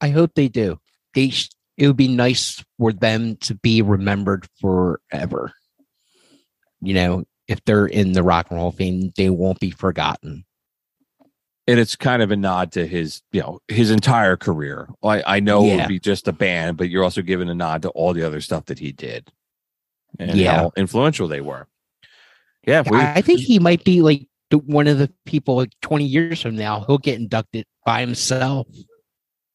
I 0.00 0.08
hope 0.10 0.34
they 0.34 0.48
do. 0.48 0.78
They 1.14 1.30
sh- 1.30 1.50
it 1.76 1.86
would 1.86 1.96
be 1.96 2.08
nice 2.08 2.64
for 2.78 2.92
them 2.92 3.36
to 3.36 3.54
be 3.54 3.82
remembered 3.82 4.46
forever. 4.60 5.52
You 6.82 6.94
know, 6.94 7.24
if 7.48 7.64
they're 7.64 7.86
in 7.86 8.12
the 8.12 8.22
Rock 8.22 8.48
and 8.50 8.58
Roll 8.58 8.72
Fame, 8.72 9.12
they 9.16 9.30
won't 9.30 9.60
be 9.60 9.70
forgotten. 9.70 10.44
and 11.68 11.78
it's 11.80 11.96
kind 11.96 12.22
of 12.22 12.30
a 12.30 12.36
nod 12.36 12.72
to 12.72 12.86
his 12.86 13.22
you 13.32 13.40
know 13.40 13.60
his 13.68 13.90
entire 13.90 14.36
career 14.36 14.88
i, 15.02 15.36
I 15.36 15.40
know 15.40 15.64
it 15.64 15.76
would 15.76 15.88
be 15.88 15.98
just 15.98 16.28
a 16.28 16.32
band 16.32 16.76
but 16.76 16.88
you're 16.90 17.02
also 17.02 17.22
giving 17.22 17.48
a 17.48 17.54
nod 17.54 17.82
to 17.82 17.88
all 17.90 18.12
the 18.12 18.22
other 18.22 18.40
stuff 18.40 18.66
that 18.66 18.78
he 18.78 18.92
did 18.92 19.32
and 20.18 20.36
Yeah. 20.36 20.54
how 20.56 20.72
influential 20.76 21.26
they 21.26 21.40
were 21.40 21.66
yeah 22.66 22.82
we- 22.90 22.98
I 22.98 23.20
think 23.22 23.40
he 23.40 23.58
might 23.58 23.84
be 23.84 24.02
like 24.02 24.26
one 24.52 24.86
of 24.86 24.98
the 24.98 25.12
people 25.24 25.56
like 25.56 25.72
20 25.82 26.04
years 26.04 26.40
from 26.40 26.54
now, 26.56 26.84
he'll 26.86 26.98
get 26.98 27.18
inducted 27.18 27.64
by 27.84 28.00
himself. 28.00 28.66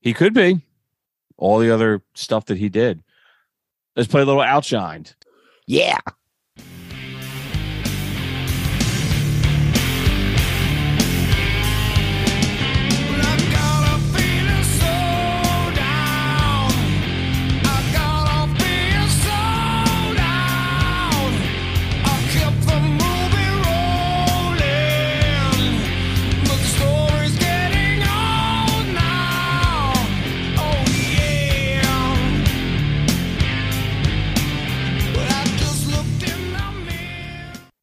he 0.01 0.13
could 0.13 0.33
be 0.33 0.61
all 1.37 1.59
the 1.59 1.71
other 1.71 2.01
stuff 2.13 2.45
that 2.45 2.57
he 2.57 2.69
did 2.69 3.01
let's 3.95 4.07
play 4.09 4.21
a 4.21 4.25
little 4.25 4.41
outshined 4.41 5.13
Yeah. 5.67 5.99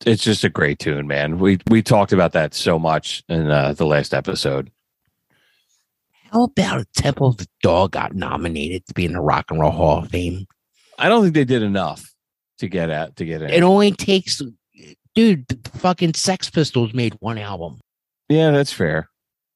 It's 0.08 0.24
just 0.24 0.44
a 0.44 0.48
great 0.48 0.78
tune 0.78 1.06
man 1.06 1.38
we 1.38 1.58
we 1.68 1.82
talked 1.82 2.12
about 2.12 2.32
that 2.32 2.54
so 2.54 2.78
much 2.78 3.22
in 3.28 3.50
uh, 3.50 3.72
the 3.74 3.86
last 3.86 4.14
episode 4.14 4.70
How 6.32 6.44
about 6.44 6.86
Temple 6.94 7.28
of 7.28 7.36
the 7.36 7.48
Dog 7.62 7.92
got 7.92 8.14
nominated 8.14 8.86
to 8.86 8.94
be 8.94 9.04
in 9.04 9.12
the 9.12 9.20
Rock 9.20 9.46
and 9.50 9.60
Roll 9.60 9.70
Hall 9.70 10.04
of 10.04 10.10
Fame? 10.10 10.46
i 10.98 11.08
don't 11.08 11.22
think 11.22 11.34
they 11.34 11.44
did 11.44 11.62
enough 11.62 12.14
to 12.58 12.68
get 12.68 12.90
at 12.90 13.16
to 13.16 13.24
get 13.24 13.42
in 13.42 13.50
It 13.50 13.62
only 13.62 13.92
takes, 13.92 14.42
dude, 15.14 15.46
the 15.48 15.70
fucking 15.78 16.14
Sex 16.14 16.50
Pistols 16.50 16.92
made 16.92 17.14
one 17.20 17.38
album. 17.38 17.78
Yeah, 18.28 18.50
that's 18.50 18.72
fair. 18.72 19.08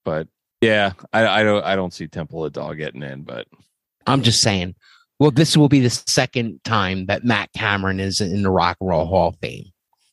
But 0.05 0.29
yeah, 0.61 0.93
I, 1.13 1.27
I 1.27 1.43
don't 1.43 1.65
I 1.65 1.77
don't 1.77 1.93
see 1.93 2.07
Temple 2.07 2.45
of 2.45 2.53
the 2.53 2.61
Dog 2.61 2.79
getting 2.79 3.03
in, 3.03 3.23
but 3.23 3.47
I'm 4.07 4.23
just 4.23 4.41
saying. 4.41 4.75
Well, 5.19 5.31
this 5.31 5.57
will 5.57 5.69
be 5.69 5.79
the 5.79 5.91
second 5.91 6.59
time 6.65 7.07
that 7.07 7.23
Matt 7.23 7.53
Cameron 7.53 8.01
is 8.01 8.21
in 8.21 8.43
the 8.43 8.51
Rock 8.51 8.77
and 8.81 8.91
Roll 8.91 9.07
Hall 9.07 9.29
of 9.29 9.37
Fame 9.41 9.72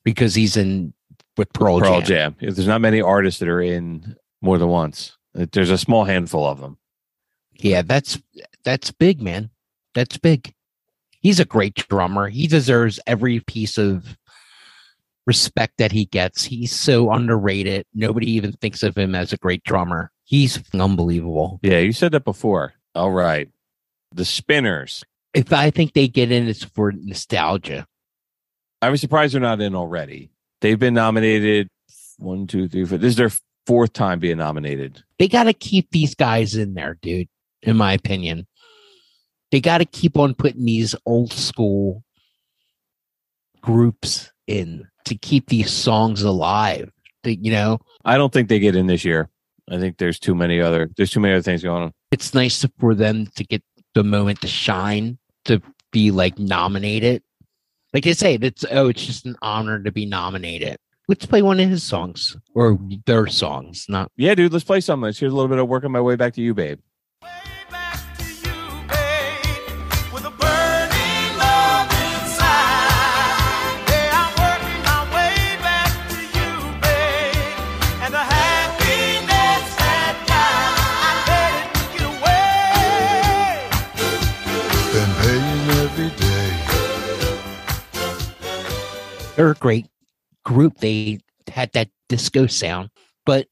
because 0.10 0.36
he's 0.36 0.57
in 0.57 0.93
with 1.38 1.51
Pearl, 1.53 1.80
Pearl 1.80 2.01
Jam. 2.01 2.36
Jam. 2.39 2.53
There's 2.53 2.68
not 2.68 2.82
many 2.82 3.01
artists 3.01 3.39
that 3.39 3.49
are 3.49 3.62
in 3.62 4.16
more 4.41 4.57
than 4.57 4.68
once. 4.68 5.18
There's 5.34 5.70
a 5.70 5.78
small 5.78 6.03
handful 6.03 6.45
of 6.45 6.60
them. 6.60 6.78
Yeah, 7.53 7.82
that's 7.82 8.20
that's 8.64 8.91
big, 8.91 9.22
man. 9.22 9.49
That's 9.93 10.18
big. 10.18 10.53
He's 11.22 11.39
a 11.39 11.45
great 11.45 11.76
drummer. 11.76 12.30
He 12.30 12.47
deserves 12.47 12.99
every 13.05 13.41
piece 13.41 13.78
of 13.78 14.18
respect 15.28 15.74
that 15.78 15.91
he 15.91 16.05
gets. 16.05 16.45
He's 16.45 16.72
so 16.72 17.12
underrated. 17.12 17.86
Nobody 17.93 18.32
even 18.32 18.53
thinks 18.53 18.84
of 18.84 18.97
him 18.97 19.14
as 19.14 19.34
a 19.34 19.38
great 19.38 19.64
drummer. 19.64 20.12
He's 20.24 20.62
unbelievable. 20.74 21.60
Yeah, 21.62 21.80
you 21.80 21.91
said 21.91 22.14
that 22.14 22.24
before. 22.24 22.74
All 22.95 23.12
right. 23.12 23.49
The 24.14 24.26
Spinners. 24.26 25.03
If 25.34 25.53
I 25.53 25.69
think 25.69 25.94
they 25.94 26.07
get 26.07 26.31
in, 26.31 26.48
it's 26.48 26.64
for 26.64 26.91
nostalgia. 26.91 27.86
I 28.81 28.89
was 28.89 29.01
surprised 29.01 29.34
they're 29.34 29.41
not 29.41 29.61
in 29.61 29.76
already. 29.76 30.31
They've 30.61 30.80
been 30.80 30.93
nominated 30.93 31.69
one, 32.18 32.47
two, 32.47 32.68
three, 32.68 32.85
four. 32.85 32.97
This 32.97 33.11
is 33.11 33.15
their 33.18 33.31
fourth 33.65 33.93
time 33.93 34.19
being 34.19 34.38
nominated. 34.38 35.03
They 35.18 35.27
got 35.27 35.43
to 35.43 35.53
keep 35.53 35.91
these 35.91 36.15
guys 36.15 36.56
in 36.56 36.73
there, 36.73 36.97
dude. 37.01 37.27
In 37.61 37.76
my 37.76 37.93
opinion, 37.93 38.47
they 39.51 39.60
got 39.60 39.80
to 39.80 39.85
keep 39.85 40.18
on 40.18 40.34
putting 40.34 40.65
these 40.65 40.95
old 41.06 41.34
school 41.34 42.03
groups 43.61 44.31
in 44.47 44.88
to 45.06 45.15
keep 45.15 45.47
these 45.47 45.72
songs 45.72 46.22
alive. 46.22 46.89
To, 47.23 47.35
you 47.35 47.51
know, 47.51 47.80
I 48.06 48.18
don't 48.18 48.31
think 48.31 48.47
they 48.47 48.60
get 48.60 48.77
in 48.77 48.88
this 48.88 49.03
year. 49.03 49.30
I 49.69 49.77
think 49.77 49.97
there's 49.97 50.19
too 50.19 50.35
many 50.35 50.61
other 50.61 50.89
there's 50.95 51.11
too 51.11 51.19
many 51.19 51.34
other 51.34 51.43
things 51.43 51.64
going 51.64 51.84
on. 51.84 51.93
it's 52.11 52.34
nice 52.34 52.65
for 52.80 52.95
them 52.95 53.27
to 53.35 53.43
get 53.43 53.61
the 53.93 54.03
moment 54.03 54.41
to 54.41 54.47
shine 54.47 55.18
to 55.45 55.61
be 55.91 56.11
like 56.11 56.39
nominated. 56.39 57.22
Like 57.94 58.03
they 58.03 58.14
say, 58.14 58.38
it's 58.41 58.66
oh, 58.72 58.90
it's 58.90 59.06
just 59.06 59.26
an 59.26 59.36
honor 59.41 59.82
to 59.82 59.91
be 59.91 60.06
nominated. 60.06 60.78
Let's 61.07 61.26
play 61.26 61.41
one 61.41 61.60
of 61.60 61.70
his 61.70 61.84
songs 61.84 62.38
or 62.53 62.78
their 63.07 63.26
songs, 63.28 63.88
not 63.90 64.11
Yeah, 64.16 64.36
dude, 64.36 64.53
let's 64.53 64.64
play 64.64 64.80
some. 64.80 65.02
Let's 65.02 65.18
hear 65.18 65.30
a 65.30 65.32
little 65.32 65.48
bit 65.48 65.57
of 65.57 65.68
working 65.68 65.91
my 65.91 66.02
way 66.02 66.16
back 66.16 66.34
to 66.36 66.41
you, 66.41 66.53
babe. 66.53 66.80
They're 89.40 89.52
a 89.52 89.56
great 89.56 89.88
group. 90.44 90.80
They 90.80 91.20
had 91.48 91.72
that 91.72 91.88
disco 92.10 92.45
sound, 92.45 92.90
but 93.26 93.48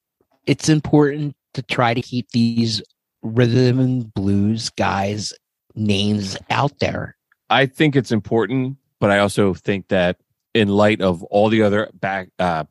it's 0.45 0.67
important 0.67 1.33
to 1.53 1.61
try 1.61 1.93
to 1.93 2.01
keep 2.01 2.29
these 2.31 2.81
rhythm 3.21 3.79
and 3.79 4.13
blues 4.13 4.69
guys' 4.71 5.33
names 5.75 6.35
out 6.49 6.77
there. 6.79 7.15
I 7.49 7.67
think 7.67 7.95
it's 7.95 8.11
important, 8.11 8.75
but 8.99 9.11
I 9.11 9.19
also 9.19 9.53
think 9.53 9.87
that 9.87 10.17
in 10.53 10.67
light 10.67 10.99
of 11.01 11.23
all 11.23 11.47
the 11.47 11.61
other 11.61 11.89
back 11.93 12.31
uh, 12.37 12.65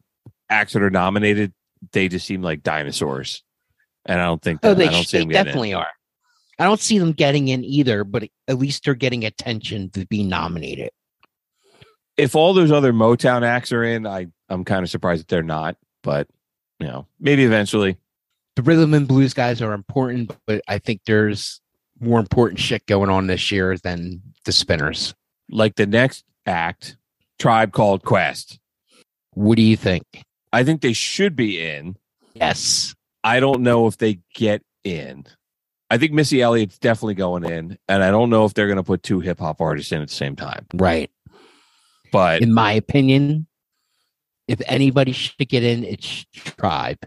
acts 0.50 0.74
that 0.74 0.82
are 0.82 0.90
nominated, 0.90 1.54
they 1.92 2.08
just 2.08 2.26
seem 2.26 2.42
like 2.42 2.62
dinosaurs, 2.62 3.42
and 4.04 4.20
I 4.20 4.26
don't 4.26 4.42
think 4.42 4.60
that, 4.60 4.72
Oh, 4.72 4.74
they, 4.74 4.88
I 4.88 4.92
don't 4.92 5.04
see 5.04 5.16
they 5.16 5.22
them 5.22 5.28
getting 5.30 5.40
in. 5.40 5.44
definitely 5.46 5.74
are. 5.74 5.88
I 6.58 6.64
don't 6.64 6.80
see 6.80 6.98
them 6.98 7.12
getting 7.12 7.48
in 7.48 7.64
either, 7.64 8.04
but 8.04 8.28
at 8.46 8.58
least 8.58 8.84
they're 8.84 8.94
getting 8.94 9.24
attention 9.24 9.88
to 9.92 10.04
be 10.06 10.22
nominated. 10.22 10.90
If 12.16 12.34
all 12.34 12.54
those 12.54 12.72
other 12.72 12.92
Motown 12.92 13.42
acts 13.42 13.72
are 13.72 13.84
in, 13.84 14.06
I 14.06 14.28
I'm 14.48 14.64
kind 14.64 14.82
of 14.82 14.90
surprised 14.90 15.20
that 15.20 15.28
they're 15.28 15.42
not. 15.42 15.76
But 16.02 16.28
you 16.80 16.86
know, 16.86 17.06
maybe 17.20 17.44
eventually. 17.44 17.96
The 18.56 18.62
rhythm 18.62 18.94
and 18.94 19.06
blues 19.06 19.34
guys 19.34 19.60
are 19.60 19.74
important, 19.74 20.34
but 20.46 20.62
I 20.66 20.78
think 20.78 21.02
there's 21.04 21.60
more 22.00 22.18
important 22.18 22.58
shit 22.58 22.86
going 22.86 23.10
on 23.10 23.26
this 23.26 23.52
year 23.52 23.76
than 23.76 24.22
the 24.46 24.52
Spinners. 24.52 25.14
Like 25.50 25.74
the 25.76 25.86
next 25.86 26.24
act, 26.46 26.96
Tribe 27.38 27.72
Called 27.72 28.02
Quest. 28.02 28.58
What 29.34 29.56
do 29.56 29.62
you 29.62 29.76
think? 29.76 30.04
I 30.54 30.64
think 30.64 30.80
they 30.80 30.94
should 30.94 31.36
be 31.36 31.60
in. 31.60 31.96
Yes. 32.34 32.94
I 33.22 33.40
don't 33.40 33.60
know 33.60 33.86
if 33.86 33.98
they 33.98 34.20
get 34.34 34.62
in. 34.84 35.26
I 35.90 35.98
think 35.98 36.12
Missy 36.12 36.40
Elliott's 36.40 36.78
definitely 36.78 37.14
going 37.14 37.44
in, 37.44 37.78
and 37.88 38.02
I 38.02 38.10
don't 38.10 38.30
know 38.30 38.44
if 38.44 38.54
they're 38.54 38.66
going 38.66 38.76
to 38.76 38.82
put 38.82 39.02
two 39.02 39.20
hip 39.20 39.38
hop 39.38 39.60
artists 39.60 39.92
in 39.92 40.00
at 40.00 40.08
the 40.08 40.14
same 40.14 40.34
time. 40.34 40.66
Right. 40.74 41.10
But 42.12 42.42
In 42.42 42.52
my 42.52 42.72
opinion, 42.72 43.46
if 44.48 44.60
anybody 44.66 45.12
should 45.12 45.48
get 45.48 45.62
in, 45.62 45.84
it's 45.84 46.24
Tribe. 46.34 46.98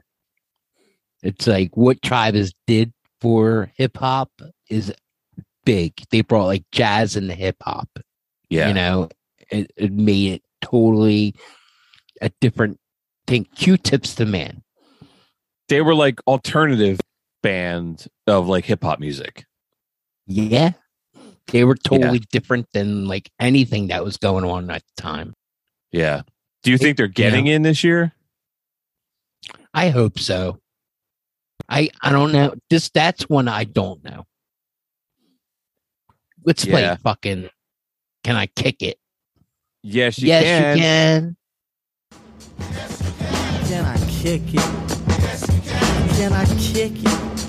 It's 1.24 1.48
like 1.48 1.76
what 1.76 2.02
Tribe 2.02 2.36
has 2.36 2.54
did 2.68 2.94
for 3.22 3.72
hip 3.76 3.98
hop 3.98 4.32
is 4.70 4.94
big. 5.66 5.94
They 6.12 6.22
brought 6.22 6.46
like 6.46 6.64
jazz 6.72 7.16
into 7.16 7.34
hip 7.36 7.58
hop. 7.62 7.90
yeah, 8.50 8.68
You 8.70 8.74
know, 8.74 9.10
it, 9.52 9.72
it 9.76 9.92
made 9.92 10.34
it 10.34 10.44
totally 10.62 11.36
a 12.22 12.32
different 12.42 12.80
thing. 13.28 13.46
Q-Tip's 13.56 14.16
the 14.16 14.26
man. 14.26 14.64
they 15.68 15.82
were 15.82 15.96
like 15.96 16.20
alternative 16.28 17.00
band 17.44 18.08
of 18.28 18.48
like 18.48 18.66
hip 18.66 18.84
hop 18.84 19.00
music. 19.00 19.46
Yeah. 20.28 20.72
They 21.52 21.64
were 21.64 21.76
totally 21.76 22.20
different 22.20 22.68
than 22.74 23.08
like 23.08 23.30
anything 23.40 23.88
that 23.88 24.04
was 24.04 24.18
going 24.18 24.46
on 24.46 24.70
at 24.70 24.84
the 24.96 25.02
time. 25.02 25.34
Yeah. 25.92 26.22
Do 26.64 26.72
you 26.72 26.78
think 26.78 26.98
they're 26.98 27.08
getting 27.08 27.48
in 27.48 27.62
this 27.62 27.84
year? 27.84 28.14
I 29.74 29.90
hope 29.90 30.20
so. 30.20 30.60
I 31.68 31.90
I 32.02 32.12
don't 32.12 32.32
know. 32.32 32.54
This 32.70 32.90
that's 32.90 33.30
one 33.30 33.48
I 33.48 33.64
don't 33.64 34.04
know. 34.04 34.26
Let's 36.46 36.66
Yeah. 36.66 36.72
play 36.72 36.98
fucking 37.04 37.50
can 38.24 38.36
I 38.36 38.48
kick 38.48 38.82
it? 38.82 38.98
Yes, 39.82 40.20
you 40.20 40.28
can. 40.28 40.44
yes, 40.44 40.78
can. 40.78 40.78
you 40.78 40.84
can. 40.84 41.36
Can 43.68 43.86
I 43.86 43.98
kick 44.10 44.42
it? 44.54 44.90
Can 46.18 46.34
I 46.34 46.46
kick 46.58 46.92
it? 46.96 47.40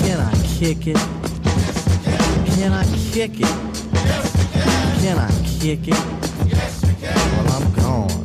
Can 0.00 0.20
I 0.20 0.32
kick 0.58 0.86
it? 0.86 1.49
Can 2.56 2.72
I 2.72 2.84
kick 3.12 3.32
it? 3.34 3.40
Yes, 3.40 5.00
Can 5.00 5.00
Can 5.00 5.18
I 5.18 5.30
kick 5.60 5.88
it? 5.88 5.94
Yes, 6.46 6.80
can. 7.00 7.44
Well, 7.44 7.62
I'm 7.62 7.72
gone. 7.74 8.24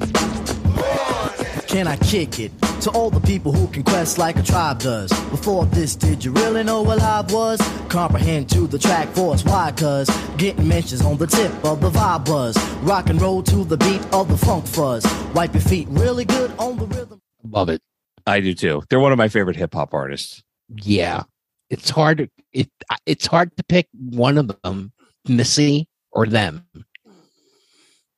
Can 1.68 1.88
I 1.88 1.98
kick 1.98 2.40
it? 2.40 2.52
To 2.82 2.92
all 2.92 3.10
the 3.10 3.20
people 3.22 3.52
who 3.52 3.68
can 3.68 3.84
quest 3.84 4.18
like 4.18 4.38
a 4.38 4.44
tribe 4.44 4.80
does. 4.80 5.10
Before 5.30 5.66
this, 5.66 5.96
did 5.96 6.24
you 6.24 6.32
really 6.32 6.64
know 6.64 6.82
what 6.82 7.02
I 7.02 7.22
was? 7.22 7.60
Comprehend 7.90 8.50
to 8.52 8.68
the 8.68 8.78
track 8.78 9.08
force. 9.10 9.44
Why? 9.44 9.72
Cause 9.72 10.10
getting 10.38 10.68
mentions 10.68 11.02
on 11.02 11.18
the 11.18 11.28
tip 11.28 11.52
of 11.66 11.82
the 11.82 11.90
vibe 11.90 12.26
buzz. 12.26 12.58
Rock 12.84 13.10
and 13.10 13.22
roll 13.22 13.42
to 13.44 13.64
the 13.64 13.78
beat 13.78 14.06
of 14.14 14.28
the 14.28 14.38
funk 14.38 14.68
fuzz. 14.68 15.06
Wipe 15.34 15.54
your 15.54 15.62
feet 15.62 15.88
really 15.90 16.26
good 16.26 16.52
on 16.60 16.78
the 16.78 16.86
rhythm. 16.86 17.20
Love 17.44 17.70
it. 17.70 17.82
I 18.28 18.40
do 18.40 18.54
too. 18.54 18.84
They're 18.90 19.00
one 19.00 19.12
of 19.12 19.18
my 19.18 19.28
favorite 19.30 19.56
hip 19.56 19.74
hop 19.74 19.94
artists. 19.94 20.44
Yeah. 20.82 21.24
It's 21.70 21.90
hard 21.90 22.20
to 22.20 22.30
it 22.54 22.70
it's 23.06 23.26
hard 23.26 23.56
to 23.58 23.64
pick 23.64 23.88
one 23.94 24.38
of 24.38 24.52
them, 24.64 24.92
Missy 25.28 25.88
or 26.12 26.28
them. 26.28 26.66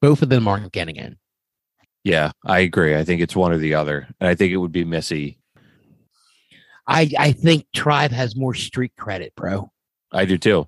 Both 0.02 0.22
of 0.22 0.30
them 0.30 0.48
aren't 0.48 0.72
getting 0.72 0.96
in. 0.96 1.18
Yeah, 2.04 2.32
I 2.46 2.60
agree. 2.60 2.96
I 2.96 3.04
think 3.04 3.22
it's 3.22 3.36
one 3.36 3.52
or 3.52 3.58
the 3.58 3.74
other. 3.74 4.08
And 4.20 4.30
I 4.30 4.36
think 4.36 4.54
it 4.54 4.58
would 4.58 4.72
be 4.72 4.86
Missy. 4.86 5.40
I 6.88 7.10
I 7.18 7.32
think 7.32 7.66
Tribe 7.74 8.12
has 8.12 8.36
more 8.36 8.54
street 8.54 8.94
credit, 8.98 9.34
bro. 9.36 9.72
I 10.12 10.26
do 10.26 10.38
too. 10.38 10.68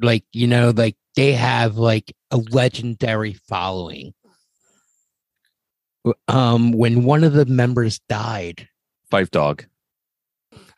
Like, 0.00 0.24
you 0.32 0.46
know, 0.46 0.70
like 0.70 0.96
they 1.16 1.32
have 1.32 1.76
like 1.76 2.14
a 2.30 2.36
legendary 2.36 3.32
following. 3.32 4.14
Um, 6.28 6.72
when 6.72 7.02
one 7.02 7.24
of 7.24 7.32
the 7.32 7.44
members 7.44 7.98
died, 8.08 8.68
Phife 9.10 9.30
Dawg. 9.30 9.66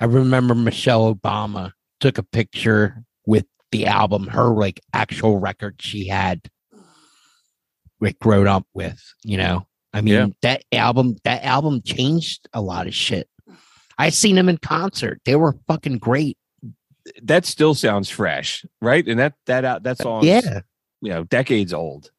I 0.00 0.06
remember 0.06 0.54
Michelle 0.54 1.14
Obama 1.14 1.72
took 2.00 2.18
a 2.18 2.22
picture 2.22 3.04
with 3.26 3.44
the 3.70 3.86
album, 3.86 4.26
her 4.28 4.48
like 4.48 4.80
actual 4.94 5.38
record 5.38 5.76
she 5.80 6.08
had 6.08 6.40
like 8.00 8.18
grown 8.18 8.48
up 8.48 8.66
with, 8.74 9.00
you 9.22 9.36
know. 9.36 9.66
I 9.92 10.00
mean, 10.00 10.14
Yeah. 10.14 10.26
that 10.42 10.64
album, 10.72 11.16
that 11.24 11.44
album 11.44 11.82
changed 11.82 12.48
a 12.52 12.60
lot 12.60 12.86
of 12.86 12.94
shit. 12.94 13.28
I 13.98 14.08
seen 14.10 14.36
them 14.36 14.48
in 14.48 14.56
concert. 14.56 15.20
They 15.24 15.36
were 15.36 15.56
fucking 15.68 15.98
great. 15.98 16.38
That 17.22 17.44
still 17.44 17.74
sounds 17.74 18.08
fresh, 18.08 18.64
right? 18.80 19.06
And 19.06 19.18
that 19.18 19.34
that 19.46 19.64
out 19.64 19.82
that 19.82 20.00
uh, 20.00 20.02
song 20.02 20.24
Yeah. 20.24 20.60
you 21.02 21.10
know, 21.10 21.24
decades 21.24 21.74
old. 21.74 22.10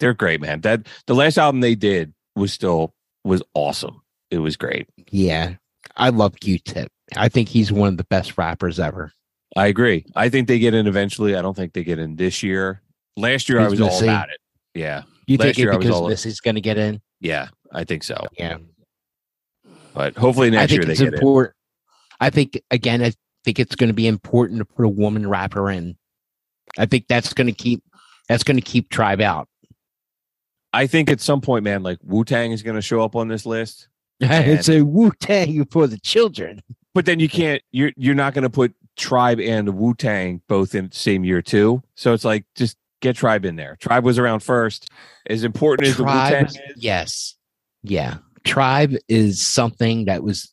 They're 0.00 0.14
great, 0.14 0.40
man. 0.40 0.62
That 0.62 0.86
the 1.06 1.14
last 1.14 1.38
album 1.38 1.60
they 1.60 1.74
did 1.74 2.14
was 2.34 2.52
still 2.52 2.94
was 3.24 3.42
awesome. 3.54 4.00
It 4.30 4.38
was 4.38 4.56
great. 4.56 4.88
Yeah. 5.10 5.54
I 5.96 6.08
love 6.10 6.38
Q-Tip. 6.40 6.90
I 7.16 7.28
think 7.28 7.48
he's 7.48 7.72
one 7.72 7.88
of 7.88 7.96
the 7.96 8.04
best 8.04 8.36
rappers 8.38 8.78
ever. 8.78 9.12
I 9.56 9.66
agree. 9.66 10.04
I 10.14 10.28
think 10.28 10.48
they 10.48 10.58
get 10.58 10.74
in 10.74 10.86
eventually. 10.86 11.34
I 11.34 11.42
don't 11.42 11.54
think 11.54 11.72
they 11.72 11.84
get 11.84 11.98
in 11.98 12.16
this 12.16 12.42
year. 12.42 12.82
Last 13.16 13.48
year 13.48 13.60
I 13.60 13.64
Who's 13.64 13.80
was 13.80 13.80
all 13.80 14.02
about 14.02 14.28
it. 14.28 14.38
Yeah. 14.74 15.02
You 15.26 15.36
Last 15.36 15.46
think 15.46 15.58
year 15.58 15.72
I 15.72 15.76
it 15.76 15.80
because 15.80 16.08
Missy's 16.08 16.40
gonna 16.40 16.60
get 16.60 16.78
in? 16.78 17.00
Yeah, 17.20 17.48
I 17.72 17.84
think 17.84 18.04
so. 18.04 18.26
Yeah. 18.38 18.58
But 19.94 20.16
hopefully 20.16 20.48
I 20.48 20.50
next 20.50 20.72
year 20.72 20.84
they 20.84 20.94
get 20.94 21.14
in. 21.14 21.48
I 22.20 22.30
think 22.30 22.60
again, 22.70 23.02
I 23.02 23.12
think 23.44 23.58
it's 23.58 23.76
going 23.76 23.88
to 23.88 23.94
be 23.94 24.06
important 24.06 24.58
to 24.58 24.64
put 24.64 24.84
a 24.84 24.88
woman 24.88 25.28
rapper 25.28 25.70
in. 25.70 25.96
I 26.78 26.86
think 26.86 27.06
that's 27.08 27.32
going 27.32 27.46
to 27.46 27.52
keep 27.52 27.82
that's 28.28 28.44
going 28.44 28.56
to 28.56 28.62
keep 28.62 28.90
Tribe 28.90 29.20
out. 29.20 29.48
I 30.72 30.86
think 30.86 31.10
at 31.10 31.20
some 31.20 31.40
point, 31.40 31.64
man, 31.64 31.82
like 31.82 31.98
Wu 32.02 32.24
Tang 32.24 32.52
is 32.52 32.62
going 32.62 32.76
to 32.76 32.82
show 32.82 33.02
up 33.02 33.16
on 33.16 33.28
this 33.28 33.46
list. 33.46 33.88
it's 34.20 34.68
a 34.68 34.82
Wu 34.82 35.12
Tang 35.18 35.64
for 35.66 35.86
the 35.86 35.98
children. 35.98 36.60
But 36.98 37.04
then 37.04 37.20
you 37.20 37.28
can't. 37.28 37.62
You're 37.70 37.92
you're 37.96 38.16
not 38.16 38.34
going 38.34 38.42
to 38.42 38.50
put 38.50 38.74
Tribe 38.96 39.38
and 39.38 39.78
Wu 39.78 39.94
Tang 39.94 40.42
both 40.48 40.74
in 40.74 40.88
the 40.88 40.96
same 40.96 41.22
year 41.22 41.40
too. 41.40 41.80
So 41.94 42.12
it's 42.12 42.24
like 42.24 42.44
just 42.56 42.76
get 43.00 43.14
Tribe 43.14 43.44
in 43.44 43.54
there. 43.54 43.76
Tribe 43.78 44.02
was 44.02 44.18
around 44.18 44.40
first. 44.40 44.90
As 45.30 45.44
important 45.44 45.86
as 45.86 45.96
the 45.96 46.02
Wu 46.02 46.10
Tang 46.10 46.30
Tribe, 46.30 46.46
is, 46.48 46.58
yes, 46.74 47.36
yeah. 47.84 48.16
Tribe 48.42 48.96
is 49.06 49.46
something 49.46 50.06
that 50.06 50.24
was 50.24 50.52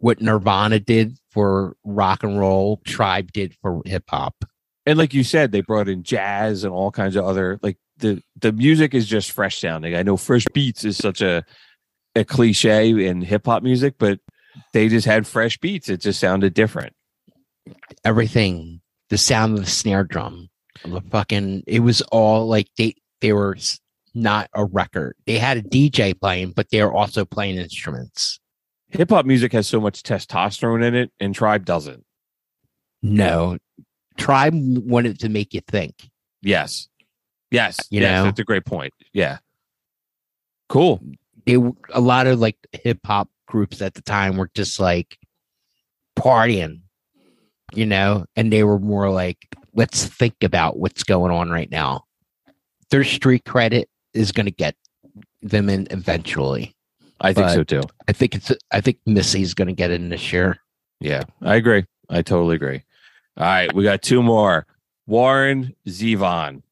what 0.00 0.20
Nirvana 0.20 0.80
did 0.80 1.16
for 1.30 1.76
rock 1.84 2.24
and 2.24 2.40
roll. 2.40 2.80
Tribe 2.84 3.30
did 3.30 3.54
for 3.62 3.80
hip 3.84 4.02
hop. 4.08 4.44
and 4.86 4.98
like 4.98 5.14
you 5.14 5.22
said, 5.22 5.52
they 5.52 5.60
brought 5.60 5.88
in 5.88 6.02
jazz 6.02 6.64
and 6.64 6.74
all 6.74 6.90
kinds 6.90 7.14
of 7.14 7.24
other 7.24 7.60
like 7.62 7.78
the 7.98 8.20
the 8.40 8.50
music 8.50 8.94
is 8.94 9.06
just 9.06 9.30
fresh 9.30 9.60
sounding. 9.60 9.94
I 9.94 10.02
know 10.02 10.16
fresh 10.16 10.44
beats 10.52 10.84
is 10.84 10.96
such 10.96 11.22
a 11.22 11.44
a 12.16 12.24
cliche 12.24 12.90
in 13.06 13.22
hip 13.22 13.46
hop 13.46 13.62
music, 13.62 13.94
but 13.96 14.18
they 14.72 14.88
just 14.88 15.06
had 15.06 15.26
fresh 15.26 15.58
beats. 15.58 15.88
It 15.88 16.00
just 16.00 16.20
sounded 16.20 16.54
different. 16.54 16.92
Everything, 18.04 18.80
the 19.10 19.18
sound 19.18 19.58
of 19.58 19.64
the 19.64 19.70
snare 19.70 20.04
drum, 20.04 20.50
the 20.84 21.00
fucking, 21.10 21.64
it 21.66 21.80
was 21.80 22.02
all 22.02 22.46
like 22.46 22.68
they 22.76 22.94
they 23.20 23.32
were 23.32 23.56
not 24.14 24.48
a 24.54 24.64
record. 24.64 25.16
They 25.26 25.38
had 25.38 25.56
a 25.56 25.62
DJ 25.62 26.18
playing, 26.18 26.52
but 26.52 26.70
they 26.70 26.82
were 26.82 26.92
also 26.92 27.24
playing 27.24 27.56
instruments. 27.56 28.38
Hip 28.90 29.10
hop 29.10 29.26
music 29.26 29.52
has 29.52 29.66
so 29.66 29.80
much 29.80 30.02
testosterone 30.02 30.84
in 30.84 30.94
it, 30.94 31.10
and 31.18 31.34
Tribe 31.34 31.64
doesn't. 31.64 32.04
No, 33.02 33.58
Tribe 34.18 34.54
wanted 34.54 35.18
to 35.20 35.28
make 35.28 35.52
you 35.54 35.60
think. 35.66 36.10
Yes, 36.42 36.88
yes, 37.50 37.78
You 37.90 38.00
yes. 38.02 38.10
know? 38.10 38.24
That's 38.24 38.40
a 38.40 38.44
great 38.44 38.64
point. 38.66 38.92
Yeah, 39.12 39.38
cool. 40.68 41.00
W- 41.46 41.74
a 41.92 42.00
lot 42.00 42.26
of 42.26 42.38
like 42.40 42.56
hip 42.72 43.00
hop 43.04 43.28
groups 43.46 43.82
at 43.82 43.94
the 43.94 44.02
time 44.02 44.36
were 44.36 44.50
just 44.54 44.80
like 44.80 45.18
partying, 46.16 46.80
you 47.72 47.86
know, 47.86 48.24
and 48.36 48.52
they 48.52 48.64
were 48.64 48.78
more 48.78 49.10
like, 49.10 49.38
let's 49.74 50.06
think 50.06 50.34
about 50.42 50.78
what's 50.78 51.02
going 51.02 51.32
on 51.32 51.50
right 51.50 51.70
now. 51.70 52.04
Their 52.90 53.04
street 53.04 53.44
credit 53.44 53.88
is 54.12 54.32
going 54.32 54.46
to 54.46 54.52
get 54.52 54.76
them 55.42 55.68
in 55.68 55.86
eventually. 55.90 56.74
I 57.20 57.32
think 57.32 57.50
so 57.50 57.64
too. 57.64 57.82
I 58.08 58.12
think 58.12 58.34
it's 58.34 58.52
I 58.70 58.80
think 58.80 58.98
Missy's 59.06 59.54
going 59.54 59.68
to 59.68 59.74
get 59.74 59.90
in 59.90 60.08
this 60.08 60.32
year. 60.32 60.58
Yeah, 61.00 61.22
I 61.42 61.56
agree. 61.56 61.84
I 62.08 62.22
totally 62.22 62.56
agree. 62.56 62.82
All 63.36 63.46
right, 63.46 63.72
we 63.72 63.84
got 63.84 64.02
two 64.02 64.22
more. 64.22 64.66
Warren 65.06 65.74
Zevon. 65.88 66.62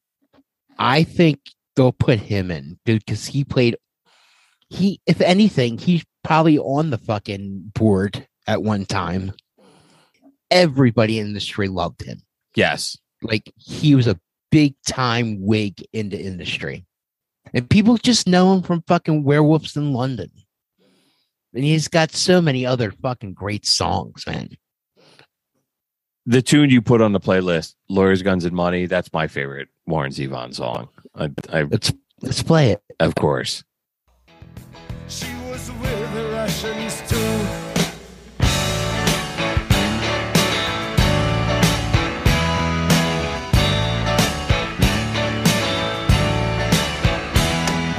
I 0.77 1.03
think 1.03 1.39
they'll 1.75 1.91
put 1.91 2.19
him 2.19 2.51
in 2.51 2.79
dude, 2.85 3.05
because 3.05 3.25
he 3.25 3.43
played. 3.43 3.77
He, 4.69 4.99
if 5.05 5.21
anything, 5.21 5.77
he's 5.77 6.03
probably 6.23 6.57
on 6.57 6.89
the 6.89 6.97
fucking 6.97 7.71
board 7.75 8.27
at 8.47 8.63
one 8.63 8.85
time. 8.85 9.33
Everybody 10.51 11.19
in 11.19 11.25
the 11.25 11.29
industry 11.31 11.67
loved 11.67 12.03
him. 12.03 12.21
Yes, 12.55 12.97
Like 13.21 13.51
he 13.57 13.95
was 13.95 14.07
a 14.07 14.19
big 14.51 14.75
time 14.85 15.41
wig 15.41 15.83
in 15.93 16.09
the 16.09 16.21
industry, 16.21 16.85
and 17.53 17.67
people 17.69 17.97
just 17.97 18.27
know 18.27 18.53
him 18.53 18.61
from 18.61 18.83
fucking 18.87 19.23
Werewolves 19.23 19.75
in 19.75 19.93
London. 19.93 20.29
And 21.55 21.63
he's 21.63 21.87
got 21.87 22.11
so 22.11 22.41
many 22.41 22.65
other 22.65 22.91
fucking 22.91 23.33
great 23.33 23.65
songs, 23.65 24.25
man. 24.27 24.49
the 26.25 26.41
tune 26.41 26.69
you 26.69 26.81
put 26.81 27.01
on 27.01 27.13
the 27.13 27.19
playlist, 27.19 27.75
"Lawyers, 27.89 28.21
Guns, 28.21 28.45
and 28.45 28.55
Money," 28.55 28.85
that's 28.85 29.11
my 29.13 29.27
favorite 29.27 29.69
Warren 29.87 30.11
Zevon 30.11 30.53
song. 30.53 30.89
I, 31.15 31.29
I 31.51 31.63
Let's 31.63 31.91
let's 32.21 32.43
play 32.43 32.71
it. 32.71 32.81
of 32.99 33.15
course. 33.15 33.63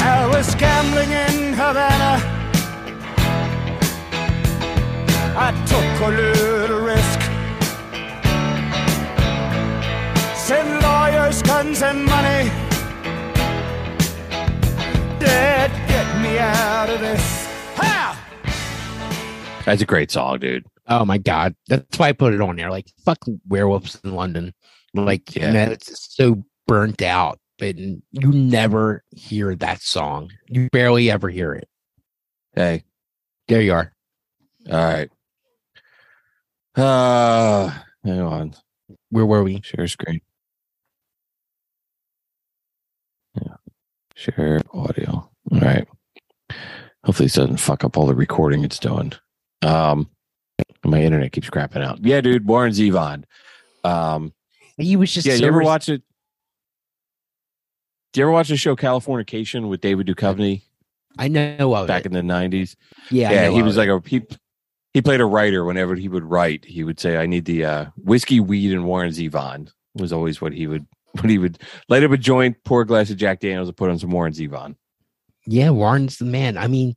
I 0.00 0.26
was 0.26 0.54
gambling 0.54 1.10
in 1.10 1.52
Havana. 1.54 2.14
I 5.36 5.50
took 5.66 6.00
a 6.00 6.10
little 6.10 6.80
risk. 6.80 7.20
Send 10.34 10.82
lawyers, 10.82 11.42
guns, 11.42 11.82
and 11.82 12.04
money. 12.04 12.50
Dad, 15.18 15.70
get 15.88 16.06
me 16.22 16.38
out 16.38 16.90
of 16.90 17.00
this. 17.00 17.43
Ha! 19.64 19.70
That's 19.70 19.82
a 19.82 19.86
great 19.86 20.10
song, 20.10 20.38
dude. 20.40 20.66
Oh 20.86 21.04
my 21.04 21.18
god, 21.18 21.54
that's 21.68 21.98
why 21.98 22.08
I 22.08 22.12
put 22.12 22.34
it 22.34 22.40
on 22.40 22.56
there. 22.56 22.70
Like 22.70 22.86
fuck 23.04 23.18
werewolves 23.48 23.98
in 24.04 24.14
London. 24.14 24.52
Like 24.92 25.34
Yeah. 25.34 25.52
know, 25.52 25.62
it's 25.72 26.14
so 26.14 26.44
burnt 26.66 27.00
out, 27.02 27.38
but 27.58 27.76
you 27.78 28.02
never 28.12 29.02
hear 29.10 29.54
that 29.56 29.80
song. 29.82 30.30
You 30.48 30.68
barely 30.70 31.10
ever 31.10 31.28
hear 31.30 31.54
it. 31.54 31.68
Hey, 32.54 32.84
There 33.48 33.60
you 33.62 33.72
are. 33.72 33.92
all 34.70 34.78
right. 34.78 35.10
Uh, 36.76 37.70
hang 38.04 38.20
on. 38.20 38.54
Where 39.10 39.26
were 39.26 39.42
we? 39.44 39.60
Share 39.62 39.86
screen. 39.88 40.20
Yeah. 43.40 43.54
Share 44.14 44.60
audio. 44.72 45.30
All 45.52 45.60
right. 45.60 45.86
Hopefully 47.04 47.26
this 47.26 47.34
doesn't 47.34 47.58
fuck 47.58 47.84
up 47.84 47.96
all 47.96 48.06
the 48.06 48.14
recording 48.14 48.64
it's 48.64 48.78
doing. 48.78 49.12
Um 49.64 50.10
my 50.84 51.00
internet 51.02 51.32
keeps 51.32 51.48
crapping 51.50 51.82
out. 51.82 52.04
Yeah, 52.04 52.20
dude, 52.20 52.46
Warren 52.46 52.72
Zevon. 52.72 53.24
Um 53.82 54.32
He 54.76 54.96
was 54.96 55.12
just 55.12 55.26
yeah, 55.26 55.34
so 55.36 55.40
you 55.42 55.46
ever 55.48 55.58
res- 55.58 55.66
watch 55.66 55.88
it? 55.88 56.02
Do 58.12 58.20
you 58.20 58.24
ever 58.26 58.32
watch 58.32 58.48
the 58.48 58.56
show 58.56 58.76
Californication 58.76 59.68
with 59.68 59.80
David 59.80 60.06
Duchovny 60.06 60.62
I 61.18 61.28
know 61.28 61.74
of 61.74 61.86
back 61.88 62.02
it. 62.02 62.06
in 62.06 62.12
the 62.12 62.22
nineties? 62.22 62.76
yeah, 63.10 63.30
yeah, 63.30 63.50
he 63.50 63.62
was 63.62 63.76
it. 63.76 63.80
like 63.80 63.88
a 63.88 64.02
he, 64.08 64.22
he 64.92 65.02
played 65.02 65.20
a 65.20 65.24
writer 65.24 65.64
whenever 65.64 65.94
he 65.94 66.08
would 66.08 66.24
write. 66.24 66.64
He 66.64 66.84
would 66.84 66.98
say, 67.00 67.16
"I 67.16 67.26
need 67.26 67.44
the 67.44 67.64
uh, 67.64 67.86
whiskey, 67.96 68.40
weed, 68.40 68.72
and 68.72 68.84
Warren 68.84 69.10
Zevon." 69.10 69.70
Was 69.94 70.12
always 70.12 70.40
what 70.40 70.52
he 70.52 70.66
would 70.66 70.86
what 71.12 71.30
he 71.30 71.38
would 71.38 71.58
light 71.88 72.02
up 72.02 72.10
a 72.10 72.16
joint, 72.16 72.56
pour 72.64 72.80
a 72.82 72.86
glass 72.86 73.10
of 73.10 73.16
Jack 73.16 73.40
Daniels, 73.40 73.68
and 73.68 73.76
put 73.76 73.90
on 73.90 73.98
some 73.98 74.10
Warren 74.10 74.32
Zevon. 74.32 74.74
Yeah, 75.46 75.70
Warren's 75.70 76.18
the 76.18 76.24
man. 76.24 76.56
I 76.56 76.66
mean, 76.66 76.94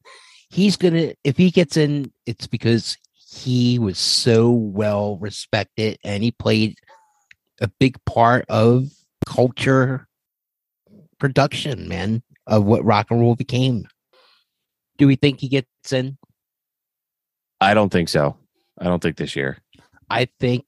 he's 0.49 0.77
gonna 0.77 1.13
if 1.23 1.37
he 1.37 1.51
gets 1.51 1.77
in, 1.77 2.11
it's 2.25 2.47
because 2.47 2.97
he 3.13 3.77
was 3.77 3.97
so 3.97 4.49
well 4.49 5.17
respected 5.17 5.97
and 6.03 6.23
he 6.23 6.31
played 6.31 6.77
a 7.61 7.67
big 7.79 7.97
part 8.05 8.45
of 8.49 8.87
culture 9.25 10.07
production, 11.19 11.87
man, 11.87 12.23
of 12.45 12.63
what 12.63 12.85
rock 12.85 13.07
and 13.09 13.19
roll 13.19 13.35
became. 13.35 13.87
Do 14.97 15.07
we 15.07 15.15
think 15.15 15.39
he 15.39 15.47
gets 15.47 15.91
in? 15.91 16.17
I 17.59 17.73
don't 17.73 17.91
think 17.91 18.09
so. 18.09 18.37
I 18.79 18.85
don't 18.85 19.01
think 19.01 19.17
this 19.17 19.35
year. 19.35 19.57
I 20.09 20.27
think 20.39 20.65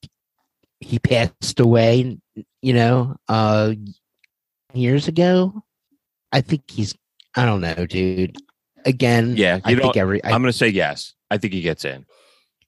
he 0.80 0.98
passed 0.98 1.60
away, 1.60 2.18
you 2.62 2.72
know, 2.72 3.16
uh 3.28 3.74
years 4.74 5.08
ago. 5.08 5.62
I 6.32 6.40
think 6.40 6.62
he's 6.70 6.94
I 7.36 7.44
don't 7.44 7.60
know, 7.60 7.86
dude. 7.86 8.36
Again, 8.84 9.34
Yeah, 9.36 9.56
you 9.66 9.76
I 9.76 9.80
think 9.80 9.96
every 9.96 10.22
I 10.24 10.30
I'm 10.30 10.42
going 10.42 10.52
to 10.52 10.56
say 10.56 10.68
yes. 10.68 11.14
I 11.30 11.38
think 11.38 11.52
he 11.52 11.60
gets 11.60 11.84
in. 11.84 12.06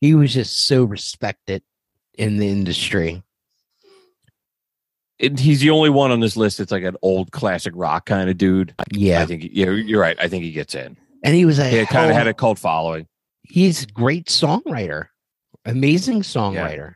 he 0.01 0.15
was 0.15 0.33
just 0.35 0.67
so 0.67 0.85
respected 0.85 1.63
in 2.19 2.37
the 2.39 2.49
industry. 2.49 3.23
It, 5.19 5.39
he's 5.39 5.61
the 5.61 5.71
only 5.71 5.91
one 5.91 6.11
on 6.11 6.21
this 6.21 6.37
list 6.37 6.59
that's 6.59 6.73
like 6.73 6.83
an 6.83 6.97
old 7.03 7.31
classic 7.31 7.73
rock 7.77 8.07
kind 8.07 8.29
of 8.29 8.37
dude. 8.37 8.75
Yeah, 8.93 9.23
I 9.23 9.27
think. 9.27 9.49
Yeah, 9.53 9.71
you're 9.71 10.01
right. 10.01 10.17
I 10.21 10.29
think 10.29 10.43
he 10.45 10.51
gets 10.53 10.75
in. 10.75 10.97
and 11.23 11.35
he 11.35 11.45
was 11.45 11.59
a 11.61 11.69
He 11.69 11.87
kind 11.87 12.11
of 12.11 12.17
had 12.17 12.27
a 12.27 12.35
cult 12.35 12.59
following. 12.59 13.07
he's 13.43 13.85
a 13.85 13.87
great 13.87 14.27
songwriter, 14.27 15.07
amazing 15.65 16.23
songwriter. 16.23 16.95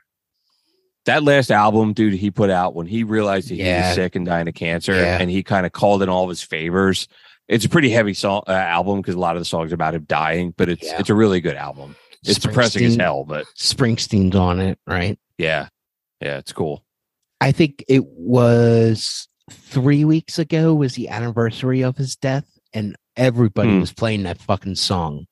that 1.04 1.22
last 1.22 1.52
album, 1.52 1.92
dude, 1.92 2.14
he 2.14 2.32
put 2.32 2.50
out 2.50 2.74
when 2.74 2.86
he 2.88 3.04
realized 3.04 3.48
that 3.50 3.54
he 3.54 3.62
Yeah. 3.62 3.86
was 3.88 3.94
sick 3.94 4.16
and 4.16 4.26
dying 4.26 4.48
of 4.48 4.54
cancer, 4.54 4.94
Yeah. 4.94 5.18
and 5.20 5.30
he 5.30 5.44
kind 5.44 5.64
of 5.64 5.70
called 5.70 6.02
in 6.02 6.08
all 6.08 6.24
of 6.24 6.28
his 6.30 6.42
favors. 6.42 7.06
It's 7.48 7.64
a 7.64 7.68
pretty 7.68 7.90
heavy 7.90 8.14
song 8.14 8.42
uh, 8.48 8.52
album 8.52 9.00
because 9.00 9.14
a 9.14 9.18
lot 9.20 9.36
of 9.36 9.40
the 9.40 9.44
songs 9.46 9.70
are 9.70 9.76
about 9.76 9.94
him 9.94 10.04
dying, 10.04 10.52
but 10.56 10.68
it's 10.68 10.84
Yeah. 10.84 10.98
it's 10.98 11.10
a 11.10 11.14
really 11.14 11.40
good 11.40 11.56
album. 11.56 11.94
It's 12.24 12.38
depressing 12.40 12.84
as 12.84 12.96
hell, 12.96 13.24
but 13.24 13.46
Springsteen's 13.56 14.34
on 14.34 14.58
it, 14.60 14.78
right? 14.86 15.16
yeah, 15.38 15.68
yeah, 16.20 16.38
it's 16.38 16.52
cool. 16.52 16.84
I 17.40 17.52
think 17.52 17.84
it 17.88 18.04
was 18.06 19.28
three 19.50 20.04
weeks 20.04 20.38
ago 20.40 20.74
was 20.74 20.94
the 20.94 21.08
anniversary 21.08 21.82
of 21.82 21.96
his 21.96 22.16
death, 22.16 22.46
and 22.72 22.96
everybody 23.16 23.68
Hmm. 23.70 23.80
was 23.80 23.92
playing 23.92 24.24
that 24.24 24.40
fucking 24.40 24.74
song. 24.74 25.26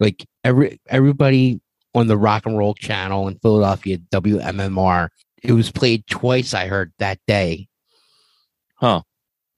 Like 0.00 0.26
every 0.44 0.80
everybody 0.88 1.60
on 1.94 2.06
the 2.06 2.16
rock 2.16 2.46
and 2.46 2.56
roll 2.56 2.74
channel 2.74 3.28
in 3.28 3.38
Philadelphia, 3.40 3.98
WMMR, 4.10 5.08
it 5.42 5.52
was 5.52 5.70
played 5.70 6.06
twice. 6.06 6.54
I 6.54 6.66
heard 6.68 6.92
that 6.98 7.18
day. 7.26 7.68
Huh. 8.76 9.02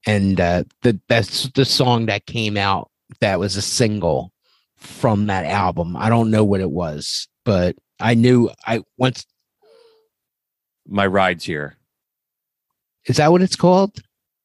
And 0.06 0.40
uh, 0.40 0.64
the 0.82 1.00
that's 1.08 1.48
the 1.50 1.64
song 1.64 2.06
that 2.06 2.26
came 2.26 2.56
out 2.56 2.90
that 3.20 3.38
was 3.38 3.56
a 3.56 3.62
single 3.62 4.32
from 4.76 5.26
that 5.26 5.44
album. 5.44 5.96
I 5.96 6.08
don't 6.08 6.30
know 6.30 6.44
what 6.44 6.60
it 6.60 6.70
was, 6.70 7.28
but 7.44 7.76
I 8.00 8.14
knew 8.14 8.50
I 8.66 8.82
once. 8.96 9.26
My 10.86 11.06
rides 11.06 11.44
here. 11.44 11.76
Is 13.06 13.16
that 13.16 13.30
what 13.32 13.42
it's 13.42 13.56
called? 13.56 14.00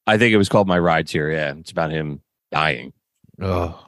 I 0.07 0.17
think 0.17 0.33
it 0.33 0.37
was 0.37 0.49
called 0.49 0.67
My 0.67 0.79
Rides 0.79 1.11
Here. 1.11 1.31
Yeah, 1.31 1.53
it's 1.57 1.71
about 1.71 1.91
him 1.91 2.21
dying. 2.51 2.93
Oh, 3.41 3.85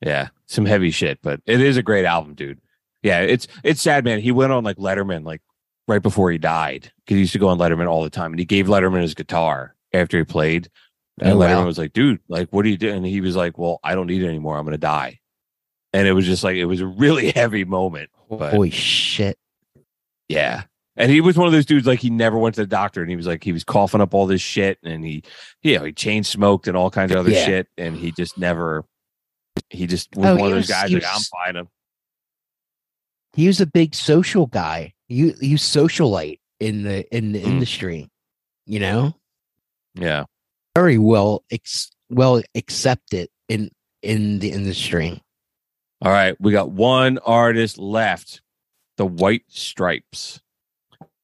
Yeah, 0.00 0.28
some 0.46 0.64
heavy 0.64 0.90
shit, 0.90 1.18
but 1.22 1.40
it 1.46 1.60
is 1.60 1.76
a 1.76 1.82
great 1.82 2.04
album, 2.04 2.34
dude. 2.34 2.60
Yeah, 3.02 3.20
it's 3.20 3.48
it's 3.64 3.82
sad, 3.82 4.04
man. 4.04 4.20
He 4.20 4.30
went 4.30 4.52
on 4.52 4.62
like 4.64 4.76
Letterman 4.76 5.24
like 5.24 5.42
right 5.88 6.02
before 6.02 6.30
he 6.30 6.38
died 6.38 6.92
because 7.04 7.14
he 7.14 7.20
used 7.20 7.32
to 7.32 7.38
go 7.38 7.48
on 7.48 7.58
Letterman 7.58 7.88
all 7.88 8.04
the 8.04 8.10
time, 8.10 8.32
and 8.32 8.38
he 8.38 8.44
gave 8.44 8.66
Letterman 8.66 9.02
his 9.02 9.14
guitar 9.14 9.74
after 9.94 10.18
he 10.18 10.24
played. 10.24 10.68
And 11.20 11.32
Oh, 11.32 11.36
Letterman 11.36 11.56
wow. 11.60 11.66
was 11.66 11.78
like, 11.78 11.92
"Dude, 11.92 12.20
like, 12.28 12.48
what 12.50 12.64
are 12.64 12.68
you 12.68 12.78
doing?" 12.78 12.96
And 12.96 13.06
he 13.06 13.20
was 13.20 13.36
like, 13.36 13.58
"Well, 13.58 13.80
I 13.84 13.94
don't 13.94 14.06
need 14.06 14.22
it 14.22 14.28
anymore. 14.28 14.56
I'm 14.58 14.64
gonna 14.64 14.78
die." 14.78 15.20
And 15.92 16.08
it 16.08 16.12
was 16.12 16.24
just 16.24 16.42
like 16.42 16.56
it 16.56 16.64
was 16.64 16.80
a 16.80 16.86
really 16.86 17.30
heavy 17.32 17.64
moment. 17.64 18.10
But 18.30 18.52
holy 18.54 18.70
shit! 18.70 19.36
yeah. 20.28 20.62
And 20.96 21.10
he 21.10 21.20
was 21.22 21.36
one 21.38 21.46
of 21.46 21.52
those 21.54 21.64
dudes 21.66 21.86
like 21.86 22.00
he 22.00 22.10
never 22.10 22.36
went 22.38 22.54
to 22.56 22.60
the 22.62 22.66
doctor 22.66 23.00
and 23.00 23.08
he 23.08 23.16
was 23.16 23.26
like 23.26 23.42
he 23.44 23.52
was 23.52 23.64
coughing 23.64 24.00
up 24.02 24.12
all 24.14 24.26
this 24.26 24.42
shit 24.42 24.78
and 24.82 25.02
he 25.04 25.22
you 25.62 25.78
know 25.78 25.84
he 25.84 25.92
chain 25.92 26.22
smoked 26.22 26.68
and 26.68 26.76
all 26.76 26.90
kinds 26.90 27.12
of 27.12 27.16
other 27.18 27.30
Yeah. 27.30 27.44
shit 27.46 27.68
and 27.78 27.96
he 27.96 28.12
just 28.12 28.36
never 28.36 28.84
he 29.70 29.86
just 29.86 30.14
was 30.14 30.26
Oh, 30.26 30.36
one 30.36 30.48
of 30.48 30.52
those 30.52 30.68
was- 30.68 30.68
guys 30.68 30.92
like 30.92 31.04
I'm 31.06 31.14
was- 31.14 31.28
fine. 31.28 31.56
I'm 31.56 31.68
He 33.34 33.46
was 33.46 33.60
a 33.60 33.66
big 33.66 33.94
social 33.94 34.46
guy. 34.46 34.92
You, 35.08 35.28
was 35.40 35.62
socialite 35.62 36.40
in 36.60 36.82
the 36.82 37.06
in 37.14 37.32
the 37.32 37.40
Mm. 37.42 37.46
industry. 37.46 38.10
You 38.66 38.80
know, 38.80 39.14
yeah. 39.94 40.24
very 40.74 40.98
well 40.98 41.44
ex, 41.50 41.90
well 42.10 42.42
accepted 42.54 43.28
in 43.48 43.70
in 44.02 44.38
the 44.40 44.50
industry. 44.50 45.22
All 46.00 46.10
right, 46.10 46.34
we 46.40 46.52
got 46.52 46.70
one 46.70 47.18
artist 47.18 47.78
left. 47.78 48.40
The 48.96 49.06
White 49.06 49.44
Stripes. 49.48 50.40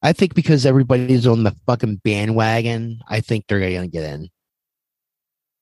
I 0.03 0.13
think 0.13 0.35
because 0.35 0.65
everybody's 0.65 1.27
on 1.27 1.43
the 1.43 1.55
fucking 1.67 1.97
bandwagon, 2.05 3.01
I 3.09 3.21
think 3.21 3.45
they're 3.47 3.61
gonna 3.61 3.89
get 3.89 4.05
in. 4.05 4.31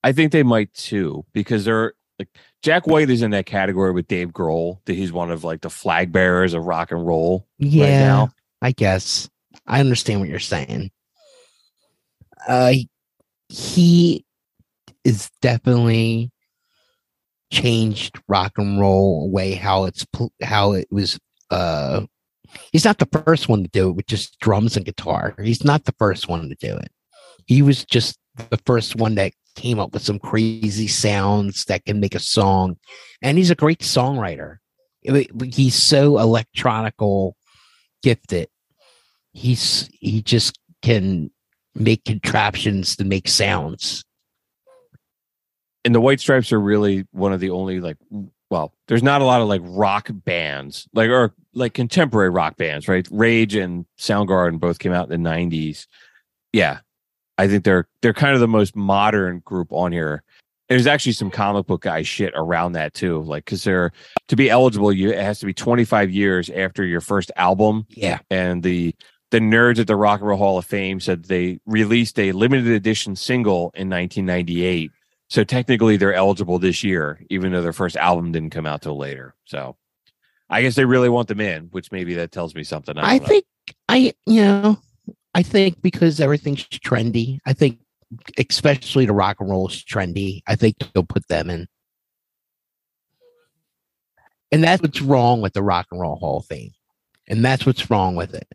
I 0.03 0.11
think 0.13 0.31
they 0.31 0.43
might 0.43 0.73
too 0.73 1.25
because 1.33 1.65
they're 1.65 1.93
like 2.19 2.29
Jack 2.61 2.87
White 2.87 3.09
is 3.09 3.21
in 3.23 3.31
that 3.31 3.45
category 3.45 3.91
with 3.91 4.07
Dave 4.07 4.29
Grohl 4.29 4.79
that 4.85 4.93
he's 4.93 5.11
one 5.11 5.31
of 5.31 5.43
like 5.43 5.61
the 5.61 5.69
flag 5.69 6.11
bearers 6.11 6.53
of 6.53 6.65
rock 6.65 6.91
and 6.91 7.05
roll 7.05 7.47
Yeah, 7.57 7.83
right 7.83 8.05
now. 8.05 8.29
I 8.61 8.71
guess 8.71 9.29
I 9.65 9.79
understand 9.79 10.19
what 10.19 10.29
you're 10.29 10.39
saying. 10.39 10.91
Uh, 12.47 12.69
he 12.69 12.89
is 13.49 15.29
definitely 15.41 16.31
changed 17.51 18.19
rock 18.27 18.53
and 18.57 18.79
roll 18.79 19.29
way 19.31 19.53
how 19.53 19.85
it's 19.85 20.05
how 20.43 20.73
it 20.73 20.87
was. 20.91 21.19
Uh, 21.49 22.05
he's 22.71 22.83
not 22.85 22.97
the 22.97 23.23
first 23.25 23.47
one 23.47 23.63
to 23.63 23.69
do 23.69 23.89
it 23.89 23.93
with 23.93 24.07
just 24.07 24.37
drums 24.39 24.75
and 24.75 24.85
guitar. 24.85 25.33
He's 25.41 25.63
not 25.63 25.85
the 25.85 25.95
first 25.97 26.27
one 26.27 26.49
to 26.49 26.55
do 26.55 26.75
it. 26.75 26.91
He 27.45 27.61
was 27.61 27.85
just 27.85 28.17
the 28.49 28.59
first 28.65 28.97
one 28.97 29.15
that 29.15 29.31
came 29.55 29.79
up 29.79 29.93
with 29.93 30.03
some 30.03 30.19
crazy 30.19 30.87
sounds 30.87 31.63
that 31.65 31.85
can 31.85 31.99
make 31.99 32.15
a 32.15 32.19
song, 32.19 32.77
and 33.21 33.37
he's 33.37 33.49
a 33.49 33.55
great 33.55 33.79
songwriter. 33.79 34.57
He's 35.01 35.75
so 35.75 36.19
electronical 36.19 37.37
gifted. 38.03 38.49
he's 39.33 39.89
he 39.93 40.21
just 40.21 40.59
can 40.81 41.31
make 41.79 42.03
contraptions 42.05 42.95
to 42.97 43.05
make 43.05 43.27
sounds. 43.27 44.03
and 45.85 45.95
the 45.95 46.01
White 46.01 46.19
Stripes 46.19 46.51
are 46.51 46.59
really 46.59 47.05
one 47.11 47.31
of 47.31 47.39
the 47.39 47.49
only 47.51 47.79
like 47.79 47.97
well, 48.49 48.73
there's 48.87 49.03
not 49.03 49.21
a 49.21 49.25
lot 49.25 49.41
of 49.41 49.47
like 49.47 49.61
rock 49.63 50.09
bands, 50.11 50.87
like 50.93 51.09
or 51.09 51.33
like 51.53 51.73
contemporary 51.73 52.29
rock 52.29 52.55
bands, 52.57 52.87
right? 52.87 53.07
Rage 53.11 53.55
and 53.55 53.85
Soundgarden 53.99 54.59
both 54.59 54.79
came 54.79 54.93
out 54.93 55.11
in 55.11 55.23
the 55.23 55.29
90s. 55.29 55.87
Yeah. 56.53 56.79
I 57.37 57.47
think 57.47 57.63
they're 57.63 57.87
they're 58.01 58.13
kind 58.13 58.33
of 58.33 58.39
the 58.39 58.47
most 58.47 58.75
modern 58.75 59.39
group 59.45 59.71
on 59.71 59.91
here. 59.91 60.23
There's 60.69 60.87
actually 60.87 61.13
some 61.13 61.31
comic 61.31 61.67
book 61.67 61.81
guy 61.83 62.01
shit 62.01 62.33
around 62.35 62.73
that 62.73 62.93
too, 62.93 63.21
like 63.21 63.45
because 63.45 63.63
they're 63.63 63.91
to 64.27 64.35
be 64.35 64.49
eligible, 64.49 64.91
you 64.91 65.11
it 65.11 65.19
has 65.19 65.39
to 65.39 65.45
be 65.45 65.53
25 65.53 66.09
years 66.11 66.49
after 66.49 66.83
your 66.83 67.01
first 67.01 67.31
album. 67.35 67.85
Yeah. 67.89 68.19
and 68.29 68.63
the 68.63 68.95
the 69.31 69.39
nerds 69.39 69.79
at 69.79 69.87
the 69.87 69.95
Rock 69.95 70.21
and 70.21 70.29
Roll 70.29 70.37
Hall 70.37 70.57
of 70.57 70.65
Fame 70.65 70.99
said 70.99 71.23
they 71.23 71.59
released 71.65 72.17
a 72.19 72.31
limited 72.31 72.67
edition 72.67 73.15
single 73.15 73.71
in 73.75 73.89
1998. 73.89 74.91
So 75.29 75.43
technically, 75.43 75.97
they're 75.97 76.13
eligible 76.13 76.59
this 76.59 76.83
year, 76.83 77.19
even 77.29 77.51
though 77.51 77.61
their 77.61 77.73
first 77.73 77.97
album 77.97 78.31
didn't 78.31 78.51
come 78.51 78.65
out 78.65 78.81
till 78.81 78.97
later. 78.97 79.35
So 79.45 79.75
I 80.49 80.61
guess 80.61 80.75
they 80.75 80.85
really 80.85 81.09
want 81.09 81.27
them 81.27 81.41
in, 81.41 81.65
which 81.65 81.91
maybe 81.91 82.13
that 82.15 82.31
tells 82.31 82.55
me 82.55 82.63
something. 82.63 82.97
I, 82.97 83.15
I 83.15 83.19
think 83.19 83.45
I 83.89 84.13
you 84.25 84.41
know 84.41 84.79
I 85.33 85.43
think 85.43 85.81
because 85.81 86.21
everything's 86.21 86.63
trendy, 86.63 87.39
I 87.45 87.53
think 87.53 87.79
especially 88.37 89.05
the 89.05 89.13
rock 89.13 89.37
and 89.39 89.49
roll 89.49 89.67
is 89.67 89.83
trendy. 89.83 90.41
I 90.47 90.55
think 90.55 90.77
they'll 90.93 91.03
put 91.03 91.27
them 91.27 91.49
in. 91.49 91.67
And 94.51 94.63
that's 94.63 94.81
what's 94.81 95.01
wrong 95.01 95.41
with 95.41 95.53
the 95.53 95.61
Rock 95.61 95.87
and 95.91 95.99
Roll 95.99 96.15
Hall 96.15 96.37
of 96.37 96.45
Fame. 96.45 96.71
And 97.27 97.43
that's 97.43 97.65
what's 97.65 97.89
wrong 97.89 98.15
with 98.15 98.33
it. 98.33 98.47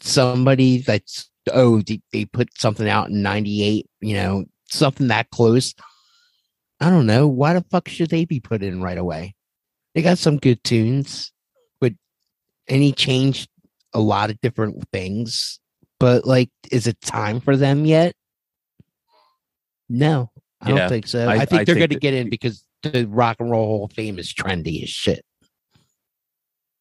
Somebody 0.00 0.78
that's 0.78 1.30
oh 1.52 1.80
they, 1.82 2.00
they 2.12 2.24
put 2.24 2.48
something 2.58 2.88
out 2.88 3.10
in 3.10 3.22
98, 3.22 3.86
you 4.00 4.14
know, 4.14 4.44
something 4.70 5.08
that 5.08 5.30
close. 5.30 5.74
I 6.80 6.90
don't 6.90 7.06
know. 7.06 7.26
Why 7.28 7.52
the 7.54 7.64
fuck 7.70 7.88
should 7.88 8.10
they 8.10 8.24
be 8.24 8.40
put 8.40 8.62
in 8.62 8.82
right 8.82 8.98
away? 8.98 9.34
They 9.94 10.02
got 10.02 10.18
some 10.18 10.38
good 10.38 10.62
tunes, 10.64 11.32
but 11.80 11.92
and 12.68 12.82
he 12.82 12.92
changed 12.92 13.48
a 13.92 14.00
lot 14.00 14.30
of 14.30 14.40
different 14.40 14.82
things. 14.92 15.60
But 16.00 16.26
like, 16.26 16.50
is 16.72 16.86
it 16.86 17.00
time 17.00 17.40
for 17.40 17.56
them 17.56 17.84
yet? 17.84 18.14
No, 19.88 20.30
I 20.60 20.70
Yeah, 20.70 20.76
don't 20.76 20.88
think 20.88 21.06
so. 21.06 21.28
I- 21.28 21.34
I, 21.34 21.44
think 21.46 21.60
I 21.60 21.64
they're 21.64 21.74
think 21.74 21.78
going 21.78 21.88
to 21.90 21.94
that- 21.96 22.00
get 22.00 22.14
in 22.14 22.30
because 22.30 22.64
the 22.82 23.06
Rock 23.06 23.36
and 23.40 23.50
Roll 23.50 23.66
Hall 23.66 23.84
of 23.84 23.92
Fame 23.92 24.18
is 24.18 24.32
trendy 24.32 24.82
as 24.82 24.88
shit. 24.90 25.24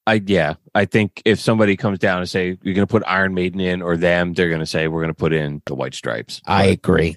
I 0.06 0.22
yeah, 0.26 0.56
I 0.76 0.86
think 0.86 1.22
if 1.24 1.40
somebody 1.40 1.78
comes 1.78 2.00
down 2.00 2.20
and 2.20 2.30
say 2.30 2.58
you're 2.62 2.76
going 2.76 2.86
to 2.86 2.92
put 2.92 3.04
Iron 3.08 3.34
Maiden 3.34 3.62
in 3.62 3.82
or 3.82 3.96
them, 3.96 4.34
they're 4.34 4.50
going 4.50 4.60
to 4.60 4.66
say 4.66 4.88
we're 4.88 5.00
going 5.02 5.08
to 5.14 5.18
put 5.18 5.32
in 5.34 5.62
the 5.66 5.76
White 5.76 5.94
Stripes. 5.94 6.42
I 6.46 6.66
agree. 6.66 7.16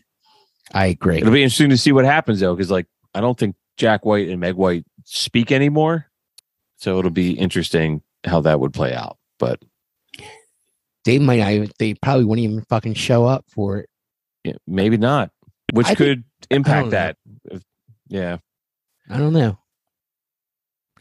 I 0.73 0.87
agree. 0.87 1.19
It'll 1.19 1.33
be 1.33 1.43
interesting 1.43 1.71
to 1.71 1.77
see 1.79 1.91
what 1.93 2.05
happens 2.05 2.41
though, 2.41 2.55
because 2.55 2.71
like 2.71 2.87
I 3.15 3.21
don't 3.21 3.37
think 3.39 3.57
Jack 3.77 4.05
White 4.05 4.29
and 4.29 4.41
Meg 4.41 4.55
White 4.55 4.85
speak 5.05 5.51
anymore, 5.51 6.07
so 6.77 6.99
it'll 6.99 7.11
be 7.11 7.33
interesting 7.33 8.03
how 8.25 8.41
that 8.43 8.61
would 8.61 8.73
play 8.73 8.95
out. 8.95 9.19
But 9.39 9.61
They 11.05 11.19
might 11.19 11.39
not 11.41 11.53
even, 11.53 11.71
they 11.79 11.95
probably 11.95 12.25
wouldn't 12.25 12.45
even 12.45 12.63
fucking 12.69 12.95
show 12.95 13.25
up 13.27 13.45
for 13.49 13.79
it. 13.79 13.89
yeah, 14.45 14.55
maybe 14.67 14.97
not, 14.97 15.31
which 15.73 15.87
I 15.87 15.95
think- 15.95 15.99
could 15.99 16.25
impact 16.51 16.91
that. 16.91 17.17
If- 17.51 17.63
yeah, 18.09 18.39
I 19.11 19.19
don't 19.19 19.33
know. 19.33 19.59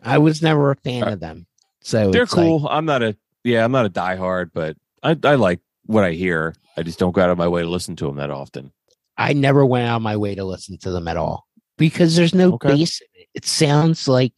I 0.04 0.18
was 0.20 0.42
never 0.42 0.72
a 0.72 0.76
fan 0.76 1.04
Uh, 1.04 1.12
of 1.14 1.20
them. 1.20 1.48
So 1.86 2.10
they're 2.12 2.24
it's 2.24 2.36
like- 2.36 2.46
cool. 2.48 2.68
I'm 2.68 2.86
not 2.86 3.04
a 3.04 3.16
yeah, 3.44 3.64
I'm 3.64 3.72
not 3.72 3.86
a 3.86 3.90
diehard, 3.92 4.50
but 4.54 4.76
I 5.04 5.16
I 5.24 5.36
like 5.36 5.60
what 5.86 6.04
I 6.04 6.12
hear. 6.14 6.56
I 6.76 6.82
just 6.84 6.98
don't 7.00 7.12
go 7.14 7.22
out 7.22 7.30
of 7.30 7.38
my 7.38 7.48
way 7.48 7.62
to 7.62 7.70
listen 7.70 7.96
to 7.98 8.06
them 8.08 8.16
that 8.18 8.32
often. 8.32 8.74
I 9.18 9.34
never 9.34 9.66
went 9.66 9.88
out 9.88 9.98
of 9.98 10.02
my 10.02 10.18
way 10.18 10.34
to 10.36 10.44
listen 10.44 10.78
to 10.80 10.92
them 10.92 11.08
at 11.08 11.16
all 11.16 11.46
because 11.78 12.16
there's 12.16 12.34
no 12.34 12.54
Okay. 12.56 12.70
bass. 12.76 13.00
in 13.02 13.08
it. 13.22 13.28
It 13.36 13.46
sounds 13.46 14.08
like 14.08 14.34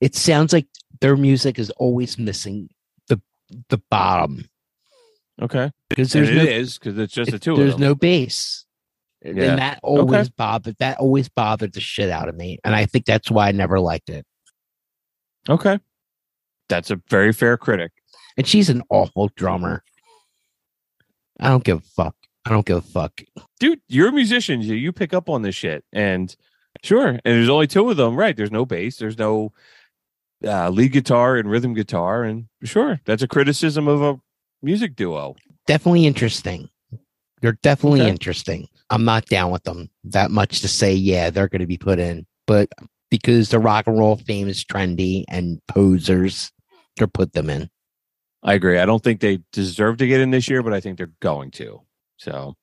it 0.00 0.14
sounds 0.16 0.52
like 0.52 0.66
their 1.00 1.16
music 1.16 1.58
is 1.60 1.70
always 1.70 2.18
missing 2.18 2.68
the 3.06 3.20
the 3.68 3.78
bottom 3.90 4.48
Okay, 5.40 5.70
because 5.88 6.12
and 6.16 6.26
there's 6.26 6.36
it 6.36 6.44
no 6.44 6.50
is 6.50 6.76
because 6.78 6.98
it's 6.98 7.14
just 7.14 7.30
the 7.30 7.38
two. 7.38 7.54
there's 7.56 7.74
of 7.74 7.78
them. 7.80 7.88
no 7.90 7.94
bass. 7.94 8.64
Yeah. 9.24 9.30
And 9.30 9.58
that 9.60 9.78
always 9.84 10.28
bothered 10.28 10.76
that 10.80 10.98
always 10.98 11.28
bothered 11.28 11.72
the 11.72 11.80
shit 11.80 12.10
out 12.10 12.28
of 12.28 12.34
me. 12.36 12.58
And 12.64 12.74
I 12.74 12.86
think 12.86 13.04
that's 13.04 13.30
why 13.30 13.46
I 13.48 13.52
never 13.52 13.78
liked 13.78 14.10
it. 14.10 14.26
Okay, 15.48 15.78
that's 16.68 16.90
a 16.90 17.00
very 17.08 17.32
fair 17.32 17.56
critic. 17.56 17.92
And 18.36 18.46
she's 18.46 18.68
an 18.68 18.82
awful 18.90 19.30
drummer. 19.36 19.82
I 21.40 21.48
don't 21.48 21.64
give 21.64 21.78
a 21.78 21.80
fuck. 21.80 22.14
I 22.44 22.50
don't 22.50 22.66
give 22.66 22.78
a 22.78 22.80
fuck. 22.82 23.20
dude, 23.60 23.80
you're 23.88 24.08
a 24.08 24.12
musician. 24.12 24.60
You, 24.62 24.92
pick 24.92 25.12
up 25.12 25.28
on 25.28 25.42
this 25.42 25.54
shit. 25.54 25.84
And 25.92 26.34
sure. 26.82 27.08
And 27.08 27.20
there's 27.24 27.48
only 27.48 27.66
two 27.66 27.90
of 27.90 27.96
them, 27.96 28.16
right? 28.16 28.36
There's 28.36 28.50
no 28.50 28.64
bass, 28.64 28.96
there's 28.96 29.18
no 29.18 29.52
uh, 30.44 30.68
lead 30.70 30.92
guitar 30.92 31.36
and 31.36 31.50
rhythm 31.50 31.74
guitar. 31.74 32.24
And 32.24 32.46
sure, 32.64 33.00
that's 33.04 33.22
a 33.22 33.28
criticism 33.28 33.88
of 33.88 34.02
a 34.02 34.20
music 34.62 34.96
duo. 34.96 35.36
Definitely 35.66 36.06
interesting. 36.06 36.68
They're 37.42 37.58
definitely 37.62 38.00
Okay. 38.00 38.10
interesting. 38.10 38.68
I'm 38.90 39.04
not 39.04 39.26
down 39.26 39.50
with 39.52 39.64
them 39.64 39.90
that 40.04 40.30
much 40.30 40.60
to 40.60 40.68
say, 40.68 40.94
yeah, 40.94 41.30
they're 41.30 41.48
going 41.48 41.60
to 41.60 41.66
be 41.66 41.76
put 41.78 41.98
in. 41.98 42.26
But 42.46 42.70
because 43.10 43.50
the 43.50 43.58
rock 43.58 43.86
and 43.86 43.98
roll 43.98 44.16
fame 44.16 44.48
is 44.48 44.64
trendy 44.64 45.24
and 45.28 45.60
posers, 45.68 46.50
they're 46.98 47.06
put 47.06 47.32
them 47.32 47.50
in. 47.50 47.70
I 48.42 48.54
agree. 48.54 48.78
I 48.78 48.86
don't 48.86 49.02
think 49.02 49.20
they 49.20 49.40
deserve 49.52 49.96
to 49.98 50.06
get 50.06 50.20
in 50.20 50.30
this 50.30 50.48
year, 50.48 50.62
but 50.62 50.72
I 50.72 50.80
think 50.80 50.96
they're 50.96 51.10
going 51.20 51.50
to. 51.52 51.82
So, 52.18 52.56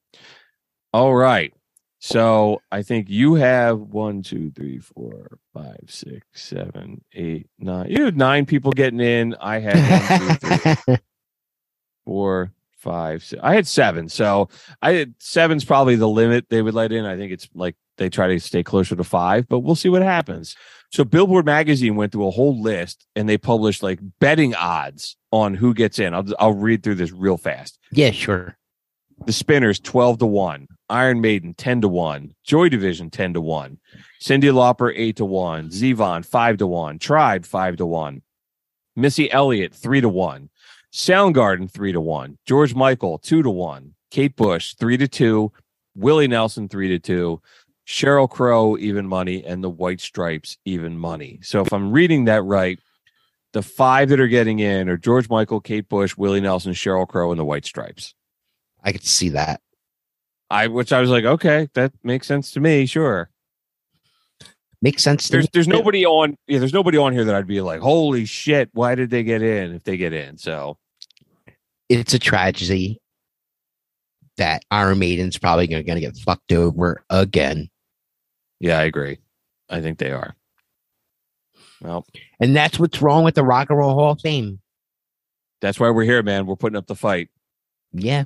all 0.93 1.15
right. 1.15 1.53
So 1.99 2.61
I 2.71 2.83
think 2.83 3.09
you 3.09 3.33
have 3.33 3.79
one, 3.79 4.21
two, 4.21 4.51
three, 4.51 4.77
four, 4.77 5.39
five, 5.53 5.85
six, 5.87 6.21
seven, 6.33 7.03
eight, 7.13 7.47
nine. 7.57 7.89
You 7.89 8.05
have 8.05 8.15
nine 8.15 8.45
people 8.45 8.71
getting 8.71 8.99
in. 8.99 9.35
I 9.41 9.59
had 9.59 10.19
one, 10.19 10.39
two, 10.39 10.75
three, 10.75 10.97
four, 12.05 12.51
five, 12.77 13.23
six. 13.23 13.41
I 13.43 13.55
had 13.55 13.65
seven. 13.65 14.07
So 14.07 14.49
I 14.81 14.93
had 14.93 15.15
seven's 15.19 15.65
probably 15.65 15.95
the 15.95 16.07
limit 16.07 16.45
they 16.49 16.61
would 16.61 16.75
let 16.75 16.91
in. 16.91 17.05
I 17.05 17.17
think 17.17 17.31
it's 17.31 17.49
like 17.55 17.75
they 17.97 18.09
try 18.09 18.27
to 18.27 18.39
stay 18.39 18.61
closer 18.61 18.95
to 18.95 19.03
five, 19.03 19.47
but 19.47 19.59
we'll 19.59 19.75
see 19.75 19.89
what 19.89 20.03
happens. 20.03 20.55
So 20.95 21.03
Billboard 21.03 21.45
magazine 21.45 21.97
went 21.97 22.13
through 22.13 22.25
a 22.25 22.31
whole 22.31 22.61
list 22.61 23.05
and 23.17 23.27
they 23.27 23.37
published 23.37 23.83
like 23.83 23.99
betting 24.21 24.55
odds 24.55 25.17
on 25.29 25.53
who 25.53 25.73
gets 25.73 25.99
in. 25.99 26.13
I'll 26.13 26.23
I'll 26.39 26.53
read 26.53 26.83
through 26.83 26.95
this 26.95 27.11
real 27.11 27.35
fast. 27.35 27.77
yeah, 27.91 28.11
sure. 28.11 28.57
The 29.25 29.33
Spinners 29.33 29.77
12 29.81 30.19
to 30.19 30.25
1, 30.25 30.69
Iron 30.89 31.19
Maiden 31.19 31.53
10 31.53 31.81
to 31.81 31.89
1, 31.89 32.33
Joy 32.45 32.69
Division 32.69 33.09
10 33.09 33.33
to 33.33 33.41
1, 33.41 33.77
Cyndi 34.21 34.53
Lauper 34.53 34.93
8 34.95 35.17
to 35.17 35.25
1, 35.25 35.69
Zevon 35.69 36.25
5 36.25 36.57
to 36.59 36.67
1, 36.67 36.99
Tribe 36.99 37.45
5 37.45 37.75
to 37.75 37.85
1, 37.85 38.21
Missy 38.95 39.29
Elliott 39.33 39.75
3 39.75 39.99
to 39.99 40.07
1, 40.07 40.49
Soundgarden 40.93 41.69
3 41.69 41.91
to 41.91 41.99
1, 41.99 42.37
George 42.45 42.73
Michael 42.73 43.17
2 43.17 43.43
to 43.43 43.49
1, 43.49 43.93
Kate 44.11 44.35
Bush 44.37 44.75
3 44.75 44.95
to 44.95 45.09
2, 45.09 45.51
Willie 45.95 46.29
Nelson 46.29 46.69
3 46.69 46.87
to 46.87 46.99
2, 46.99 47.41
Sheryl 47.87 48.29
Crow 48.29 48.77
even 48.77 49.07
money 49.07 49.43
and 49.43 49.63
the 49.63 49.69
White 49.69 50.01
Stripes 50.01 50.57
even 50.65 50.97
money. 50.97 51.39
So 51.43 51.61
if 51.61 51.71
I'm 51.71 51.91
reading 51.91 52.25
that 52.25 52.43
right, 52.43 52.79
the 53.53 53.61
five 53.61 54.09
that 54.09 54.19
are 54.19 54.27
getting 54.27 54.59
in 54.59 54.89
are 54.89 54.97
George 54.97 55.29
Michael, 55.29 55.61
Kate 55.61 55.87
Bush, 55.87 56.17
Willie 56.17 56.41
Nelson, 56.41 56.73
Sheryl 56.73 57.07
Crow, 57.07 57.31
and 57.31 57.39
the 57.39 57.45
White 57.45 57.65
Stripes. 57.65 58.13
I 58.83 58.91
could 58.91 59.05
see 59.05 59.29
that. 59.29 59.61
I 60.49 60.67
which 60.67 60.91
I 60.93 61.01
was 61.01 61.09
like, 61.09 61.25
okay, 61.25 61.69
that 61.73 61.91
makes 62.03 62.27
sense 62.27 62.51
to 62.51 62.59
me. 62.59 62.85
Sure. 62.85 63.29
Makes 64.81 65.03
sense 65.03 65.25
to 65.25 65.31
There's 65.31 65.45
me. 65.45 65.49
there's 65.53 65.67
nobody 65.67 66.05
on 66.05 66.37
yeah, 66.47 66.59
there's 66.59 66.73
nobody 66.73 66.97
on 66.97 67.13
here 67.13 67.23
that 67.23 67.33
I'd 67.33 67.47
be 67.47 67.61
like, 67.61 67.81
holy 67.81 68.25
shit, 68.25 68.69
why 68.73 68.93
did 68.95 69.09
they 69.09 69.23
get 69.23 69.41
in 69.41 69.73
if 69.73 69.83
they 69.83 69.97
get 69.97 70.13
in? 70.13 70.37
So 70.37 70.77
It's 71.89 72.13
a 72.13 72.19
tragedy 72.19 72.99
that 74.37 74.63
Iron 74.69 74.99
Maiden's 74.99 75.37
probably 75.37 75.65
going 75.65 75.85
to 75.85 75.99
get 75.99 76.17
fucked 76.17 76.51
over 76.51 77.03
again. 77.09 77.69
Yeah, 78.65 78.79
I 78.79 78.83
agree. 78.83 79.19
I 79.69 79.81
think 79.81 79.99
they 79.99 80.11
are. 80.11 80.35
Well, 81.81 82.05
And 82.39 82.55
that's 82.55 82.79
what's 82.79 83.01
wrong 83.01 83.23
with 83.23 83.35
the 83.35 83.43
Rock 83.43 83.69
and 83.69 83.77
Roll 83.77 83.93
Hall 83.93 84.11
of 84.13 84.21
Fame. 84.21 84.59
that's 85.61 85.79
why 85.79 85.89
we're 85.89 86.03
here, 86.03 86.23
man. 86.23 86.45
We're 86.45 86.55
putting 86.55 86.77
up 86.77 86.87
the 86.87 86.95
fight. 86.95 87.29
Yeah, 87.91 88.23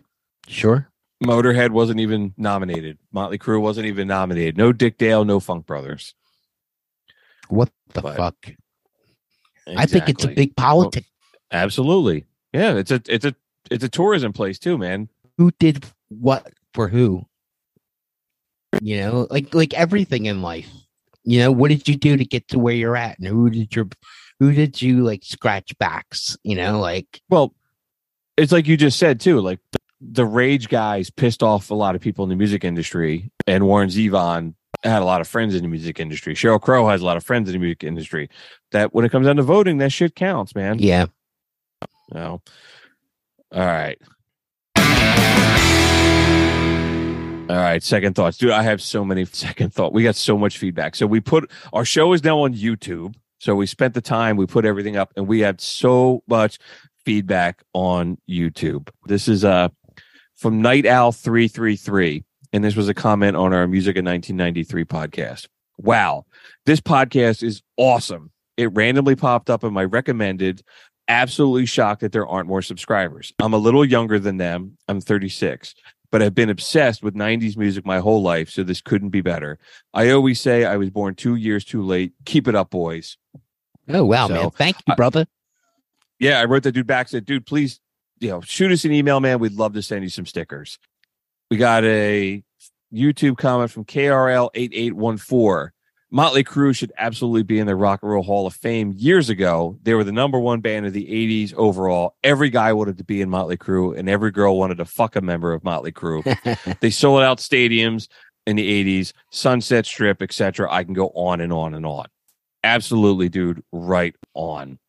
sure. 0.47 0.89
Motorhead 1.23 1.71
wasn't 1.71 1.99
even 1.99 2.33
nominated. 2.37 2.97
Motley 3.11 3.37
Crue 3.37 3.59
wasn't 3.61 3.87
even 3.87 4.07
nominated. 4.07 4.57
No 4.57 4.71
Dick 4.71 4.97
Dale, 4.97 5.25
no 5.25 5.39
Funk 5.39 5.65
Brothers. 5.65 6.13
What 7.49 7.69
the 7.93 8.01
But- 8.01 8.17
fuck? 8.17 8.35
I 9.75 9.85
think 9.85 10.09
it's 10.09 10.23
a 10.23 10.29
big 10.29 10.55
politic. 10.55 11.05
Absolutely. 11.51 12.25
Yeah, 12.53 12.75
it's 12.75 12.89
a 12.91 13.01
it's 13.07 13.25
a 13.25 13.35
it's 13.69 13.83
a 13.83 13.89
tourism 13.89 14.33
place 14.33 14.57
too, 14.57 14.77
man. 14.79 15.09
Who 15.37 15.51
did 15.59 15.85
what 16.07 16.51
for 16.73 16.87
who? 16.87 17.27
You 18.81 18.97
know, 18.97 19.27
like 19.29 19.53
like 19.53 19.73
everything 19.73 20.25
in 20.25 20.41
life. 20.41 20.69
You 21.23 21.39
know, 21.39 21.51
what 21.51 21.69
did 21.69 21.87
you 21.87 21.95
do 21.95 22.17
to 22.17 22.25
get 22.25 22.47
to 22.49 22.59
where 22.59 22.73
you're 22.73 22.95
at, 22.95 23.19
and 23.19 23.27
who 23.27 23.49
did 23.49 23.75
your 23.75 23.87
who 24.39 24.51
did 24.51 24.81
you 24.81 25.03
like 25.03 25.23
scratch 25.23 25.77
backs? 25.77 26.37
You 26.43 26.55
know, 26.55 26.79
like 26.79 27.21
Well, 27.29 27.53
it's 28.37 28.51
like 28.51 28.67
you 28.67 28.77
just 28.77 28.99
said 28.99 29.19
too. 29.19 29.39
Like 29.41 29.59
the, 29.71 29.79
the 30.01 30.25
rage 30.25 30.69
guys 30.69 31.09
pissed 31.09 31.43
off 31.43 31.71
a 31.71 31.75
lot 31.75 31.95
of 31.95 32.01
people 32.01 32.23
in 32.23 32.29
the 32.29 32.35
music 32.35 32.63
industry, 32.63 33.31
and 33.47 33.65
Warren 33.65 33.89
Zevon 33.89 34.53
had 34.83 35.01
a 35.01 35.05
lot 35.05 35.21
of 35.21 35.27
friends 35.27 35.55
in 35.55 35.61
the 35.61 35.67
music 35.67 35.99
industry. 35.99 36.33
Sheryl 36.35 36.61
Crow 36.61 36.87
has 36.87 37.01
a 37.01 37.05
lot 37.05 37.17
of 37.17 37.23
friends 37.23 37.49
in 37.49 37.53
the 37.53 37.59
music 37.59 37.83
industry. 37.83 38.29
That 38.71 38.93
when 38.93 39.03
it 39.03 39.11
comes 39.11 39.27
down 39.27 39.35
to 39.37 39.43
voting, 39.43 39.79
that 39.79 39.91
shit 39.91 40.15
counts, 40.15 40.55
man. 40.55 40.79
Yeah. 40.79 41.07
No. 42.13 42.41
All 43.51 43.65
right. 43.65 43.99
All 47.49 47.55
right, 47.55 47.81
second 47.81 48.13
thoughts. 48.13 48.37
Dude, 48.37 48.51
I 48.51 48.61
have 48.61 48.79
so 48.79 49.03
many 49.03 49.25
second 49.31 49.73
thought. 49.73 49.91
We 49.91 50.03
got 50.03 50.15
so 50.15 50.37
much 50.37 50.59
feedback. 50.59 50.95
So 50.95 51.07
we 51.07 51.19
put 51.19 51.49
our 51.73 51.83
show 51.83 52.13
is 52.13 52.23
now 52.23 52.41
on 52.41 52.53
YouTube. 52.53 53.15
So 53.39 53.55
we 53.55 53.65
spent 53.65 53.95
the 53.95 54.01
time, 54.01 54.37
we 54.37 54.45
put 54.45 54.65
everything 54.65 54.97
up, 54.97 55.11
and 55.15 55.27
we 55.27 55.39
had 55.39 55.59
so 55.59 56.21
much 56.27 56.59
feedback 57.05 57.63
on 57.73 58.19
YouTube. 58.29 58.89
This 59.05 59.27
is 59.27 59.43
uh 59.43 59.69
from 60.35 60.61
Night 60.61 60.85
Owl 60.85 61.11
333. 61.11 62.23
And 62.53 62.63
this 62.63 62.75
was 62.75 62.87
a 62.87 62.93
comment 62.93 63.35
on 63.35 63.53
our 63.53 63.67
Music 63.67 63.95
in 63.95 64.05
1993 64.05 64.85
podcast. 64.85 65.47
Wow, 65.77 66.25
this 66.65 66.79
podcast 66.79 67.41
is 67.41 67.63
awesome. 67.77 68.31
It 68.57 68.67
randomly 68.73 69.15
popped 69.15 69.49
up 69.49 69.63
in 69.63 69.73
my 69.73 69.85
recommended. 69.85 70.61
Absolutely 71.07 71.65
shocked 71.65 72.01
that 72.01 72.11
there 72.11 72.27
aren't 72.27 72.47
more 72.47 72.61
subscribers. 72.61 73.33
I'm 73.39 73.53
a 73.53 73.57
little 73.57 73.85
younger 73.85 74.19
than 74.19 74.37
them. 74.37 74.77
I'm 74.87 75.01
36 75.01 75.73
but 76.11 76.21
I've 76.21 76.35
been 76.35 76.49
obsessed 76.49 77.03
with 77.03 77.13
90s 77.15 77.55
music 77.57 77.85
my 77.85 77.99
whole 77.99 78.21
life, 78.21 78.49
so 78.49 78.63
this 78.63 78.81
couldn't 78.81 79.09
be 79.09 79.21
better. 79.21 79.59
I 79.93 80.09
always 80.11 80.39
say 80.41 80.65
I 80.65 80.77
was 80.77 80.89
born 80.89 81.15
two 81.15 81.35
years 81.35 81.63
too 81.63 81.83
late. 81.83 82.13
Keep 82.25 82.47
it 82.47 82.55
up, 82.55 82.69
boys. 82.69 83.17
Oh 83.87 84.05
wow, 84.05 84.27
So, 84.27 84.33
man! 84.33 84.49
Thank 84.51 84.77
you, 84.87 84.93
I- 84.93 84.95
brother. 84.95 85.25
Yeah, 86.19 86.41
I 86.41 86.45
wrote 86.45 86.63
that 86.63 86.73
dude 86.73 86.85
back, 86.85 87.07
said, 87.07 87.23
dude, 87.25 87.45
please, 87.45 87.79
you 88.19 88.29
know, 88.29 88.41
shoot 88.41 88.71
us 88.73 88.83
an 88.83 88.91
email, 88.91 89.21
man. 89.21 89.39
We'd 89.39 89.53
love 89.53 89.73
to 89.73 89.81
send 89.81 90.03
you 90.03 90.09
some 90.09 90.25
stickers. 90.25 90.77
We 91.49 91.55
got 91.55 91.85
a 91.85 92.43
YouTube 92.93 93.37
comment 93.37 93.71
from 93.71 93.85
KRL8814. 93.85 95.69
Motley 96.11 96.43
Crue 96.43 96.75
should 96.75 96.91
absolutely 96.97 97.43
be 97.43 97.59
in 97.59 97.67
the 97.67 97.75
Rock 97.75 97.99
and 98.01 98.11
Roll 98.11 98.23
Hall 98.23 98.47
of 98.47 98.53
Fame. 98.55 98.93
Years 98.97 99.29
ago, 99.29 99.77
they 99.83 99.93
were 99.93 100.03
the 100.03 100.11
number 100.11 100.39
one 100.39 100.59
band 100.59 100.85
of 100.87 100.93
the 100.93 101.05
80s 101.05 101.53
overall. 101.53 102.15
Every 102.23 102.49
guy 102.49 102.73
wanted 102.73 102.97
to 102.97 103.03
be 103.03 103.21
in 103.21 103.29
Motley 103.29 103.57
Crue, 103.57 103.95
and 103.97 104.09
every 104.09 104.31
girl 104.31 104.57
wanted 104.57 104.77
to 104.79 104.85
fuck 104.85 105.15
a 105.15 105.21
member 105.21 105.53
of 105.53 105.63
Motley 105.63 105.91
Crue. 105.91 106.23
they 106.79 106.89
sold 106.89 107.21
out 107.21 107.37
stadiums 107.37 108.07
in 108.47 108.55
the 108.55 109.01
80s, 109.01 109.13
Sunset 109.31 109.85
Strip, 109.85 110.21
etc. 110.23 110.67
I 110.71 110.83
can 110.83 110.93
go 110.95 111.09
on 111.09 111.41
and 111.41 111.53
on 111.53 111.75
and 111.75 111.85
on. 111.85 112.07
Absolutely, 112.63 113.29
dude. 113.29 113.63
Right 113.71 114.15
on. 114.33 114.79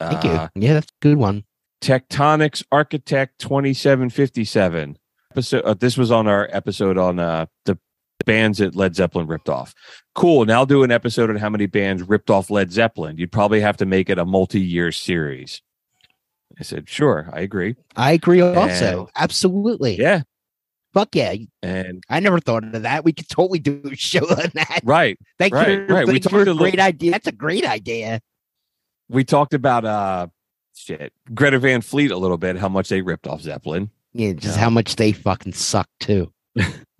Thank 0.00 0.24
Uh, 0.24 0.48
you. 0.54 0.62
Yeah, 0.62 0.74
that's 0.74 0.88
a 0.90 1.02
good 1.02 1.18
one. 1.18 1.44
Tectonics 1.82 2.64
Architect 2.72 3.38
2757. 3.40 4.96
Episode, 5.32 5.62
uh, 5.64 5.74
this 5.74 5.96
was 5.96 6.10
on 6.10 6.26
our 6.26 6.48
episode 6.52 6.96
on 6.98 7.18
uh, 7.18 7.46
the 7.64 7.78
bands 8.24 8.58
that 8.58 8.74
Led 8.76 8.94
Zeppelin 8.94 9.26
ripped 9.26 9.48
off. 9.48 9.74
Cool. 10.14 10.44
Now 10.44 10.64
do 10.64 10.82
an 10.82 10.90
episode 10.90 11.30
on 11.30 11.36
how 11.36 11.48
many 11.50 11.66
bands 11.66 12.02
ripped 12.02 12.30
off 12.30 12.50
Led 12.50 12.72
Zeppelin. 12.72 13.16
You'd 13.18 13.32
probably 13.32 13.60
have 13.60 13.76
to 13.78 13.86
make 13.86 14.10
it 14.10 14.18
a 14.18 14.24
multi 14.24 14.60
year 14.60 14.92
series. 14.92 15.62
I 16.58 16.62
said, 16.64 16.88
sure, 16.88 17.30
I 17.32 17.40
agree. 17.40 17.76
I 17.96 18.12
agree. 18.12 18.40
Also, 18.40 19.00
And- 19.00 19.08
absolutely. 19.16 19.96
Yeah. 19.98 20.22
Fuck 20.94 21.14
yeah! 21.16 21.34
And 21.62 22.04
I 22.10 22.20
never 22.20 22.38
thought 22.38 22.64
of 22.64 22.82
that. 22.82 23.02
We 23.02 23.14
could 23.14 23.26
totally 23.26 23.58
do 23.60 23.80
a 23.90 23.96
show 23.96 24.26
on 24.28 24.50
that. 24.52 24.80
right, 24.84 25.18
Thank 25.38 25.54
right, 25.54 25.70
you. 25.70 25.86
right. 25.86 26.06
We 26.06 26.20
talked 26.20 26.46
a 26.46 26.54
great 26.54 26.78
idea. 26.78 27.12
That's 27.12 27.26
a 27.26 27.32
great 27.32 27.64
idea. 27.64 28.20
we 29.08 29.24
talked 29.24 29.54
about 29.54 29.86
uh 29.86 30.26
shit, 30.74 31.14
Greta 31.32 31.58
Van 31.58 31.80
Fleet 31.80 32.10
a 32.10 32.18
little 32.18 32.36
bit, 32.36 32.58
how 32.58 32.68
much 32.68 32.90
they 32.90 33.00
ripped 33.00 33.26
off 33.26 33.40
Zeppelin. 33.40 33.88
Yeah, 34.12 34.34
just 34.34 34.56
Yeah. 34.58 34.64
how 34.64 34.68
much 34.68 34.96
they 34.96 35.12
fucking 35.12 35.54
suck 35.54 35.88
too. 35.98 36.30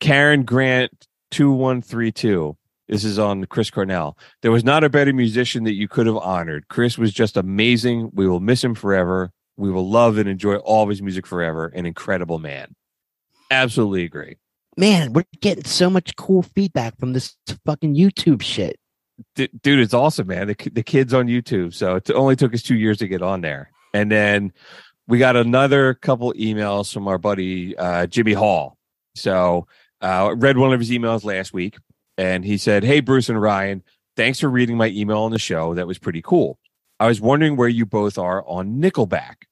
Karen 0.00 0.44
Grant 0.44 1.06
2132. 1.30 2.56
This 2.88 3.04
is 3.04 3.18
on 3.18 3.44
Chris 3.46 3.70
Cornell. 3.70 4.16
There 4.40 4.50
was 4.50 4.64
not 4.64 4.82
a 4.82 4.88
better 4.88 5.12
musician 5.12 5.64
that 5.64 5.74
you 5.74 5.88
could 5.88 6.06
have 6.06 6.16
honored. 6.16 6.68
Chris 6.68 6.96
was 6.96 7.12
just 7.12 7.36
amazing. 7.36 8.10
We 8.14 8.26
will 8.26 8.40
miss 8.40 8.64
him 8.64 8.74
forever. 8.74 9.30
We 9.56 9.70
will 9.70 9.88
love 9.88 10.16
and 10.16 10.28
enjoy 10.28 10.56
all 10.56 10.84
of 10.84 10.88
his 10.88 11.02
music 11.02 11.26
forever. 11.26 11.66
An 11.66 11.84
incredible 11.84 12.38
man. 12.38 12.74
Absolutely 13.50 14.04
agree. 14.04 14.36
Man, 14.76 15.12
we're 15.12 15.24
getting 15.40 15.64
so 15.64 15.90
much 15.90 16.16
cool 16.16 16.42
feedback 16.42 16.98
from 16.98 17.12
this 17.12 17.36
fucking 17.66 17.94
YouTube 17.94 18.40
shit. 18.40 18.78
D- 19.34 19.50
dude, 19.62 19.80
it's 19.80 19.94
awesome, 19.94 20.28
man. 20.28 20.46
The, 20.46 20.70
the 20.72 20.84
kid's 20.84 21.12
on 21.12 21.26
YouTube. 21.26 21.74
So 21.74 21.96
it 21.96 22.10
only 22.12 22.36
took 22.36 22.54
us 22.54 22.62
two 22.62 22.76
years 22.76 22.98
to 22.98 23.08
get 23.08 23.20
on 23.20 23.40
there. 23.40 23.70
And 23.92 24.10
then 24.10 24.52
we 25.08 25.18
got 25.18 25.36
another 25.36 25.94
couple 25.94 26.32
emails 26.34 26.92
from 26.92 27.08
our 27.08 27.18
buddy 27.18 27.76
uh, 27.76 28.06
Jimmy 28.06 28.34
Hall. 28.34 28.78
So 29.16 29.66
uh, 30.00 30.34
read 30.36 30.58
one 30.58 30.72
of 30.72 30.80
his 30.80 30.90
emails 30.90 31.24
last 31.24 31.52
week, 31.52 31.76
and 32.16 32.44
he 32.44 32.56
said, 32.56 32.84
"Hey, 32.84 33.00
Bruce 33.00 33.28
and 33.28 33.40
Ryan, 33.40 33.82
thanks 34.16 34.40
for 34.40 34.48
reading 34.48 34.76
my 34.76 34.88
email 34.88 35.18
on 35.18 35.30
the 35.30 35.38
show. 35.38 35.74
That 35.74 35.86
was 35.86 35.98
pretty 35.98 36.22
cool. 36.22 36.58
I 37.00 37.06
was 37.06 37.20
wondering 37.20 37.56
where 37.56 37.68
you 37.68 37.86
both 37.86 38.18
are 38.18 38.44
on 38.46 38.80
Nickelback. 38.80 39.44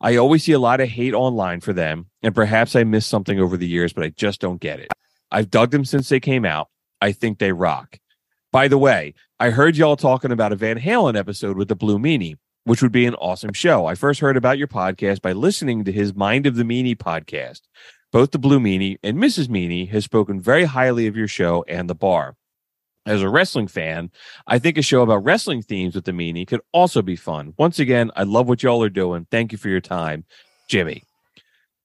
I 0.00 0.16
always 0.16 0.44
see 0.44 0.52
a 0.52 0.58
lot 0.58 0.80
of 0.80 0.88
hate 0.88 1.14
online 1.14 1.60
for 1.60 1.72
them, 1.72 2.06
and 2.22 2.34
perhaps 2.34 2.76
I 2.76 2.84
missed 2.84 3.08
something 3.08 3.38
over 3.40 3.56
the 3.56 3.66
years, 3.66 3.92
but 3.92 4.04
I 4.04 4.10
just 4.10 4.40
don't 4.40 4.60
get 4.60 4.80
it. 4.80 4.92
I've 5.30 5.50
dug 5.50 5.70
them 5.70 5.84
since 5.84 6.08
they 6.08 6.20
came 6.20 6.44
out. 6.44 6.68
I 7.00 7.12
think 7.12 7.38
they 7.38 7.52
rock. 7.52 7.98
By 8.52 8.68
the 8.68 8.78
way, 8.78 9.14
I 9.38 9.50
heard 9.50 9.76
y'all 9.76 9.96
talking 9.96 10.32
about 10.32 10.52
a 10.52 10.56
Van 10.56 10.78
Halen 10.78 11.18
episode 11.18 11.56
with 11.56 11.68
the 11.68 11.76
Blue 11.76 11.98
Meanie, 11.98 12.36
which 12.64 12.82
would 12.82 12.92
be 12.92 13.06
an 13.06 13.14
awesome 13.16 13.52
show. 13.52 13.86
I 13.86 13.94
first 13.94 14.20
heard 14.20 14.36
about 14.36 14.58
your 14.58 14.68
podcast 14.68 15.20
by 15.20 15.32
listening 15.32 15.84
to 15.84 15.92
his 15.92 16.14
Mind 16.14 16.46
of 16.46 16.56
the 16.56 16.62
Meanie 16.62 16.96
podcast. 16.96 17.60
Both 18.16 18.30
the 18.30 18.38
Blue 18.38 18.58
Meanie 18.58 18.96
and 19.02 19.18
Mrs. 19.18 19.48
Meanie 19.48 19.90
has 19.90 20.02
spoken 20.02 20.40
very 20.40 20.64
highly 20.64 21.06
of 21.06 21.18
your 21.18 21.28
show 21.28 21.66
and 21.68 21.86
the 21.86 21.94
bar. 21.94 22.34
As 23.04 23.20
a 23.20 23.28
wrestling 23.28 23.68
fan, 23.68 24.10
I 24.46 24.58
think 24.58 24.78
a 24.78 24.82
show 24.82 25.02
about 25.02 25.22
wrestling 25.22 25.60
themes 25.60 25.94
with 25.94 26.06
the 26.06 26.12
Meanie 26.12 26.46
could 26.46 26.62
also 26.72 27.02
be 27.02 27.14
fun. 27.14 27.52
Once 27.58 27.78
again, 27.78 28.10
I 28.16 28.22
love 28.22 28.48
what 28.48 28.62
y'all 28.62 28.82
are 28.82 28.88
doing. 28.88 29.26
Thank 29.30 29.52
you 29.52 29.58
for 29.58 29.68
your 29.68 29.82
time, 29.82 30.24
Jimmy. 30.66 31.02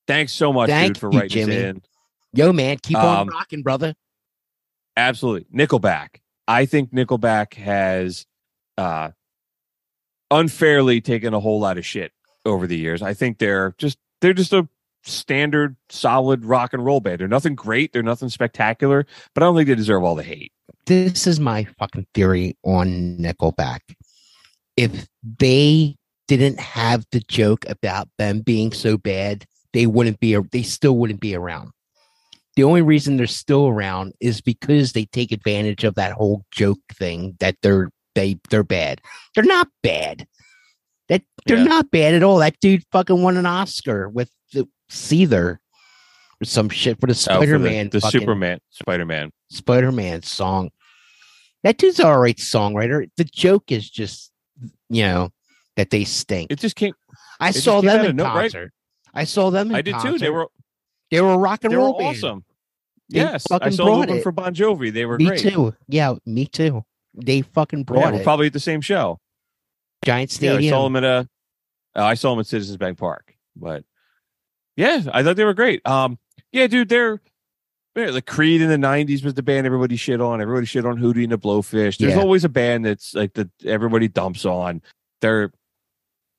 Thanks 0.08 0.32
so 0.32 0.54
much, 0.54 0.70
Thank 0.70 0.94
dude, 0.94 1.00
for 1.00 1.12
you, 1.12 1.20
writing 1.20 1.30
Jimmy. 1.48 1.54
this 1.54 1.64
in. 1.66 1.82
Yo, 2.32 2.54
man, 2.54 2.78
keep 2.82 2.96
on 2.96 3.24
Um, 3.24 3.28
rocking, 3.28 3.62
brother. 3.62 3.94
Absolutely. 4.96 5.48
Nickelback. 5.54 6.22
I 6.48 6.66
think 6.66 6.94
Nickelback 6.94 7.56
has 7.56 8.26
uh 8.78 9.10
unfairly 10.32 11.02
taken 11.02 11.34
a 11.34 11.42
whole 11.42 11.60
lot 11.60 11.78
of 11.78 11.86
shit 11.86 12.14
over 12.46 12.68
the 12.68 12.78
years. 12.78 13.02
I 13.02 13.16
think 13.16 13.38
they're 13.38 13.76
just 13.78 13.98
they're 14.22 14.32
just 14.32 14.54
a 14.54 14.70
standard 15.04 15.76
solid 15.90 16.46
rock 16.46 16.74
and 16.74 16.84
roll 16.86 17.00
band. 17.00 17.20
They're 17.20 17.28
nothing 17.28 17.56
great, 17.56 17.94
they're 17.94 18.04
nothing 18.04 18.30
spectacular, 18.30 19.06
but 19.34 19.44
I 19.44 19.46
don't 19.46 19.56
think 19.56 19.68
they 19.68 19.76
deserve 19.76 20.04
all 20.04 20.16
the 20.16 20.24
hate. 20.24 20.52
This 20.86 21.28
is 21.28 21.40
my 21.40 21.66
fucking 21.80 22.08
theory 22.14 22.58
on 22.64 23.18
Nickelback. 23.18 23.80
If 24.78 25.08
they 25.40 25.96
didn't 26.28 26.60
have 26.60 27.06
the 27.12 27.20
joke 27.22 27.66
about 27.68 28.08
them 28.18 28.40
being 28.42 28.72
so 28.72 28.98
bad, 28.98 29.46
they 29.74 29.86
wouldn't 29.86 30.20
be. 30.20 30.36
They 30.52 30.64
still 30.64 30.98
wouldn't 30.98 31.20
be 31.20 31.36
around. 31.36 31.72
The 32.56 32.64
only 32.64 32.82
reason 32.82 33.16
they're 33.18 33.28
still 33.28 33.68
around 33.68 34.14
is 34.20 34.42
because 34.42 34.92
they 34.94 35.06
take 35.06 35.32
advantage 35.32 35.84
of 35.84 35.96
that 35.96 36.14
whole 36.14 36.46
joke 36.52 36.80
thing 36.94 37.36
that 37.40 37.56
they're 37.62 37.90
they 38.16 38.40
they're 38.50 38.64
bad. 38.64 39.02
They're 39.36 39.44
not 39.44 39.68
bad. 39.84 40.26
That 41.10 41.22
they're 41.46 41.58
Yeah. 41.58 41.64
not 41.66 41.92
bad 41.92 42.14
at 42.14 42.24
all. 42.24 42.38
That 42.40 42.56
dude 42.62 42.84
fucking 42.92 43.22
won 43.22 43.38
an 43.38 43.46
Oscar 43.46 44.10
with 44.10 44.30
the 44.54 44.68
Seether 44.92 45.58
or 46.42 46.46
some 46.46 46.70
shit 46.70 47.00
for 47.00 47.08
the 47.08 47.12
Oh, 47.12 47.14
Spider 47.14 47.58
Man. 47.60 47.90
the, 47.90 48.00
the 48.00 48.10
Superman, 48.10 48.60
Spider 48.70 49.06
Man. 49.06 49.32
Spider 49.50 49.92
Man 49.92 50.22
song. 50.24 50.70
That 51.64 51.78
dude's 51.78 52.00
all 52.00 52.18
right 52.20 52.36
songwriter. 52.38 53.10
The 53.18 53.24
joke 53.24 53.72
is 53.72 53.90
just, 53.90 54.32
you 54.90 55.04
know, 55.04 55.30
that 55.78 55.90
they 55.92 56.04
stink. 56.04 56.52
It 56.52 56.60
just 56.60 56.76
came. 56.76 56.94
I 57.40 57.52
saw 57.52 57.82
them 57.82 58.06
in 58.06 58.16
no- 58.16 58.26
right? 58.26 58.52
concert. 58.52 58.72
I 59.14 59.24
saw 59.26 59.50
them 59.50 59.70
in 59.70 59.76
I 59.76 59.82
did 59.82 59.96
too. 60.02 60.18
They 60.18 60.30
were 60.30 60.48
they 61.12 61.22
were 61.22 61.34
a 61.34 61.38
rock 61.38 61.64
and 61.64 61.72
they 61.74 61.78
were 61.78 61.84
roll 61.84 61.98
band. 61.98 62.16
awesome. 62.18 62.46
They 63.10 63.20
yes, 63.20 63.46
I 63.52 63.70
saw 63.70 63.84
Looking 63.98 64.18
it. 64.18 64.24
for 64.24 64.32
Bon 64.32 64.54
Jovi. 64.56 64.92
They 64.92 65.06
were 65.06 65.18
Me 65.18 65.26
great. 65.28 65.40
too. 65.42 65.76
Yeah, 65.88 66.16
me 66.26 66.46
too. 66.46 66.84
They 67.14 67.42
fucking 67.42 67.80
Yeah, 67.80 67.84
brought 67.84 68.14
we're 68.14 68.22
it. 68.22 68.24
probably 68.24 68.48
at 68.48 68.54
the 68.54 68.60
same 68.60 68.80
show. 68.82 69.20
Giant 70.06 70.42
Yeah, 70.42 70.56
I 70.56 70.70
saw 70.70 70.84
them 70.86 70.96
at 70.96 71.04
a. 71.04 71.30
Uh, 71.94 72.04
I 72.06 72.14
saw 72.14 72.32
them 72.32 72.40
at 72.40 72.48
Citizens 72.48 72.78
Bank 72.78 72.98
Park, 72.98 73.36
but 73.56 73.84
yeah, 74.76 75.04
I 75.14 75.24
thought 75.24 75.36
they 75.36 75.46
were 75.46 75.54
great. 75.54 75.86
Um, 75.88 76.18
yeah, 76.52 76.68
dude, 76.68 76.90
they're, 76.90 77.22
they're 77.96 78.12
the 78.12 78.22
Creed 78.22 78.62
in 78.62 78.70
the 78.70 78.78
'90s 78.78 79.24
was 79.24 79.34
the 79.34 79.44
band 79.44 79.66
everybody 79.66 79.96
shit 79.98 80.22
on. 80.22 80.42
Everybody 80.42 80.66
shit 80.66 80.86
on 80.86 80.98
Hootie 80.98 81.24
and 81.24 81.32
the 81.32 81.38
Blowfish. 81.38 81.98
There's 81.98 82.14
Yeah. 82.14 82.20
always 82.20 82.44
a 82.44 82.50
band 82.50 82.86
that's 82.86 83.14
like 83.14 83.34
that 83.34 83.50
everybody 83.66 84.08
dumps 84.08 84.46
on. 84.46 84.82
They're 85.22 85.52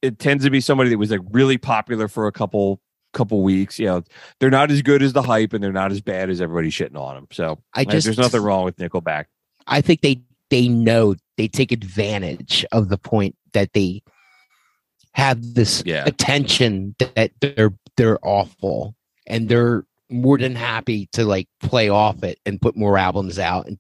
it 0.01 0.19
tends 0.19 0.45
to 0.45 0.51
be 0.51 0.61
somebody 0.61 0.91
that 0.91 0.99
was 0.99 1.11
like 1.11 1.21
really 1.31 1.59
popular 1.59 2.09
for 2.09 2.27
a 2.27 2.33
couple 2.33 2.81
couple 3.13 3.43
weeks. 3.43 3.79
You 3.79 3.87
know, 3.87 4.03
they're 4.41 4.51
not 4.51 4.71
as 4.71 4.81
good 4.83 5.03
as 5.03 5.13
the 5.13 5.23
hype, 5.23 5.53
and 5.53 5.63
they're 5.63 5.73
not 5.73 5.93
as 5.93 6.01
bad 6.01 6.31
as 6.31 6.41
everybody 6.41 6.71
shitting 6.71 6.97
on 6.99 7.15
them. 7.15 7.27
So 7.31 7.59
I 7.75 7.81
like, 7.81 7.91
just- 7.91 8.07
there's 8.07 8.19
nothing 8.19 8.41
wrong 8.43 8.65
with 8.65 8.77
Nickelback. 8.79 9.27
I 9.67 9.81
think 9.83 10.01
they 10.01 10.23
they 10.51 10.69
know 10.69 11.15
they 11.37 11.49
take 11.49 11.71
advantage 11.73 12.65
of 12.73 12.89
the 12.89 12.99
point 12.99 13.37
that 13.53 13.73
they 13.75 14.03
have 15.15 15.55
this 15.55 15.83
Yeah. 15.85 16.05
attention 16.07 16.95
that 17.15 17.33
they're 17.41 17.73
they're 17.97 18.19
awful 18.23 18.95
and 19.27 19.49
they're 19.49 19.85
more 20.11 20.39
than 20.39 20.55
happy 20.55 21.09
to 21.13 21.25
like 21.25 21.49
play 21.61 21.89
off 21.89 22.23
it 22.23 22.39
and 22.47 22.61
put 22.61 22.77
more 22.77 22.99
albums 22.99 23.39
out 23.39 23.67
and 23.67 23.79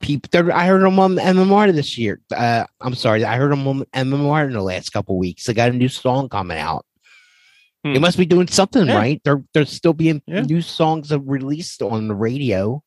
people 0.00 0.52
I 0.52 0.66
heard 0.66 0.82
them 0.82 0.98
on 0.98 1.16
MMR 1.16 1.72
this 1.72 1.96
year. 1.96 2.20
Uh, 2.34 2.64
I'm 2.80 2.94
sorry, 2.94 3.24
I 3.24 3.36
heard 3.36 3.52
them 3.52 3.66
on 3.68 3.84
MMR 3.94 4.46
in 4.46 4.52
the 4.52 4.62
last 4.62 4.90
couple 4.90 5.16
weeks. 5.18 5.44
They 5.46 5.54
got 5.54 5.70
a 5.70 5.74
new 5.74 5.88
song 5.88 6.28
coming 6.28 6.58
out. 6.58 6.84
They 7.84 7.94
Hmm. 7.94 8.00
must 8.00 8.16
be 8.18 8.26
doing 8.26 8.46
something 8.48 8.86
Yeah. 8.86 8.96
right. 8.96 9.20
They're 9.24 9.42
they're 9.54 9.64
still 9.66 9.92
being 9.92 10.22
Yeah. 10.26 10.42
new 10.42 10.60
songs 10.62 11.10
are 11.12 11.18
released 11.20 11.82
on 11.82 12.06
the 12.08 12.14
radio. 12.14 12.82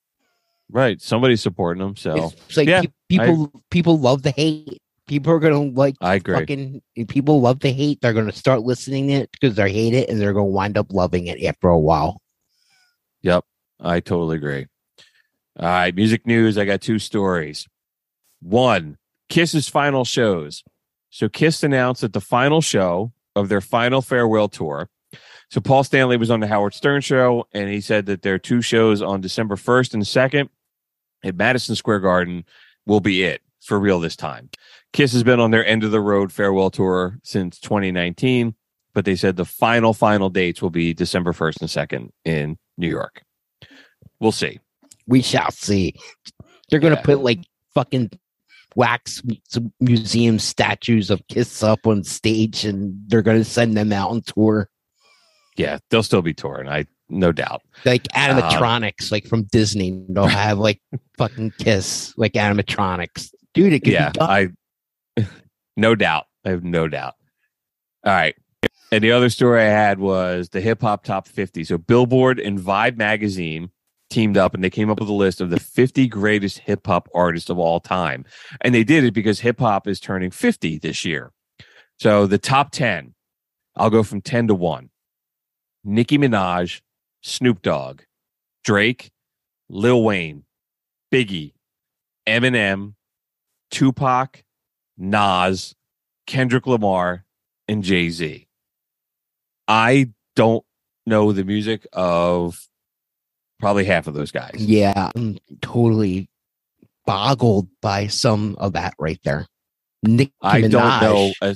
Right. 0.71 1.01
Somebody's 1.01 1.41
supporting 1.41 1.83
them. 1.83 1.95
So 1.95 2.31
It's, 2.47 2.57
like 2.57 2.67
yeah, 2.67 2.81
pe- 2.81 2.87
people 3.09 3.51
people 3.71 3.99
love 3.99 4.23
the 4.23 4.31
hate. 4.31 4.81
People 5.07 5.33
are 5.33 5.39
gonna 5.39 5.61
like 5.61 5.95
I 6.01 6.15
agree. 6.15 6.35
fucking 6.35 6.81
people 7.07 7.41
love 7.41 7.59
to 7.59 7.71
hate. 7.71 8.01
They're 8.01 8.13
gonna 8.13 8.31
start 8.31 8.61
listening 8.61 9.07
to 9.07 9.13
it 9.13 9.31
because 9.31 9.55
they 9.55 9.71
hate 9.71 9.93
it 9.93 10.09
and 10.09 10.19
they're 10.19 10.33
gonna 10.33 10.45
wind 10.45 10.77
up 10.77 10.91
loving 10.91 11.27
it 11.27 11.43
after 11.43 11.67
a 11.69 11.79
while. 11.79 12.21
Yep. 13.21 13.45
I 13.79 13.99
totally 13.99 14.37
agree. 14.37 14.67
All 15.59 15.67
right. 15.67 15.95
Music 15.95 16.25
news. 16.25 16.57
I 16.57 16.65
got 16.65 16.81
two 16.81 16.99
stories. 16.99 17.67
One, 18.41 18.97
Kiss's 19.29 19.69
final 19.69 20.05
shows. 20.05 20.63
So 21.09 21.29
Kiss 21.29 21.63
announced 21.63 22.01
that 22.01 22.13
the 22.13 22.21
final 22.21 22.61
show 22.61 23.13
of 23.35 23.49
their 23.49 23.61
final 23.61 24.01
farewell 24.01 24.49
tour. 24.49 24.89
So 25.49 25.61
Paul 25.61 25.83
Stanley 25.83 26.17
was 26.17 26.31
on 26.31 26.39
the 26.39 26.47
Howard 26.47 26.73
Stern 26.73 27.01
show, 27.01 27.47
and 27.53 27.69
he 27.69 27.79
said 27.79 28.07
that 28.07 28.21
their 28.21 28.39
two 28.39 28.61
shows 28.61 29.01
on 29.01 29.21
December 29.21 29.55
1st 29.55 29.93
and 29.93 30.03
2nd 30.03 30.49
at 31.23 31.35
Madison 31.35 31.75
Square 31.75 31.99
Garden 31.99 32.43
will 32.85 32.99
be 32.99 33.23
it 33.23 33.41
for 33.65 33.79
real 33.79 33.99
this 33.99 34.15
time. 34.15 34.49
Kiss 34.93 35.11
has 35.13 35.23
been 35.23 35.39
on 35.39 35.51
their 35.51 35.65
end 35.65 35.83
of 35.83 35.91
the 35.91 35.99
road 36.01 36.31
farewell 36.31 36.69
tour 36.69 37.19
since 37.23 37.59
2019, 37.59 38.55
but 38.93 39.03
they 39.05 39.15
said 39.15 39.35
the 39.35 39.45
final, 39.45 39.93
final 39.93 40.29
dates 40.29 40.61
will 40.61 40.69
be 40.69 40.93
December 40.93 41.33
1st 41.33 41.61
and 41.61 41.69
2nd 41.69 42.09
in 42.23 42.57
New 42.77 42.87
York. 42.89 43.21
We'll 44.19 44.31
see. 44.31 44.59
We 45.07 45.21
shall 45.21 45.51
see. 45.51 45.95
They're 46.69 46.79
gonna 46.79 46.95
Yeah. 46.95 47.01
put 47.01 47.19
like 47.19 47.39
fucking 47.73 48.11
wax 48.75 49.21
museum 49.79 50.39
statues 50.39 51.09
of 51.09 51.21
Kiss 51.27 51.61
up 51.63 51.85
on 51.87 52.03
stage, 52.03 52.65
and 52.65 52.93
they're 53.07 53.21
gonna 53.21 53.43
send 53.43 53.75
them 53.77 53.91
out 53.93 54.11
on 54.11 54.21
tour 54.21 54.69
Yeah, 55.57 55.77
they'll 55.89 56.03
still 56.03 56.21
be 56.21 56.33
touring. 56.33 56.67
I 56.67 56.85
no 57.07 57.31
doubt. 57.31 57.61
like 57.85 58.07
Um, 58.15 58.37
animatronics, 58.37 59.11
like 59.11 59.27
from 59.27 59.43
Disney. 59.43 60.03
They'll 60.09 60.25
have 60.25 60.57
like 60.57 60.81
fucking 61.17 61.53
Kiss, 61.59 62.13
like 62.17 62.33
animatronics, 62.33 63.29
dude. 63.55 63.73
It 63.73 63.79
could 63.83 63.93
yeah, 63.93 64.11
be. 64.11 64.21
I 64.21 64.49
no 65.77 65.95
doubt. 65.95 66.25
I 66.45 66.49
have 66.49 66.63
no 66.63 66.87
doubt. 66.87 67.15
All 68.05 68.13
right. 68.13 68.35
And 68.91 69.03
the 69.03 69.11
other 69.11 69.29
story 69.29 69.61
I 69.61 69.69
had 69.69 69.99
was 69.99 70.49
the 70.49 70.61
hip 70.61 70.81
hop 70.81 71.03
top 71.03 71.27
50. 71.27 71.63
So 71.63 71.77
Billboard 71.77 72.39
and 72.39 72.59
Vibe 72.59 72.97
magazine 72.97 73.71
teamed 74.11 74.37
up 74.37 74.53
and 74.53 74.63
they 74.63 74.69
came 74.69 74.91
up 74.91 74.99
with 74.99 75.09
a 75.09 75.13
list 75.13 75.41
of 75.41 75.49
the 75.49 75.59
50 75.59 76.07
greatest 76.07 76.59
hip 76.59 76.85
hop 76.85 77.09
artists 77.15 77.49
of 77.49 77.57
all 77.57 77.79
time. 77.79 78.25
And 78.61 78.75
they 78.75 78.83
did 78.83 79.03
it 79.03 79.13
because 79.13 79.39
hip 79.39 79.59
hop 79.59 79.87
is 79.87 79.99
turning 79.99 80.29
50 80.29 80.77
this 80.77 81.03
year. 81.03 81.31
So 81.99 82.27
the 82.27 82.37
top 82.37 82.71
10, 82.71 83.15
I'll 83.75 83.89
go 83.89 84.03
from 84.03 84.21
10 84.21 84.47
to 84.47 84.55
1. 84.55 84.89
Nicki 85.83 86.17
Minaj, 86.17 86.81
Snoop 87.21 87.61
Dogg, 87.61 88.01
Drake, 88.63 89.11
Lil 89.69 90.03
Wayne, 90.03 90.43
Biggie, 91.11 91.53
Eminem, 92.27 92.93
Tupac, 93.71 94.43
Nas, 94.97 95.75
Kendrick 96.27 96.67
Lamar, 96.67 97.25
and 97.67 97.83
Jay 97.83 98.09
Z. 98.09 98.47
I 99.67 100.09
don't 100.35 100.63
know 101.05 101.31
the 101.31 101.43
music 101.43 101.87
of 101.93 102.67
probably 103.59 103.85
half 103.85 104.07
of 104.07 104.13
those 104.13 104.31
guys. 104.31 104.55
Yeah, 104.57 105.11
I'm 105.15 105.37
totally 105.61 106.29
boggled 107.05 107.67
by 107.81 108.07
some 108.07 108.55
of 108.59 108.73
that 108.73 108.93
right 108.99 109.19
there. 109.23 109.47
Nicki 110.03 110.33
I 110.41 110.61
Minaj. 110.61 110.71
don't 110.71 111.01
know. 111.01 111.33
A, 111.41 111.55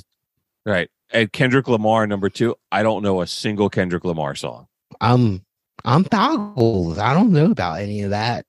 right. 0.66 0.88
And 1.12 1.32
Kendrick 1.32 1.68
Lamar, 1.68 2.06
number 2.06 2.28
two, 2.28 2.54
I 2.70 2.82
don't 2.82 3.02
know 3.02 3.20
a 3.20 3.26
single 3.26 3.68
Kendrick 3.68 4.04
Lamar 4.04 4.34
song. 4.34 4.66
I'm 5.00 5.44
I'm 5.84 6.02
boggled. 6.04 6.98
I 6.98 7.14
don't 7.14 7.32
know 7.32 7.50
about 7.50 7.80
any 7.80 8.02
of 8.02 8.10
that. 8.10 8.44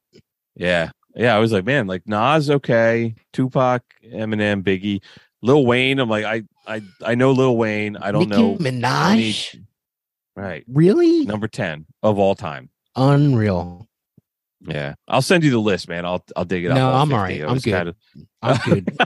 Yeah. 0.56 0.92
Yeah. 1.16 1.36
I 1.36 1.40
was 1.40 1.52
like, 1.52 1.66
man, 1.66 1.88
like 1.88 2.08
Nas, 2.08 2.50
okay. 2.50 3.16
Tupac, 3.34 3.82
Eminem, 4.06 4.64
Biggie, 4.64 5.02
Lil 5.42 5.66
Wayne. 5.66 6.00
I'm 6.00 6.10
like, 6.10 6.26
I 6.26 6.44
I 6.68 6.82
I 7.04 7.16
know 7.16 7.32
Lil 7.32 7.58
Wayne. 7.58 7.98
I 7.98 8.12
don't 8.12 8.30
Nicki 8.30 8.42
know. 8.42 8.56
Minaj. 8.58 9.56
any- 9.56 9.66
right. 10.36 10.64
Really? 10.68 11.26
Number 11.26 11.48
10 11.48 11.86
of 12.04 12.20
all 12.20 12.36
time. 12.36 12.70
Unreal. 12.96 13.88
Yeah, 14.64 14.94
I'll 15.08 15.24
send 15.24 15.44
you 15.44 15.50
the 15.50 15.58
list, 15.60 15.90
man. 15.90 16.06
I'll 16.06 16.24
I'll 16.36 16.46
dig 16.46 16.66
it 16.66 16.70
up. 16.70 16.76
No, 16.78 16.94
I'm 16.94 17.12
all 17.12 17.20
right. 17.20 17.42
I'm 17.42 17.58
good. 17.58 17.64
kinda- 17.64 17.96
I'm 18.44 18.58
good. 18.64 19.00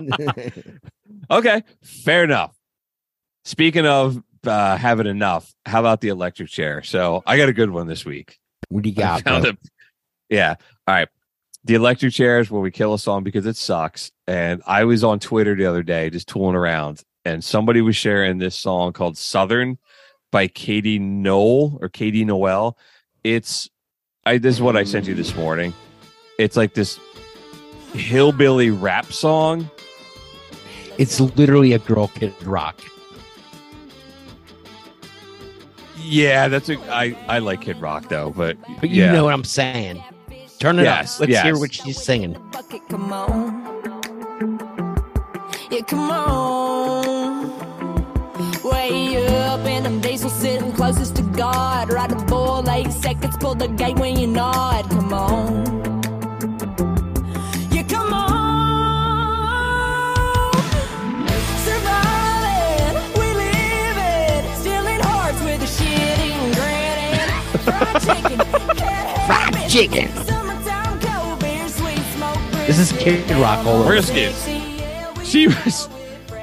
okay, 1.30 1.62
fair 1.82 2.24
enough. 2.24 2.56
Speaking 3.44 3.84
of 3.86 4.22
uh, 4.46 4.76
having 4.78 5.06
enough, 5.06 5.54
how 5.66 5.80
about 5.80 6.00
the 6.00 6.08
electric 6.08 6.48
chair? 6.48 6.82
So 6.82 7.22
I 7.26 7.36
got 7.36 7.50
a 7.50 7.52
good 7.52 7.68
one 7.70 7.86
this 7.86 8.06
week. 8.06 8.38
what 8.70 8.82
do 8.82 8.88
you 8.88 8.94
I 8.96 9.20
got? 9.20 9.22
found 9.22 9.42
bro? 9.44 9.52
Yeah. 10.28 10.54
All 10.86 10.94
right. 10.94 11.08
The 11.64 11.74
electric 11.74 12.12
chair 12.12 12.40
is 12.40 12.50
where 12.50 12.60
we 12.60 12.70
kill 12.70 12.92
a 12.92 12.98
song 12.98 13.24
because 13.24 13.46
it 13.46 13.56
sucks. 13.56 14.10
And 14.26 14.62
I 14.66 14.84
was 14.84 15.02
on 15.02 15.18
Twitter 15.18 15.54
the 15.54 15.66
other 15.66 15.82
day 15.82 16.10
just 16.10 16.28
tooling 16.28 16.56
around, 16.56 17.02
and 17.24 17.42
somebody 17.42 17.80
was 17.80 17.96
sharing 17.96 18.38
this 18.38 18.58
song 18.58 18.92
called 18.92 19.16
Southern 19.16 19.78
by 20.30 20.46
Katie 20.46 20.98
Noel 20.98 21.78
or 21.80 21.88
Katie 21.88 22.24
Noel. 22.24 22.76
It's 23.22 23.70
I 24.26 24.38
this 24.38 24.56
is 24.56 24.60
what 24.60 24.76
I 24.76 24.84
sent 24.84 25.06
you 25.06 25.14
this 25.14 25.34
morning. 25.34 25.72
It's 26.38 26.56
like 26.56 26.74
this 26.74 26.98
hillbilly 27.94 28.70
rap 28.70 29.06
song. 29.12 29.70
It's 30.98 31.20
literally 31.20 31.72
a 31.72 31.78
girl 31.78 32.08
kid 32.08 32.34
rock. 32.42 32.80
Yeah, 36.04 36.48
that's 36.48 36.68
a 36.68 36.78
I 36.92 37.16
I 37.28 37.38
like 37.38 37.62
Kid 37.62 37.80
Rock 37.80 38.08
though, 38.08 38.30
but 38.30 38.58
But 38.80 38.90
you 38.90 39.02
yeah. 39.02 39.12
know 39.12 39.24
what 39.24 39.32
I'm 39.32 39.44
saying. 39.44 40.02
Turn 40.64 40.78
it 40.78 40.84
Yes, 40.84 41.20
up. 41.20 41.28
Let's 41.28 41.42
hear 41.42 41.58
what 41.58 41.74
she's 41.74 42.02
singing. 42.02 42.36
come 42.88 43.12
on. 43.12 43.62
Yeah, 45.70 45.82
come 45.82 46.10
on. 46.10 47.50
Way 48.64 49.26
up 49.44 49.60
in 49.66 49.82
them 49.82 50.00
diesel 50.00 50.30
sitting 50.30 50.72
closest 50.72 51.16
to 51.16 51.22
God. 51.22 51.92
Ride 51.92 52.12
the 52.12 52.24
bull 52.24 52.66
eight 52.70 52.90
seconds, 52.92 53.36
pull 53.36 53.54
the 53.54 53.68
gate 53.68 53.98
when 53.98 54.18
you 54.18 54.26
nod. 54.26 54.88
Come 54.88 55.12
on. 55.12 55.66
Yeah, 57.70 57.82
come 57.82 58.14
This 72.66 72.78
is 72.78 72.92
Kid 72.92 73.28
Rock 73.32 73.64
all 73.66 73.76
over. 73.82 73.88
Brisket. 73.88 74.34
She 75.24 75.48
was 75.48 75.88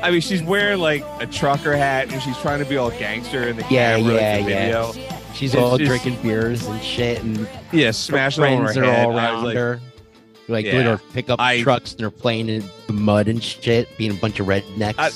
I 0.03 0.09
mean, 0.11 0.21
she's 0.21 0.41
wearing 0.41 0.79
like 0.79 1.03
a 1.19 1.27
trucker 1.27 1.75
hat 1.75 2.11
and 2.11 2.21
she's 2.21 2.37
trying 2.39 2.59
to 2.59 2.65
be 2.65 2.77
all 2.77 2.89
gangster 2.91 3.47
in 3.47 3.55
the 3.57 3.65
Yeah, 3.69 3.97
camera, 3.97 4.13
yeah, 4.15 4.43
the 4.43 4.49
yeah. 4.49 4.91
She's 5.33 5.53
It's 5.53 5.61
all 5.61 5.77
just- 5.77 5.87
drinking 5.89 6.21
beers 6.21 6.65
and 6.67 6.81
shit, 6.83 7.21
and 7.23 7.47
Yeah, 7.71 7.91
smashing 7.91 8.43
on 8.43 8.51
her 8.51 8.63
friends 8.65 8.77
are 8.77 8.83
head. 8.85 9.05
all 9.05 9.17
around 9.17 9.43
like, 9.45 9.55
her, 9.57 9.79
like 10.47 10.65
Yeah. 10.65 10.75
with 10.77 10.85
her 10.85 11.01
pickup 11.13 11.39
I- 11.39 11.61
trucks, 11.61 11.91
and 11.91 11.99
they're 12.01 12.09
playing 12.11 12.49
in 12.49 12.63
the 12.87 12.93
mud 12.93 13.27
and 13.27 13.41
shit, 13.43 13.87
being 13.97 14.11
a 14.11 14.15
bunch 14.15 14.39
of 14.39 14.47
rednecks. 14.47 14.95
I- 14.97 15.11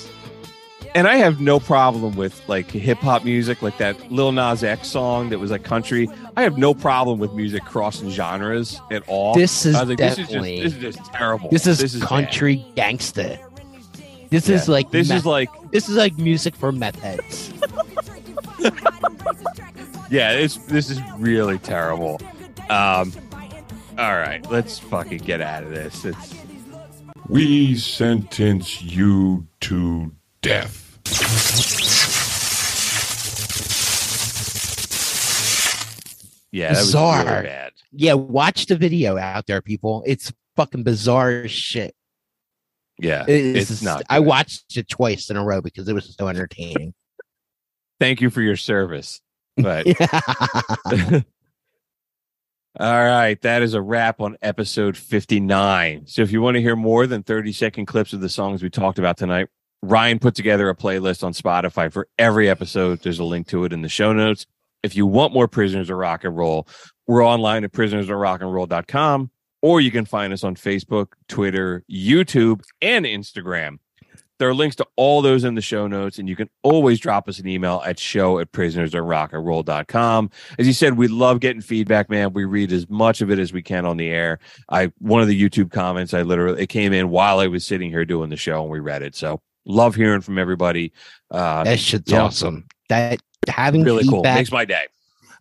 And 0.95 1.07
I 1.07 1.17
have 1.17 1.41
no 1.41 1.59
problem 1.59 2.15
with 2.15 2.41
like 2.47 2.71
hip 2.71 2.99
hop 2.99 3.25
music, 3.25 3.61
like 3.61 3.77
that 3.79 4.11
Lil 4.11 4.31
Nas 4.31 4.63
X 4.63 4.87
song 4.87 5.29
that 5.29 5.39
was 5.39 5.51
like 5.51 5.63
country. 5.63 6.07
I 6.37 6.43
have 6.43 6.57
no 6.57 6.73
problem 6.73 7.19
with 7.19 7.33
music 7.33 7.63
crossing 7.65 8.09
genres 8.09 8.79
at 8.89 9.03
all. 9.07 9.35
This 9.35 9.65
is 9.65 9.75
like, 9.75 9.97
definitely- 9.97 10.61
this 10.61 10.73
is 10.73 10.79
just 10.79 10.81
this 10.81 10.95
is 10.95 10.97
just 11.01 11.13
terrible. 11.13 11.49
this 11.49 11.67
is, 11.67 11.95
bad. 11.99 12.07
country 12.07 12.65
gangsta. 12.77 13.37
This 14.29 14.47
Yeah. 14.47 14.55
is 14.55 14.69
like 14.69 14.89
this 14.91 15.09
meth- 15.09 15.17
is 15.19 15.25
like 15.25 15.49
this 15.71 15.89
is 15.89 15.97
like 15.97 16.17
music 16.17 16.55
for 16.55 16.71
meth 16.71 16.97
heads. 16.99 17.51
yeah, 20.09 20.31
it's 20.31 20.55
this 20.67 20.89
is 20.89 21.01
really 21.17 21.59
terrible. 21.59 22.19
Um, 22.69 23.11
all 23.97 24.15
right, 24.15 24.41
let's 24.49 24.79
fucking 24.79 25.19
get 25.19 25.41
out 25.41 25.63
of 25.63 25.69
this. 25.71 26.05
It's 26.05 26.35
We 27.27 27.75
sentence 27.75 28.81
you 28.81 29.45
to 29.61 30.11
death. 30.41 30.84
Yeah, 36.51 36.69
that 36.69 36.79
was 36.79 36.87
Bizarre. 36.87 37.25
really 37.25 37.43
bad. 37.43 37.71
Yeah, 37.91 38.13
watch 38.13 38.65
the 38.67 38.75
video 38.75 39.17
out 39.17 39.45
there, 39.47 39.61
people. 39.61 40.03
It's 40.05 40.31
fucking 40.55 40.83
bizarre 40.83 41.47
shit. 41.47 41.95
Yeah, 42.97 43.25
It's, 43.27 43.69
it's 43.71 43.81
not. 43.81 44.03
I 44.09 44.19
watched 44.19 44.77
it 44.77 44.87
twice 44.87 45.29
in 45.29 45.35
a 45.35 45.43
row 45.43 45.61
because 45.61 45.87
it 45.89 45.93
was 45.93 46.15
so 46.17 46.27
entertaining. 46.29 46.93
Thank 47.99 48.21
you 48.21 48.29
for 48.29 48.41
your 48.41 48.55
service, 48.55 49.21
but 49.57 49.85
All 52.77 53.05
right, 53.05 53.39
that 53.41 53.61
is 53.61 53.73
a 53.73 53.81
wrap 53.81 54.19
on 54.19 54.35
episode 54.41 54.97
59. 54.97 56.07
So 56.07 56.21
if 56.21 56.31
you 56.33 56.41
want 56.41 56.55
to 56.55 56.61
hear 56.61 56.75
more 56.75 57.07
than 57.07 57.23
30 57.23 57.53
second 57.53 57.85
clips 57.85 58.11
of 58.11 58.19
the 58.19 58.27
songs 58.27 58.61
we 58.61 58.69
talked 58.69 58.99
about 58.99 59.15
tonight, 59.15 59.47
Ryan 59.89 60.19
put 60.19 60.35
together 60.35 60.69
a 60.69 60.75
playlist 60.75 61.23
on 61.23 61.33
Spotify 61.33 61.91
for 61.91 62.07
every 62.17 62.49
episode. 62.49 63.01
There's 63.01 63.19
a 63.19 63.23
link 63.23 63.47
to 63.47 63.65
it 63.65 63.73
in 63.73 63.81
the 63.81 63.89
show 63.89 64.13
notes. 64.13 64.45
If 64.83 64.95
you 64.95 65.05
want 65.05 65.33
more 65.33 65.47
Prisoners 65.47 65.89
of 65.89 65.97
Rock 65.97 66.23
and 66.23 66.35
Roll, 66.35 66.67
we're 67.07 67.25
online 67.25 67.63
at 67.63 67.71
prisonersofrockandroll.com 67.71 69.31
or 69.61 69.81
you 69.81 69.91
can 69.91 70.05
find 70.05 70.31
us 70.31 70.43
on 70.43 70.55
Facebook, 70.55 71.07
Twitter, 71.27 71.83
YouTube, 71.91 72.61
and 72.81 73.05
Instagram. 73.05 73.79
There 74.37 74.49
are 74.49 74.53
links 74.53 74.75
to 74.77 74.87
all 74.97 75.21
those 75.21 75.43
in 75.43 75.55
the 75.55 75.61
show 75.61 75.87
notes, 75.87 76.19
and 76.19 76.27
you 76.27 76.35
can 76.35 76.49
always 76.61 76.99
drop 76.99 77.29
us 77.29 77.39
an 77.39 77.47
email 77.47 77.81
at 77.85 77.97
show 77.97 78.37
at 78.39 78.51
prisonersofrockandroll.com. 78.51 80.29
As 80.59 80.67
you 80.67 80.73
said, 80.73 80.97
we 80.97 81.07
love 81.07 81.39
getting 81.39 81.61
feedback, 81.61 82.09
man. 82.09 82.33
We 82.33 82.43
read 82.43 82.73
as 82.73 82.89
much 82.89 83.21
of 83.21 83.31
it 83.31 83.39
as 83.39 83.53
we 83.53 83.61
can 83.61 83.85
on 83.85 83.97
the 83.97 84.09
air. 84.09 84.39
I 84.69 84.91
one 84.99 85.21
of 85.21 85.27
the 85.29 85.41
YouTube 85.41 85.71
comments, 85.71 86.13
I 86.13 86.23
literally 86.23 86.63
it 86.63 86.67
came 86.67 86.91
in 86.91 87.09
while 87.09 87.39
I 87.39 87.47
was 87.47 87.65
sitting 87.65 87.89
here 87.89 88.03
doing 88.03 88.29
the 88.29 88.37
show 88.37 88.61
and 88.61 88.71
we 88.71 88.79
read 88.79 89.03
it. 89.03 89.15
So 89.15 89.41
love 89.65 89.95
hearing 89.95 90.21
from 90.21 90.37
everybody. 90.37 90.93
Uh 91.31 91.63
that 91.63 91.79
shit's 91.79 92.11
yeah. 92.11 92.21
awesome. 92.21 92.65
That 92.89 93.19
having 93.47 93.83
really 93.83 94.03
cool. 94.03 94.19
feedback. 94.19 94.37
Makes 94.37 94.51
my 94.51 94.65
day. 94.65 94.87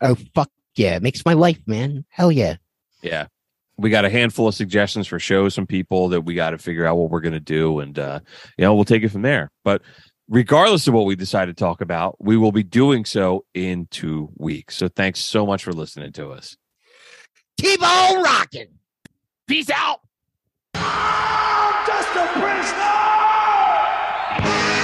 oh 0.01 0.17
fuck 0.35 0.51
yeah, 0.77 0.99
makes 0.99 1.25
my 1.25 1.35
life, 1.35 1.61
man. 1.67 2.05
Hell 2.09 2.33
yeah. 2.33 2.57
Yeah. 3.03 3.27
We 3.77 3.91
got 3.91 4.05
a 4.05 4.11
handful 4.11 4.49
of 4.49 4.55
suggestions 4.55 5.07
for 5.07 5.19
shows 5.19 5.55
from 5.55 5.67
people 5.67 6.09
that 6.11 6.23
we 6.23 6.35
got 6.35 6.51
to 6.51 6.59
figure 6.59 6.87
out 6.87 6.97
what 6.97 7.11
we're 7.11 7.21
going 7.21 7.33
to 7.35 7.41
do. 7.41 7.81
And, 7.81 7.99
uh, 7.99 8.21
you 8.57 8.65
know, 8.65 8.75
we'll 8.75 8.85
take 8.85 9.03
it 9.03 9.11
from 9.11 9.23
there. 9.23 9.51
But 9.65 9.83
regardless 10.29 10.87
of 10.87 10.95
what 10.95 11.07
we 11.07 11.17
decide 11.17 11.47
to 11.47 11.55
talk 11.55 11.81
about, 11.81 12.17
we 12.23 12.37
will 12.37 12.53
be 12.53 12.63
doing 12.63 13.05
so 13.05 13.45
in 13.53 13.87
two 13.91 14.31
weeks. 14.37 14.77
So 14.77 14.89
thanks 14.89 15.21
so 15.21 15.45
much 15.45 15.65
for 15.65 15.73
listening 15.73 16.13
to 16.13 16.31
us. 16.31 16.57
Keep 17.59 17.83
on 17.83 18.23
rocking. 18.23 18.69
Peace 19.47 19.71
out. 19.71 20.01
Just 20.75 22.17
a 22.17 22.27
prisoner! 22.33 23.44
Of 24.43 24.84